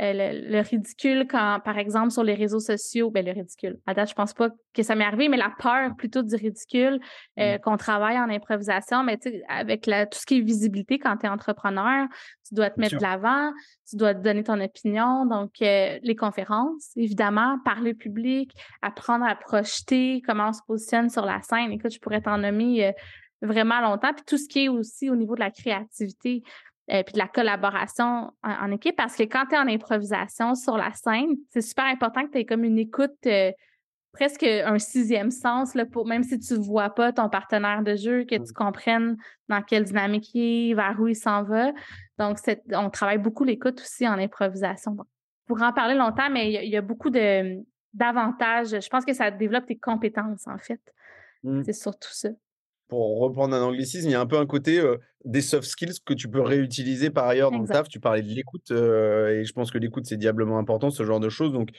euh, 0.00 0.12
le, 0.12 0.60
ridicule 0.60 1.26
quand, 1.28 1.60
par 1.64 1.76
exemple, 1.78 2.10
sur 2.10 2.22
les 2.22 2.34
réseaux 2.34 2.60
sociaux, 2.60 3.10
ben 3.10 3.24
le 3.24 3.32
ridicule. 3.32 3.78
À 3.86 3.94
date, 3.94 4.10
je 4.10 4.14
pense 4.14 4.32
pas 4.32 4.50
que 4.72 4.82
ça 4.82 4.94
m'est 4.94 5.04
arrivé, 5.04 5.28
mais 5.28 5.36
la 5.36 5.52
peur 5.58 5.96
plutôt 5.96 6.22
du 6.22 6.34
ridicule, 6.36 7.00
euh, 7.38 7.56
mmh. 7.56 7.58
qu'on 7.60 7.76
travaille 7.76 8.18
en 8.18 8.28
improvisation, 8.28 9.02
mais 9.02 9.18
tu 9.18 9.30
sais, 9.30 9.42
avec 9.48 9.86
la, 9.86 10.06
tout 10.06 10.18
ce 10.18 10.26
qui 10.26 10.38
est 10.38 10.40
visibilité 10.40 10.98
quand 10.98 11.16
tu 11.16 11.26
es 11.26 11.28
entrepreneur, 11.28 12.06
tu 12.46 12.54
dois 12.54 12.70
te 12.70 12.80
mettre 12.80 12.96
de 12.96 13.02
l'avant, 13.02 13.52
tu 13.88 13.96
dois 13.96 14.14
te 14.14 14.20
donner 14.22 14.44
ton 14.44 14.60
opinion. 14.60 15.26
Donc, 15.26 15.50
euh, 15.62 15.98
les 16.02 16.16
conférences, 16.16 16.90
évidemment, 16.96 17.58
parler 17.64 17.94
public, 17.94 18.52
apprendre 18.82 19.24
à 19.26 19.34
projeter, 19.34 20.22
comment 20.26 20.50
on 20.50 20.52
se 20.52 20.62
positionne 20.66 21.10
sur 21.10 21.24
la 21.24 21.42
scène. 21.42 21.72
Écoute, 21.72 21.92
je 21.92 21.98
pourrais 21.98 22.20
t'en 22.20 22.38
nommer 22.38 22.92
vraiment 23.42 23.80
longtemps. 23.80 24.12
Puis 24.14 24.24
tout 24.26 24.38
ce 24.38 24.48
qui 24.48 24.64
est 24.64 24.68
aussi 24.68 25.10
au 25.10 25.16
niveau 25.16 25.34
de 25.34 25.40
la 25.40 25.50
créativité. 25.50 26.42
Euh, 26.90 27.02
puis 27.02 27.12
de 27.12 27.18
la 27.18 27.28
collaboration 27.28 28.32
en, 28.42 28.72
équipe 28.72 28.96
parce 28.96 29.14
que 29.14 29.24
quand 29.24 29.44
tu 29.50 29.54
es 29.54 29.58
en 29.58 29.68
improvisation 29.68 30.54
sur 30.54 30.78
la 30.78 30.90
scène, 30.94 31.36
c'est 31.50 31.60
super 31.60 31.84
important 31.84 32.24
que 32.24 32.30
tu 32.30 32.38
aies 32.38 32.46
comme 32.46 32.64
une 32.64 32.78
écoute 32.78 33.12
euh, 33.26 33.52
presque 34.12 34.42
un 34.42 34.78
sixième 34.78 35.30
sens 35.30 35.74
là, 35.74 35.84
pour 35.84 36.06
même 36.06 36.22
si 36.22 36.38
tu 36.38 36.54
ne 36.54 36.58
vois 36.58 36.88
pas 36.88 37.12
ton 37.12 37.28
partenaire 37.28 37.82
de 37.82 37.94
jeu, 37.94 38.24
que 38.24 38.36
tu 38.36 38.40
mmh. 38.40 38.52
comprennes 38.54 39.16
dans 39.50 39.60
quelle 39.60 39.84
dynamique 39.84 40.34
il 40.34 40.70
est, 40.70 40.74
vers 40.74 40.98
où 40.98 41.08
il 41.08 41.14
s'en 41.14 41.42
va. 41.42 41.72
Donc, 42.18 42.38
on 42.72 42.88
travaille 42.88 43.18
beaucoup 43.18 43.44
l'écoute 43.44 43.80
aussi 43.82 44.08
en 44.08 44.18
improvisation. 44.18 44.96
pour 45.46 45.62
en 45.62 45.74
parler 45.74 45.94
longtemps, 45.94 46.30
mais 46.30 46.50
il 46.64 46.70
y, 46.70 46.76
a 46.76 46.82
beaucoup 46.82 47.10
de 47.10 47.62
d'avantages. 47.92 48.80
Je 48.80 48.88
pense 48.88 49.04
que 49.04 49.12
ça 49.12 49.30
développe 49.30 49.66
tes 49.66 49.78
compétences, 49.78 50.46
en 50.46 50.58
fait. 50.58 50.80
Mmh. 51.42 51.64
C'est 51.64 51.74
surtout 51.74 52.12
ça 52.12 52.30
pour 52.88 53.20
reprendre 53.20 53.54
un 53.54 53.62
anglicisme, 53.62 54.08
il 54.08 54.12
y 54.12 54.14
a 54.14 54.20
un 54.20 54.26
peu 54.26 54.38
un 54.38 54.46
côté 54.46 54.82
des 55.24 55.42
soft 55.42 55.68
skills 55.68 56.00
que 56.04 56.14
tu 56.14 56.28
peux 56.28 56.40
réutiliser 56.40 57.10
par 57.10 57.26
ailleurs 57.26 57.50
dans 57.50 57.60
le 57.60 57.68
taf. 57.68 57.88
Tu 57.88 58.00
parlais 58.00 58.22
de 58.22 58.28
l'écoute 58.28 58.70
et 58.70 59.44
je 59.44 59.52
pense 59.52 59.70
que 59.70 59.78
l'écoute, 59.78 60.06
c'est 60.06 60.16
diablement 60.16 60.58
important, 60.58 60.90
ce 60.90 61.04
genre 61.04 61.20
de 61.20 61.28
choses. 61.28 61.52
Donc, 61.52 61.70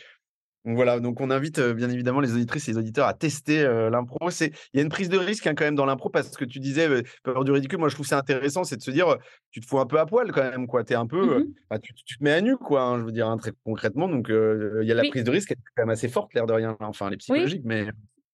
voilà, 0.65 0.99
donc 0.99 1.21
on 1.21 1.31
invite 1.31 1.59
bien 1.59 1.89
évidemment 1.89 2.19
les 2.19 2.33
auditrices 2.33 2.67
et 2.67 2.73
les 2.73 2.77
auditeurs 2.77 3.07
à 3.07 3.13
tester 3.13 3.63
l'impro. 3.89 4.29
Il 4.41 4.51
y 4.73 4.79
a 4.79 4.83
une 4.83 4.89
prise 4.89 5.09
de 5.09 5.17
risque 5.17 5.47
hein, 5.47 5.55
quand 5.55 5.63
même 5.63 5.75
dans 5.75 5.85
l'impro 5.85 6.09
parce 6.09 6.35
que 6.35 6.45
tu 6.45 6.59
disais 6.59 6.87
peur 7.23 7.43
du 7.43 7.51
ridicule. 7.51 7.79
Moi, 7.79 7.89
je 7.89 7.95
trouve 7.95 8.05
c'est 8.05 8.15
intéressant, 8.15 8.63
c'est 8.63 8.77
de 8.77 8.81
se 8.81 8.91
dire 8.91 9.17
tu 9.51 9.61
te 9.61 9.65
fous 9.65 9.79
un 9.79 9.87
peu 9.87 9.99
à 9.99 10.05
poil 10.05 10.31
quand 10.31 10.43
même, 10.43 10.67
quoi. 10.67 10.83
Es 10.87 10.93
un 10.93 11.07
peu, 11.07 11.39
mmh 11.39 11.79
tu, 11.81 11.93
te 11.93 12.23
mets 12.23 12.33
à 12.33 12.41
nu, 12.41 12.57
quoi. 12.57 12.81
Hein, 12.83 12.99
je 12.99 13.03
veux 13.03 13.11
dire 13.11 13.27
hein, 13.27 13.37
très 13.37 13.51
concrètement. 13.63 14.07
Donc 14.07 14.27
il 14.29 14.87
y 14.87 14.91
a 14.91 14.95
la 14.95 15.03
prise 15.09 15.23
de 15.23 15.31
risque 15.31 15.47
qui 15.47 15.53
est 15.53 15.57
quand 15.75 15.83
même 15.83 15.89
assez 15.89 16.07
forte, 16.07 16.33
l'air 16.33 16.45
de 16.45 16.53
rien. 16.53 16.77
Enfin, 16.81 17.09
les 17.09 17.17
psychologiques, 17.17 17.63
mais 17.65 17.87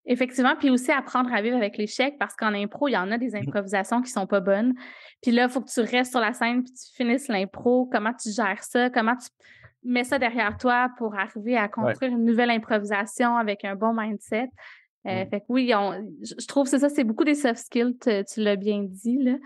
Effectivement, 0.08 0.56
puis 0.56 0.70
aussi 0.70 0.91
apprendre 0.91 1.34
à 1.34 1.41
vivre 1.41 1.58
avec 1.58 1.78
l'échec 1.78 2.16
parce 2.20 2.36
qu'en 2.36 2.53
impro, 2.53 2.88
il 2.88 2.91
y 2.91 2.97
en 2.97 3.12
a 3.12 3.18
des 3.18 3.32
mmh. 3.32 3.47
improvisations 3.47 4.01
qui 4.03 4.12
sont 4.12 4.28
pas 4.28 4.39
bonnes. 4.39 4.74
Puis 5.24 5.32
là, 5.32 5.45
il 5.45 5.49
faut 5.49 5.62
que 5.62 5.70
tu 5.70 5.80
restes 5.80 6.12
sur 6.12 6.20
la 6.20 6.34
scène 6.34 6.64
puis 6.64 6.74
tu 6.74 6.95
finisses 6.95 7.28
l'impro. 7.28 7.89
Comment 7.91 8.14
tu 8.14 8.32
gères 8.32 8.64
ça? 8.64 8.91
Comment 8.91 9.16
tu 9.16 9.28
mets 9.84 10.03
ça 10.03 10.20
derrière 10.20 10.58
toi 10.58 10.89
pour 10.99 11.16
arriver 11.16 11.58
à 11.58 11.68
construire 11.68 12.12
une 12.12 12.24
nouvelle 12.24 12.51
improvisation 12.51 13.36
avec 13.36 13.66
un 13.66 13.76
bon 13.76 13.93
mindset? 13.95 14.49
Euh, 15.08 15.26
mmh. 15.26 15.30
Fait 15.30 15.39
que 15.39 15.45
oui, 15.49 15.72
je 16.22 16.47
trouve 16.47 16.70
que 16.70 16.78
ça, 16.78 16.89
c'est 16.89 17.03
beaucoup 17.03 17.24
des 17.24 17.36
soft 17.36 17.58
skills, 17.66 17.97
tu, 17.99 18.41
l'as 18.41 18.56
bien 18.56 18.84
dit, 18.88 19.18
là. 19.18 19.38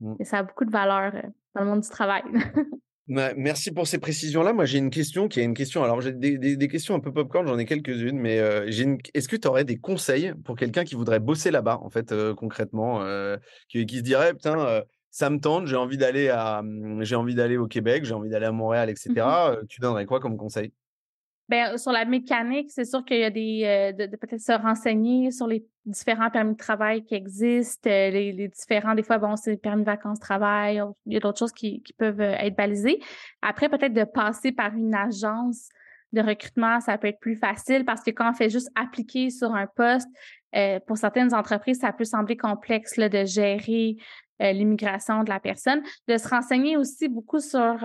Mmh. 0.00 0.14
Et 0.20 0.24
ça 0.24 0.38
a 0.38 0.42
beaucoup 0.42 0.64
de 0.64 0.70
valeur 0.70 1.14
euh, 1.14 1.22
dans 1.54 1.62
le 1.62 1.66
monde 1.66 1.80
du 1.80 1.88
travail. 1.88 2.22
merci 3.08 3.70
pour 3.70 3.86
ces 3.86 3.98
précisions-là. 3.98 4.52
Moi, 4.52 4.64
j'ai 4.64 4.78
une 4.78 4.90
question 4.90 5.28
qui 5.28 5.40
est 5.40 5.44
une 5.44 5.54
question. 5.54 5.82
Alors, 5.82 6.00
j'ai 6.00 6.12
des, 6.12 6.68
questions 6.68 6.94
un 6.94 7.00
peu 7.00 7.12
popcorn, 7.12 7.46
j'en 7.46 7.58
ai 7.58 7.64
quelques-unes, 7.64 8.18
mais 8.18 8.38
euh, 8.38 8.66
est-ce 9.14 9.28
que 9.28 9.36
tu 9.36 9.48
aurais 9.48 9.64
des 9.64 9.78
conseils 9.78 10.32
pour 10.44 10.56
quelqu'un 10.56 10.84
qui 10.84 10.94
voudrait 10.94 11.20
bosser 11.20 11.50
là-bas, 11.50 11.78
en 11.82 11.90
fait, 11.90 12.12
euh, 12.12 12.34
concrètement, 12.34 13.02
euh, 13.02 13.36
qui, 13.68 13.80
se 13.80 14.02
dirait, 14.02 14.34
putain, 14.34 14.82
ça 15.10 15.30
me 15.30 15.40
tente, 15.40 15.66
j'ai 15.66 15.76
envie 15.76 15.96
d'aller 15.96 16.28
à, 16.28 16.62
j'ai 17.00 17.16
envie 17.16 17.34
d'aller 17.34 17.56
au 17.56 17.66
Québec, 17.66 18.04
j'ai 18.04 18.14
envie 18.14 18.28
d'aller 18.28 18.46
à 18.46 18.52
Montréal, 18.52 18.90
etc. 18.90 19.10
Mmh 19.16 19.66
tu 19.68 19.80
donnerais 19.80 20.06
quoi 20.06 20.20
comme 20.20 20.36
conseil? 20.36 20.72
Ben, 21.48 21.78
sur 21.78 21.92
la 21.92 22.04
mécanique, 22.04 22.70
c'est 22.70 22.84
sûr 22.84 23.02
qu'il 23.04 23.20
y 23.20 23.24
a 23.24 23.30
des 23.30 23.62
euh, 23.64 24.06
de, 24.06 24.16
peut-être 24.16 24.40
se 24.40 24.52
renseigner 24.52 25.30
sur 25.30 25.46
les 25.46 25.64
différents 25.86 26.28
permis 26.28 26.52
de 26.52 26.58
travail 26.58 27.02
qui 27.04 27.14
existent, 27.14 27.88
euh, 27.88 28.10
les, 28.10 28.48
différents, 28.48 28.94
des 28.94 29.02
fois, 29.02 29.16
bon, 29.16 29.34
c'est 29.34 29.56
permis 29.56 29.82
de 29.82 29.86
vacances 29.86 30.20
travail, 30.20 30.82
il 31.06 31.14
y 31.14 31.16
a 31.16 31.20
d'autres 31.20 31.38
choses 31.38 31.52
qui, 31.52 31.82
qui 31.82 31.94
peuvent 31.94 32.20
euh, 32.20 32.34
être 32.34 32.54
balisées. 32.54 33.00
Après, 33.40 33.70
peut-être 33.70 33.94
de 33.94 34.04
passer 34.04 34.52
par 34.52 34.74
une 34.74 34.94
agence 34.94 35.70
de 36.12 36.20
recrutement, 36.20 36.80
ça 36.80 36.98
peut 36.98 37.08
être 37.08 37.20
plus 37.20 37.36
facile 37.36 37.86
parce 37.86 38.02
que 38.02 38.10
quand 38.10 38.30
on 38.30 38.34
fait 38.34 38.50
juste 38.50 38.70
appliquer 38.74 39.30
sur 39.30 39.54
un 39.54 39.66
poste, 39.66 40.08
pour 40.86 40.96
certaines 40.96 41.34
entreprises, 41.34 41.80
ça 41.80 41.92
peut 41.92 42.04
sembler 42.04 42.34
complexe 42.34 42.96
là, 42.96 43.10
de 43.10 43.26
gérer 43.26 43.96
l'immigration 44.40 45.22
de 45.22 45.28
la 45.28 45.40
personne, 45.40 45.82
de 46.08 46.16
se 46.16 46.26
renseigner 46.26 46.78
aussi 46.78 47.08
beaucoup 47.08 47.38
sur 47.38 47.84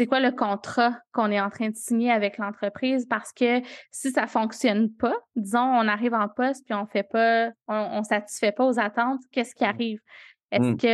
c'est 0.00 0.06
quoi 0.06 0.20
le 0.20 0.32
contrat 0.32 0.96
qu'on 1.12 1.30
est 1.30 1.42
en 1.42 1.50
train 1.50 1.68
de 1.68 1.76
signer 1.76 2.10
avec 2.10 2.38
l'entreprise? 2.38 3.04
Parce 3.04 3.34
que 3.34 3.60
si 3.90 4.10
ça 4.10 4.26
fonctionne 4.26 4.90
pas, 4.90 5.14
disons 5.36 5.60
on 5.60 5.86
arrive 5.88 6.14
en 6.14 6.26
poste 6.26 6.64
puis 6.64 6.72
on 6.72 6.86
fait 6.86 7.02
pas 7.02 7.50
on, 7.68 7.98
on 7.98 8.02
satisfait 8.02 8.52
pas 8.52 8.64
aux 8.64 8.80
attentes, 8.80 9.20
qu'est-ce 9.30 9.54
qui 9.54 9.64
mmh. 9.64 9.68
arrive? 9.68 10.00
Est-ce 10.52 10.70
mmh. 10.70 10.76
que 10.78 10.86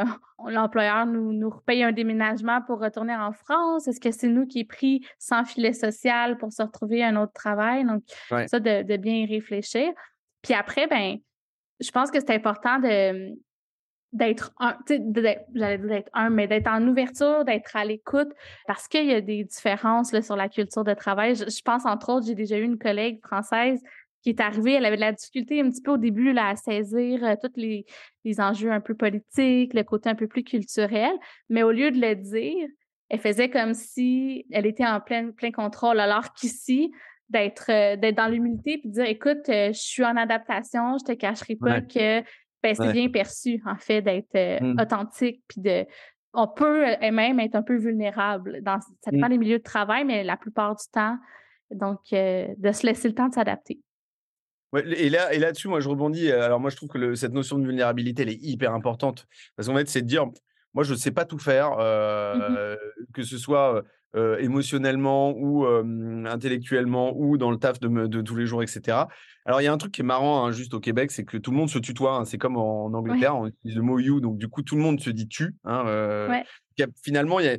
euh, 0.00 0.04
l'employeur 0.48 1.06
nous 1.06 1.32
nous 1.32 1.50
repaye 1.50 1.82
un 1.82 1.90
déménagement 1.90 2.62
pour 2.62 2.78
retourner 2.78 3.16
en 3.16 3.32
France? 3.32 3.88
Est-ce 3.88 3.98
que 3.98 4.12
c'est 4.12 4.28
nous 4.28 4.46
qui 4.46 4.60
est 4.60 4.64
pris 4.64 5.04
sans 5.18 5.44
filet 5.44 5.72
social 5.72 6.38
pour 6.38 6.52
se 6.52 6.62
retrouver 6.62 7.02
un 7.02 7.16
autre 7.16 7.32
travail? 7.32 7.84
Donc 7.84 8.04
ça 8.46 8.60
de, 8.60 8.84
de 8.84 8.96
bien 8.96 9.14
y 9.14 9.26
réfléchir. 9.26 9.90
Puis 10.42 10.54
après 10.54 10.86
ben 10.86 11.16
je 11.80 11.90
pense 11.90 12.12
que 12.12 12.20
c'est 12.20 12.30
important 12.32 12.78
de 12.78 13.36
d'être 14.16 14.52
un, 14.58 14.76
j'allais 14.88 15.78
dire 15.78 15.88
d'être 15.88 16.10
un, 16.14 16.30
mais 16.30 16.46
d'être 16.46 16.68
en 16.68 16.86
ouverture, 16.88 17.44
d'être 17.44 17.76
à 17.76 17.84
l'écoute, 17.84 18.28
parce 18.66 18.88
qu'il 18.88 19.06
y 19.06 19.12
a 19.12 19.20
des 19.20 19.44
différences 19.44 20.12
là, 20.12 20.22
sur 20.22 20.36
la 20.36 20.48
culture 20.48 20.84
de 20.84 20.94
travail. 20.94 21.36
Je, 21.36 21.62
pense, 21.62 21.84
entre 21.84 22.10
autres, 22.10 22.26
j'ai 22.26 22.34
déjà 22.34 22.56
eu 22.56 22.62
une 22.62 22.78
collègue 22.78 23.20
française 23.24 23.80
qui 24.22 24.30
est 24.30 24.40
arrivée, 24.40 24.72
elle 24.72 24.86
avait 24.86 24.96
de 24.96 25.02
la 25.02 25.12
difficulté 25.12 25.60
un 25.60 25.70
petit 25.70 25.82
peu 25.82 25.92
au 25.92 25.96
début 25.98 26.32
là, 26.32 26.48
à 26.48 26.56
saisir 26.56 27.22
euh, 27.22 27.34
tous 27.40 27.52
les, 27.56 27.84
les, 28.24 28.40
enjeux 28.40 28.72
un 28.72 28.80
peu 28.80 28.94
politiques, 28.94 29.72
le 29.72 29.84
côté 29.84 30.08
un 30.08 30.16
peu 30.16 30.26
plus 30.26 30.42
culturel, 30.42 31.12
mais 31.48 31.62
au 31.62 31.70
lieu 31.70 31.92
de 31.92 32.00
le 32.00 32.16
dire, 32.16 32.68
elle 33.08 33.20
faisait 33.20 33.50
comme 33.50 33.74
si 33.74 34.46
elle 34.50 34.66
était 34.66 34.86
en 34.86 35.00
plein, 35.00 35.30
plein 35.30 35.52
contrôle, 35.52 36.00
alors 36.00 36.32
qu'ici, 36.32 36.90
d'être 37.28 37.70
euh, 37.70 37.96
d'être 37.96 38.16
dans 38.16 38.28
l'humilité 38.28 38.78
puis 38.78 38.88
de 38.88 38.94
dire 38.94 39.04
écoute 39.04 39.48
euh, 39.48 39.72
je 39.72 39.80
suis 39.80 40.04
en 40.04 40.16
adaptation 40.16 40.96
je 40.98 41.04
te 41.04 41.12
cacherai 41.12 41.56
pas 41.56 41.80
que 41.80 42.22
ben, 42.62 42.74
c'est 42.74 42.92
bien 42.92 43.08
perçu, 43.08 43.62
en 43.66 43.76
fait, 43.76 44.02
d'être 44.02 44.62
mmh. 44.62 44.80
authentique, 44.80 45.42
puis 45.48 45.60
de. 45.60 45.86
On 46.38 46.48
peut 46.48 46.84
même 47.00 47.40
être 47.40 47.54
un 47.54 47.62
peu 47.62 47.76
vulnérable. 47.76 48.60
Dans, 48.62 48.78
ça 49.02 49.10
dépend 49.10 49.26
mmh. 49.26 49.30
des 49.30 49.38
milieux 49.38 49.58
de 49.58 49.62
travail, 49.62 50.04
mais 50.04 50.22
la 50.22 50.36
plupart 50.36 50.74
du 50.74 50.84
temps, 50.92 51.16
donc, 51.70 52.00
de 52.10 52.72
se 52.72 52.86
laisser 52.86 53.08
le 53.08 53.14
temps 53.14 53.28
de 53.28 53.34
s'adapter. 53.34 53.80
Ouais, 54.72 54.82
et 54.86 55.08
là, 55.08 55.32
et 55.32 55.38
là-dessus, 55.38 55.68
moi, 55.68 55.80
je 55.80 55.88
rebondis. 55.88 56.30
Alors, 56.30 56.60
moi, 56.60 56.70
je 56.70 56.76
trouve 56.76 56.90
que 56.90 57.14
cette 57.14 57.32
notion 57.32 57.58
de 57.58 57.64
vulnérabilité, 57.64 58.22
elle 58.22 58.30
est 58.30 58.42
hyper 58.42 58.74
importante. 58.74 59.26
Parce 59.56 59.68
qu'en 59.68 59.76
fait, 59.76 59.88
c'est 59.88 60.02
de 60.02 60.06
dire, 60.06 60.26
moi, 60.76 60.84
je 60.84 60.92
ne 60.92 60.98
sais 60.98 61.10
pas 61.10 61.24
tout 61.24 61.38
faire, 61.38 61.72
mmh 61.72 62.76
que 63.12 63.22
ce 63.22 63.38
soit 63.38 63.82
émotionnellement 64.38 65.34
ou 65.36 65.66
intellectuellement 66.26 67.12
ou 67.16 67.38
dans 67.38 67.50
le 67.50 67.56
taf 67.56 67.80
de, 67.80 68.20
tous 68.20 68.36
les 68.36 68.46
jours, 68.46 68.62
etc. 68.62 68.98
Alors, 69.46 69.60
il 69.60 69.64
y 69.64 69.68
a 69.68 69.72
un 69.72 69.78
truc 69.78 69.92
qui 69.92 70.02
est 70.02 70.04
marrant, 70.04 70.44
hein, 70.44 70.52
juste 70.52 70.74
au 70.74 70.80
Québec, 70.80 71.10
c'est 71.10 71.24
que 71.24 71.36
tout 71.36 71.50
le 71.50 71.56
monde 71.56 71.70
se 71.70 71.78
tutoie. 71.78 72.16
Hein. 72.16 72.24
c'est 72.24 72.38
comme 72.38 72.56
en 72.56 72.86
Angleterre, 72.86 73.36
on 73.36 73.46
utilise 73.46 73.76
le 73.76 73.82
mot 73.82 73.98
you, 73.98 74.20
donc 74.20 74.38
du 74.38 74.48
coup, 74.48 74.62
tout 74.62 74.76
le 74.76 74.82
monde 74.82 75.00
se 75.00 75.10
dit 75.10 75.28
tu. 75.28 75.54
Hein, 75.64 76.42
finalement, 77.02 77.40
il 77.40 77.58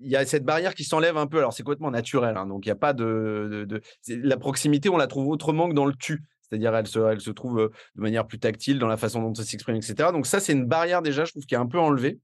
y 0.00 0.16
a, 0.16 0.26
cette 0.26 0.44
barrière 0.44 0.74
qui 0.74 0.84
s'enlève 0.84 1.16
un 1.16 1.26
peu. 1.26 1.38
Alors, 1.38 1.52
c'est 1.52 1.62
complètement 1.62 1.90
naturel. 1.90 2.34
donc, 2.48 2.66
il 2.66 2.68
n'y 2.68 2.72
a 2.72 2.76
pas 2.76 2.92
de, 2.92 3.66
de, 3.68 3.80
La 4.08 4.36
proximité, 4.36 4.88
on 4.88 4.96
la 4.96 5.06
trouve 5.06 5.28
autrement 5.28 5.68
que 5.68 5.74
dans 5.74 5.86
le 5.86 5.94
tu. 5.94 6.24
C'est-à-dire, 6.42 6.74
elle 6.74 6.86
se, 6.86 6.98
elle 6.98 7.20
se 7.20 7.30
trouve 7.30 7.70
de 7.94 8.00
manière 8.00 8.26
plus 8.26 8.38
tactile 8.38 8.78
dans 8.78 8.88
la 8.88 8.96
façon 8.96 9.22
dont 9.22 9.34
ça 9.34 9.44
s'exprime, 9.44 9.76
etc. 9.76 10.10
Donc, 10.12 10.26
ça, 10.26 10.40
c'est 10.40 10.54
une 10.54 10.66
barrière 10.66 11.02
déjà, 11.02 11.24
je 11.24 11.32
trouve, 11.32 11.44
qui 11.44 11.54
est 11.54 11.58
un 11.58 11.66
peu 11.66 11.78
enlevée 11.78 12.20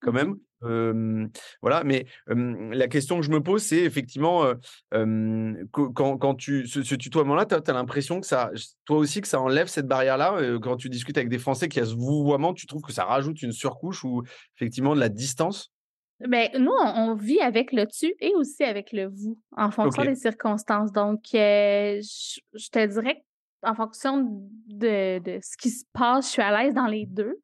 quand 0.00 0.12
mmh 0.12 0.38
même. 0.62 1.30
voilà, 1.62 1.84
mais 1.84 2.06
la 2.26 2.88
question 2.88 3.20
que 3.20 3.24
je 3.24 3.30
me 3.30 3.42
pose, 3.42 3.62
c'est 3.62 3.82
effectivement, 3.82 4.44
quand, 4.92 6.18
quand, 6.18 6.34
tu, 6.34 6.66
ce, 6.66 6.94
tutoiement-là, 6.94 7.46
tu 7.46 7.54
as, 7.54 7.72
l'impression 7.72 8.20
que 8.20 8.26
ça, 8.26 8.50
toi 8.84 8.96
aussi, 8.98 9.20
que 9.20 9.28
ça 9.28 9.40
enlève 9.40 9.66
cette 9.66 9.86
barrière-là. 9.86 10.58
quand 10.62 10.76
tu 10.76 10.88
discutes 10.88 11.18
avec 11.18 11.28
des 11.28 11.38
Français 11.38 11.68
qui 11.68 11.80
a 11.80 11.84
ce 11.84 11.94
vouvoiement, 11.94 12.54
tu 12.54 12.66
trouves 12.66 12.82
que 12.82 12.92
ça 12.92 13.04
rajoute 13.04 13.42
une 13.42 13.52
surcouche 13.52 14.04
ou 14.04 14.22
effectivement 14.56 14.94
de 14.94 15.00
la 15.00 15.08
distance? 15.08 15.72
Ben, 16.20 16.48
nous, 16.58 16.72
on, 16.72 17.14
vit 17.14 17.40
avec 17.40 17.72
le 17.72 17.86
tu 17.86 18.14
et 18.20 18.34
aussi 18.34 18.64
avec 18.64 18.92
le 18.92 19.06
vous 19.06 19.38
en 19.54 19.70
fonction 19.70 20.02
des 20.02 20.14
circonstances. 20.14 20.90
Donc, 20.90 21.20
je, 21.32 22.70
te 22.70 22.86
dirais 22.86 23.22
en 23.62 23.74
fonction 23.74 24.22
de, 24.66 25.18
de, 25.18 25.38
ce 25.42 25.56
qui 25.58 25.70
se 25.70 25.84
passe, 25.92 26.26
je 26.26 26.32
suis 26.32 26.42
à 26.42 26.62
l'aise 26.62 26.74
dans 26.74 26.86
les 26.86 27.04
deux. 27.04 27.38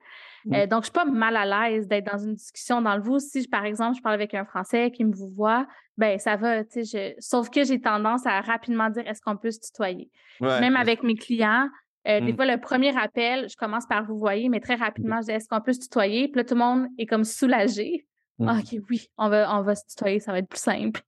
Mmh. 0.44 0.54
Euh, 0.54 0.66
donc, 0.66 0.82
je 0.82 0.86
suis 0.86 0.92
pas 0.92 1.04
mal 1.04 1.36
à 1.36 1.70
l'aise 1.70 1.86
d'être 1.86 2.10
dans 2.10 2.18
une 2.18 2.34
discussion 2.34 2.82
dans 2.82 2.96
le 2.96 3.02
vous. 3.02 3.18
Si, 3.18 3.46
par 3.48 3.64
exemple, 3.64 3.96
je 3.96 4.02
parle 4.02 4.14
avec 4.14 4.34
un 4.34 4.44
Français 4.44 4.90
qui 4.90 5.04
me 5.04 5.12
vous 5.12 5.28
voit, 5.28 5.66
ben 5.96 6.18
ça 6.18 6.36
va, 6.36 6.64
tu 6.64 6.84
sais. 6.84 7.16
Sauf 7.18 7.50
que 7.50 7.64
j'ai 7.64 7.80
tendance 7.80 8.26
à 8.26 8.40
rapidement 8.40 8.90
dire 8.90 9.06
est-ce 9.06 9.20
qu'on 9.20 9.36
peut 9.36 9.50
se 9.50 9.60
tutoyer? 9.60 10.10
Même 10.40 10.76
avec 10.76 11.02
mes 11.02 11.14
clients, 11.14 11.68
euh, 12.08 12.20
des 12.20 12.32
mmh. 12.32 12.36
fois, 12.36 12.46
le 12.46 12.60
premier 12.60 12.96
appel, 12.98 13.48
je 13.48 13.56
commence 13.56 13.86
par 13.86 14.04
vous 14.04 14.18
voyez, 14.18 14.48
mais 14.48 14.60
très 14.60 14.76
mmh. 14.76 14.82
rapidement, 14.82 15.20
je 15.20 15.26
dis 15.26 15.32
est-ce 15.32 15.48
qu'on 15.48 15.60
peut 15.60 15.72
se 15.72 15.80
tutoyer? 15.80 16.28
Puis 16.28 16.38
là, 16.38 16.44
tout 16.44 16.54
le 16.54 16.60
monde 16.60 16.86
est 16.98 17.06
comme 17.06 17.24
soulagé. 17.24 18.06
Ah, 18.44 18.56
OK, 18.58 18.80
oui, 18.90 19.06
on 19.18 19.28
va, 19.28 19.56
on 19.56 19.62
va 19.62 19.76
se 19.76 19.86
tutoyer, 19.86 20.18
ça 20.18 20.32
va 20.32 20.38
être 20.38 20.48
plus 20.48 20.58
simple. 20.58 21.00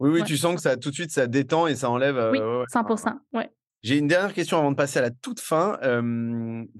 Oui, 0.00 0.10
oui, 0.10 0.24
tu 0.24 0.36
sens 0.36 0.56
que 0.56 0.62
ça 0.62 0.76
tout 0.76 0.88
de 0.88 0.94
suite, 0.94 1.12
ça 1.12 1.26
détend 1.26 1.66
et 1.66 1.76
ça 1.76 1.90
enlève. 1.90 2.16
oui, 2.32 2.38
100% 2.38 3.18
oui. 3.34 3.44
J'ai 3.82 3.98
une 3.98 4.08
dernière 4.08 4.32
question 4.32 4.58
avant 4.58 4.70
de 4.70 4.76
passer 4.76 4.98
à 4.98 5.02
la 5.02 5.10
toute 5.10 5.40
fin. 5.40 5.78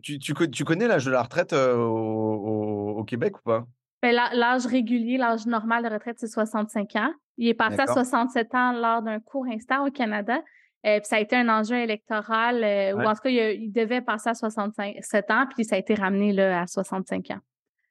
tu, 0.03 0.19
tu, 0.19 0.65
connais 0.65 0.87
l'âge 0.87 1.05
de 1.05 1.11
la 1.11 1.23
retraite 1.23 1.53
au, 1.53 3.05
Québec 3.07 3.39
ou 3.39 3.43
pas? 3.43 3.65
Ben, 4.03 4.15
l'âge 4.15 4.67
régulier, 4.67 5.19
l'âge 5.19 5.47
normal 5.47 5.85
de 5.85 5.89
retraite, 5.89 6.17
c'est 6.19 6.27
65 6.27 6.97
ans. 6.97 7.13
Il 7.39 7.49
est 7.49 7.55
passé 7.55 7.81
à 7.81 7.87
67 7.87 8.55
ans 8.55 8.73
lors 8.73 9.03
d'un 9.03 9.19
court 9.21 9.47
instant 9.51 9.87
au 9.87 9.91
Canada. 9.91 10.41
puis 10.83 11.01
ça 11.05 11.17
a 11.17 11.21
été 11.21 11.37
un 11.37 11.49
enjeu 11.49 11.77
électoral, 11.77 12.57
ou 12.95 13.01
en 13.01 13.15
tout 13.15 13.23
cas, 13.23 13.31
il, 13.31 13.63
il, 13.63 13.73
devait 13.73 14.03
passer 14.03 14.31
à 14.31 14.35
67 14.35 15.31
ans, 15.31 15.47
puis 15.55 15.65
ça 15.65 15.77
a 15.77 15.79
été 15.79 15.95
ramené 15.95 16.33
là, 16.33 16.63
à 16.63 16.67
65 16.67 17.31
ans. 17.31 17.41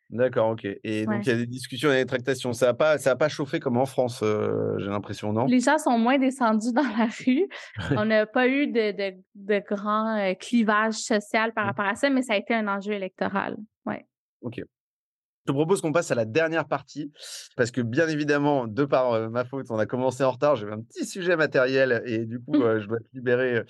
D'accord, 0.10 0.50
ok. 0.50 0.66
Et 0.84 1.06
donc, 1.06 1.26
il 1.26 1.30
y 1.30 1.32
a 1.32 1.36
des 1.36 1.46
discussions 1.46 1.92
et 1.92 1.98
des 1.98 2.06
tractations. 2.06 2.52
Ça 2.52 2.68
n'a 2.68 2.74
pas, 2.74 2.98
ça 2.98 3.12
a 3.12 3.16
pas 3.16 3.30
chauffé 3.30 3.60
comme 3.60 3.78
en 3.78 3.86
France, 3.86 4.22
euh, 4.24 4.76
j'ai 4.80 4.88
l'impression, 4.88 5.32
non? 5.34 5.46
Les 5.46 5.60
gens 5.60 5.78
sont 5.78 6.00
moins 6.00 6.18
descendus 6.18 6.74
dans 6.74 6.82
la 6.82 7.08
rue. 7.26 7.48
On 7.92 8.06
n'a 8.06 8.26
pas 8.26 8.48
eu 8.48 8.68
de, 8.68 8.92
de, 8.92 9.18
de 9.36 9.64
grand 9.70 10.18
euh, 10.18 10.34
clivage 10.34 10.96
social 10.96 11.54
par 11.54 11.66
mmh. 11.66 11.68
rapport 11.68 11.86
à 11.86 11.96
ça, 11.96 12.10
mais 12.10 12.24
ça 12.24 12.34
a 12.34 12.38
été 12.38 12.56
un 12.56 12.68
enjeu 12.68 12.94
électoral. 12.94 13.58
Ouais. 13.86 14.08
Ok. 14.42 14.56
Je 14.58 15.52
te 15.52 15.52
propose 15.52 15.82
qu'on 15.82 15.92
passe 15.92 16.10
à 16.10 16.16
la 16.16 16.26
dernière 16.26 16.68
partie, 16.68 17.12
parce 17.56 17.70
que 17.70 17.82
bien 17.82 18.08
évidemment, 18.08 18.66
de 18.66 18.86
par 18.86 19.14
euh, 19.14 19.30
ma 19.30 19.46
faute, 19.46 19.68
on 19.70 19.78
a 19.78 19.86
commencé 19.86 20.24
en 20.24 20.32
retard. 20.32 20.56
J'avais 20.56 20.74
un 20.74 20.82
petit 20.82 21.06
sujet 21.06 21.36
matériel 21.36 22.02
et 22.08 22.26
du 22.26 22.40
coup, 22.40 22.54
je 22.80 22.88
dois 22.88 23.00
te 23.00 23.08
libérer 23.14 23.62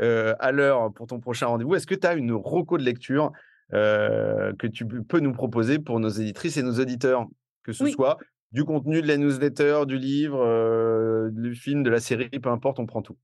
à 0.00 0.50
l'heure 0.50 0.92
pour 0.92 1.06
ton 1.06 1.20
prochain 1.20 1.46
rendez-vous. 1.46 1.76
Est-ce 1.76 1.86
que 1.86 1.94
tu 1.94 2.06
as 2.06 2.14
une 2.14 2.32
roco 2.32 2.78
de 2.78 2.82
lecture 2.82 3.30
que 3.72 4.66
tu 4.66 4.86
peux 4.86 5.20
nous 5.20 5.32
proposer 5.32 5.78
pour 5.78 6.00
nos 6.00 6.08
éditrices 6.08 6.56
et 6.56 6.62
nos 6.62 6.78
auditeurs, 6.78 7.26
que 7.64 7.72
ce 7.72 7.86
soit 7.86 8.18
du 8.54 8.64
contenu 8.64 9.02
de 9.02 9.08
la 9.08 9.16
newsletter, 9.16 9.80
du 9.84 9.98
livre, 9.98 10.40
euh, 10.40 11.28
du 11.32 11.56
film, 11.56 11.82
de 11.82 11.90
la 11.90 11.98
série, 11.98 12.28
peu 12.28 12.50
importe, 12.50 12.78
on 12.78 12.86
prend 12.86 13.02
tout. 13.02 13.16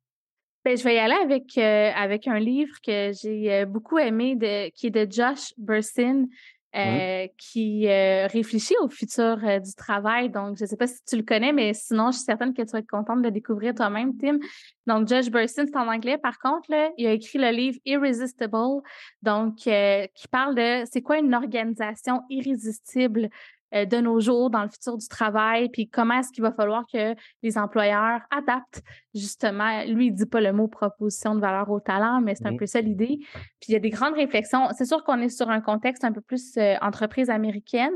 Ben, 0.65 0.77
je 0.77 0.83
vais 0.83 0.97
y 0.97 0.99
aller 0.99 1.15
avec, 1.15 1.57
euh, 1.57 1.91
avec 1.95 2.27
un 2.27 2.41
livre 2.41 2.75
que 2.85 3.13
j'ai 3.13 3.65
beaucoup 3.65 3.97
aimé, 3.99 4.35
de, 4.35 4.69
qui 4.71 4.89
est 4.89 4.91
de 4.91 5.07
Josh 5.11 5.55
Bursin, 5.57 6.27
Mmh. 6.73 6.79
Euh, 6.79 7.27
qui 7.37 7.89
euh, 7.89 8.29
réfléchit 8.29 8.77
au 8.81 8.89
futur 8.89 9.39
euh, 9.43 9.59
du 9.59 9.75
travail. 9.75 10.31
Donc, 10.31 10.57
je 10.57 10.63
ne 10.63 10.69
sais 10.69 10.77
pas 10.77 10.87
si 10.87 11.05
tu 11.05 11.17
le 11.17 11.25
connais, 11.25 11.53
mais 11.53 11.75
sinon, 11.75 12.13
je 12.13 12.19
suis 12.19 12.25
certaine 12.25 12.55
que 12.55 12.63
tu 12.63 12.71
vas 12.71 12.79
être 12.79 12.89
contente 12.89 13.19
de 13.19 13.25
le 13.25 13.33
découvrir 13.33 13.75
toi-même, 13.75 14.17
Tim. 14.17 14.39
Donc, 14.87 15.09
Josh 15.09 15.31
Burson, 15.31 15.65
c'est 15.67 15.77
en 15.77 15.89
anglais. 15.89 16.17
Par 16.17 16.39
contre, 16.39 16.71
il 16.97 17.09
a 17.09 17.13
écrit 17.13 17.41
le 17.41 17.51
livre 17.51 17.77
Irresistible, 17.85 18.83
donc 19.21 19.57
qui 19.57 20.29
parle 20.31 20.55
de 20.55 20.85
c'est 20.89 21.03
quoi 21.03 21.19
une 21.19 21.35
organisation 21.35 22.23
irrésistible 22.31 23.31
euh, 23.75 23.85
de 23.85 23.99
nos 23.99 24.21
jours 24.21 24.51
dans 24.51 24.63
le 24.63 24.69
futur 24.69 24.97
du 24.97 25.07
travail, 25.07 25.69
puis 25.69 25.89
comment 25.89 26.19
est-ce 26.19 26.33
qu'il 26.33 26.43
va 26.43 26.53
falloir 26.53 26.85
que 26.93 27.15
les 27.43 27.57
employeurs 27.57 28.21
adaptent 28.31 28.83
justement, 29.15 29.85
lui, 29.85 30.07
il 30.07 30.13
dit 30.13 30.27
pas 30.27 30.41
le 30.41 30.53
mot 30.53 30.69
proposition 30.69 31.35
de 31.35 31.41
valeur 31.41 31.71
au 31.71 31.81
talent, 31.81 32.21
mais 32.21 32.35
c'est 32.35 32.47
un 32.47 32.53
mmh 32.53 32.57
peu 32.57 32.67
ça 32.67 32.81
l'idée. 32.81 33.19
Puis 33.61 33.69
il 33.69 33.73
y 33.73 33.77
a 33.77 33.81
des 33.81 33.91
grandes 33.91 34.15
réflexions. 34.15 34.69
C'est 34.77 34.85
sûr 34.85 35.05
qu'on 35.05 35.21
est 35.21 35.29
sur 35.29 35.51
un 35.51 35.61
contexte 35.61 36.05
un 36.05 36.13
peu 36.13 36.21
plus 36.21 36.57
euh, 36.57 36.75
entreprise 36.81 37.31
américaine, 37.31 37.93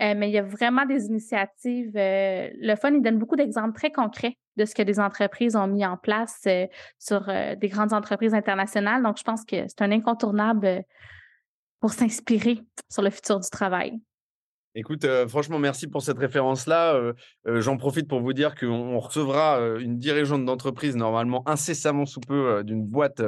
euh, 0.00 0.14
mais 0.16 0.28
il 0.28 0.32
y 0.32 0.38
a 0.38 0.42
vraiment 0.42 0.86
des 0.86 1.06
initiatives. 1.06 1.92
le 1.94 2.74
fun, 2.76 2.92
il 2.94 3.02
donne 3.02 3.18
beaucoup 3.18 3.36
d'exemples 3.36 3.74
très 3.74 3.90
concrets 3.90 4.36
de 4.56 4.64
ce 4.64 4.74
que 4.74 4.82
des 4.82 5.00
entreprises 5.00 5.56
ont 5.56 5.66
mis 5.66 5.86
en 5.86 5.96
place 5.96 6.46
sur 6.98 7.26
des 7.56 7.68
grandes 7.68 7.92
entreprises 7.92 8.34
internationales. 8.34 9.02
Donc, 9.02 9.18
je 9.18 9.22
pense 9.22 9.44
que 9.44 9.56
c'est 9.68 9.82
un 9.82 9.92
incontournable 9.92 10.84
pour 11.80 11.92
s'inspirer 11.92 12.60
sur 12.90 13.02
le 13.02 13.10
futur 13.10 13.40
du 13.40 13.48
travail. 13.48 14.00
Écoute, 14.74 15.06
franchement, 15.28 15.58
merci 15.58 15.88
pour 15.88 16.02
cette 16.02 16.18
référence-là. 16.18 17.12
J'en 17.44 17.76
profite 17.76 18.06
pour 18.06 18.20
vous 18.20 18.32
dire 18.32 18.54
qu'on 18.54 18.98
recevra 18.98 19.58
une 19.80 19.98
dirigeante 19.98 20.44
d'entreprise 20.44 20.96
normalement 20.96 21.42
incessamment 21.48 22.06
sous 22.06 22.20
peu 22.20 22.62
d'une 22.62 22.84
boîte 22.84 23.22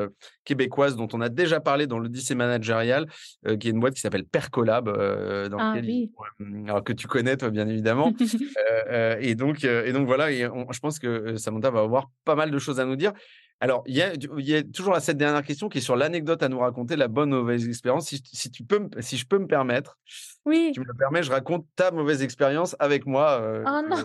québécoise 0.44 0.96
dont 0.96 1.08
on 1.12 1.20
a 1.20 1.28
déjà 1.28 1.60
parlé 1.60 1.86
dans 1.86 1.98
l'Odyssée 1.98 2.34
managériale, 2.34 3.06
qui 3.58 3.68
est 3.68 3.70
une 3.72 3.80
boîte 3.80 3.94
qui 3.94 4.00
s'appelle 4.00 4.24
Percolab, 4.24 4.86
dans 5.48 5.58
ah, 5.58 5.74
alors 6.66 6.84
que 6.84 6.92
tu 6.92 7.08
connais 7.08 7.36
toi 7.36 7.50
bien 7.50 7.68
évidemment. 7.68 8.12
et 9.20 9.34
donc, 9.34 9.64
et 9.64 9.92
donc 9.92 10.06
voilà, 10.06 10.30
je 10.30 10.78
pense 10.80 10.98
que 10.98 11.36
Samantha 11.36 11.70
va 11.70 11.80
avoir 11.80 12.10
pas 12.24 12.36
mal 12.36 12.50
de 12.50 12.58
choses 12.58 12.78
à 12.78 12.84
nous 12.84 12.96
dire. 12.96 13.12
Alors, 13.62 13.84
il 13.86 13.94
y, 13.94 14.02
a, 14.02 14.62
toujours 14.64 14.96
cette 14.96 15.18
dernière 15.18 15.44
question 15.44 15.68
qui 15.68 15.78
est 15.78 15.82
sur 15.82 15.94
l'anecdote 15.94 16.42
à 16.42 16.48
nous 16.48 16.58
raconter, 16.58 16.96
la 16.96 17.06
bonne 17.06 17.32
ou 17.32 17.36
mauvaise 17.36 17.68
expérience. 17.68 18.08
Si, 18.08 18.50
tu 18.50 18.64
peux, 18.64 18.88
si 18.98 19.16
je 19.16 19.24
peux 19.24 19.38
me 19.38 19.46
permettre, 19.46 20.00
oui. 20.44 20.72
tu 20.74 20.80
me 20.80 20.86
le 20.86 20.94
permets, 20.94 21.22
je 21.22 21.30
raconte 21.30 21.66
ta 21.76 21.90
mauvaise 21.90 22.22
expérience 22.22 22.76
avec 22.78 23.06
moi. 23.06 23.40
Euh, 23.40 23.64
oh 23.66 23.80
non 23.88 24.04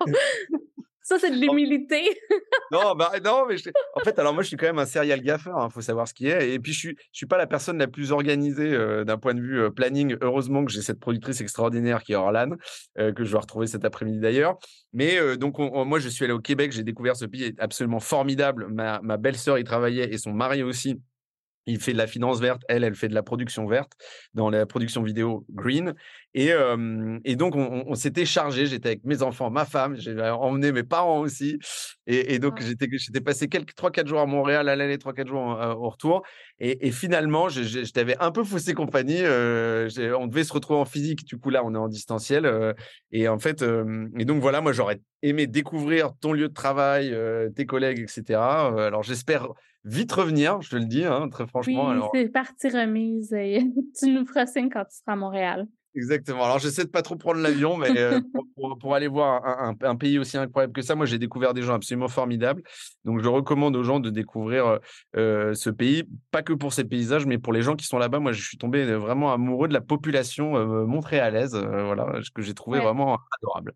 Ça, 1.10 1.18
c'est 1.18 1.30
de 1.30 1.40
l'humilité. 1.40 2.02
non, 2.70 2.94
bah, 2.94 3.10
non, 3.24 3.44
mais 3.48 3.56
en 3.96 4.00
fait, 4.04 4.16
alors 4.20 4.32
moi, 4.32 4.44
je 4.44 4.48
suis 4.48 4.56
quand 4.56 4.66
même 4.66 4.78
un 4.78 4.86
serial 4.86 5.20
gaffer, 5.22 5.50
il 5.50 5.60
hein, 5.60 5.68
faut 5.68 5.80
savoir 5.80 6.06
ce 6.06 6.14
qui 6.14 6.28
est. 6.28 6.52
Et 6.52 6.60
puis, 6.60 6.72
je 6.72 6.78
suis, 6.78 6.96
je 7.10 7.16
suis 7.16 7.26
pas 7.26 7.36
la 7.36 7.48
personne 7.48 7.78
la 7.78 7.88
plus 7.88 8.12
organisée 8.12 8.72
euh, 8.72 9.02
d'un 9.02 9.18
point 9.18 9.34
de 9.34 9.40
vue 9.40 9.60
euh, 9.60 9.70
planning. 9.70 10.16
Heureusement 10.20 10.64
que 10.64 10.70
j'ai 10.70 10.82
cette 10.82 11.00
productrice 11.00 11.40
extraordinaire 11.40 12.04
qui 12.04 12.12
est 12.12 12.14
Orlan, 12.14 12.50
euh, 13.00 13.12
que 13.12 13.24
je 13.24 13.32
vais 13.32 13.38
retrouver 13.38 13.66
cet 13.66 13.84
après-midi 13.84 14.20
d'ailleurs. 14.20 14.56
Mais 14.92 15.36
donc, 15.36 15.58
moi, 15.58 15.98
je 15.98 16.08
suis 16.08 16.24
allé 16.24 16.32
au 16.32 16.40
Québec, 16.40 16.70
j'ai 16.70 16.84
découvert 16.84 17.16
ce 17.16 17.24
pays 17.24 17.54
absolument 17.58 18.00
formidable. 18.00 18.68
Ma, 18.70 19.00
ma 19.02 19.16
belle-sœur 19.16 19.58
y 19.58 19.64
travaillait 19.64 20.12
et 20.12 20.18
son 20.18 20.32
mari 20.32 20.62
aussi 20.62 21.00
il 21.66 21.80
fait 21.80 21.92
de 21.92 21.98
la 21.98 22.06
finance 22.06 22.40
verte, 22.40 22.62
elle, 22.68 22.84
elle 22.84 22.94
fait 22.94 23.08
de 23.08 23.14
la 23.14 23.22
production 23.22 23.66
verte 23.66 23.92
dans 24.34 24.50
la 24.50 24.66
production 24.66 25.02
vidéo 25.02 25.44
green. 25.50 25.94
Et, 26.32 26.52
et 27.24 27.36
donc, 27.36 27.56
on, 27.56 27.94
s'était 27.94 28.24
chargé. 28.24 28.66
J'étais 28.66 28.90
avec 28.90 29.04
mes 29.04 29.22
enfants, 29.22 29.50
ma 29.50 29.64
femme, 29.64 29.96
j'ai 29.96 30.16
emmené 30.20 30.70
mes 30.70 30.84
parents 30.84 31.18
aussi. 31.18 31.58
Et, 32.06 32.38
donc, 32.38 32.60
j'étais, 32.60 32.86
j'étais 32.92 33.20
passé 33.20 33.48
quelques 33.48 33.72
3-4 33.72 34.06
jours 34.06 34.20
à 34.20 34.26
Montréal 34.26 34.68
à 34.68 34.76
l'aller, 34.76 34.96
3-4 34.96 35.26
jours 35.26 35.40
au 35.40 35.90
retour. 35.90 36.22
Et, 36.60 36.92
finalement, 36.92 37.48
je, 37.48 37.90
t'avais 37.90 38.16
un 38.20 38.30
peu 38.30 38.44
faussé 38.44 38.74
compagnie. 38.74 39.22
on 39.22 40.26
devait 40.28 40.44
se 40.44 40.52
retrouver 40.52 40.78
en 40.78 40.84
physique. 40.84 41.24
Du 41.24 41.36
coup, 41.36 41.50
là, 41.50 41.62
on 41.64 41.74
est 41.74 41.78
en 41.78 41.88
distanciel. 41.88 42.74
et 43.10 43.26
en 43.26 43.38
fait, 43.38 43.64
et 44.18 44.24
donc 44.24 44.40
voilà, 44.40 44.60
moi, 44.60 44.72
j'aurais 44.72 45.00
aimé 45.22 45.48
découvrir 45.48 46.12
ton 46.20 46.32
lieu 46.32 46.48
de 46.48 46.54
travail, 46.54 47.12
tes 47.56 47.66
collègues, 47.66 47.98
etc. 47.98 48.38
alors, 48.38 49.02
j'espère 49.02 49.48
vite 49.84 50.12
revenir, 50.12 50.60
je 50.62 50.70
te 50.70 50.76
le 50.76 50.84
dis, 50.84 51.04
hein, 51.04 51.28
très 51.30 51.46
franchement. 51.46 51.90
Oui, 51.90 52.20
c'est 52.22 52.28
partie 52.28 52.68
remise. 52.68 53.30
tu 53.98 54.12
nous 54.12 54.26
feras 54.26 54.46
signe 54.46 54.70
quand 54.70 54.84
tu 54.84 54.96
seras 54.96 55.12
à 55.12 55.16
Montréal. 55.16 55.66
Exactement. 55.96 56.44
Alors, 56.44 56.60
j'essaie 56.60 56.84
de 56.84 56.90
pas 56.90 57.02
trop 57.02 57.16
prendre 57.16 57.40
l'avion, 57.40 57.76
mais 57.76 57.98
euh, 57.98 58.20
pour, 58.80 58.94
aller 58.94 59.08
voir 59.08 59.42
un, 59.80 59.96
pays 59.96 60.18
aussi 60.18 60.36
incroyable 60.36 60.72
que 60.72 60.82
ça, 60.82 60.94
moi, 60.94 61.04
j'ai 61.04 61.18
découvert 61.18 61.52
des 61.52 61.62
gens 61.62 61.74
absolument 61.74 62.06
formidables. 62.06 62.62
Donc, 63.04 63.20
je 63.20 63.28
recommande 63.28 63.74
aux 63.74 63.82
gens 63.82 63.98
de 63.98 64.10
découvrir 64.10 64.66
euh, 64.66 64.78
euh, 65.16 65.54
ce 65.54 65.68
pays, 65.68 66.04
pas 66.30 66.42
que 66.42 66.52
pour 66.52 66.72
ses 66.72 66.84
paysages, 66.84 67.26
mais 67.26 67.38
pour 67.38 67.52
les 67.52 67.62
gens 67.62 67.74
qui 67.74 67.86
sont 67.86 67.98
là-bas. 67.98 68.20
Moi, 68.20 68.32
je 68.32 68.42
suis 68.42 68.56
tombé 68.56 68.84
vraiment 68.94 69.32
amoureux 69.32 69.66
de 69.66 69.74
la 69.74 69.80
population 69.80 70.86
montréalaise, 70.86 71.56
voilà, 71.56 72.20
que 72.34 72.42
j'ai 72.42 72.54
trouvé 72.54 72.78
vraiment 72.78 73.18
adorable. 73.40 73.74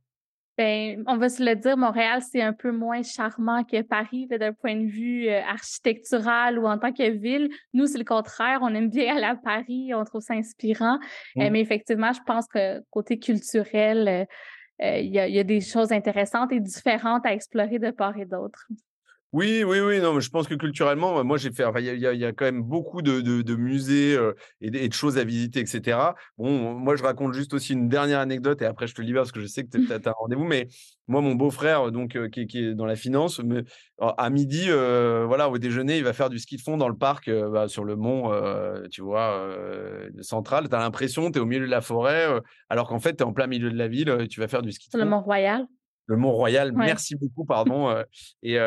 Ben, 0.57 1.03
on 1.09 1.17
va 1.17 1.29
se 1.29 1.43
le 1.43 1.57
dire, 1.57 1.77
Montréal, 1.77 2.23
c'est 2.23 2.41
un 2.41 2.53
peu 2.53 2.71
moins 2.71 3.03
charmant 3.03 3.65
que 3.65 3.83
Paris 3.83 4.29
d'un 4.29 4.53
point 4.53 4.77
de 4.77 4.87
vue 4.87 5.29
euh, 5.29 5.43
architectural 5.43 6.61
ou 6.61 6.67
en 6.67 6.79
tant 6.79 6.93
que 6.93 7.11
ville. 7.11 7.49
Nous, 7.73 7.87
c'est 7.87 7.99
le 7.99 8.05
contraire. 8.05 8.61
On 8.63 8.73
aime 8.73 8.89
bien 8.89 9.17
aller 9.17 9.25
à 9.25 9.35
Paris, 9.35 9.93
on 9.95 10.05
trouve 10.05 10.23
ça 10.23 10.35
inspirant. 10.35 10.99
Euh, 11.39 11.49
mmh. 11.49 11.51
mais 11.51 11.61
effectivement, 11.61 12.13
je 12.13 12.21
pense 12.25 12.47
que 12.47 12.81
côté 12.91 13.19
culturel, 13.19 14.27
euh, 14.83 14.99
il 14.99 15.13
y, 15.13 15.19
a 15.19 15.45
des 15.45 15.61
choses 15.61 15.93
intéressantes 15.93 16.53
et 16.53 16.61
différentes 16.61 17.27
à 17.27 17.33
explorer 17.33 17.79
de 17.79 17.91
part 17.91 18.17
et 18.19 18.25
d'autre. 18.25 18.69
Oui, 19.35 19.65
oui, 19.67 19.81
oui, 19.81 19.99
non, 19.99 20.15
mais 20.15 20.21
je 20.21 20.31
pense 20.31 20.47
que 20.47 20.55
culturellement, 20.55 21.25
moi, 21.25 21.39
j'ai 21.39 21.51
fait, 21.51 21.65
il 21.81 21.99
y, 21.99 22.25
a 22.25 22.33
quand 22.33 22.45
même 22.45 22.63
beaucoup 22.63 23.03
de, 23.03 23.55
musées 23.57 24.17
et, 24.61 24.71
de, 24.71 24.93
choses 24.93 25.19
à 25.19 25.25
visiter, 25.25 25.59
etc. 25.59 25.99
Bon, 26.39 26.75
moi, 26.75 26.95
je 26.95 27.03
raconte 27.03 27.35
juste 27.35 27.53
aussi 27.53 27.73
une 27.73 27.89
dernière 27.89 28.21
anecdote 28.21 28.63
et 28.63 28.65
après, 28.65 28.87
je 28.87 28.95
te 28.95 29.03
libère 29.03 29.23
parce 29.23 29.33
que 29.33 29.41
je 29.41 29.49
sais 29.49 29.65
que 29.65 29.77
tu 29.77 29.93
as, 29.93 29.97
un 30.09 30.13
rendez-vous. 30.13 30.45
Mais 30.45 30.69
moi, 31.09 31.21
mon 31.21 31.35
beau-frère, 31.35 31.91
donc, 31.91 32.17
qui, 32.31 32.59
est 32.59 32.75
dans 32.77 32.87
la 32.87 32.95
finance, 32.95 33.41
me, 33.41 33.65
à 33.99 34.31
midi, 34.31 34.69
voilà, 34.69 35.51
au 35.51 35.59
déjeuner, 35.59 35.99
il 35.99 36.05
va 36.05 36.13
faire 36.13 36.31
du 36.31 36.39
ski 36.39 36.57
de 36.57 36.63
fond 36.63 36.77
dans 36.77 36.89
le 36.89 36.97
parc, 36.97 37.29
bah, 37.29 37.67
sur 37.67 37.83
le 37.83 37.97
mont, 37.97 38.31
tu 38.93 39.03
vois, 39.03 39.53
central. 40.21 40.69
Tu 40.69 40.77
as 40.77 40.79
l'impression, 40.79 41.33
tu 41.33 41.39
es 41.39 41.43
au 41.43 41.47
milieu 41.47 41.67
de 41.67 41.71
la 41.73 41.81
forêt, 41.81 42.29
alors 42.69 42.87
qu'en 42.87 43.01
fait, 43.01 43.17
tu 43.17 43.25
es 43.25 43.27
en 43.27 43.33
plein 43.33 43.49
milieu 43.49 43.73
de 43.73 43.77
la 43.77 43.89
ville, 43.89 44.29
tu 44.31 44.39
vas 44.39 44.47
faire 44.47 44.63
du 44.63 44.71
ski 44.71 44.91
de 44.91 44.93
fond. 44.93 45.05
le 45.05 45.11
Mont-Royal? 45.11 45.67
Le 46.07 46.17
Mont-Royal. 46.17 46.73
Merci 46.73 47.17
beaucoup, 47.17 47.45
pardon, 47.45 47.95
et 48.43 48.59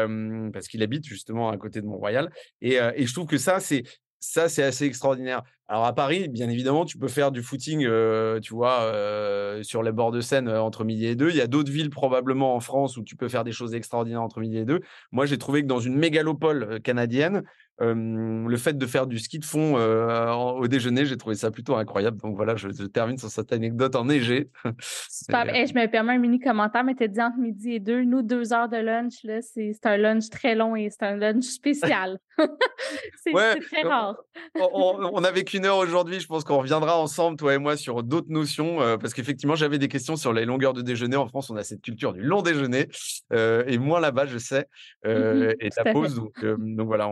parce 0.54 0.68
qu'il 0.68 0.84
habite 0.84 1.06
justement 1.06 1.50
à 1.50 1.58
côté 1.58 1.82
de 1.82 1.86
Mont-Royal. 1.86 2.32
Et, 2.62 2.76
et, 2.76 3.06
je 3.06 3.14
trouve 3.14 3.28
que 3.28 3.38
ça, 3.38 3.60
c'est 3.60 3.84
ça, 4.20 4.50
c'est 4.50 4.64
assez 4.64 4.86
extraordinaire. 4.86 5.44
Alors 5.68 5.86
à 5.86 5.94
Paris, 5.94 6.28
bien 6.30 6.50
évidemment, 6.50 6.86
tu 6.86 6.98
peux 6.98 7.08
faire 7.08 7.32
du 7.32 7.44
footing, 7.44 7.86
euh, 7.86 8.40
tu 8.40 8.54
vois, 8.54 8.82
euh, 8.84 9.62
sur 9.64 9.84
les 9.84 9.92
bords 9.92 10.12
de 10.12 10.22
Seine 10.22 10.48
euh, 10.48 10.62
entre 10.62 10.84
midi 10.84 11.06
et 11.06 11.16
deux. 11.16 11.30
Il 11.30 11.36
y 11.36 11.42
a 11.42 11.48
d'autres 11.48 11.72
villes 11.72 11.90
probablement 11.90 12.56
en 12.56 12.60
France 12.60 12.98
où 12.98 13.04
tu 13.04 13.16
peux 13.16 13.28
faire 13.28 13.44
des 13.44 13.52
choses 13.52 13.76
extraordinaires 13.76 14.22
entre 14.22 14.40
midi 14.40 14.58
et 14.58 14.66
deux. 14.66 14.80
Moi, 15.12 15.26
j'ai 15.26 15.38
trouvé 15.38 15.62
que 15.62 15.68
dans 15.68 15.80
une 15.80 15.96
mégalopole 15.96 16.80
canadienne, 16.82 17.44
le 17.80 18.57
fait 18.57 18.78
de 18.78 18.86
faire 18.86 19.07
du 19.07 19.19
ski 19.19 19.39
de 19.39 19.45
fond 19.45 19.75
au 19.75 20.67
déjeuner, 20.67 21.05
j'ai 21.05 21.17
trouvé 21.17 21.36
ça 21.36 21.51
plutôt 21.51 21.75
incroyable. 21.75 22.17
Donc 22.17 22.36
voilà, 22.36 22.55
je, 22.55 22.67
termine 22.88 23.17
sur 23.17 23.30
cette 23.30 23.51
anecdote 23.53 23.95
enneigée. 23.95 24.49
je 24.65 25.73
me 25.73 25.86
permets 25.88 26.13
un 26.13 26.19
mini 26.19 26.39
commentaire, 26.39 26.84
mais 26.84 26.95
tu 26.95 27.07
dit 27.07 27.21
entre 27.21 27.38
midi 27.38 27.73
et 27.73 27.80
deux. 27.80 28.03
Nous, 28.03 28.21
deux 28.21 28.53
heures 28.53 28.69
de 28.69 28.78
lunch, 28.78 29.13
c'est 29.41 29.86
un 29.86 29.97
lunch 29.97 30.30
très 30.30 30.55
long 30.55 30.75
et 30.75 30.89
c'est 30.89 31.03
un 31.03 31.15
lunch 31.15 31.45
spécial. 31.45 32.19
c'est 33.23 33.32
très 33.32 33.82
rare. 33.84 34.15
On, 34.55 35.09
on 35.13 35.23
a 35.23 35.32
vécu 35.32 35.57
une 35.57 35.65
heure 35.65 35.78
aujourd'hui. 35.78 36.19
Je 36.19 36.28
pense 36.28 36.43
qu'on 36.43 36.57
reviendra 36.57 36.99
ensemble, 36.99 37.38
toi 37.38 37.53
et 37.53 37.57
moi, 37.57 37.78
sur 37.78 38.03
d'autres 38.03 38.30
notions, 38.30 38.82
euh, 38.82 38.97
parce 38.97 39.13
qu'effectivement, 39.13 39.55
j'avais 39.55 39.78
des 39.78 39.88
questions 39.88 40.15
sur 40.15 40.34
les 40.34 40.45
longueurs 40.45 40.73
de 40.73 40.82
déjeuner. 40.82 41.15
En 41.15 41.28
France, 41.28 41.49
on 41.49 41.55
a 41.55 41.63
cette 41.63 41.82
culture 41.82 42.13
du 42.13 42.21
long 42.21 42.41
déjeuner, 42.41 42.88
euh, 43.34 43.63
et 43.67 43.78
moins 43.78 43.99
là-bas, 43.99 44.25
je 44.25 44.38
sais, 44.38 44.67
euh, 45.05 45.49
mmh 45.49 45.55
et 45.59 45.69
la 45.84 45.93
pause. 45.93 46.15
Donc, 46.15 46.34
donc 46.43 46.88
voilà, 46.88 47.11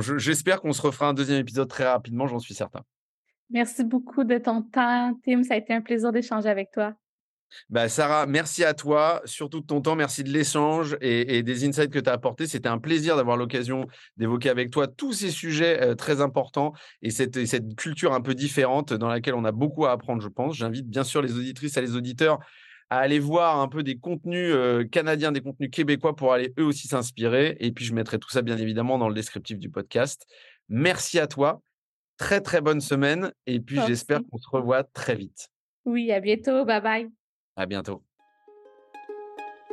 j'espère 0.00 0.60
qu'on 0.60 0.72
se 0.72 0.82
refera 0.82 1.08
un 1.08 1.14
deuxième 1.14 1.38
épisode 1.38 1.68
très 1.68 1.84
rapidement, 1.84 2.26
j'en 2.26 2.38
suis 2.38 2.54
certain. 2.54 2.82
Merci 3.50 3.84
beaucoup 3.84 4.24
de 4.24 4.38
ton 4.38 4.62
temps, 4.62 5.18
Tim. 5.24 5.42
Ça 5.44 5.54
a 5.54 5.56
été 5.56 5.72
un 5.72 5.80
plaisir 5.80 6.12
d'échanger 6.12 6.48
avec 6.48 6.70
toi. 6.72 6.94
Bah, 7.70 7.88
Sarah, 7.88 8.26
merci 8.26 8.64
à 8.64 8.74
toi, 8.74 9.22
surtout 9.24 9.60
de 9.60 9.66
ton 9.66 9.80
temps, 9.80 9.94
merci 9.94 10.24
de 10.24 10.30
l'échange 10.30 10.96
et, 11.00 11.42
des 11.42 11.66
insights 11.66 11.90
que 11.90 11.98
tu 11.98 12.10
as 12.10 12.12
apportés. 12.12 12.46
C'était 12.46 12.68
un 12.68 12.78
plaisir 12.78 13.16
d'avoir 13.16 13.36
l'occasion 13.36 13.86
d'évoquer 14.16 14.50
avec 14.50 14.70
toi 14.70 14.88
tous 14.88 15.12
ces 15.12 15.30
sujets 15.30 15.80
euh, 15.80 15.94
très 15.94 16.20
importants 16.20 16.72
et 17.02 17.10
cette, 17.10 17.36
culture 17.76 18.12
un 18.12 18.20
peu 18.20 18.34
différente 18.34 18.92
dans 18.92 19.08
laquelle 19.08 19.34
on 19.34 19.44
a 19.44 19.52
beaucoup 19.52 19.86
à 19.86 19.92
apprendre, 19.92 20.22
je 20.22 20.28
pense. 20.28 20.56
J'invite 20.56 20.88
bien 20.88 21.04
sûr 21.04 21.22
les 21.22 21.34
auditrices 21.34 21.76
et 21.76 21.80
les 21.80 21.94
auditeurs 21.94 22.40
à 22.90 22.98
aller 22.98 23.18
voir 23.18 23.60
un 23.60 23.68
peu 23.68 23.82
des 23.82 23.98
contenus 23.98 24.52
euh, 24.54 24.84
canadiens, 24.84 25.32
des 25.32 25.40
contenus 25.40 25.70
québécois 25.70 26.14
pour 26.14 26.32
aller 26.32 26.52
eux 26.58 26.64
aussi 26.64 26.88
s'inspirer. 26.88 27.56
Et 27.60 27.72
puis, 27.72 27.84
je 27.84 27.94
mettrai 27.94 28.18
tout 28.18 28.30
ça, 28.30 28.42
bien 28.42 28.56
évidemment, 28.56 28.98
dans 28.98 29.08
le 29.08 29.14
descriptif 29.14 29.58
du 29.58 29.70
podcast. 29.70 30.26
Merci 30.68 31.18
à 31.18 31.26
toi. 31.26 31.62
Très, 32.16 32.40
très 32.40 32.60
bonne 32.60 32.80
semaine. 32.80 33.32
Et 33.46 33.60
puis, 33.60 33.78
j'espère 33.86 34.20
qu'on 34.30 34.38
se 34.38 34.48
revoit 34.48 34.84
très 34.84 35.16
vite. 35.16 35.48
Oui, 35.84 36.12
à 36.12 36.20
bientôt. 36.20 36.64
Bye 36.64 36.80
bye. 36.80 37.10
À 37.56 37.66
bientôt. 37.66 38.02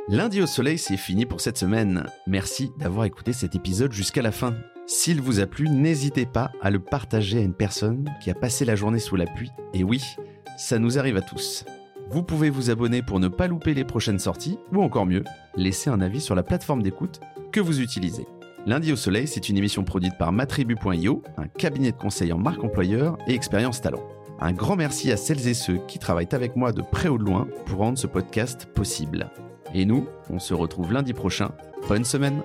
Lundi 0.08 0.42
au 0.42 0.46
soleil, 0.46 0.76
c'est 0.76 0.98
fini 0.98 1.24
pour 1.24 1.40
cette 1.40 1.56
semaine. 1.56 2.04
Merci 2.26 2.70
d'avoir 2.78 3.06
écouté 3.06 3.32
cet 3.32 3.54
épisode 3.54 3.92
jusqu'à 3.92 4.20
la 4.20 4.32
fin. 4.32 4.54
S'il 4.86 5.22
vous 5.22 5.40
a 5.40 5.46
plu, 5.46 5.70
n'hésitez 5.70 6.26
pas 6.26 6.52
à 6.60 6.70
le 6.70 6.78
partager 6.78 7.38
à 7.38 7.42
une 7.42 7.54
personne 7.54 8.04
qui 8.22 8.30
a 8.30 8.34
passé 8.34 8.66
la 8.66 8.76
journée 8.76 8.98
sous 8.98 9.16
la 9.16 9.24
pluie. 9.24 9.50
Et 9.72 9.82
oui, 9.82 10.02
ça 10.58 10.78
nous 10.78 10.98
arrive 10.98 11.16
à 11.16 11.22
tous. 11.22 11.64
Vous 12.10 12.22
pouvez 12.22 12.50
vous 12.50 12.70
abonner 12.70 13.02
pour 13.02 13.20
ne 13.20 13.28
pas 13.28 13.46
louper 13.46 13.74
les 13.74 13.84
prochaines 13.84 14.18
sorties, 14.18 14.58
ou 14.72 14.82
encore 14.82 15.06
mieux, 15.06 15.24
laisser 15.56 15.90
un 15.90 16.00
avis 16.00 16.20
sur 16.20 16.34
la 16.34 16.42
plateforme 16.42 16.82
d'écoute 16.82 17.20
que 17.52 17.60
vous 17.60 17.80
utilisez. 17.80 18.26
Lundi 18.66 18.92
au 18.92 18.96
soleil, 18.96 19.26
c'est 19.26 19.48
une 19.48 19.58
émission 19.58 19.84
produite 19.84 20.16
par 20.18 20.32
matribu.io, 20.32 21.22
un 21.36 21.48
cabinet 21.48 21.92
de 21.92 21.96
conseil 21.96 22.32
en 22.32 22.38
marque 22.38 22.64
employeur 22.64 23.18
et 23.26 23.34
expérience 23.34 23.80
talent. 23.80 24.02
Un 24.40 24.52
grand 24.52 24.76
merci 24.76 25.12
à 25.12 25.16
celles 25.16 25.46
et 25.48 25.54
ceux 25.54 25.78
qui 25.86 25.98
travaillent 25.98 26.28
avec 26.32 26.56
moi 26.56 26.72
de 26.72 26.82
près 26.82 27.08
ou 27.08 27.18
de 27.18 27.24
loin 27.24 27.46
pour 27.66 27.78
rendre 27.78 27.98
ce 27.98 28.06
podcast 28.06 28.66
possible. 28.66 29.30
Et 29.74 29.84
nous, 29.84 30.06
on 30.30 30.38
se 30.38 30.54
retrouve 30.54 30.92
lundi 30.92 31.12
prochain. 31.12 31.50
Bonne 31.88 32.04
semaine 32.04 32.42